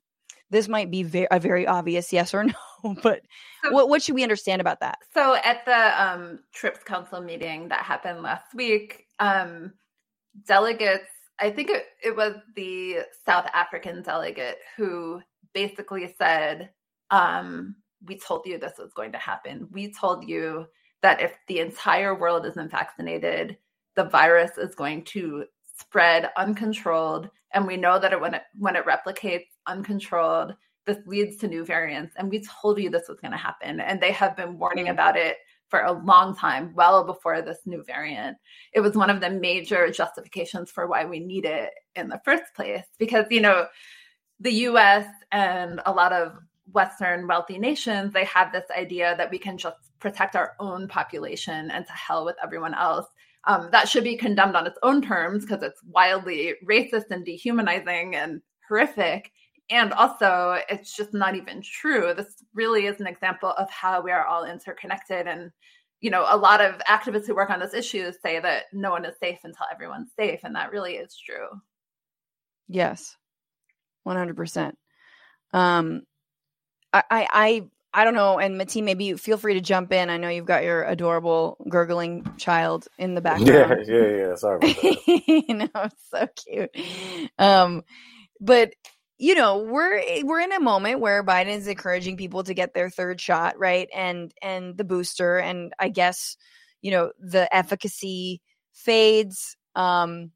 This 0.51 0.67
might 0.67 0.91
be 0.91 1.03
ve- 1.03 1.27
a 1.31 1.39
very 1.39 1.65
obvious 1.65 2.13
yes 2.13 2.33
or 2.33 2.43
no, 2.83 2.95
but 3.01 3.21
what 3.71 3.89
what 3.89 4.01
should 4.03 4.15
we 4.15 4.23
understand 4.23 4.61
about 4.61 4.79
that? 4.81 4.99
So 5.13 5.35
at 5.35 5.65
the 5.65 6.03
um, 6.03 6.39
TRIPS 6.53 6.83
Council 6.83 7.21
meeting 7.21 7.69
that 7.69 7.81
happened 7.81 8.21
last 8.21 8.53
week, 8.53 9.07
um, 9.19 9.73
delegates, 10.45 11.09
I 11.39 11.49
think 11.49 11.69
it, 11.69 11.85
it 12.03 12.15
was 12.15 12.35
the 12.55 12.99
South 13.25 13.49
African 13.53 14.03
delegate 14.03 14.59
who 14.77 15.21
basically 15.55 16.13
said, 16.19 16.69
um, 17.09 17.75
We 18.05 18.19
told 18.19 18.45
you 18.45 18.59
this 18.59 18.77
was 18.77 18.93
going 18.93 19.11
to 19.13 19.17
happen. 19.17 19.67
We 19.71 19.91
told 19.91 20.27
you 20.27 20.67
that 21.01 21.21
if 21.21 21.35
the 21.47 21.59
entire 21.59 22.13
world 22.13 22.45
isn't 22.45 22.69
vaccinated, 22.69 23.57
the 23.95 24.03
virus 24.03 24.59
is 24.59 24.75
going 24.75 25.05
to 25.05 25.45
spread 25.77 26.29
uncontrolled. 26.37 27.29
And 27.53 27.65
we 27.65 27.77
know 27.77 27.97
that 27.97 28.13
it, 28.13 28.21
when 28.21 28.35
it 28.35 28.43
when 28.59 28.75
it 28.75 28.85
replicates 28.85 29.47
uncontrolled, 29.65 30.53
this 30.85 30.97
leads 31.07 31.37
to 31.37 31.47
new 31.47 31.65
variants. 31.65 32.13
And 32.17 32.29
we 32.29 32.43
told 32.61 32.79
you 32.79 32.89
this 32.89 33.07
was 33.09 33.19
going 33.19 33.31
to 33.31 33.37
happen. 33.37 33.79
And 33.79 33.99
they 33.99 34.11
have 34.11 34.37
been 34.37 34.59
warning 34.59 34.89
about 34.89 35.17
it 35.17 35.37
for 35.69 35.81
a 35.81 35.91
long 35.91 36.35
time, 36.35 36.73
well 36.75 37.03
before 37.03 37.41
this 37.41 37.59
new 37.65 37.83
variant. 37.83 38.37
It 38.73 38.81
was 38.81 38.95
one 38.95 39.09
of 39.09 39.19
the 39.19 39.31
major 39.31 39.89
justifications 39.89 40.69
for 40.69 40.85
why 40.85 41.05
we 41.05 41.19
need 41.19 41.45
it 41.45 41.71
in 41.95 42.07
the 42.07 42.21
first 42.23 42.43
place. 42.55 42.85
Because, 42.99 43.25
you 43.31 43.41
know, 43.41 43.65
the 44.39 44.51
US 44.51 45.07
and 45.31 45.81
a 45.85 45.91
lot 45.91 46.11
of 46.11 46.33
Western 46.71 47.27
wealthy 47.27 47.57
nations, 47.57 48.13
they 48.13 48.25
have 48.25 48.51
this 48.51 48.65
idea 48.75 49.15
that 49.17 49.31
we 49.31 49.37
can 49.37 49.57
just 49.57 49.77
protect 49.99 50.35
our 50.35 50.53
own 50.59 50.87
population 50.87 51.71
and 51.71 51.85
to 51.85 51.91
hell 51.93 52.25
with 52.25 52.35
everyone 52.43 52.73
else. 52.73 53.07
Um, 53.45 53.69
that 53.71 53.87
should 53.87 54.03
be 54.03 54.17
condemned 54.17 54.55
on 54.55 54.65
its 54.65 54.77
own 54.83 55.01
terms 55.01 55.45
because 55.45 55.63
it's 55.63 55.81
wildly 55.83 56.55
racist 56.67 57.11
and 57.11 57.23
dehumanizing 57.23 58.15
and 58.15 58.41
horrific. 58.67 59.31
And 59.69 59.93
also, 59.93 60.59
it's 60.69 60.95
just 60.95 61.13
not 61.13 61.35
even 61.35 61.61
true. 61.61 62.13
This 62.15 62.43
really 62.53 62.85
is 62.85 62.99
an 62.99 63.07
example 63.07 63.49
of 63.57 63.69
how 63.69 64.01
we 64.01 64.11
are 64.11 64.25
all 64.25 64.45
interconnected. 64.45 65.27
And, 65.27 65.51
you 66.01 66.09
know, 66.09 66.25
a 66.27 66.37
lot 66.37 66.61
of 66.61 66.75
activists 66.89 67.25
who 67.25 67.35
work 67.35 67.49
on 67.49 67.59
this 67.59 67.73
issue 67.73 68.11
say 68.11 68.39
that 68.39 68.65
no 68.73 68.91
one 68.91 69.05
is 69.05 69.15
safe 69.19 69.39
until 69.43 69.65
everyone's 69.71 70.11
safe. 70.17 70.41
And 70.43 70.55
that 70.55 70.71
really 70.71 70.95
is 70.95 71.17
true. 71.17 71.47
Yes, 72.67 73.15
one 74.05 74.15
hundred 74.15 74.37
percent. 74.37 74.77
Um, 75.53 76.03
I, 76.93 77.03
I, 77.09 77.27
I, 77.31 77.61
I 77.93 78.03
don't 78.03 78.13
know. 78.13 78.39
And 78.39 78.59
Mateen, 78.59 78.83
maybe 78.83 79.05
you 79.05 79.17
feel 79.17 79.37
free 79.37 79.53
to 79.55 79.61
jump 79.61 79.91
in. 79.93 80.09
I 80.09 80.17
know 80.17 80.29
you've 80.29 80.45
got 80.45 80.63
your 80.63 80.83
adorable 80.83 81.57
gurgling 81.69 82.25
child 82.37 82.87
in 82.97 83.15
the 83.15 83.21
background. 83.21 83.85
Yeah, 83.87 83.95
yeah, 83.95 84.17
yeah. 84.17 84.35
Sorry 84.35 84.57
about 84.57 84.75
that. 84.75 85.21
you 85.27 85.53
know, 85.55 85.69
it's 85.75 86.09
so 86.09 86.27
cute. 86.35 86.69
Um, 87.39 87.83
but 88.39 88.73
you 89.17 89.33
know, 89.33 89.59
we're 89.59 90.01
we're 90.23 90.41
in 90.41 90.51
a 90.51 90.59
moment 90.59 90.99
where 90.99 91.23
Biden 91.23 91.55
is 91.55 91.67
encouraging 91.67 92.17
people 92.17 92.43
to 92.43 92.53
get 92.53 92.73
their 92.73 92.89
third 92.89 93.21
shot, 93.21 93.57
right? 93.57 93.87
And 93.95 94.33
and 94.41 94.77
the 94.77 94.83
booster 94.83 95.37
and 95.37 95.73
I 95.79 95.87
guess, 95.89 96.35
you 96.81 96.91
know, 96.91 97.11
the 97.19 97.53
efficacy 97.55 98.41
fades 98.73 99.55
um 99.75 100.31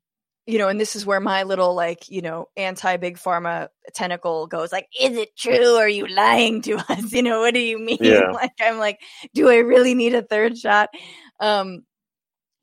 you 0.50 0.58
know, 0.58 0.68
and 0.68 0.80
this 0.82 0.96
is 0.96 1.06
where 1.06 1.20
my 1.20 1.44
little 1.44 1.76
like, 1.76 2.10
you 2.10 2.22
know, 2.22 2.48
anti 2.58 2.98
big 2.98 3.18
pharma 3.18 3.68
tentacle 3.94 4.48
goes 4.48 4.72
like, 4.72 4.88
is 5.00 5.16
it 5.16 5.36
true? 5.38 5.76
Are 5.76 5.88
you 5.88 6.08
lying 6.08 6.62
to 6.64 6.74
us? 6.90 7.14
You 7.14 7.22
know, 7.24 7.40
what 7.42 7.54
do 7.54 7.60
you 7.60 7.78
mean? 7.78 8.00
Yeah. 8.02 8.32
Like 8.34 8.52
I'm 8.60 8.80
like, 8.80 9.00
do 9.34 9.50
I 9.50 9.58
really 9.58 9.94
need 9.94 10.16
a 10.16 10.22
third 10.24 10.58
shot? 10.58 10.90
Um, 11.40 11.84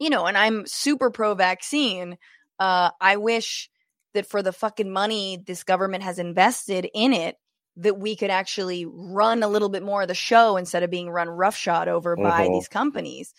you 0.01 0.11
know, 0.11 0.27
and 0.27 0.37
I'm 0.37 0.67
super 0.67 1.11
pro 1.11 1.35
vaccine. 1.35 2.19
Uh, 2.59 2.91
I 3.01 3.17
wish 3.17 3.71
that 4.15 4.27
for 4.27 4.43
the 4.43 4.53
fucking 4.53 4.91
money 4.91 5.39
this 5.47 5.63
government 5.63 6.03
has 6.03 6.19
invested 6.19 6.89
in 6.93 7.13
it, 7.13 7.37
that 7.77 7.99
we 7.99 8.17
could 8.17 8.31
actually 8.31 8.87
run 8.87 9.43
a 9.43 9.49
little 9.49 9.69
bit 9.69 9.83
more 9.83 10.03
of 10.03 10.09
the 10.09 10.15
show 10.15 10.57
instead 10.57 10.83
of 10.83 10.91
being 10.91 11.11
run 11.11 11.29
roughshod 11.29 11.89
over 11.89 12.17
by 12.17 12.47
Mhm. 12.49 12.53
these 12.59 12.69
companies. 12.69 13.35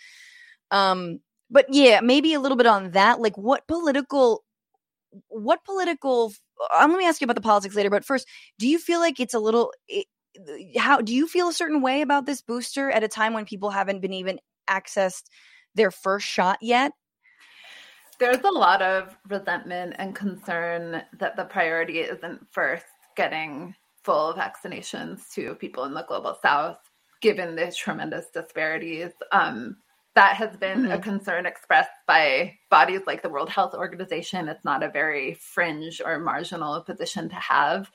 Um, 0.71 1.19
but 1.49 1.65
yeah, 1.69 2.01
maybe 2.01 2.33
a 2.33 2.39
little 2.39 2.57
bit 2.57 2.67
on 2.67 2.91
that. 2.91 3.19
Like, 3.19 3.37
what 3.37 3.67
political, 3.67 4.43
what 5.27 5.63
political? 5.63 6.33
Um, 6.77 6.91
let 6.91 6.97
me 6.97 7.05
ask 7.05 7.21
you 7.21 7.25
about 7.25 7.35
the 7.35 7.41
politics 7.41 7.75
later. 7.75 7.89
But 7.89 8.05
first, 8.05 8.27
do 8.59 8.67
you 8.67 8.79
feel 8.79 8.99
like 8.99 9.19
it's 9.19 9.33
a 9.33 9.39
little? 9.39 9.71
It, 9.87 10.07
how 10.77 11.01
do 11.01 11.15
you 11.15 11.27
feel 11.27 11.47
a 11.49 11.53
certain 11.53 11.81
way 11.81 12.01
about 12.01 12.25
this 12.25 12.41
booster 12.41 12.91
at 12.91 13.03
a 13.03 13.07
time 13.07 13.33
when 13.33 13.45
people 13.45 13.71
haven't 13.71 14.01
been 14.01 14.13
even 14.13 14.39
accessed 14.69 15.23
their 15.75 15.91
first 15.91 16.27
shot 16.27 16.59
yet? 16.61 16.91
There's 18.19 18.43
a 18.43 18.51
lot 18.51 18.81
of 18.81 19.15
resentment 19.27 19.95
and 19.99 20.15
concern 20.15 21.03
that 21.19 21.35
the 21.35 21.45
priority 21.45 21.99
isn't 21.99 22.47
first 22.51 22.85
getting 23.15 23.75
full 24.03 24.33
vaccinations 24.33 25.29
to 25.33 25.55
people 25.55 25.83
in 25.85 25.93
the 25.93 26.03
global 26.03 26.37
south, 26.41 26.77
given 27.21 27.55
the 27.55 27.71
tremendous 27.71 28.27
disparities. 28.33 29.11
Um, 29.31 29.77
that 30.18 30.36
has 30.36 30.57
been 30.57 30.91
a 30.91 30.97
Mhm. 30.97 31.03
concern 31.03 31.45
expressed 31.45 31.91
by 32.07 32.57
bodies 32.72 33.01
like 33.05 33.22
the 33.22 33.30
World 33.30 33.49
Health 33.49 33.76
Organization. 33.76 34.49
It's 34.49 34.65
not 34.65 34.82
a 34.82 34.89
very 34.89 35.36
fringe 35.36 36.01
or 36.03 36.18
marginal 36.18 36.82
position 36.82 37.30
to 37.30 37.36
have. 37.36 37.91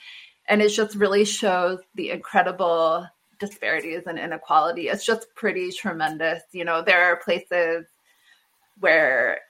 And 0.47 0.63
it 0.63 0.69
just 0.69 0.95
really 0.95 1.25
shows 1.25 1.81
the 1.97 2.11
incredible 2.11 3.09
disparities 3.41 4.05
and 4.07 4.21
inequality. 4.21 4.87
It's 4.87 5.05
just 5.05 5.35
pretty 5.35 5.73
tremendous. 5.73 6.45
You 6.53 6.65
know, 6.65 6.81
there 6.81 7.03
are 7.07 7.17
places 7.17 7.87
where 8.79 9.41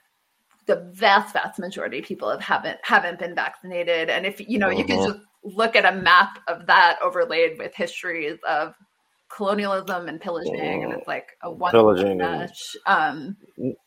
the 0.65 0.77
vast 0.93 1.31
vast 1.31 1.59
majority 1.59 1.99
of 1.99 2.05
people 2.05 2.31
have 2.31 2.41
haven't 2.41 2.79
haven't 2.81 3.19
been 3.19 3.35
vaccinated 3.35 4.09
and 4.09 4.25
if 4.25 4.39
you 4.49 4.57
know 4.57 4.69
you 4.69 4.85
can 4.85 4.97
Mhm. 4.97 5.05
just 5.05 5.19
look 5.43 5.75
at 5.75 5.85
a 5.85 5.97
map 5.97 6.39
of 6.47 6.65
that 6.67 6.97
overlaid 7.03 7.57
with 7.59 7.75
histories 7.75 8.39
of 8.47 8.73
colonialism 9.35 10.07
and 10.07 10.21
pillaging 10.21 10.83
and 10.83 10.93
it's 10.93 11.07
like 11.07 11.37
a 11.41 11.51
one 11.51 11.71
Pillaging 11.71 12.21
um 12.85 13.35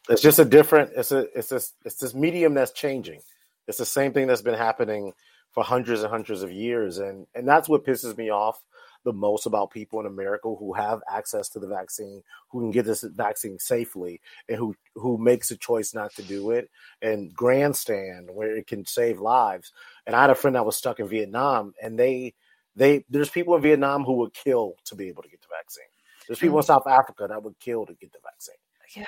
It's 0.08 0.22
just 0.22 0.38
a 0.38 0.44
different. 0.44 0.90
It's 0.96 1.12
a. 1.12 1.26
It's 1.38 1.48
this. 1.48 1.72
It's 1.84 1.96
this 1.96 2.14
medium 2.14 2.54
that's 2.54 2.72
changing. 2.72 3.20
It's 3.68 3.78
the 3.78 3.86
same 3.86 4.12
thing 4.12 4.26
that's 4.26 4.42
been 4.42 4.54
happening 4.54 5.12
for 5.52 5.64
hundreds 5.64 6.02
and 6.02 6.10
hundreds 6.10 6.42
of 6.42 6.50
years, 6.50 6.98
and 6.98 7.26
and 7.34 7.46
that's 7.46 7.68
what 7.68 7.84
pisses 7.84 8.16
me 8.16 8.30
off 8.30 8.62
the 9.04 9.12
most 9.12 9.46
about 9.46 9.70
people 9.70 10.00
in 10.00 10.06
America 10.06 10.52
who 10.54 10.72
have 10.72 11.00
access 11.08 11.48
to 11.48 11.60
the 11.60 11.68
vaccine, 11.68 12.22
who 12.48 12.60
can 12.60 12.72
get 12.72 12.84
this 12.84 13.02
vaccine 13.02 13.58
safely, 13.58 14.20
and 14.48 14.58
who 14.58 14.74
who 14.94 15.16
makes 15.16 15.50
a 15.50 15.56
choice 15.56 15.94
not 15.94 16.12
to 16.14 16.22
do 16.22 16.50
it 16.50 16.70
and 17.02 17.32
grandstand 17.32 18.28
where 18.32 18.56
it 18.56 18.66
can 18.66 18.84
save 18.84 19.20
lives. 19.20 19.72
And 20.06 20.16
I 20.16 20.20
had 20.20 20.30
a 20.30 20.34
friend 20.34 20.56
that 20.56 20.66
was 20.66 20.76
stuck 20.76 21.00
in 21.00 21.08
Vietnam, 21.08 21.74
and 21.82 21.98
they 21.98 22.34
they 22.76 23.04
there's 23.08 23.30
people 23.30 23.56
in 23.56 23.62
Vietnam 23.62 24.04
who 24.04 24.12
would 24.14 24.34
kill 24.34 24.74
to 24.84 24.94
be 24.94 25.08
able 25.08 25.22
to 25.22 25.28
get 25.28 25.40
the 25.40 25.48
vaccine. 25.50 25.84
There's 26.28 26.38
people 26.38 26.58
in 26.58 26.64
mm. 26.64 26.66
South 26.66 26.86
Africa 26.86 27.26
that 27.28 27.42
would 27.42 27.58
kill 27.58 27.86
to 27.86 27.94
get 27.94 28.12
the 28.12 28.18
vaccine. 28.22 28.56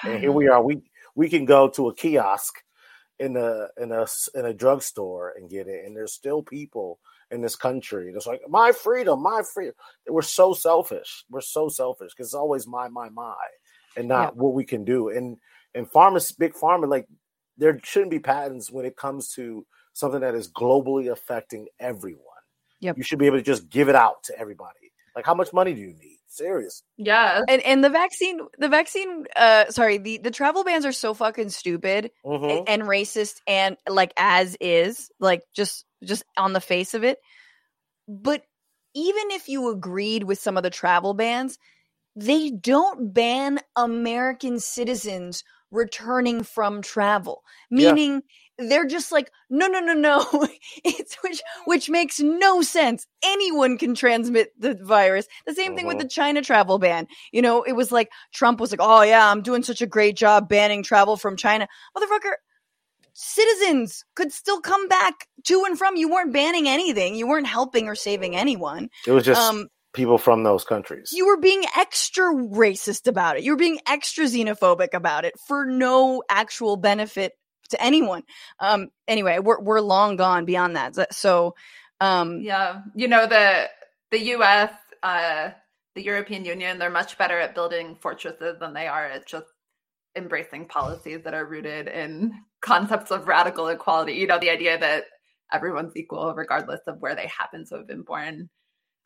And 0.05 0.21
here 0.21 0.33
we 0.33 0.49
are. 0.49 0.63
We 0.63 0.83
we 1.15 1.29
can 1.29 1.45
go 1.45 1.69
to 1.71 1.89
a 1.89 1.95
kiosk 1.95 2.55
in 3.19 3.37
a 3.37 3.69
in 3.81 3.93
a 3.93 4.07
in 4.35 4.47
a 4.47 4.55
drugstore 4.55 5.35
and 5.37 5.51
get 5.51 5.69
it, 5.69 5.85
and 5.85 5.97
there's 5.97 6.13
still 6.13 6.43
people 6.43 6.99
in 7.31 7.43
this 7.43 7.57
country 7.57 8.11
that's 8.13 8.27
like 8.27 8.41
my 8.49 8.73
freedom, 8.73 9.23
my 9.23 9.43
freedom. 9.53 9.75
We're 10.09 10.23
so 10.23 10.55
selfish. 10.55 11.25
We're 11.31 11.41
so 11.41 11.69
selfish 11.69 12.13
because 12.15 12.29
it's 12.29 12.35
always 12.35 12.67
my 12.67 12.89
my 12.89 13.09
my, 13.11 13.37
and 13.97 14.09
not 14.09 14.37
what 14.37 14.55
we 14.55 14.65
can 14.65 14.85
do. 14.85 15.11
And 15.11 15.37
and 15.75 15.91
pharma, 15.91 16.39
big 16.39 16.55
pharma, 16.55 16.89
like 16.89 17.07
there 17.57 17.79
shouldn't 17.83 18.11
be 18.11 18.21
patents 18.21 18.71
when 18.71 18.87
it 18.87 18.97
comes 18.97 19.33
to 19.35 19.67
something 19.93 20.21
that 20.21 20.35
is 20.35 20.51
globally 20.51 21.11
affecting 21.11 21.67
everyone. 21.81 22.23
Yep. 22.81 22.97
You 22.97 23.03
should 23.03 23.19
be 23.19 23.27
able 23.27 23.39
to 23.39 23.43
just 23.43 23.69
give 23.69 23.89
it 23.89 23.95
out 23.95 24.23
to 24.25 24.39
everybody. 24.39 24.93
Like 25.17 25.27
how 25.27 25.35
much 25.35 25.53
money 25.53 25.75
do 25.75 25.81
you 25.81 25.95
need? 25.95 26.19
Serious. 26.31 26.83
yeah 26.99 27.41
And 27.49 27.63
and 27.63 27.83
the 27.83 27.89
vaccine, 27.91 28.41
the 28.59 28.69
vaccine, 28.69 29.25
uh, 29.35 29.71
sorry, 29.71 29.99
the 29.99 30.19
the 30.19 30.31
travel 30.31 30.63
bans 30.63 30.85
are 30.87 30.93
so 30.93 31.15
fucking 31.15 31.49
stupid 31.49 32.11
Mhm. 32.25 32.65
and 32.69 32.83
racist 32.83 33.37
and 33.47 33.77
like 33.89 34.13
as 34.17 34.57
is, 34.61 35.11
like 35.19 35.43
just 35.55 35.85
just 36.05 36.23
on 36.37 36.53
the 36.53 36.61
face 36.61 36.95
of 36.95 37.03
it. 37.03 37.19
But 38.07 38.43
even 38.95 39.31
if 39.33 39.49
you 39.49 39.71
agreed 39.71 40.25
with 40.25 40.39
some 40.39 40.57
of 40.57 40.63
the 40.63 40.71
travel 40.71 41.15
bans, 41.15 41.59
they 42.15 42.51
don't 42.51 43.13
ban 43.13 43.59
American 43.75 44.61
citizens 44.61 45.43
returning 45.71 46.43
from 46.45 46.83
travel. 46.83 47.43
Yeah. 47.71 47.95
They're 48.59 48.87
just 48.87 49.13
like, 49.13 49.31
no, 49.49 49.69
no, 49.69 49.79
no, 49.81 49.93
no. 49.95 50.27
it's 50.85 51.17
which 51.23 51.41
which 51.65 51.89
makes 51.89 52.19
no 52.19 52.61
sense. 52.63 53.07
Anyone 53.25 53.79
can 53.79 53.95
transmit 53.95 54.51
the 54.59 54.75
virus. 54.75 55.27
The 55.47 55.55
same 55.55 55.77
thing 55.77 55.87
with 55.87 55.99
Mhm. 55.99 56.01
the 56.03 56.09
China 56.09 56.43
travel 56.43 56.79
ban. 56.79 57.07
You 57.33 57.43
know, 57.43 57.63
it 57.63 57.75
was 57.75 57.93
like 57.93 58.11
Trump 58.35 58.59
was 58.61 58.71
like, 58.73 58.81
oh 58.83 59.03
yeah, 59.03 59.31
I'm 59.31 59.43
doing 59.43 59.63
such 59.63 59.81
a 59.81 59.87
great 59.87 60.17
job 60.17 60.49
banning 60.49 60.83
travel 60.83 61.17
from 61.17 61.37
China. 61.37 61.69
Motherfucker, 61.97 62.33
citizens 63.15 64.05
could 64.15 64.33
still 64.33 64.61
come 64.61 64.89
back 64.89 65.27
to 65.45 65.65
and 65.65 65.79
from. 65.79 65.97
You 65.97 66.11
weren't 66.11 66.33
banning 66.33 66.69
anything. 66.69 67.15
You 67.15 67.29
weren't 67.29 67.47
helping 67.47 67.89
or 67.89 67.95
saving 67.95 68.37
anyone. 68.37 68.89
It 69.07 69.13
was 69.13 69.25
just 69.25 69.41
um, 69.41 69.69
people 69.93 70.19
from 70.19 70.43
those 70.43 70.65
countries. 70.65 71.11
you 71.13 71.27
were 71.27 71.37
being 71.39 71.65
extra 71.77 72.33
racist 72.35 73.07
about 73.07 73.37
it. 73.37 73.43
You 73.45 73.53
were 73.53 73.57
being 73.57 73.79
extra 73.87 74.25
xenophobic 74.25 74.95
about 74.95 75.25
it 75.25 75.35
for 75.47 75.65
no 75.65 76.23
actual 76.29 76.77
benefit 76.77 77.33
to 77.71 77.83
anyone. 77.83 78.23
Um, 78.61 78.89
anyway, 79.07 79.39
we're 79.39 79.61
we're 79.61 79.81
long 79.81 80.17
gone 80.17 80.45
beyond 80.45 80.77
that. 80.77 81.15
So- 81.15 81.55
um, 82.01 82.41
yeah 82.43 82.83
you 82.95 83.09
know 83.09 83.27
the 83.27 83.69
the 84.11 84.19
us 84.19 84.71
uh 85.03 85.51
the 85.95 86.03
european 86.03 86.45
union 86.45 86.79
they're 86.79 86.91
much 86.91 87.19
better 87.19 87.39
at 87.39 87.55
building 87.55 87.97
fortresses 88.01 88.57
than 88.61 88.73
they 88.73 88.87
are 88.87 89.07
at 89.07 89.27
just 89.27 89.47
embracing 90.17 90.67
policies 90.67 91.21
that 91.25 91.35
are 91.35 91.45
rooted 91.45 91.89
in 91.89 92.33
concepts 92.61 93.11
of 93.11 93.29
radical 93.29 93.69
equality 93.69 94.13
you 94.13 94.27
know 94.27 94.39
the 94.39 94.51
idea 94.51 94.79
that 94.79 95.05
everyone's 95.53 95.97
equal 95.97 96.35
regardless 96.35 96.81
of 96.87 97.01
where 97.01 97.15
they 97.15 97.27
happen 97.27 97.65
to 97.67 97.77
have 97.77 97.87
been 97.87 98.03
born 98.03 98.49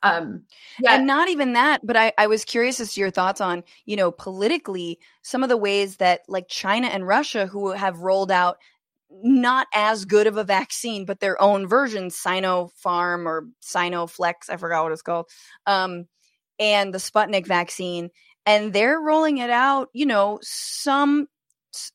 um 0.03 0.43
yeah. 0.81 0.95
and 0.95 1.07
not 1.07 1.29
even 1.29 1.53
that, 1.55 1.87
but 1.87 1.97
I, 1.97 2.13
I 2.19 2.27
was 2.27 2.45
curious 2.45 2.81
as 2.81 2.95
to 2.95 3.01
your 3.01 3.11
thoughts 3.11 3.41
on, 3.41 3.63
you 3.85 3.97
know, 3.97 4.11
politically, 4.11 4.99
some 5.23 5.43
of 5.43 5.49
the 5.49 5.57
ways 5.57 5.97
that 5.97 6.23
like 6.29 6.49
China 6.49 6.89
and 6.89 7.07
Russia, 7.07 7.47
who 7.47 7.71
have 7.71 8.01
rolled 8.01 8.31
out 8.31 8.59
not 9.11 9.67
as 9.75 10.05
good 10.05 10.27
of 10.27 10.37
a 10.37 10.45
vaccine, 10.45 11.05
but 11.05 11.21
their 11.21 11.41
own 11.41 11.67
version, 11.69 12.09
Sinopharm 12.09 13.27
or 13.27 13.49
Sinoflex, 13.63 14.49
I 14.49 14.57
forgot 14.57 14.85
what 14.85 14.93
it's 14.93 15.03
called, 15.03 15.29
um, 15.67 16.07
and 16.59 16.95
the 16.95 16.99
Sputnik 16.99 17.47
vaccine, 17.47 18.11
and 18.47 18.73
they're 18.73 18.99
rolling 19.01 19.39
it 19.39 19.51
out, 19.51 19.89
you 19.93 20.07
know, 20.07 20.39
some 20.43 21.27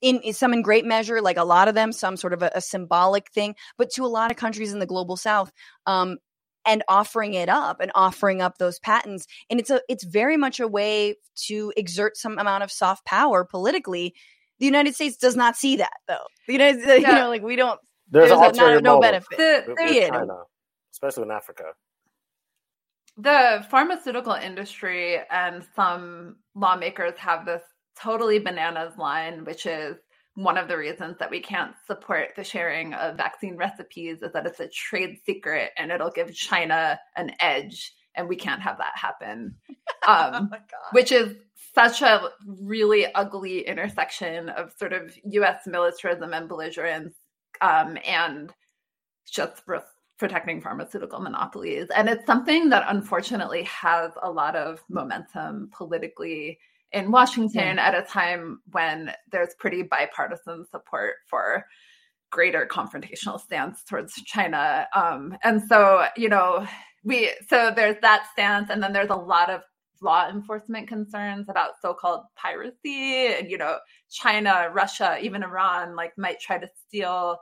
in, 0.01 0.19
in 0.21 0.33
some 0.33 0.53
in 0.53 0.61
great 0.61 0.85
measure, 0.85 1.21
like 1.21 1.37
a 1.37 1.43
lot 1.43 1.67
of 1.67 1.75
them, 1.75 1.91
some 1.91 2.17
sort 2.17 2.33
of 2.33 2.41
a, 2.41 2.51
a 2.55 2.61
symbolic 2.61 3.31
thing, 3.31 3.55
but 3.77 3.91
to 3.91 4.05
a 4.05 4.07
lot 4.07 4.31
of 4.31 4.37
countries 4.37 4.73
in 4.73 4.79
the 4.79 4.85
global 4.85 5.17
south, 5.17 5.51
um, 5.85 6.17
and 6.67 6.83
offering 6.87 7.33
it 7.33 7.49
up 7.49 7.79
and 7.79 7.91
offering 7.95 8.41
up 8.41 8.57
those 8.57 8.77
patents 8.79 9.25
and 9.49 9.59
it's 9.59 9.69
a 9.69 9.81
it's 9.89 10.03
very 10.03 10.37
much 10.37 10.59
a 10.59 10.67
way 10.67 11.15
to 11.35 11.71
exert 11.77 12.17
some 12.17 12.37
amount 12.37 12.63
of 12.63 12.71
soft 12.71 13.05
power 13.05 13.43
politically 13.45 14.13
the 14.59 14.65
united 14.65 14.93
states 14.93 15.17
does 15.17 15.35
not 15.35 15.55
see 15.55 15.77
that 15.77 15.93
though 16.07 16.25
the 16.47 16.53
united 16.53 16.79
you 16.85 17.01
Yeah. 17.01 17.19
know 17.19 17.29
like 17.29 17.41
we 17.41 17.55
don't 17.55 17.79
There's, 18.11 18.31
an 18.31 18.37
a- 18.37 18.51
not- 18.51 18.83
no 18.83 18.99
benefit 18.99 19.37
The- 19.37 19.63
with- 19.67 19.77
there's- 19.77 19.95
with 19.95 20.09
China, 20.09 20.37
especially 20.93 21.23
in 21.23 21.31
Africa. 21.31 21.63
the 23.17 23.65
pharmaceutical 23.71 24.33
industry 24.33 25.17
and 25.31 25.65
some 25.75 26.35
lawmakers 26.55 27.17
have 27.17 27.45
this 27.45 27.63
totally 27.99 28.37
bananas 28.39 28.95
line, 28.97 29.43
which 29.43 29.65
is 29.65 29.95
one 30.37 30.55
of 30.55 30.67
the 30.67 30.77
reasons 30.77 31.17
that 31.17 31.31
we 31.31 31.39
can't 31.39 31.73
support 31.87 32.29
the 32.35 32.43
sharing 32.43 32.93
of 32.93 33.17
vaccine 33.17 33.57
recipes 33.57 34.21
is 34.21 34.31
that 34.33 34.45
it's 34.45 34.59
a 34.59 34.67
trade 34.67 35.17
secret 35.25 35.71
and 35.77 35.91
it'll 35.91 36.11
give 36.11 36.31
China 36.31 36.99
an 37.15 37.31
edge, 37.39 37.91
and 38.13 38.29
we 38.29 38.35
can't 38.35 38.61
have 38.61 38.77
that 38.77 38.93
happen. 38.95 39.55
Um, 40.07 40.51
which 40.91 41.11
is 41.11 41.35
such 41.75 42.01
a 42.01 42.29
really 42.45 43.13
ugly 43.13 43.67
intersection 43.67 44.47
of 44.47 44.71
sort 44.77 44.93
of 44.93 45.13
U.S. 45.31 45.67
militarism 45.67 46.33
and 46.33 46.47
belligerence, 46.47 47.13
um, 47.59 47.97
and 48.07 48.53
just 49.29 49.63
re- 49.65 49.81
protecting 50.17 50.61
pharmaceutical 50.61 51.19
monopolies. 51.19 51.89
And 51.93 52.07
it's 52.07 52.25
something 52.25 52.69
that 52.69 52.85
unfortunately 52.87 53.63
has 53.63 54.11
a 54.23 54.31
lot 54.31 54.55
of 54.55 54.81
momentum 54.87 55.69
politically 55.75 56.57
in 56.91 57.11
Washington 57.11 57.77
yeah. 57.77 57.87
at 57.87 57.95
a 57.95 58.01
time 58.01 58.61
when 58.71 59.11
there's 59.31 59.53
pretty 59.59 59.83
bipartisan 59.83 60.65
support 60.69 61.15
for 61.27 61.65
greater 62.31 62.65
confrontational 62.65 63.39
stance 63.39 63.83
towards 63.83 64.13
China. 64.23 64.87
Um, 64.95 65.37
and 65.43 65.61
so, 65.67 66.05
you 66.15 66.29
know, 66.29 66.67
we 67.03 67.31
so 67.47 67.71
there's 67.75 67.97
that 68.01 68.27
stance, 68.33 68.69
and 68.69 68.81
then 68.81 68.93
there's 68.93 69.09
a 69.09 69.15
lot 69.15 69.49
of 69.49 69.61
law 70.01 70.29
enforcement 70.29 70.87
concerns 70.87 71.49
about 71.49 71.71
so-called 71.81 72.21
piracy 72.35 73.33
and 73.33 73.49
you 73.49 73.57
know 73.57 73.77
china 74.09 74.69
russia 74.71 75.17
even 75.21 75.43
iran 75.43 75.95
like 75.95 76.15
might 76.17 76.39
try 76.39 76.57
to 76.57 76.69
steal 76.87 77.37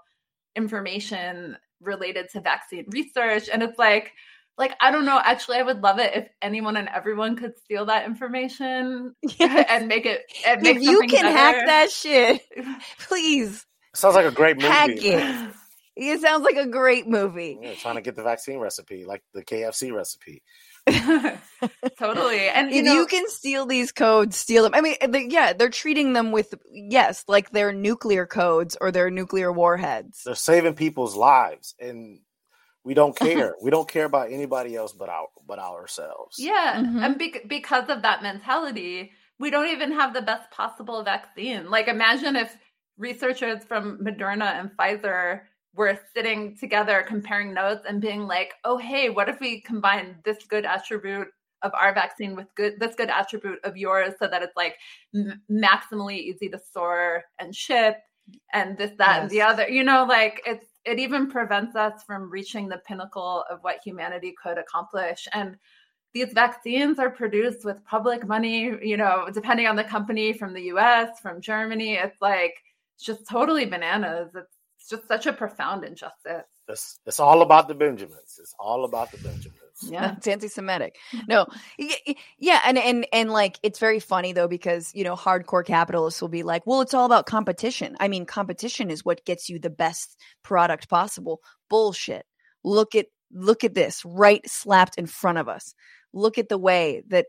information 0.56 1.58
related 1.82 2.30
to 2.30 2.40
vaccine 2.40 2.86
research 2.90 3.50
and 3.52 3.62
it's 3.62 3.78
like 3.78 4.14
like 4.58 4.74
i 4.82 4.92
don't 4.92 5.06
know 5.06 5.20
actually 5.24 5.58
i 5.58 5.62
would 5.62 5.82
love 5.82 6.00
it 6.00 6.16
if 6.16 6.28
anyone 6.42 6.78
and 6.78 6.90
everyone 6.90 7.36
could 7.36 7.58
steal 7.60 7.86
that 7.86 8.06
information 8.06 9.14
yes. 9.22 9.66
and 9.70 9.88
make 9.88 10.06
it 10.06 10.22
and 10.46 10.62
make 10.62 10.78
if 10.78 10.84
you 10.84 11.02
can 11.02 11.24
better. 11.24 11.30
hack 11.30 11.66
that 11.66 11.92
shit 11.92 12.42
please 13.00 13.66
sounds 13.94 14.16
like 14.16 14.26
a 14.26 14.32
great 14.32 14.58
movie 14.58 14.68
hack 14.68 14.90
it 14.92 15.54
it 15.96 16.22
sounds 16.22 16.44
like 16.44 16.58
a 16.58 16.68
great 16.68 17.08
movie 17.08 17.58
yeah, 17.62 17.74
trying 17.76 17.96
to 17.96 18.02
get 18.02 18.16
the 18.16 18.24
vaccine 18.24 18.60
recipe 18.60 19.06
like 19.06 19.24
the 19.34 19.44
kfc 19.44 19.94
recipe 19.94 20.42
totally. 21.98 22.48
And 22.48 22.72
you 22.72 22.80
if 22.80 22.86
know, 22.86 22.94
you 22.94 23.06
can 23.08 23.28
steal 23.28 23.66
these 23.66 23.92
codes, 23.92 24.38
steal 24.38 24.64
them. 24.64 24.76
I 24.76 24.82
mean, 24.82 24.96
they, 25.10 25.28
yeah, 25.30 25.54
they're 25.54 25.70
treating 25.70 26.14
them 26.14 26.32
with 26.32 26.54
yes, 26.72 27.24
like 27.28 27.50
they're 27.50 27.74
nuclear 27.74 28.28
codes 28.28 28.78
or 28.80 28.92
they're 28.92 29.10
nuclear 29.10 29.52
warheads. 29.52 30.22
They're 30.24 30.36
saving 30.36 30.76
people's 30.76 31.16
lives, 31.16 31.74
and 31.80 32.20
we 32.86 32.94
don't 32.94 33.16
care. 33.20 33.56
we 33.62 33.72
don't 33.72 33.90
care 33.90 34.06
about 34.06 34.32
anybody 34.32 34.76
else 34.76 34.94
but 34.94 35.10
our 35.10 35.28
but 35.48 35.60
ourselves. 35.60 36.38
Yeah, 36.40 36.82
mm-hmm. 36.82 37.04
and 37.04 37.18
be- 37.18 37.42
because 37.48 37.90
of 37.90 38.02
that 38.04 38.24
mentality, 38.24 39.12
we 39.40 39.50
don't 39.50 39.68
even 39.68 39.92
have 39.92 40.14
the 40.14 40.22
best 40.22 40.50
possible 40.52 41.04
vaccine. 41.04 41.70
Like, 41.70 41.88
imagine 41.88 42.36
if 42.36 42.56
researchers 42.98 43.64
from 43.64 44.00
Moderna 44.00 44.60
and 44.60 44.72
Pfizer 44.78 45.42
were 45.76 46.00
sitting 46.16 46.56
together 46.56 47.04
comparing 47.06 47.54
notes 47.54 47.86
and 47.88 48.00
being 48.00 48.28
like, 48.28 48.54
oh, 48.64 48.78
hey, 48.78 49.10
what 49.10 49.28
if 49.28 49.40
we 49.42 49.60
combine 49.62 50.16
this 50.24 50.38
good 50.48 50.66
attribute 50.66 51.28
of 51.62 51.74
our 51.74 51.94
vaccine 51.94 52.36
with 52.36 52.48
good 52.56 52.80
this 52.80 52.96
good 52.96 53.10
attribute 53.10 53.60
of 53.64 53.76
yours 53.76 54.14
so 54.20 54.28
that 54.28 54.44
it's 54.44 54.56
like 54.56 54.76
m- 55.14 55.42
maximally 55.50 56.18
easy 56.18 56.48
to 56.48 56.60
store 56.60 57.24
and 57.40 57.56
ship 57.56 57.98
and 58.54 58.78
this 58.78 58.92
that 58.98 59.16
yes. 59.16 59.22
and 59.22 59.30
the 59.32 59.42
other 59.42 59.68
you 59.68 59.84
know 59.84 60.06
like 60.08 60.42
it's 60.46 60.66
it 60.86 61.00
even 61.00 61.30
prevents 61.30 61.76
us 61.76 62.04
from 62.04 62.30
reaching 62.30 62.68
the 62.68 62.78
pinnacle 62.80 63.44
of 63.50 63.60
what 63.62 63.80
humanity 63.84 64.36
could 64.42 64.58
accomplish 64.58 65.28
and 65.34 65.58
these 66.14 66.32
vaccines 66.34 66.98
are 67.00 67.10
produced 67.10 67.66
with 67.66 67.84
public 67.86 68.28
money 68.28 68.78
you 68.82 68.98
know 68.98 69.28
depending 69.34 69.68
on 69.68 69.76
the 69.76 69.84
company 69.84 70.34
from 70.34 70.54
the 70.54 70.64
US 70.74 71.20
from 71.20 71.42
Germany 71.42 71.96
it's 71.96 72.22
like 72.22 72.56
it's 72.96 73.06
just 73.06 73.28
totally 73.28 73.66
bananas 73.66 74.30
it's 74.36 74.56
just 74.90 75.08
such 75.08 75.26
a 75.26 75.34
profound 75.34 75.84
injustice. 75.84 76.46
It's, 76.68 77.00
it's 77.08 77.20
all 77.20 77.42
about 77.42 77.68
the 77.68 77.74
Benjamins. 77.74 78.40
It's 78.40 78.54
all 78.60 78.86
about 78.86 79.12
the 79.12 79.18
Benjamins. 79.18 79.65
Yeah, 79.84 80.16
it's 80.18 80.28
anti-Semitic. 80.28 80.96
No, 81.28 81.48
yeah, 82.38 82.62
and 82.66 82.78
and 82.78 83.06
and 83.12 83.32
like 83.32 83.60
it's 83.64 83.80
very 83.80 84.00
funny 84.00 84.34
though 84.34 84.48
because 84.48 84.92
you 84.94 85.04
know 85.04 85.16
hardcore 85.16 85.66
capitalists 85.66 86.22
will 86.22 86.30
be 86.30 86.44
like, 86.44 86.66
well, 86.66 86.82
it's 86.82 86.94
all 86.94 87.06
about 87.06 87.26
competition. 87.26 87.96
I 88.00 88.08
mean, 88.08 88.26
competition 88.26 88.90
is 88.90 89.04
what 89.04 89.26
gets 89.26 89.50
you 89.50 89.60
the 89.60 89.70
best 89.70 90.20
product 90.44 90.90
possible. 90.90 91.42
Bullshit. 91.70 92.26
Look 92.64 92.96
at 92.96 93.08
look 93.32 93.64
at 93.64 93.74
this 93.74 94.04
right 94.06 94.48
slapped 94.50 94.98
in 94.98 95.06
front 95.08 95.38
of 95.38 95.50
us. 95.50 95.74
Look 96.14 96.38
at 96.38 96.50
the 96.50 96.58
way 96.58 97.04
that 97.10 97.28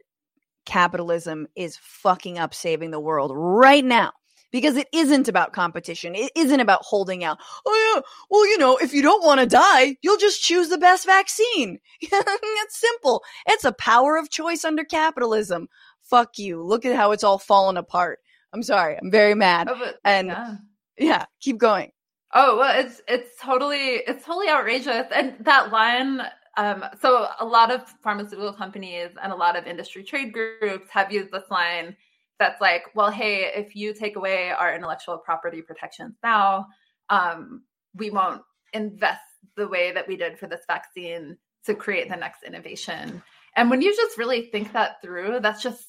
capitalism 0.67 1.47
is 1.57 1.79
fucking 1.81 2.39
up 2.39 2.55
saving 2.55 2.91
the 2.91 3.01
world 3.01 3.33
right 3.35 3.85
now 3.85 4.13
because 4.57 4.79
it 4.79 4.89
isn't 4.91 5.29
about 5.29 5.53
competition. 5.53 6.15
It 6.15 6.33
isn't 6.35 6.61
about 6.61 6.83
holding 6.83 7.25
out. 7.25 7.39
Oh 7.67 7.95
yeah, 7.95 8.03
well, 8.31 8.49
you 8.49 8.57
know, 8.57 8.79
if 8.79 8.95
you 8.95 9.03
don't 9.03 9.23
want 9.23 9.41
to 9.41 9.47
die, 9.47 9.99
you'll 10.01 10.17
just 10.17 10.43
choose 10.43 10.71
the 10.71 10.79
best 10.79 11.05
vaccine. 11.05 11.79
it's 12.01 12.81
simple. 12.81 13.23
It's 13.47 13.65
a 13.65 13.73
power 13.73 14.17
of 14.17 14.31
choice 14.31 14.65
under 14.65 14.83
capitalism. 14.83 15.69
Fuck 16.05 16.39
you. 16.39 16.63
Look 16.63 16.87
at 16.87 16.97
how 16.97 17.13
it's 17.13 17.23
all 17.23 17.39
fallen 17.39 17.77
apart. 17.77 18.21
I'm 18.55 18.63
sorry. 18.63 18.97
I'm 18.97 19.11
very 19.11 19.35
mad. 19.35 19.69
Oh, 19.71 19.77
but, 19.79 19.97
and 20.05 20.29
yeah. 20.29 20.57
yeah, 20.97 21.25
keep 21.41 21.59
going. 21.59 21.93
Oh, 22.33 22.57
well, 22.57 22.81
it's 22.81 23.03
it's 23.07 23.39
totally 23.39 23.97
it's 24.07 24.25
totally 24.25 24.49
outrageous. 24.49 25.07
And 25.15 25.35
that 25.41 25.71
line 25.71 26.23
um, 26.57 26.85
so 27.03 27.29
a 27.39 27.45
lot 27.45 27.71
of 27.71 27.83
pharmaceutical 28.03 28.55
companies 28.55 29.11
and 29.23 29.31
a 29.31 29.37
lot 29.37 29.57
of 29.57 29.67
industry 29.67 30.03
trade 30.03 30.33
groups 30.33 30.89
have 30.91 31.13
used 31.13 31.31
this 31.31 31.51
line 31.51 31.95
that's 32.39 32.61
like, 32.61 32.83
well, 32.95 33.11
hey, 33.11 33.51
if 33.55 33.75
you 33.75 33.95
take 33.95 34.17
away 34.17 34.51
our 34.51 34.75
intellectual 34.75 35.19
property 35.19 35.63
protections 35.63 36.15
now, 36.23 36.67
um, 37.11 37.63
we 37.95 38.11
won't 38.11 38.43
invest 38.73 39.21
the 39.57 39.69
way 39.69 39.93
that 39.93 40.07
we 40.07 40.17
did 40.17 40.39
for 40.39 40.47
this 40.47 40.63
vaccine 40.67 41.37
to 41.65 41.75
create 41.75 42.09
the 42.09 42.17
next 42.17 42.43
innovation. 42.43 43.23
And 43.57 43.71
when 43.71 43.81
you 43.81 43.95
just 43.95 44.19
really 44.19 44.43
think 44.47 44.73
that 44.73 45.01
through, 45.03 45.41
that's 45.41 45.63
just 45.63 45.89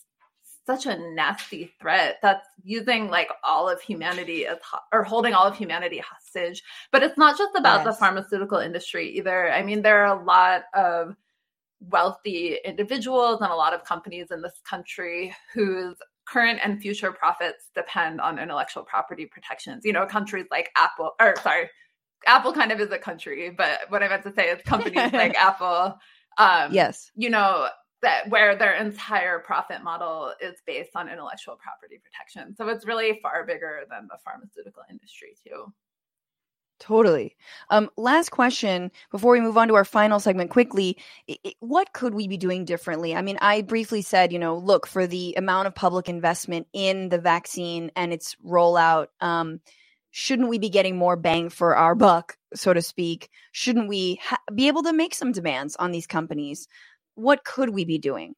such 0.68 0.86
a 0.86 0.98
nasty 1.16 1.74
threat 1.80 2.18
that's 2.22 2.46
using 2.62 3.10
like 3.10 3.30
all 3.44 3.70
of 3.70 3.82
humanity 3.82 4.46
as 4.46 4.58
or 4.92 5.02
holding 5.02 5.34
all 5.34 5.48
of 5.48 5.58
humanity 5.58 5.98
hostage 6.00 6.62
but 6.92 7.02
it's 7.02 7.18
not 7.18 7.38
just 7.38 7.56
about 7.56 7.86
yes. 7.86 7.86
the 7.86 7.94
pharmaceutical 7.94 8.58
industry 8.58 9.10
either 9.12 9.50
i 9.54 9.64
mean 9.64 9.82
there 9.82 10.06
are 10.06 10.20
a 10.20 10.24
lot 10.26 10.64
of 10.74 11.16
wealthy 11.80 12.58
individuals 12.66 13.40
and 13.40 13.50
a 13.50 13.56
lot 13.56 13.74
of 13.74 13.86
companies 13.86 14.28
in 14.30 14.42
this 14.42 14.60
country 14.68 15.34
whose 15.54 15.96
current 16.28 16.60
and 16.64 16.82
future 16.82 17.12
profits 17.12 17.70
depend 17.74 18.20
on 18.20 18.38
intellectual 18.40 18.84
property 18.84 19.26
protections. 19.26 19.86
You 19.86 19.94
know, 19.94 20.06
countries 20.06 20.46
like 20.52 20.70
Apple, 20.76 21.12
or 21.20 21.36
sorry, 21.42 21.70
Apple 22.26 22.54
kind 22.54 22.72
of 22.72 22.80
is 22.80 22.92
a 22.92 22.98
country, 22.98 23.50
but 23.50 23.80
what 23.90 24.04
I 24.04 24.10
meant 24.10 24.24
to 24.24 24.34
say 24.34 24.50
is 24.50 24.62
companies 24.64 25.14
like 25.14 25.36
Apple. 25.40 25.98
Um, 26.38 26.74
yes. 26.74 27.12
You 27.16 27.30
know, 27.30 27.70
that 28.02 28.30
where 28.30 28.56
their 28.56 28.76
entire 28.76 29.40
profit 29.40 29.84
model 29.84 30.34
is 30.42 30.56
based 30.68 30.92
on 30.96 31.10
intellectual 31.10 31.56
property 31.56 32.00
protection. 32.04 32.56
So 32.56 32.68
it's 32.68 32.86
really 32.86 33.20
far 33.22 33.46
bigger 33.46 33.84
than 33.90 34.08
the 34.10 34.18
pharmaceutical 34.24 34.84
industry, 34.90 35.36
too. 35.46 35.74
Totally. 36.80 37.36
Um, 37.72 37.90
last 37.98 38.30
question 38.30 38.92
before 39.12 39.32
we 39.32 39.42
move 39.42 39.58
on 39.58 39.68
to 39.68 39.76
our 39.76 39.86
final 39.86 40.20
segment 40.20 40.52
quickly. 40.52 40.98
It, 41.28 41.56
what 41.60 41.92
could 41.92 42.14
we 42.14 42.28
be 42.28 42.38
doing 42.38 42.66
differently? 42.66 43.16
I 43.16 43.22
mean, 43.24 43.40
I 43.42 43.64
briefly 43.64 44.04
said, 44.04 44.32
you 44.32 44.38
know, 44.38 44.58
look, 44.58 44.86
for 44.86 45.08
the 45.08 45.34
amount 45.38 45.68
of 45.68 45.76
public 45.76 46.08
investment 46.08 46.68
in 46.74 47.10
the 47.10 47.18
vaccine 47.18 47.92
and 47.96 48.14
its 48.14 48.36
rollout, 48.46 49.08
um, 49.22 49.60
shouldn't 50.12 50.50
we 50.50 50.60
be 50.60 50.70
getting 50.70 50.98
more 50.98 51.16
bang 51.16 51.50
for 51.50 51.76
our 51.76 51.96
buck, 51.96 52.38
so 52.54 52.74
to 52.74 52.82
speak? 52.84 53.30
Shouldn't 53.52 53.90
we 53.90 54.20
ha- 54.22 54.38
be 54.54 54.68
able 54.68 54.84
to 54.84 54.94
make 54.94 55.16
some 55.16 55.32
demands 55.32 55.76
on 55.78 55.92
these 55.92 56.08
companies? 56.08 56.68
What 57.16 57.44
could 57.44 57.72
we 57.72 57.86
be 57.86 57.98
doing? 57.98 58.36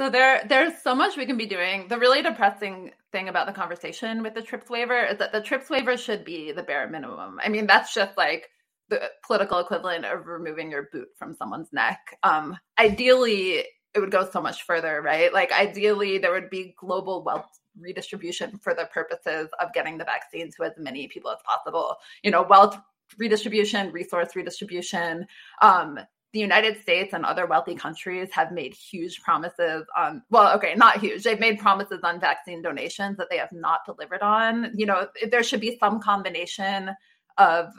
So 0.00 0.08
there, 0.08 0.42
there's 0.48 0.80
so 0.82 0.94
much 0.94 1.18
we 1.18 1.26
can 1.26 1.36
be 1.36 1.44
doing. 1.44 1.86
The 1.88 1.98
really 1.98 2.22
depressing 2.22 2.92
thing 3.12 3.28
about 3.28 3.46
the 3.46 3.52
conversation 3.52 4.22
with 4.22 4.32
the 4.32 4.40
TRIPS 4.40 4.70
waiver 4.70 5.04
is 5.04 5.18
that 5.18 5.30
the 5.30 5.42
TRIPS 5.42 5.68
waiver 5.68 5.98
should 5.98 6.24
be 6.24 6.52
the 6.52 6.62
bare 6.62 6.88
minimum. 6.88 7.38
I 7.44 7.50
mean, 7.50 7.66
that's 7.66 7.92
just 7.92 8.16
like 8.16 8.48
the 8.88 9.10
political 9.26 9.58
equivalent 9.58 10.06
of 10.06 10.26
removing 10.26 10.70
your 10.70 10.88
boot 10.90 11.08
from 11.18 11.34
someone's 11.34 11.70
neck. 11.74 12.16
Um, 12.22 12.56
ideally, 12.78 13.62
it 13.92 14.00
would 14.00 14.10
go 14.10 14.26
so 14.26 14.40
much 14.40 14.62
further, 14.62 15.02
right? 15.02 15.34
Like, 15.34 15.52
ideally, 15.52 16.16
there 16.16 16.32
would 16.32 16.48
be 16.48 16.74
global 16.80 17.22
wealth 17.22 17.60
redistribution 17.78 18.56
for 18.56 18.72
the 18.72 18.86
purposes 18.94 19.50
of 19.60 19.70
getting 19.74 19.98
the 19.98 20.04
vaccine 20.04 20.50
to 20.52 20.64
as 20.64 20.72
many 20.78 21.08
people 21.08 21.30
as 21.30 21.40
possible. 21.44 21.94
You 22.22 22.30
know, 22.30 22.40
wealth 22.40 22.80
redistribution, 23.18 23.92
resource 23.92 24.34
redistribution. 24.34 25.26
Um, 25.60 25.98
the 26.32 26.38
United 26.38 26.80
States 26.80 27.12
and 27.12 27.24
other 27.24 27.46
wealthy 27.46 27.74
countries 27.74 28.28
have 28.32 28.52
made 28.52 28.72
huge 28.72 29.20
promises 29.20 29.84
on, 29.96 30.22
well, 30.30 30.54
okay, 30.56 30.74
not 30.76 31.00
huge. 31.00 31.24
They've 31.24 31.40
made 31.40 31.58
promises 31.58 32.00
on 32.04 32.20
vaccine 32.20 32.62
donations 32.62 33.16
that 33.16 33.28
they 33.30 33.38
have 33.38 33.52
not 33.52 33.80
delivered 33.84 34.22
on. 34.22 34.70
You 34.74 34.86
know, 34.86 35.08
there 35.30 35.42
should 35.42 35.60
be 35.60 35.76
some 35.78 36.00
combination 36.00 36.90
of 37.36 37.72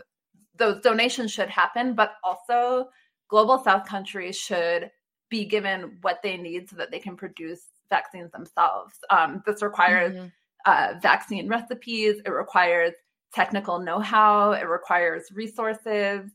those 0.57 0.82
donations 0.82 1.32
should 1.32 1.49
happen, 1.49 1.94
but 1.94 2.15
also 2.23 2.90
global 3.30 3.57
South 3.64 3.88
countries 3.88 4.38
should 4.38 4.91
be 5.30 5.45
given 5.45 5.98
what 6.02 6.19
they 6.22 6.36
need 6.36 6.69
so 6.69 6.76
that 6.76 6.91
they 6.91 6.99
can 6.99 7.15
produce 7.15 7.61
vaccines 7.90 8.32
themselves. 8.32 8.95
Um, 9.10 9.41
this 9.45 9.61
requires 9.61 10.14
mm-hmm. 10.14 10.28
uh, 10.65 10.99
vaccine 11.02 11.48
recipes, 11.48 12.22
it 12.26 12.32
requires 12.32 12.94
technical 13.34 13.80
know 13.80 13.99
how, 13.99 14.52
it 14.52 14.68
requires 14.68 15.32
resources 15.34 16.30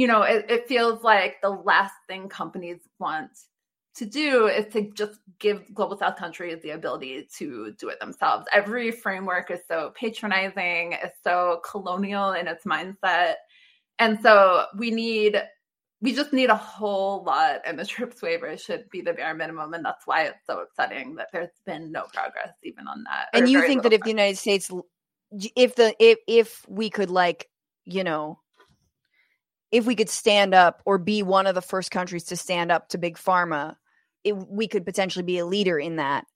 you 0.00 0.06
know, 0.06 0.22
it, 0.22 0.46
it 0.48 0.66
feels 0.66 1.04
like 1.04 1.42
the 1.42 1.50
last 1.50 1.92
thing 2.08 2.26
companies 2.26 2.78
want 2.98 3.32
to 3.96 4.06
do 4.06 4.46
is 4.46 4.72
to 4.72 4.90
just 4.94 5.20
give 5.38 5.62
global 5.74 5.98
south 5.98 6.16
countries 6.16 6.58
the 6.62 6.70
ability 6.70 7.28
to 7.36 7.74
do 7.78 7.88
it 7.88 7.98
themselves 7.98 8.46
every 8.52 8.90
framework 8.90 9.50
is 9.50 9.58
so 9.66 9.92
patronizing 9.96 10.92
is 10.92 11.10
so 11.24 11.60
colonial 11.68 12.32
in 12.32 12.46
its 12.46 12.64
mindset 12.64 13.34
and 13.98 14.18
so 14.22 14.64
we 14.78 14.90
need 14.90 15.42
we 16.00 16.14
just 16.14 16.32
need 16.32 16.48
a 16.48 16.56
whole 16.56 17.22
lot, 17.24 17.60
and 17.66 17.78
the 17.78 17.84
TRIPS 17.84 18.22
waiver 18.22 18.56
should 18.56 18.88
be 18.88 19.02
the 19.02 19.12
bare 19.12 19.34
minimum, 19.34 19.74
and 19.74 19.84
that's 19.84 20.06
why 20.06 20.22
it's 20.22 20.46
so 20.46 20.60
upsetting 20.60 21.14
that 21.16 21.28
there's 21.30 21.50
been 21.66 21.92
no 21.92 22.04
progress 22.14 22.54
even 22.62 22.88
on 22.88 23.04
that. 23.04 23.26
And 23.34 23.50
you 23.50 23.60
think 23.66 23.82
that 23.82 23.92
if 23.92 24.00
the 24.00 24.08
United 24.08 24.38
States, 24.38 24.70
if 25.54 25.74
the 25.74 25.94
if 25.98 26.18
if 26.26 26.64
we 26.66 26.88
could 26.88 27.10
like 27.10 27.50
you 27.84 28.04
know, 28.04 28.38
if 29.72 29.86
we 29.86 29.94
could 29.94 30.08
stand 30.08 30.54
up 30.54 30.82
or 30.84 30.98
be 30.98 31.22
one 31.22 31.46
of 31.46 31.54
the 31.54 31.62
first 31.62 31.90
countries 31.90 32.24
to 32.24 32.36
stand 32.36 32.72
up 32.72 32.88
to 32.88 32.98
big 32.98 33.16
pharma, 33.16 33.76
it, 34.24 34.32
we 34.32 34.66
could 34.68 34.84
potentially 34.84 35.22
be 35.24 35.38
a 35.38 35.46
leader 35.46 35.78
in 35.78 35.96
that. 35.96 36.26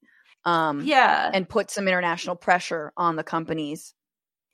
Um, 0.46 0.82
yeah, 0.84 1.30
and 1.32 1.48
put 1.48 1.70
some 1.70 1.88
international 1.88 2.36
pressure 2.36 2.92
on 2.98 3.16
the 3.16 3.24
companies 3.24 3.94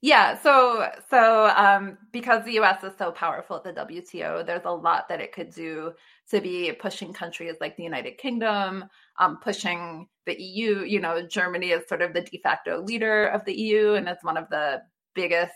yeah, 0.02 0.38
so 0.40 0.88
so 1.10 1.52
um, 1.54 1.98
because 2.10 2.44
the 2.44 2.52
U.S. 2.52 2.82
is 2.82 2.92
so 2.96 3.12
powerful 3.12 3.56
at 3.56 3.64
the 3.64 3.72
WTO, 3.72 4.46
there's 4.46 4.64
a 4.64 4.70
lot 4.70 5.08
that 5.10 5.20
it 5.20 5.32
could 5.32 5.50
do 5.50 5.92
to 6.30 6.40
be 6.40 6.72
pushing 6.72 7.12
countries 7.12 7.56
like 7.60 7.76
the 7.76 7.82
United 7.82 8.16
Kingdom, 8.16 8.86
um, 9.18 9.38
pushing 9.42 10.08
the 10.24 10.40
EU. 10.40 10.84
You 10.84 11.00
know, 11.00 11.26
Germany 11.26 11.72
is 11.72 11.86
sort 11.86 12.00
of 12.00 12.14
the 12.14 12.22
de 12.22 12.38
facto 12.38 12.82
leader 12.82 13.26
of 13.26 13.44
the 13.44 13.52
EU, 13.52 13.92
and 13.92 14.08
it's 14.08 14.24
one 14.24 14.38
of 14.38 14.48
the 14.48 14.80
biggest 15.14 15.52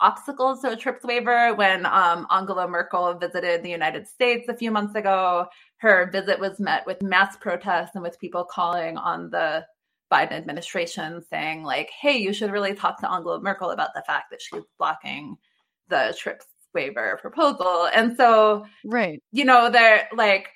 obstacles 0.00 0.60
to 0.60 0.72
a 0.72 0.76
TRIPS 0.76 1.04
waiver. 1.04 1.54
When 1.54 1.86
um, 1.86 2.26
Angela 2.30 2.68
Merkel 2.68 3.14
visited 3.14 3.62
the 3.62 3.70
United 3.70 4.06
States 4.06 4.48
a 4.48 4.56
few 4.56 4.70
months 4.70 4.94
ago, 4.94 5.46
her 5.78 6.10
visit 6.10 6.38
was 6.40 6.60
met 6.60 6.86
with 6.86 7.02
mass 7.02 7.36
protests 7.36 7.94
and 7.94 8.02
with 8.02 8.18
people 8.20 8.44
calling 8.44 8.96
on 8.96 9.30
the 9.30 9.64
Biden 10.12 10.32
administration 10.32 11.22
saying 11.30 11.64
like, 11.64 11.90
"Hey, 12.00 12.18
you 12.18 12.32
should 12.32 12.50
really 12.50 12.74
talk 12.74 13.00
to 13.00 13.10
Angela 13.10 13.40
Merkel 13.40 13.70
about 13.70 13.94
the 13.94 14.02
fact 14.06 14.26
that 14.30 14.42
she's 14.42 14.62
blocking 14.78 15.36
the 15.88 16.14
TRIPS 16.18 16.46
waiver 16.74 17.18
proposal." 17.20 17.88
And 17.92 18.16
so, 18.16 18.66
right, 18.84 19.22
you 19.32 19.44
know, 19.44 19.70
there 19.70 20.08
like 20.14 20.48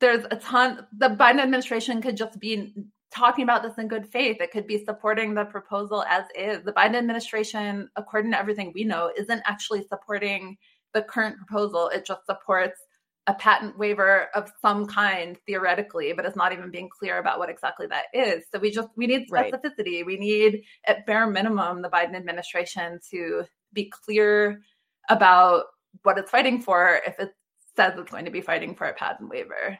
there's 0.00 0.24
a 0.30 0.36
ton. 0.36 0.86
The 0.96 1.10
Biden 1.10 1.40
administration 1.40 2.02
could 2.02 2.16
just 2.16 2.38
be 2.40 2.74
talking 3.14 3.44
about 3.44 3.62
this 3.62 3.78
in 3.78 3.88
good 3.88 4.08
faith. 4.08 4.38
It 4.40 4.50
could 4.50 4.66
be 4.66 4.84
supporting 4.84 5.34
the 5.34 5.44
proposal 5.44 6.04
as 6.08 6.24
is. 6.36 6.64
The 6.64 6.72
Biden 6.72 6.96
administration, 6.96 7.88
according 7.96 8.32
to 8.32 8.38
everything 8.38 8.72
we 8.74 8.84
know, 8.84 9.12
isn't 9.16 9.42
actually 9.44 9.86
supporting 9.88 10.56
the 10.92 11.02
current 11.02 11.36
proposal. 11.36 11.88
It 11.88 12.04
just 12.04 12.26
supports 12.26 12.80
a 13.26 13.34
patent 13.34 13.78
waiver 13.78 14.28
of 14.34 14.52
some 14.60 14.86
kind 14.86 15.38
theoretically 15.46 16.12
but 16.12 16.26
it's 16.26 16.36
not 16.36 16.52
even 16.52 16.70
being 16.70 16.90
clear 16.90 17.18
about 17.18 17.38
what 17.38 17.48
exactly 17.48 17.86
that 17.86 18.04
is 18.12 18.44
so 18.52 18.58
we 18.58 18.70
just 18.70 18.88
we 18.96 19.06
need 19.06 19.26
specificity 19.30 19.96
right. 19.96 20.06
we 20.06 20.18
need 20.18 20.62
at 20.86 21.06
bare 21.06 21.26
minimum 21.26 21.80
the 21.80 21.88
biden 21.88 22.14
administration 22.14 23.00
to 23.10 23.44
be 23.72 23.88
clear 23.88 24.60
about 25.08 25.64
what 26.02 26.18
it's 26.18 26.30
fighting 26.30 26.60
for 26.60 27.00
if 27.06 27.18
it 27.18 27.30
says 27.74 27.94
it's 27.96 28.10
going 28.10 28.26
to 28.26 28.30
be 28.30 28.42
fighting 28.42 28.74
for 28.74 28.88
a 28.88 28.94
patent 28.94 29.30
waiver 29.30 29.78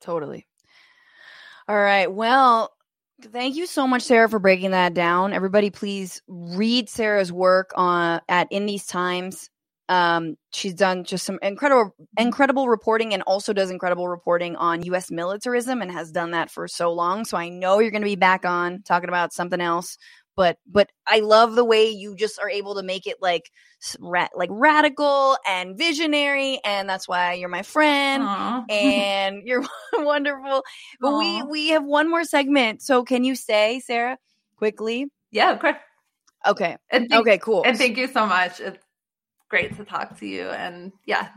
totally 0.00 0.46
all 1.68 1.76
right 1.76 2.12
well 2.12 2.72
Thank 3.22 3.56
you 3.56 3.66
so 3.66 3.86
much, 3.86 4.02
Sarah, 4.02 4.28
for 4.28 4.38
breaking 4.38 4.72
that 4.72 4.92
down. 4.92 5.32
Everybody, 5.32 5.70
please 5.70 6.20
read 6.28 6.90
Sarah's 6.90 7.32
work 7.32 7.70
on 7.74 8.20
at 8.28 8.46
In 8.50 8.66
These 8.66 8.86
Times. 8.86 9.48
Um, 9.88 10.36
she's 10.52 10.74
done 10.74 11.04
just 11.04 11.24
some 11.24 11.38
incredible, 11.40 11.94
incredible 12.18 12.68
reporting, 12.68 13.14
and 13.14 13.22
also 13.22 13.54
does 13.54 13.70
incredible 13.70 14.06
reporting 14.06 14.54
on 14.56 14.82
U.S. 14.84 15.10
militarism, 15.10 15.80
and 15.80 15.90
has 15.90 16.10
done 16.12 16.32
that 16.32 16.50
for 16.50 16.68
so 16.68 16.92
long. 16.92 17.24
So 17.24 17.38
I 17.38 17.48
know 17.48 17.78
you're 17.78 17.90
going 17.90 18.02
to 18.02 18.06
be 18.06 18.16
back 18.16 18.44
on 18.44 18.82
talking 18.82 19.08
about 19.08 19.32
something 19.32 19.60
else. 19.60 19.96
But 20.36 20.58
but 20.66 20.90
I 21.06 21.20
love 21.20 21.54
the 21.54 21.64
way 21.64 21.88
you 21.90 22.14
just 22.14 22.38
are 22.38 22.50
able 22.50 22.74
to 22.76 22.82
make 22.82 23.06
it 23.06 23.16
like 23.20 23.50
ra- 23.98 24.28
like 24.34 24.50
radical 24.52 25.36
and 25.46 25.76
visionary, 25.76 26.60
and 26.64 26.88
that's 26.88 27.08
why 27.08 27.34
you're 27.34 27.48
my 27.48 27.62
friend, 27.62 28.24
Aww. 28.24 28.66
and 28.70 29.42
you're 29.44 29.64
wonderful. 29.94 30.62
But 31.00 31.12
Aww. 31.12 31.18
we 31.18 31.42
we 31.42 31.68
have 31.70 31.84
one 31.84 32.10
more 32.10 32.24
segment, 32.24 32.82
so 32.82 33.02
can 33.02 33.24
you 33.24 33.34
say, 33.34 33.80
Sarah, 33.80 34.18
quickly? 34.56 35.06
Yeah, 35.30 35.52
of 35.52 35.60
course. 35.60 35.76
Okay. 36.46 36.76
Thank, 36.90 37.12
okay, 37.12 37.38
cool. 37.38 37.64
And 37.64 37.76
thank 37.76 37.96
you 37.96 38.06
so 38.06 38.24
much. 38.26 38.60
It's 38.60 38.78
great 39.48 39.76
to 39.76 39.84
talk 39.84 40.18
to 40.18 40.26
you 40.26 40.48
and 40.48 40.92
yeah 41.04 41.28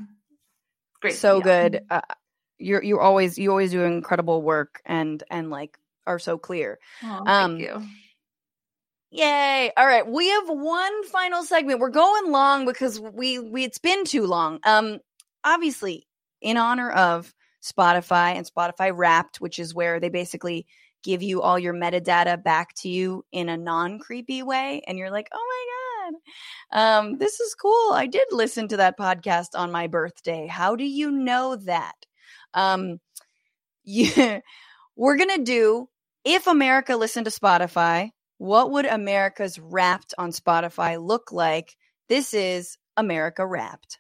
great 1.01 1.15
so 1.15 1.39
good 1.41 1.81
uh, 1.89 2.01
you're 2.57 2.84
you 2.84 2.99
always 2.99 3.38
you 3.38 3.49
always 3.51 3.71
do 3.71 3.84
incredible 3.84 4.41
work 4.41 4.81
and 4.85 5.23
and 5.30 5.49
like 5.49 5.77
are 6.07 6.19
so 6.19 6.38
clear 6.38 6.80
oh, 7.03 7.23
um 7.26 7.57
thank 7.57 7.61
you 7.61 7.88
Yay. 9.11 9.72
All 9.76 9.88
right. 9.88 10.07
We 10.07 10.30
have 10.30 10.49
one 10.49 11.03
final 11.06 11.44
segment. 11.44 11.80
We're 11.80 11.90
going 11.90 12.31
long 12.31 12.65
because 12.65 12.99
we 12.99 13.40
we 13.40 13.64
it's 13.64 13.80
been 13.80 14.06
too 14.06 14.26
long. 14.26 14.60
Um 14.65 14.99
obviously 15.44 16.07
in 16.41 16.57
honor 16.57 16.91
of 16.91 17.34
Spotify 17.64 18.36
and 18.36 18.45
Spotify 18.45 18.91
Wrapped, 18.95 19.41
which 19.41 19.57
is 19.60 19.73
where 19.73 19.99
they 19.99 20.10
basically 20.10 20.68
give 21.03 21.23
you 21.23 21.41
all 21.41 21.57
your 21.57 21.73
metadata 21.73 22.41
back 22.41 22.73
to 22.76 22.90
you 22.90 23.26
in 23.31 23.49
a 23.49 23.57
non-creepy 23.57 24.44
way 24.44 24.81
and 24.88 24.98
you're 24.98 25.11
like, 25.11 25.30
"Oh 25.34 26.11
my 26.11 26.11
god, 26.72 26.99
um, 26.99 27.18
this 27.18 27.40
is 27.40 27.56
cool. 27.56 27.94
I 27.94 28.07
did 28.07 28.27
listen 28.31 28.68
to 28.69 28.77
that 28.77 28.98
podcast 28.99 29.49
on 29.56 29.72
my 29.72 29.88
birthday. 29.88 30.48
How 30.48 30.76
do 30.76 30.86
you 30.86 31.11
know 31.11 31.56
that? 31.57 31.95
Um, 32.53 32.99
yeah, 33.86 34.41
we're 34.95 35.18
gonna 35.18 35.40
do 35.40 35.90
if 36.26 36.48
America 36.48 36.95
listened 36.98 37.26
to 37.26 37.31
Spotify, 37.31 38.11
what 38.39 38.71
would 38.71 38.85
America's 38.85 39.59
Wrapped 39.59 40.13
on 40.17 40.31
Spotify 40.31 40.99
look 40.99 41.31
like? 41.31 41.75
This 42.07 42.33
is 42.33 42.77
America 42.95 43.45
Wrapped. 43.45 43.99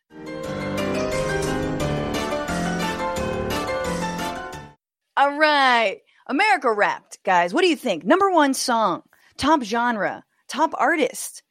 All 5.17 5.37
right. 5.37 5.99
America 6.27 6.71
Wrapped, 6.71 7.21
guys. 7.23 7.53
What 7.53 7.61
do 7.61 7.67
you 7.67 7.75
think? 7.75 8.05
Number 8.05 8.31
one 8.31 8.53
song, 8.53 9.03
top 9.35 9.61
genre, 9.61 10.23
top 10.47 10.71
artist. 10.77 11.43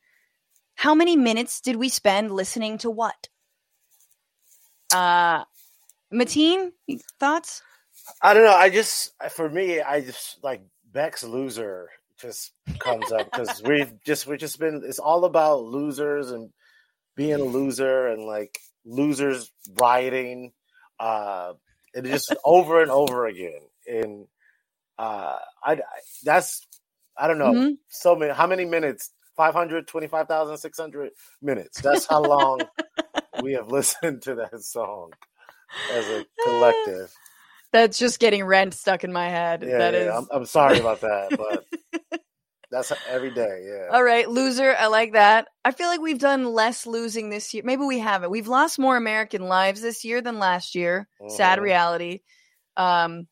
How 0.75 0.95
many 0.95 1.15
minutes 1.15 1.61
did 1.61 1.77
we 1.77 1.91
spend 1.91 2.31
listening 2.31 2.79
to 2.79 2.91
what? 2.91 3.29
Uh, 4.95 5.45
Mateen, 6.11 6.71
thoughts? 7.21 7.61
I 8.23 8.33
don't 8.33 8.45
know. 8.45 8.55
I 8.55 8.71
just, 8.71 9.13
for 9.33 9.51
me, 9.51 9.83
I 9.83 10.01
just 10.01 10.43
like 10.43 10.63
Beck's 10.91 11.23
loser 11.23 11.91
just 12.21 12.53
comes 12.79 13.11
up 13.13 13.27
because 13.27 13.63
we've 13.65 13.93
just 14.05 14.27
we've 14.27 14.39
just 14.39 14.59
been. 14.59 14.83
It's 14.85 14.99
all 14.99 15.25
about 15.25 15.63
losers 15.65 16.31
and 16.31 16.51
being 17.17 17.41
a 17.41 17.45
loser 17.45 18.09
and 18.09 18.25
like 18.25 18.59
losers 18.85 19.51
rioting. 19.81 20.53
Uh, 21.01 21.55
and 21.95 22.07
just 22.07 22.35
over 22.45 22.83
and 22.83 22.91
over 22.91 23.27
again. 23.27 23.61
And 23.87 24.27
uh, 24.99 25.39
I, 25.65 25.73
I 25.73 25.79
that's 26.25 26.67
I 27.17 27.27
don't 27.29 27.39
know 27.39 27.55
Mm-hmm. 27.55 27.73
so 27.89 28.15
many. 28.17 28.33
How 28.33 28.47
many 28.47 28.65
minutes 28.65 29.13
525,600 29.39 31.11
minutes. 31.41 31.81
That's 31.81 32.07
how 32.07 32.21
long 32.21 32.67
we 33.41 33.53
have 33.53 33.69
listened 33.69 34.23
to 34.23 34.35
that 34.35 34.61
song 34.63 35.13
as 35.89 36.11
a 36.11 36.25
collective. 36.43 37.15
That's 37.73 37.99
just 37.99 38.19
getting 38.19 38.45
rent 38.45 38.75
stuck 38.75 39.05
in 39.05 39.13
my 39.13 39.29
head. 39.29 39.63
Yeah, 39.63 39.79
that 39.79 39.95
yeah, 39.95 40.01
is. 40.01 40.19
I'm, 40.19 40.27
I'm 40.33 40.45
sorry 40.47 40.81
about 40.81 41.01
that, 41.03 41.35
but 41.37 41.65
that's 42.71 42.93
every 43.09 43.31
day. 43.31 43.65
Yeah. 43.67 43.89
All 43.95 44.03
right, 44.03 44.29
loser. 44.29 44.75
I 44.79 44.89
like 44.89 45.13
that. 45.13 45.49
I 45.65 45.71
feel 45.71 45.87
like 45.89 46.01
we've 46.01 46.19
done 46.19 46.45
less 46.53 46.87
losing 46.87 47.31
this 47.31 47.53
year. 47.55 47.63
Maybe 47.65 47.83
we 47.85 47.99
haven't. 47.99 48.31
We've 48.31 48.49
lost 48.49 48.79
more 48.79 48.97
American 48.97 49.43
lives 49.43 49.81
this 49.81 50.05
year 50.05 50.21
than 50.21 50.39
last 50.39 50.75
year. 50.75 51.09
Sad 51.29 51.59
Mhm. 51.59 51.63
reality. 51.63 52.21
Um, 52.77 53.27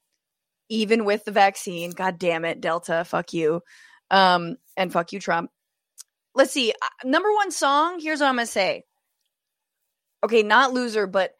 even 0.68 1.04
with 1.04 1.24
the 1.24 1.32
vaccine. 1.32 1.90
God 1.92 2.18
damn 2.18 2.44
it, 2.44 2.60
Delta. 2.60 3.04
Fuck 3.04 3.32
you. 3.32 3.62
Um, 4.10 4.56
and 4.76 4.92
fuck 4.92 5.12
you, 5.12 5.20
Trump. 5.20 5.50
Let's 6.34 6.52
see. 6.52 6.72
Uh, 6.72 6.88
Number 7.08 7.32
one 7.34 7.50
song. 7.50 7.98
Here's 8.00 8.20
what 8.20 8.26
I'm 8.28 8.36
gonna 8.36 8.46
say. 8.46 8.84
Okay, 10.24 10.42
not 10.42 10.72
loser, 10.72 11.06
but 11.06 11.32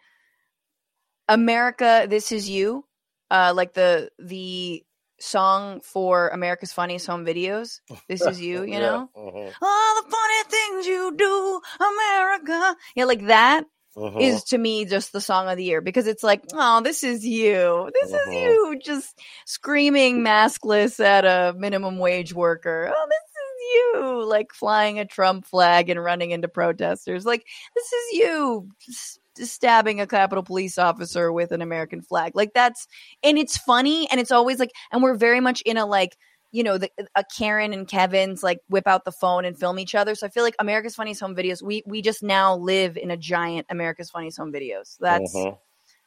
America. 1.29 2.07
This 2.09 2.33
is 2.33 2.49
you. 2.49 2.85
Uh, 3.31 3.53
like 3.57 3.75
the 3.75 4.11
the 4.19 4.85
song 5.21 5.81
for 5.81 6.29
America's 6.29 6.73
Funniest 6.73 7.07
Home 7.07 7.25
Videos. 7.25 7.81
This 8.09 8.27
is 8.27 8.41
you. 8.41 8.63
You 8.67 8.73
Yeah, 8.73 8.81
know 8.81 9.11
mhm, 9.17 9.55
all 9.63 10.03
the 10.03 10.11
funny 10.11 10.51
things 10.51 10.87
you 10.87 11.15
do, 11.17 11.61
America. 11.81 12.77
Yeah, 12.95 13.05
like 13.05 13.27
that 13.27 13.65
mhm. 13.97 14.21
is 14.21 14.45
to 14.45 14.59
me 14.59 14.85
just 14.85 15.13
the 15.13 15.21
song 15.21 15.49
of 15.49 15.57
the 15.57 15.65
year 15.65 15.81
because 15.81 16.07
it's 16.07 16.23
like, 16.23 16.43
oh, 16.53 16.81
this 16.83 17.03
is 17.03 17.25
you. 17.25 17.91
This 17.93 18.11
is 18.13 18.29
Mhm. 18.29 18.33
you 18.35 18.79
just 18.85 19.19
screaming 19.47 20.21
maskless 20.25 21.01
at 21.05 21.25
a 21.25 21.55
minimum 21.57 21.99
wage 21.99 22.33
worker. 22.35 22.93
Oh, 22.95 23.07
this 23.09 23.19
is 23.19 23.75
you. 23.75 24.25
Like 24.25 24.53
flying 24.53 24.99
a 24.99 25.05
Trump 25.05 25.47
flag 25.47 25.89
and 25.91 26.03
running 26.03 26.31
into 26.31 26.49
protesters. 26.49 27.25
Like, 27.25 27.45
this 27.75 27.93
is 27.93 28.19
you. 28.19 28.69
Just 28.81 29.21
stabbing 29.39 30.01
a 30.01 30.07
Capitol 30.07 30.43
police 30.43 30.79
officer 30.79 31.33
with 31.33 31.53
an 31.53 31.63
American 31.63 32.03
flag. 32.03 32.33
Like 32.35 32.53
that's 32.55 32.87
and 33.23 33.39
it's 33.39 33.57
funny 33.57 34.09
and 34.11 34.21
it's 34.21 34.31
always 34.31 34.59
like 34.59 34.71
and 34.93 35.03
we're 35.03 35.17
very 35.17 35.41
much 35.41 35.61
in 35.63 35.77
a 35.77 35.87
like 35.87 36.17
you 36.53 36.63
know, 36.63 36.79
the, 36.79 36.91
a 37.15 37.23
Karen 37.37 37.75
and 37.75 37.87
Kevin's 37.87 38.43
like 38.43 38.61
whip 38.69 38.87
out 38.87 39.05
the 39.05 39.13
phone 39.13 39.45
and 39.45 39.59
film 39.59 39.79
each 39.79 39.95
other. 39.95 40.15
So 40.15 40.27
I 40.27 40.31
feel 40.31 40.43
like 40.43 40.55
America's 40.59 40.95
Funniest 40.95 41.21
Home 41.21 41.35
Videos. 41.37 41.61
We 41.63 41.83
we 41.87 42.01
just 42.01 42.23
now 42.23 42.57
live 42.57 42.97
in 42.97 43.11
a 43.11 43.17
giant 43.17 43.67
America's 43.69 44.11
Funniest 44.11 44.39
Home 44.39 44.53
Videos. 44.53 44.97
That's 44.99 45.35
Mhm. 45.35 45.59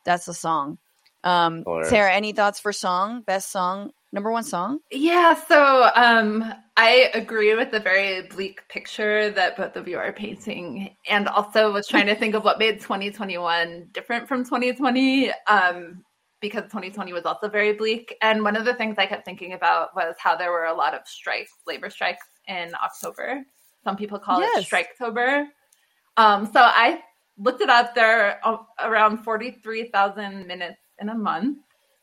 that's 0.05 0.25
the 0.25 0.33
song. 0.33 0.79
Um, 1.23 1.63
Hilarious. 1.65 1.89
Sarah, 1.89 2.13
any 2.13 2.31
thoughts 2.31 2.59
for 2.59 2.71
song? 2.73 3.21
Best 3.21 3.51
song, 3.51 3.91
number 4.11 4.31
one 4.31 4.43
song? 4.43 4.79
Yeah, 4.91 5.33
so 5.33 5.89
um, 5.95 6.53
I 6.77 7.11
agree 7.13 7.55
with 7.55 7.71
the 7.71 7.79
very 7.79 8.23
bleak 8.23 8.61
picture 8.69 9.29
that 9.31 9.55
both 9.57 9.75
of 9.75 9.87
you 9.87 9.97
are 9.97 10.11
painting, 10.11 10.95
and 11.07 11.27
also 11.27 11.71
was 11.71 11.87
trying 11.87 12.07
to 12.07 12.15
think 12.15 12.35
of 12.35 12.43
what 12.43 12.59
made 12.59 12.79
2021 12.81 13.89
different 13.91 14.27
from 14.27 14.43
2020, 14.43 15.31
um, 15.47 16.03
because 16.41 16.63
2020 16.63 17.13
was 17.13 17.25
also 17.25 17.49
very 17.49 17.73
bleak. 17.73 18.15
And 18.21 18.43
one 18.43 18.55
of 18.55 18.65
the 18.65 18.73
things 18.75 18.95
I 18.97 19.05
kept 19.05 19.25
thinking 19.25 19.53
about 19.53 19.95
was 19.95 20.15
how 20.17 20.35
there 20.35 20.51
were 20.51 20.65
a 20.65 20.73
lot 20.73 20.93
of 20.93 21.01
strikes, 21.05 21.51
labor 21.67 21.89
strikes 21.89 22.25
in 22.47 22.71
October. 22.81 23.43
Some 23.83 23.95
people 23.95 24.19
call 24.19 24.39
Yes. 24.41 24.63
it 24.63 24.69
Striketober. 24.99 25.47
Um, 26.17 26.45
so 26.45 26.61
I 26.61 27.01
looked 27.37 27.61
it 27.61 27.69
up. 27.69 27.95
There 27.95 28.39
are 28.45 28.67
around 28.79 29.23
43,000 29.23 30.45
minutes 30.47 30.79
in 30.99 31.09
a 31.09 31.15
month. 31.15 31.59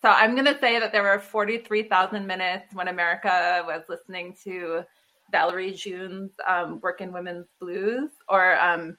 So 0.06 0.12
I'm 0.12 0.36
going 0.36 0.46
to 0.46 0.56
say 0.60 0.78
that 0.78 0.92
there 0.92 1.02
were 1.02 1.18
43,000 1.18 2.28
minutes 2.28 2.72
when 2.72 2.86
America 2.86 3.64
was 3.66 3.82
listening 3.88 4.36
to 4.44 4.84
Valerie 5.32 5.72
June's 5.72 6.30
um, 6.46 6.78
Working 6.80 7.12
Women's 7.12 7.48
Blues 7.58 8.10
or 8.28 8.56
um, 8.60 8.96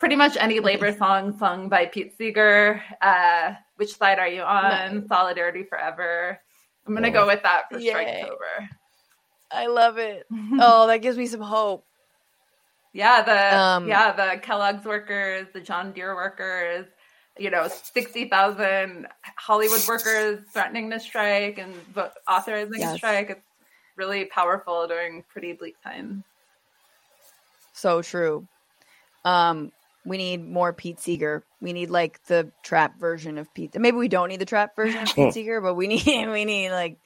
pretty 0.00 0.16
much 0.16 0.36
any 0.36 0.58
labor 0.58 0.92
song 0.92 1.38
sung 1.38 1.68
by 1.68 1.86
Pete 1.86 2.18
Seeger. 2.18 2.82
Uh, 3.00 3.54
Which 3.76 3.96
Side 3.96 4.18
Are 4.18 4.26
You 4.26 4.42
On? 4.42 5.06
Solidarity 5.06 5.62
Forever. 5.62 6.40
I'm 6.84 6.92
going 6.92 7.04
to 7.04 7.10
go 7.10 7.28
with 7.28 7.44
that 7.44 7.70
for 7.70 7.78
Yay. 7.78 7.92
Striketober. 7.92 8.68
I 9.52 9.68
love 9.68 9.98
it. 9.98 10.26
oh, 10.60 10.88
that 10.88 11.02
gives 11.02 11.16
me 11.16 11.26
some 11.26 11.40
hope. 11.40 11.86
Yeah, 12.92 13.22
the 13.22 13.56
Um, 13.56 13.86
yeah 13.86 14.10
the 14.10 14.40
Kellogg's 14.40 14.84
workers, 14.84 15.46
the 15.54 15.60
John 15.60 15.92
Deere 15.92 16.16
workers, 16.16 16.86
you 17.38 17.50
know, 17.50 17.68
sixty 17.68 18.28
thousand 18.28 19.06
Hollywood 19.36 19.86
workers 19.88 20.40
threatening 20.52 20.90
to 20.90 21.00
strike 21.00 21.58
and 21.58 21.74
vo- 21.94 22.10
authorizing 22.28 22.80
Yes. 22.80 22.94
a 22.94 22.98
strike. 22.98 23.30
It's 23.30 23.40
really 23.96 24.24
powerful 24.26 24.86
during 24.86 25.22
pretty 25.32 25.52
bleak 25.52 25.76
times. 25.82 26.24
So 27.72 28.02
true. 28.02 28.46
Um, 29.24 29.72
we 30.04 30.16
need 30.16 30.44
more 30.44 30.72
Pete 30.72 31.00
Seeger. 31.00 31.44
We 31.60 31.72
need 31.72 31.90
like 31.90 32.22
the 32.24 32.50
trap 32.62 32.98
version 32.98 33.38
of 33.38 33.52
Pete. 33.54 33.78
Maybe 33.78 33.96
we 33.96 34.08
don't 34.08 34.28
need 34.28 34.40
the 34.40 34.46
trap 34.46 34.74
version 34.74 35.02
of 35.02 35.14
Pete 35.14 35.32
Seeger, 35.34 35.60
but 35.60 35.74
we 35.74 35.86
need 35.86 36.04
we 36.28 36.44
need 36.44 36.70
like 36.70 36.98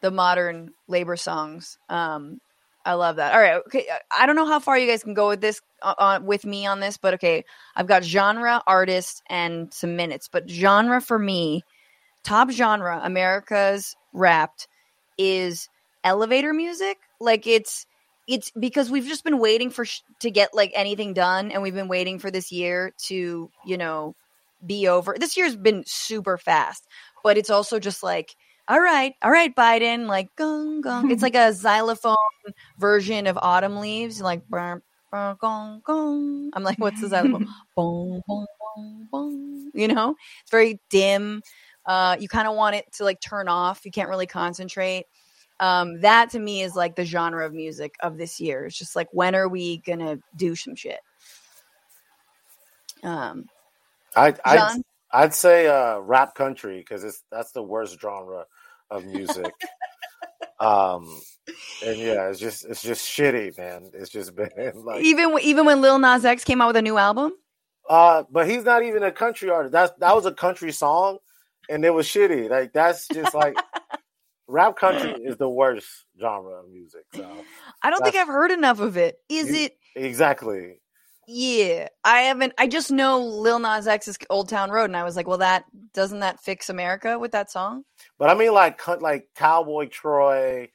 the 0.00 0.10
modern 0.10 0.70
labor 0.88 1.16
songs. 1.16 1.78
Um, 1.88 2.40
I 2.84 2.94
love 2.94 3.16
that. 3.16 3.34
All 3.34 3.40
right, 3.40 3.60
okay. 3.66 3.86
I 4.16 4.26
don't 4.26 4.36
know 4.36 4.46
how 4.46 4.58
far 4.58 4.78
you 4.78 4.88
guys 4.88 5.02
can 5.02 5.12
go 5.14 5.28
with 5.28 5.40
this 5.40 5.60
uh, 5.82 5.94
uh, 5.98 6.20
with 6.22 6.46
me 6.46 6.66
on 6.66 6.80
this, 6.80 6.96
but 6.96 7.14
okay. 7.14 7.44
I've 7.76 7.86
got 7.86 8.04
genre, 8.04 8.62
artist, 8.66 9.22
and 9.28 9.72
some 9.72 9.96
minutes. 9.96 10.28
But 10.32 10.48
genre 10.48 11.00
for 11.00 11.18
me, 11.18 11.62
top 12.24 12.50
genre, 12.50 13.00
America's 13.02 13.96
Wrapped, 14.14 14.66
is 15.18 15.68
elevator 16.04 16.54
music. 16.54 16.98
Like 17.20 17.46
it's 17.46 17.86
it's 18.26 18.50
because 18.58 18.90
we've 18.90 19.06
just 19.06 19.24
been 19.24 19.38
waiting 19.38 19.70
for 19.70 19.84
sh- 19.84 20.00
to 20.20 20.30
get 20.30 20.54
like 20.54 20.72
anything 20.74 21.12
done, 21.12 21.50
and 21.50 21.62
we've 21.62 21.74
been 21.74 21.88
waiting 21.88 22.18
for 22.18 22.30
this 22.30 22.50
year 22.50 22.94
to 23.08 23.50
you 23.66 23.76
know 23.76 24.14
be 24.64 24.88
over. 24.88 25.16
This 25.18 25.36
year's 25.36 25.56
been 25.56 25.84
super 25.86 26.38
fast, 26.38 26.86
but 27.22 27.36
it's 27.36 27.50
also 27.50 27.78
just 27.78 28.02
like. 28.02 28.34
All 28.70 28.80
right, 28.80 29.16
all 29.20 29.32
right, 29.32 29.52
Biden, 29.52 30.06
like 30.06 30.28
gong 30.36 30.80
gong. 30.80 31.10
It's 31.10 31.22
like 31.24 31.34
a 31.34 31.52
xylophone 31.52 32.14
version 32.78 33.26
of 33.26 33.36
Autumn 33.36 33.80
Leaves, 33.80 34.20
like 34.20 34.46
brr, 34.48 34.80
brr, 35.10 35.34
gong 35.40 35.82
gong. 35.84 36.50
I'm 36.52 36.62
like, 36.62 36.78
what's 36.78 37.00
the 37.00 37.08
xylophone? 37.08 37.48
boom, 37.74 38.22
boom, 38.28 38.46
boom, 38.76 39.08
boom. 39.10 39.70
You 39.74 39.88
know, 39.88 40.14
it's 40.42 40.52
very 40.52 40.78
dim. 40.88 41.42
Uh, 41.84 42.16
you 42.20 42.28
kind 42.28 42.46
of 42.46 42.54
want 42.54 42.76
it 42.76 42.84
to 42.92 43.02
like 43.02 43.20
turn 43.20 43.48
off. 43.48 43.84
You 43.84 43.90
can't 43.90 44.08
really 44.08 44.28
concentrate. 44.28 45.06
Um, 45.58 46.00
that 46.02 46.30
to 46.30 46.38
me 46.38 46.62
is 46.62 46.76
like 46.76 46.94
the 46.94 47.04
genre 47.04 47.44
of 47.44 47.52
music 47.52 47.96
of 47.98 48.18
this 48.18 48.38
year. 48.38 48.66
It's 48.66 48.78
just 48.78 48.94
like 48.94 49.08
when 49.10 49.34
are 49.34 49.48
we 49.48 49.78
gonna 49.78 50.20
do 50.36 50.54
some 50.54 50.76
shit? 50.76 51.00
Um, 53.02 53.46
I 54.14 54.32
I'd, 54.44 54.80
I'd 55.10 55.34
say 55.34 55.66
uh, 55.66 55.98
rap 55.98 56.36
country 56.36 56.78
because 56.78 57.02
it's 57.02 57.24
that's 57.32 57.50
the 57.50 57.64
worst 57.64 57.98
genre 58.00 58.46
of 58.90 59.04
music. 59.04 59.52
um, 60.58 61.20
and 61.84 61.98
yeah, 61.98 62.28
it's 62.28 62.38
just 62.40 62.64
it's 62.64 62.82
just 62.82 63.06
shitty, 63.08 63.56
man. 63.58 63.90
It's 63.94 64.10
just 64.10 64.34
been 64.36 64.50
like 64.84 65.02
even 65.02 65.36
even 65.42 65.66
when 65.66 65.80
Lil 65.80 65.98
Nas 65.98 66.24
X 66.24 66.44
came 66.44 66.60
out 66.60 66.68
with 66.68 66.76
a 66.76 66.82
new 66.82 66.98
album, 66.98 67.32
Uh, 67.88 68.24
but 68.30 68.48
he's 68.48 68.64
not 68.64 68.82
even 68.82 69.02
a 69.02 69.12
country 69.12 69.50
artist. 69.50 69.72
That's 69.72 69.92
that 69.98 70.14
was 70.14 70.26
a 70.26 70.32
country 70.34 70.72
song, 70.72 71.18
and 71.68 71.84
it 71.84 71.90
was 71.90 72.06
shitty. 72.06 72.48
Like 72.50 72.72
that's 72.72 73.08
just 73.08 73.34
like 73.34 73.56
rap 74.46 74.76
country 74.76 75.12
is 75.24 75.36
the 75.38 75.48
worst 75.48 75.88
genre 76.20 76.60
of 76.60 76.68
music. 76.70 77.04
So 77.14 77.26
I 77.82 77.90
don't 77.90 78.02
think 78.02 78.16
I've 78.16 78.28
heard 78.28 78.50
enough 78.50 78.80
of 78.80 78.96
it. 78.96 79.16
Is 79.28 79.48
You- 79.48 79.64
it? 79.66 79.76
exactly. 79.96 80.80
Yeah, 81.26 81.88
I 82.04 82.22
haven't. 82.22 82.54
I 82.58 82.66
just 82.66 82.90
know 82.90 83.20
Lil 83.20 83.58
Nas 83.58 83.86
X's 83.86 84.18
"Old 84.30 84.48
Town 84.48 84.70
Road," 84.70 84.86
and 84.86 84.96
I 84.96 85.04
was 85.04 85.16
like, 85.16 85.28
"Well, 85.28 85.38
that 85.38 85.64
doesn't 85.94 86.20
that 86.20 86.40
fix 86.40 86.68
America 86.68 87.18
with 87.18 87.32
that 87.32 87.50
song?" 87.50 87.84
But 88.18 88.30
I 88.30 88.34
mean, 88.34 88.52
like 88.52 88.86
like 89.00 89.28
Cowboy 89.36 89.88
Troy, 89.88 90.70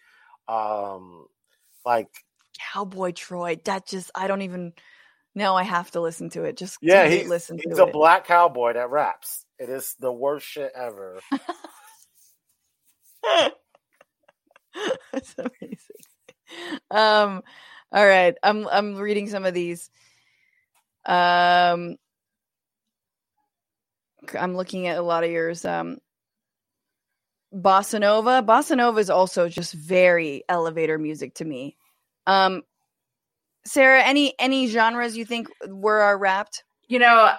um, 0.48 1.28
like 1.86 2.08
Cowboy 2.74 3.12
Troy. 3.12 3.60
That 3.66 3.88
just 3.88 4.12
I 4.16 4.28
don't 4.28 4.44
even. 4.44 4.74
know. 5.36 5.56
I 5.56 5.64
have 5.64 5.92
to 5.92 6.02
listen 6.02 6.30
to 6.32 6.44
it. 6.44 6.58
Just 6.58 6.78
yeah, 6.82 7.08
he 7.08 7.24
listen 7.26 7.60
he's 7.62 7.78
a 7.78 7.86
it. 7.86 7.94
black 7.94 8.26
cowboy 8.26 8.74
that 8.74 8.90
raps. 8.90 9.46
It 9.60 9.70
is 9.70 9.96
the 10.00 10.12
worst 10.12 10.48
shit 10.48 10.72
ever. 10.76 11.20
That's 15.12 15.36
amazing. 15.38 15.80
Um, 16.92 17.44
all 17.92 18.06
right, 18.06 18.36
I'm 18.44 18.68
I'm 18.68 18.96
reading 18.96 19.30
some 19.30 19.46
of 19.46 19.54
these. 19.54 19.90
Um, 21.06 21.98
I'm 24.40 24.56
looking 24.56 24.88
at 24.88 24.98
a 24.98 25.02
lot 25.02 25.23
of 25.23 25.32
yours. 25.32 25.65
Um, 25.65 25.98
Bossa 27.53 27.99
Nova. 27.99 28.44
Bossa 28.44 28.76
Nova 28.76 28.99
is 28.99 29.10
also 29.10 29.48
just 29.48 29.73
very 29.73 30.44
elevator 30.49 30.98
music 30.98 31.36
to 31.36 31.45
me. 31.45 31.77
Um, 32.27 32.64
Sarah, 33.65 34.03
any 34.03 34.34
any 34.40 34.68
genres 34.68 35.18
you 35.18 35.26
think 35.26 35.48
were 35.68 36.02
our 36.02 36.18
wrapped? 36.18 36.64
You 36.88 36.99
know, 36.99 37.32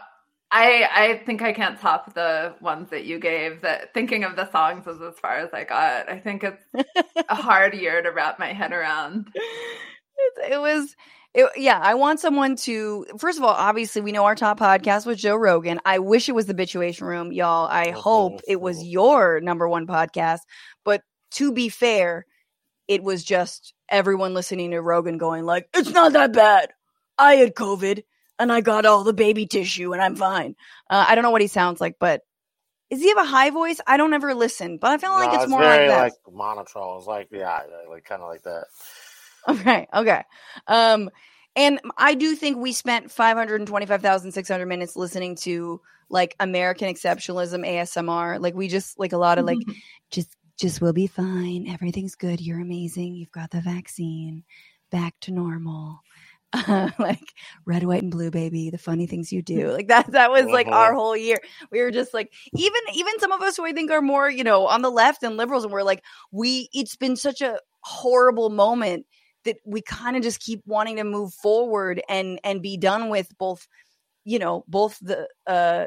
I 0.51 0.89
I 0.93 1.23
think 1.25 1.43
I 1.43 1.53
can't 1.53 1.79
top 1.79 2.15
the 2.15 2.55
ones 2.61 2.91
that 2.91 3.05
you 3.05 3.19
gave. 3.19 3.63
That 3.63 3.93
thinking 3.95 4.25
of 4.25 4.37
the 4.37 4.51
songs 4.51 4.87
was 4.87 5.01
as 5.01 5.19
far 5.21 5.37
as 5.37 5.51
I 5.53 5.65
got. 5.65 6.09
I 6.09 6.19
think 6.19 6.45
it's 6.45 6.65
a 7.29 7.35
hard 7.35 7.75
year 7.75 8.03
to 8.03 8.11
wrap 8.11 8.39
my 8.39 8.53
head 8.53 8.73
around. 8.73 9.29
it, 9.35 10.53
it 10.53 10.61
was 10.61 10.97
it, 11.37 11.51
yeah 11.57 11.79
i 11.81 11.95
want 11.95 12.19
someone 12.19 12.57
to 12.57 13.07
first 13.19 13.39
of 13.39 13.45
all 13.45 13.51
obviously 13.55 14.01
we 14.03 14.11
know 14.11 14.25
our 14.25 14.35
top 14.35 14.59
podcast 14.59 15.07
was 15.07 15.21
joe 15.21 15.37
rogan. 15.37 15.79
I 15.85 15.99
wish 16.01 16.29
it 16.29 16.35
was 16.35 16.47
the 16.47 16.55
bitchuation 16.55 17.03
room 17.03 17.31
y'all. 17.33 17.69
I 17.69 17.91
hope 17.91 18.41
it 18.49 18.61
was 18.61 18.83
your 18.83 19.41
number 19.41 19.69
one 19.69 19.87
podcast. 19.87 20.41
But 20.85 21.03
to 21.33 21.53
be 21.53 21.69
fair 21.69 22.27
it 22.89 23.03
was 23.03 23.23
just 23.23 23.75
everyone 23.89 24.33
listening 24.35 24.71
to 24.73 24.81
rogan 24.81 25.19
going 25.19 25.45
like 25.45 25.69
it's 25.75 25.91
not 25.91 26.15
that 26.15 26.33
bad. 26.33 26.71
I 27.19 27.35
had 27.37 27.55
covid 27.55 28.03
and 28.39 28.51
i 28.53 28.61
got 28.61 28.87
all 28.87 29.05
the 29.05 29.13
baby 29.13 29.47
tissue 29.47 29.93
and 29.93 30.01
i'm 30.03 30.17
fine. 30.17 30.57
Uh, 30.91 31.05
i 31.09 31.15
don't 31.15 31.23
know 31.25 31.31
what 31.31 31.43
he 31.43 31.49
sounds 31.49 31.81
like 31.81 31.97
but 32.01 32.23
does 32.91 33.01
he 33.01 33.09
have 33.09 33.19
a 33.19 33.25
high 33.25 33.51
voice? 33.51 33.81
I 33.85 33.97
don't 33.97 34.15
ever 34.15 34.33
listen 34.35 34.79
but 34.79 34.91
i 34.93 34.99
feel 34.99 35.11
like 35.11 35.33
Nah, 35.33 35.43
it's 35.43 35.51
more 35.51 35.61
like 35.61 35.89
that. 35.89 36.03
like 36.03 36.13
monotone. 36.33 36.99
It's 36.99 37.07
like 37.07 37.29
yeah, 37.33 37.61
like 37.91 38.05
kind 38.05 38.23
of 38.23 38.29
like 38.29 38.43
that. 38.45 38.67
Okay, 39.49 39.87
okay. 39.95 40.23
Um, 40.67 41.11
and 41.55 41.81
I 41.97 42.15
do 42.15 42.35
think 42.35 42.59
we 42.59 42.73
spent 42.73 43.11
525,600 43.11 44.67
minutes 44.67 44.97
listening 44.97 45.37
to 45.37 45.81
like 46.11 46.35
American 46.41 46.93
exceptionalism 46.93 47.67
ASMR. 47.67 48.39
Like 48.41 48.55
we 48.55 48.69
just 48.69 48.99
like 48.99 49.13
a 49.13 49.19
lot 49.19 49.39
of 49.39 49.47
like 49.47 49.65
just 50.11 50.37
just 50.59 50.81
we'll 50.81 50.93
be 50.93 51.07
fine. 51.07 51.67
Everything's 51.69 52.15
good. 52.17 52.41
You're 52.41 52.61
amazing. 52.61 53.15
You've 53.15 53.33
got 53.33 53.51
the 53.51 53.61
vaccine. 53.61 54.45
Back 54.91 55.15
to 55.23 55.33
normal. 55.33 56.01
like 56.99 57.35
red, 57.65 57.85
white, 57.85 58.03
and 58.03 58.11
blue, 58.11 58.31
baby. 58.31 58.71
The 58.71 58.79
funny 58.79 59.07
things 59.07 59.33
you 59.33 59.43
do. 59.43 59.71
Like 59.71 59.89
that. 59.89 60.11
That 60.13 60.31
was 60.31 60.47
like 60.51 60.69
our 60.73 60.93
Uh-huh. 60.93 60.95
whole 60.95 61.17
year. 61.17 61.39
We 61.71 61.81
were 61.81 61.91
just 61.91 62.15
like 62.15 62.33
even 62.55 62.81
even 62.95 63.19
some 63.19 63.33
of 63.33 63.43
us 63.43 63.57
who 63.57 63.67
I 63.67 63.73
think 63.73 63.91
are 63.91 64.03
more 64.03 64.31
you 64.31 64.45
know 64.45 64.67
on 64.67 64.83
the 64.83 64.91
left 64.91 65.23
and 65.23 65.37
liberals, 65.37 65.65
and 65.65 65.73
we're 65.73 65.83
like 65.83 66.03
we. 66.31 66.69
It's 66.73 66.97
been 66.97 67.17
such 67.17 67.41
a 67.43 67.59
horrible 67.81 68.51
moment 68.51 69.07
that 69.47 69.57
we 69.65 69.81
kind 69.81 70.17
of 70.17 70.23
just 70.23 70.41
keep 70.41 70.63
wanting 70.67 70.97
to 70.97 71.05
move 71.05 71.33
forward 71.35 72.03
and 72.09 72.39
and 72.45 72.63
be 72.63 72.77
done 72.77 73.09
with 73.09 73.33
both 73.39 73.67
you 74.25 74.39
know 74.39 74.65
both 74.69 74.99
the 75.01 75.27
uh 75.47 75.87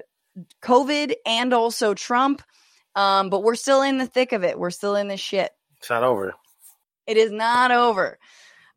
covid 0.63 1.13
and 1.25 1.53
also 1.53 1.93
trump 1.93 2.41
um 2.95 3.29
but 3.29 3.43
we're 3.43 3.55
still 3.55 3.81
in 3.83 3.97
the 3.97 4.07
thick 4.07 4.31
of 4.33 4.43
it 4.43 4.57
we're 4.59 4.71
still 4.71 4.95
in 4.95 5.07
the 5.07 5.17
shit 5.17 5.51
It's 5.79 5.89
not 5.89 6.03
over. 6.03 6.33
It 7.07 7.17
is 7.17 7.31
not 7.31 7.71
over. 7.71 8.19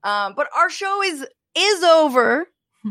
Um, 0.04 0.34
but 0.34 0.48
our 0.56 0.70
show 0.70 1.02
is 1.02 1.26
is 1.54 1.82
over. 1.82 2.46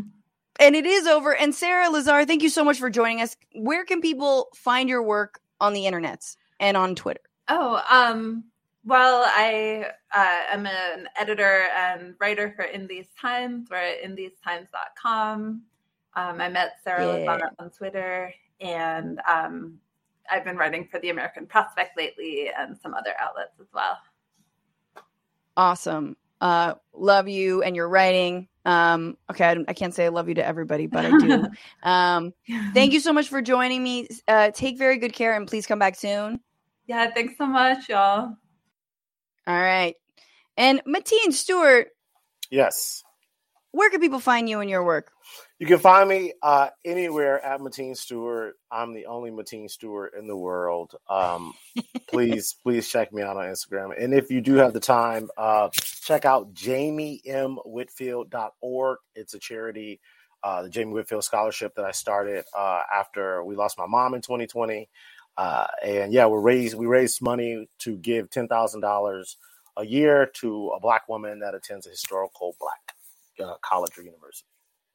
And 0.60 0.76
it 0.76 0.84
is 0.86 1.06
over. 1.06 1.34
And 1.34 1.54
Sarah 1.54 1.88
Lazare, 1.88 2.26
thank 2.26 2.42
you 2.42 2.50
so 2.50 2.62
much 2.62 2.78
for 2.78 2.90
joining 2.90 3.20
us. 3.22 3.34
Where 3.54 3.84
can 3.84 4.00
people 4.00 4.48
find 4.54 4.88
your 4.88 5.02
work 5.02 5.40
on 5.58 5.72
the 5.72 5.84
internets 5.86 6.36
and 6.60 6.76
on 6.76 6.94
Twitter? 6.94 7.22
Oh, 7.48 7.80
um, 7.90 8.44
well, 8.84 9.24
I 9.26 9.86
uh, 10.14 10.40
am 10.52 10.66
an 10.66 11.08
editor 11.16 11.66
and 11.76 12.14
writer 12.18 12.52
for 12.56 12.64
In 12.64 12.86
These 12.86 13.06
Times. 13.20 13.68
We're 13.70 13.76
at 13.76 14.00
inthesetimes.com. 14.02 15.62
Um, 16.14 16.40
I 16.40 16.48
met 16.48 16.78
Sarah 16.84 17.18
Yeah. 17.18 17.36
Lazare 17.38 17.50
on 17.58 17.70
Twitter, 17.70 18.34
and 18.60 19.20
um, 19.28 19.78
I've 20.30 20.44
been 20.44 20.56
writing 20.56 20.88
for 20.90 21.00
the 21.00 21.10
American 21.10 21.46
Prospect 21.46 21.96
lately 21.96 22.50
and 22.56 22.76
some 22.82 22.94
other 22.94 23.12
outlets 23.20 23.52
as 23.60 23.66
well. 23.72 23.98
Awesome. 25.56 26.16
Uh, 26.40 26.74
love 26.92 27.28
you 27.28 27.62
and 27.62 27.76
your 27.76 27.88
writing. 27.88 28.48
Um, 28.64 29.16
okay, 29.30 29.44
I, 29.44 29.56
I 29.68 29.72
can't 29.72 29.94
say 29.94 30.06
I 30.06 30.08
love 30.08 30.28
you 30.28 30.34
to 30.34 30.46
everybody, 30.46 30.86
but 30.86 31.04
I 31.04 31.10
do. 31.18 31.46
um, 31.82 32.32
thank 32.74 32.92
you 32.92 33.00
so 33.00 33.12
much 33.12 33.28
for 33.28 33.40
joining 33.40 33.82
me. 33.82 34.08
Uh, 34.26 34.50
take 34.50 34.76
very 34.76 34.98
good 34.98 35.12
care 35.12 35.34
and 35.34 35.46
please 35.46 35.66
come 35.66 35.78
back 35.78 35.94
soon. 35.94 36.40
Yeah, 36.86 37.10
thanks 37.12 37.34
so 37.38 37.46
much, 37.46 37.88
y'all. 37.88 38.36
All 39.46 39.60
right. 39.60 39.96
And 40.56 40.82
Mateen 40.84 41.32
Stewart, 41.32 41.88
Yes. 42.50 43.02
where 43.72 43.90
can 43.90 44.00
people 44.00 44.20
find 44.20 44.48
you 44.48 44.60
and 44.60 44.70
your 44.70 44.84
work? 44.84 45.10
You 45.58 45.66
can 45.66 45.78
find 45.78 46.08
me 46.08 46.34
uh, 46.42 46.68
anywhere 46.84 47.42
at 47.44 47.60
Mateen 47.60 47.96
Stewart. 47.96 48.54
I'm 48.70 48.92
the 48.92 49.06
only 49.06 49.30
Mateen 49.30 49.70
Stewart 49.70 50.12
in 50.18 50.26
the 50.26 50.36
world. 50.36 50.94
Um, 51.08 51.54
please, 52.08 52.54
please 52.62 52.88
check 52.88 53.12
me 53.12 53.22
out 53.22 53.36
on 53.36 53.44
Instagram. 53.44 53.90
And 53.98 54.12
if 54.12 54.30
you 54.30 54.40
do 54.40 54.54
have 54.56 54.72
the 54.74 54.80
time, 54.80 55.28
uh, 55.38 55.68
check 55.72 56.24
out 56.24 56.52
jaymemwhitfield.org. 56.54 58.98
It's 59.14 59.34
a 59.34 59.38
charity, 59.38 60.00
uh, 60.42 60.62
the 60.62 60.68
Jayme 60.68 60.92
Whitfield 60.92 61.24
Scholarship 61.24 61.74
that 61.76 61.84
I 61.84 61.92
started 61.92 62.44
uh, 62.56 62.82
after 62.94 63.42
we 63.44 63.54
lost 63.56 63.78
my 63.78 63.86
mom 63.86 64.14
in 64.14 64.20
2020. 64.20 64.88
Uh, 65.36 65.66
and 65.84 66.12
yeah, 66.12 66.26
we 66.26 66.38
raised 66.38 66.74
we 66.74 66.86
raised 66.86 67.22
money 67.22 67.68
to 67.78 67.96
give 67.96 68.30
ten 68.30 68.48
thousand 68.48 68.80
dollars 68.80 69.36
a 69.76 69.86
year 69.86 70.30
to 70.34 70.68
a 70.76 70.80
black 70.80 71.08
woman 71.08 71.40
that 71.40 71.54
attends 71.54 71.86
a 71.86 71.90
historical 71.90 72.54
black 72.60 73.48
uh, 73.48 73.56
college 73.62 73.96
or 73.96 74.02
university. 74.02 74.46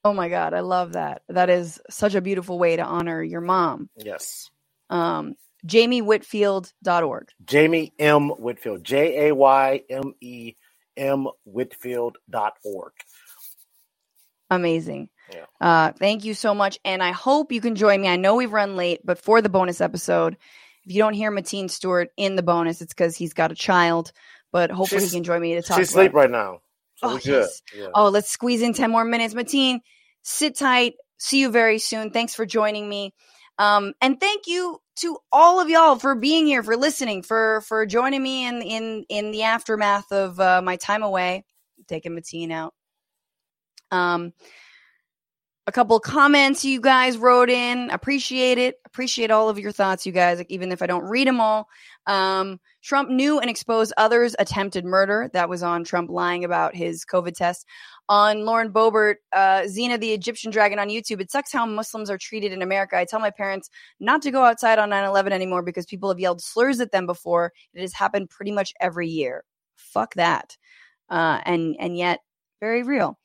Oh 0.03 0.13
my 0.13 0.29
God, 0.29 0.53
I 0.53 0.59
love 0.61 0.93
that. 0.93 1.23
That 1.27 1.49
is 1.49 1.81
such 1.89 2.15
a 2.15 2.21
beautiful 2.21 2.59
way 2.59 2.75
to 2.75 2.83
honor 2.83 3.21
your 3.21 3.41
mom. 3.41 3.89
Yes. 3.97 4.49
Um, 4.89 5.35
JaymeWhitfield.org. 5.65 7.29
Jayme 7.43 7.91
M. 7.99 8.29
Whitfield, 8.29 8.83
J 8.83 9.27
A 9.27 9.35
Y 9.35 9.81
M 9.89 10.13
E 10.21 10.53
M 10.95 11.27
Whitfield.org. 11.45 12.93
Amazing. 14.49 15.09
Yeah. 15.33 15.45
Uh, 15.59 15.91
thank 15.93 16.23
you 16.25 16.33
so 16.33 16.53
much. 16.55 16.79
And 16.85 17.03
I 17.03 17.11
hope 17.11 17.51
you 17.51 17.61
can 17.61 17.75
join 17.75 18.01
me. 18.01 18.07
I 18.07 18.15
know 18.15 18.35
we've 18.35 18.51
run 18.51 18.75
late, 18.75 19.01
but 19.03 19.19
for 19.19 19.41
the 19.41 19.49
bonus 19.49 19.81
episode, 19.81 20.37
if 20.85 20.93
you 20.93 20.99
don't 20.99 21.13
hear 21.13 21.31
Mateen 21.31 21.69
Stewart 21.69 22.09
in 22.17 22.35
the 22.35 22.43
bonus, 22.43 22.81
it's 22.81 22.93
because 22.93 23.15
he's 23.15 23.33
got 23.33 23.51
a 23.51 23.55
child. 23.55 24.11
But 24.51 24.71
hopefully 24.71 25.01
She's- 25.01 25.11
he 25.11 25.17
can 25.17 25.23
join 25.23 25.41
me 25.41 25.55
to 25.55 25.61
talk. 25.61 25.77
She's 25.79 25.89
asleep 25.89 26.13
right 26.13 26.31
now. 26.31 26.61
So 26.95 27.09
Oh, 27.09 27.19
yes. 27.23 27.61
Yeah. 27.75 27.87
Oh, 27.93 28.09
let's 28.09 28.29
squeeze 28.29 28.61
in 28.61 28.73
10 28.73 28.89
more 28.89 29.05
minutes. 29.05 29.33
Mateen, 29.33 29.81
sit 30.23 30.55
tight. 30.57 30.95
See 31.17 31.41
you 31.41 31.51
very 31.51 31.79
soon. 31.79 32.11
Thanks 32.11 32.33
for 32.33 32.45
joining 32.45 32.87
me. 32.87 33.13
Um, 33.59 33.93
and 34.01 34.19
thank 34.19 34.47
you 34.47 34.79
to 34.97 35.17
all 35.31 35.59
of 35.59 35.69
y'all 35.69 35.97
for 35.97 36.15
being 36.15 36.45
here, 36.45 36.63
for 36.63 36.77
listening, 36.77 37.23
for 37.23 37.61
for 37.61 37.85
joining 37.85 38.21
me 38.21 38.45
in 38.47 38.61
in 38.61 39.05
in 39.09 39.31
the 39.31 39.43
aftermath 39.43 40.11
of 40.11 40.39
uh, 40.39 40.61
my 40.63 40.75
time 40.75 41.01
away, 41.03 41.43
taking 41.87 42.13
Mateen 42.15 42.51
out. 42.51 42.73
Um, 43.91 44.33
a 45.67 45.71
couple 45.71 45.99
comments 45.99 46.63
you 46.63 46.79
guys 46.79 47.17
wrote 47.17 47.49
in. 47.49 47.89
Appreciate 47.91 48.57
it. 48.57 48.75
Appreciate 48.85 49.31
all 49.31 49.49
of 49.49 49.59
your 49.59 49.73
thoughts, 49.73 50.05
you 50.05 50.13
guys, 50.13 50.37
like, 50.37 50.49
even 50.49 50.71
if 50.71 50.81
I 50.81 50.87
don't 50.87 51.03
read 51.03 51.27
them 51.27 51.41
all. 51.41 51.67
Um, 52.07 52.61
Trump 52.81 53.09
knew 53.09 53.39
and 53.39 53.49
exposed 53.49 53.91
others' 53.97 54.33
attempted 54.39 54.85
murder. 54.85 55.29
That 55.33 55.49
was 55.49 55.63
on 55.63 55.83
Trump 55.83 56.09
lying 56.09 56.45
about 56.45 56.73
his 56.73 57.03
COVID 57.03 57.35
test. 57.35 57.65
On 58.07 58.45
Lauren 58.45 58.71
Boebert, 58.71 59.15
uh, 59.33 59.63
Xena 59.63 59.99
the 59.99 60.13
Egyptian 60.13 60.51
Dragon 60.51 60.79
on 60.79 60.87
YouTube. 60.87 61.19
It 61.19 61.29
sucks 61.29 61.51
how 61.51 61.65
Muslims 61.65 62.09
are 62.09 62.17
treated 62.17 62.53
in 62.53 62.61
America. 62.61 62.95
I 62.95 63.03
tell 63.03 63.19
my 63.19 63.31
parents 63.31 63.69
not 63.99 64.21
to 64.21 64.31
go 64.31 64.45
outside 64.45 64.79
on 64.79 64.89
9 64.89 65.03
11 65.03 65.33
anymore 65.33 65.63
because 65.63 65.85
people 65.85 66.07
have 66.07 66.19
yelled 66.19 66.41
slurs 66.41 66.79
at 66.79 66.93
them 66.93 67.05
before. 67.05 67.51
It 67.73 67.81
has 67.81 67.91
happened 67.91 68.29
pretty 68.29 68.53
much 68.53 68.71
every 68.79 69.09
year. 69.09 69.43
Fuck 69.75 70.13
that. 70.13 70.55
Uh, 71.09 71.41
and 71.43 71.75
and 71.77 71.97
yet, 71.97 72.21
very 72.61 72.83
real. 72.83 73.19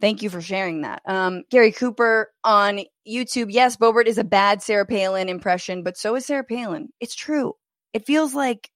Thank 0.00 0.22
you 0.22 0.30
for 0.30 0.40
sharing 0.40 0.82
that. 0.82 1.02
Um, 1.06 1.42
Gary 1.50 1.72
Cooper 1.72 2.30
on 2.44 2.80
YouTube. 3.06 3.46
Yes, 3.50 3.76
Boebert 3.76 4.06
is 4.06 4.18
a 4.18 4.24
bad 4.24 4.62
Sarah 4.62 4.86
Palin 4.86 5.28
impression, 5.28 5.82
but 5.82 5.96
so 5.96 6.14
is 6.14 6.26
Sarah 6.26 6.44
Palin. 6.44 6.90
It's 7.00 7.16
true. 7.16 7.54
It 7.92 8.06
feels 8.06 8.32
like 8.34 8.70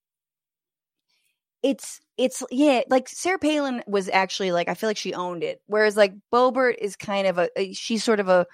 it's 1.62 2.00
it's 2.18 2.42
yeah, 2.50 2.82
like 2.88 3.08
Sarah 3.08 3.38
Palin 3.38 3.82
was 3.86 4.08
actually 4.08 4.50
like 4.50 4.68
I 4.68 4.74
feel 4.74 4.88
like 4.88 4.96
she 4.96 5.14
owned 5.14 5.44
it, 5.44 5.60
whereas 5.66 5.96
like 5.96 6.12
Boebert 6.32 6.74
is 6.80 6.96
kind 6.96 7.28
of 7.28 7.38
a, 7.38 7.48
a 7.56 7.72
she's 7.72 8.02
sort 8.02 8.18
of 8.18 8.28
a 8.28 8.46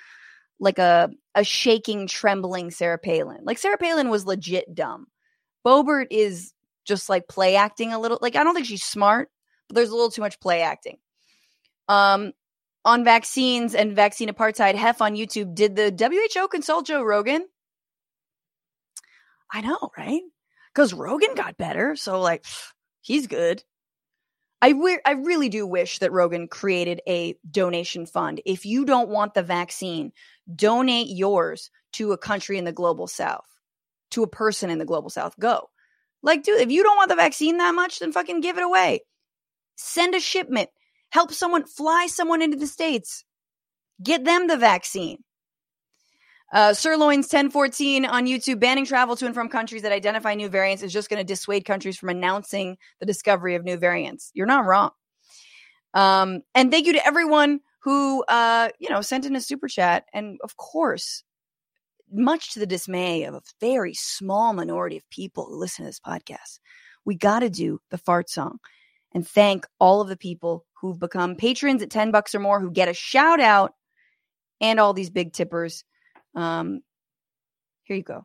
like 0.60 0.78
a 0.78 1.08
a 1.34 1.44
shaking, 1.44 2.06
trembling 2.06 2.70
Sarah 2.70 2.98
Palin. 2.98 3.40
Like 3.44 3.58
Sarah 3.58 3.78
Palin 3.78 4.10
was 4.10 4.26
legit 4.26 4.74
dumb. 4.74 5.06
Boebert 5.66 6.08
is 6.10 6.52
just 6.84 7.08
like 7.08 7.28
play 7.28 7.56
acting 7.56 7.94
a 7.94 7.98
little. 7.98 8.18
Like 8.20 8.36
I 8.36 8.44
don't 8.44 8.54
think 8.54 8.66
she's 8.66 8.84
smart, 8.84 9.30
but 9.68 9.74
there's 9.74 9.90
a 9.90 9.94
little 9.94 10.10
too 10.10 10.22
much 10.22 10.38
play 10.38 10.60
acting. 10.60 10.98
Um, 11.88 12.32
on 12.84 13.04
vaccines 13.04 13.74
and 13.74 13.94
vaccine 13.94 14.28
apartheid, 14.28 14.74
Hef 14.74 15.02
on 15.02 15.14
YouTube, 15.14 15.54
did 15.54 15.76
the 15.76 15.92
WHO 16.34 16.48
consult 16.48 16.86
Joe 16.86 17.02
Rogan? 17.02 17.46
I 19.52 19.60
know, 19.60 19.90
right? 19.96 20.22
Because 20.74 20.94
Rogan 20.94 21.34
got 21.34 21.56
better, 21.56 21.96
so 21.96 22.20
like 22.20 22.44
he's 23.00 23.26
good. 23.26 23.62
I 24.60 24.72
wi- 24.72 25.00
I 25.06 25.12
really 25.12 25.48
do 25.48 25.66
wish 25.66 26.00
that 26.00 26.12
Rogan 26.12 26.48
created 26.48 27.00
a 27.06 27.36
donation 27.48 28.06
fund. 28.06 28.40
If 28.44 28.66
you 28.66 28.84
don't 28.84 29.08
want 29.08 29.34
the 29.34 29.42
vaccine, 29.42 30.12
donate 30.54 31.08
yours 31.08 31.70
to 31.92 32.12
a 32.12 32.18
country 32.18 32.58
in 32.58 32.64
the 32.64 32.72
global 32.72 33.06
south, 33.06 33.46
to 34.10 34.22
a 34.22 34.28
person 34.28 34.70
in 34.70 34.78
the 34.78 34.84
global 34.84 35.10
south. 35.10 35.38
Go. 35.38 35.70
Like, 36.22 36.42
dude, 36.42 36.60
if 36.60 36.70
you 36.70 36.82
don't 36.82 36.96
want 36.96 37.10
the 37.10 37.16
vaccine 37.16 37.58
that 37.58 37.74
much, 37.74 38.00
then 38.00 38.12
fucking 38.12 38.40
give 38.40 38.58
it 38.58 38.64
away. 38.64 39.00
Send 39.76 40.14
a 40.16 40.20
shipment. 40.20 40.70
Help 41.10 41.32
someone 41.32 41.64
fly 41.64 42.06
someone 42.08 42.42
into 42.42 42.56
the 42.56 42.66
States. 42.66 43.24
Get 44.02 44.24
them 44.24 44.46
the 44.46 44.56
vaccine. 44.56 45.24
Uh, 46.50 46.72
Sirloins 46.72 47.26
1014 47.26 48.06
on 48.06 48.26
YouTube 48.26 48.58
banning 48.58 48.86
travel 48.86 49.16
to 49.16 49.26
and 49.26 49.34
from 49.34 49.50
countries 49.50 49.82
that 49.82 49.92
identify 49.92 50.34
new 50.34 50.48
variants 50.48 50.82
is 50.82 50.92
just 50.92 51.10
going 51.10 51.18
to 51.18 51.24
dissuade 51.24 51.66
countries 51.66 51.98
from 51.98 52.08
announcing 52.08 52.78
the 53.00 53.06
discovery 53.06 53.54
of 53.54 53.64
new 53.64 53.76
variants. 53.76 54.30
You're 54.32 54.46
not 54.46 54.64
wrong. 54.64 54.90
Um, 55.92 56.42
and 56.54 56.70
thank 56.70 56.86
you 56.86 56.94
to 56.94 57.06
everyone 57.06 57.60
who, 57.80 58.24
uh, 58.28 58.70
you 58.78 58.88
know, 58.88 59.02
sent 59.02 59.26
in 59.26 59.36
a 59.36 59.40
super 59.40 59.68
chat. 59.68 60.04
And 60.14 60.38
of 60.42 60.56
course, 60.56 61.22
much 62.10 62.54
to 62.54 62.60
the 62.60 62.66
dismay 62.66 63.24
of 63.24 63.34
a 63.34 63.42
very 63.60 63.92
small 63.92 64.54
minority 64.54 64.96
of 64.96 65.08
people 65.10 65.46
who 65.46 65.56
listen 65.56 65.84
to 65.84 65.88
this 65.90 66.00
podcast, 66.00 66.60
we 67.04 67.14
got 67.14 67.40
to 67.40 67.50
do 67.50 67.80
the 67.90 67.98
fart 67.98 68.30
song 68.30 68.58
and 69.12 69.26
thank 69.26 69.66
all 69.78 70.00
of 70.00 70.08
the 70.08 70.16
people 70.16 70.64
who've 70.80 70.98
become 70.98 71.36
patrons 71.36 71.82
at 71.82 71.90
10 71.90 72.10
bucks 72.10 72.34
or 72.34 72.40
more 72.40 72.60
who 72.60 72.70
get 72.70 72.88
a 72.88 72.94
shout 72.94 73.40
out 73.40 73.72
and 74.60 74.80
all 74.80 74.92
these 74.92 75.10
big 75.10 75.32
tippers. 75.32 75.84
Um, 76.34 76.80
here 77.84 77.96
you 77.96 78.02
go. 78.02 78.24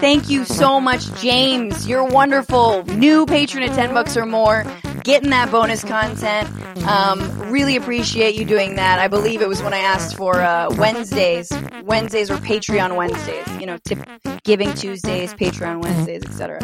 Thank 0.00 0.28
you 0.28 0.44
so 0.44 0.80
much, 0.80 1.12
James. 1.20 1.86
You're 1.86 2.04
wonderful. 2.04 2.84
New 2.84 3.24
patron 3.26 3.62
at 3.62 3.74
10 3.74 3.94
bucks 3.94 4.16
or 4.16 4.26
more, 4.26 4.64
getting 5.04 5.30
that 5.30 5.50
bonus 5.50 5.82
content. 5.84 6.48
Um, 6.86 7.50
really 7.50 7.76
appreciate 7.76 8.34
you 8.34 8.44
doing 8.44 8.76
that. 8.76 8.98
I 8.98 9.08
believe 9.08 9.42
it 9.42 9.48
was 9.48 9.62
when 9.62 9.74
I 9.74 9.78
asked 9.78 10.16
for 10.16 10.40
uh, 10.40 10.68
Wednesdays, 10.76 11.52
Wednesdays 11.84 12.30
or 12.30 12.36
Patreon 12.36 12.96
Wednesdays, 12.96 13.46
you 13.60 13.66
know, 13.66 13.78
tip 13.84 13.98
giving 14.44 14.72
Tuesdays, 14.74 15.34
Patreon 15.34 15.82
Wednesdays, 15.82 16.24
etc. 16.24 16.60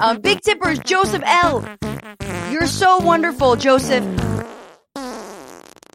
Um, 0.00 0.20
big 0.20 0.40
tippers, 0.40 0.78
Joseph 0.80 1.22
L. 1.24 1.64
You're 2.50 2.66
so 2.66 2.98
wonderful, 2.98 3.56
Joseph. 3.56 4.04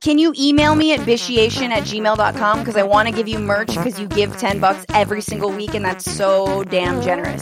Can 0.03 0.17
you 0.17 0.33
email 0.37 0.75
me 0.75 0.93
at 0.93 0.99
bitchuation 0.99 1.69
at 1.69 1.83
gmail.com? 1.83 2.59
Because 2.59 2.75
I 2.75 2.83
want 2.83 3.07
to 3.07 3.15
give 3.15 3.29
you 3.29 3.39
merch 3.39 3.69
because 3.69 3.97
you 3.97 4.07
give 4.07 4.35
10 4.37 4.59
bucks 4.59 4.85
every 4.93 5.21
single 5.21 5.49
week 5.49 5.73
and 5.73 5.85
that's 5.85 6.11
so 6.11 6.63
damn 6.65 7.01
generous. 7.01 7.41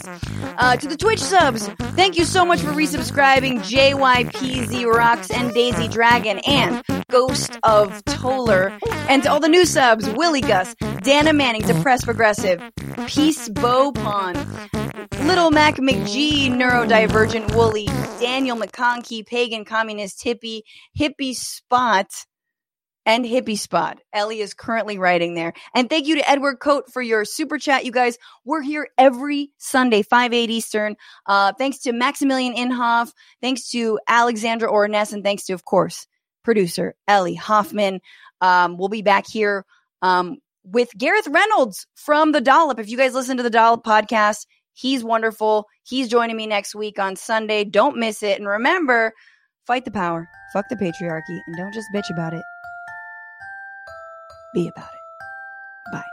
Uh, 0.58 0.76
to 0.76 0.86
the 0.86 0.96
Twitch 0.96 1.18
subs, 1.18 1.66
thank 1.96 2.16
you 2.16 2.24
so 2.24 2.44
much 2.44 2.60
for 2.60 2.70
resubscribing 2.70 3.58
JYPZ 3.60 4.86
Rocks 4.86 5.30
and 5.30 5.52
Daisy 5.52 5.88
Dragon. 5.88 6.38
And 6.46 6.84
Ghost 7.12 7.58
of 7.62 8.02
Toller. 8.04 8.78
And 9.08 9.22
to 9.24 9.30
all 9.30 9.38
the 9.38 9.48
new 9.48 9.66
subs, 9.66 10.08
Willie 10.10 10.40
Gus, 10.40 10.74
Dana 11.02 11.32
Manning, 11.34 11.60
Depressed 11.60 12.04
Progressive, 12.04 12.62
Peace 13.06 13.50
Bow 13.50 13.92
Pond, 13.92 14.38
Little 15.24 15.50
Mac 15.50 15.74
McGee, 15.76 16.48
Neurodivergent 16.48 17.54
Woolly, 17.54 17.86
Daniel 18.18 18.56
McConkey, 18.56 19.26
Pagan 19.26 19.66
Communist 19.66 20.24
Hippie, 20.24 20.62
Hippie 20.98 21.34
Spot, 21.34 22.06
and 23.04 23.24
Hippie 23.24 23.58
Spot. 23.58 23.98
Ellie 24.12 24.40
is 24.40 24.54
currently 24.54 24.98
writing 24.98 25.34
there. 25.34 25.52
And 25.74 25.88
thank 25.88 26.06
you 26.06 26.16
to 26.16 26.30
Edward 26.30 26.56
Coate 26.56 26.90
for 26.92 27.02
your 27.02 27.24
super 27.24 27.58
chat. 27.58 27.84
You 27.84 27.92
guys, 27.92 28.18
we're 28.44 28.62
here 28.62 28.88
every 28.96 29.50
Sunday, 29.58 30.02
5 30.02 30.32
8 30.32 30.50
Eastern. 30.50 30.96
Uh, 31.26 31.52
thanks 31.52 31.78
to 31.78 31.92
Maximillien 31.92 32.56
Inhoff. 32.56 33.12
Thanks 33.40 33.70
to 33.70 33.98
Alexandra 34.08 34.70
Orness. 34.70 35.12
And 35.12 35.24
thanks 35.24 35.44
to, 35.44 35.52
of 35.52 35.64
course, 35.64 36.06
producer 36.44 36.94
Ellie 37.08 37.34
Hoffman. 37.34 38.00
Um, 38.40 38.76
we'll 38.76 38.88
be 38.88 39.02
back 39.02 39.26
here 39.26 39.64
um, 40.00 40.38
with 40.64 40.96
Gareth 40.96 41.28
Reynolds 41.28 41.86
from 41.94 42.32
The 42.32 42.40
Dollop. 42.40 42.78
If 42.78 42.88
you 42.88 42.96
guys 42.96 43.14
listen 43.14 43.36
to 43.36 43.42
The 43.42 43.50
Dollop 43.50 43.84
podcast, 43.84 44.46
he's 44.72 45.04
wonderful. 45.04 45.66
He's 45.84 46.08
joining 46.08 46.36
me 46.36 46.46
next 46.46 46.74
week 46.74 46.98
on 46.98 47.16
Sunday. 47.16 47.64
Don't 47.64 47.96
miss 47.96 48.22
it. 48.22 48.38
And 48.38 48.48
remember, 48.48 49.12
fight 49.66 49.84
the 49.84 49.90
power, 49.90 50.28
fuck 50.52 50.68
the 50.68 50.76
patriarchy, 50.76 51.40
and 51.46 51.56
don't 51.56 51.74
just 51.74 51.88
bitch 51.94 52.10
about 52.10 52.34
it 52.34 52.42
be 54.52 54.68
about 54.68 54.92
it. 54.94 55.00
Bye. 55.92 56.11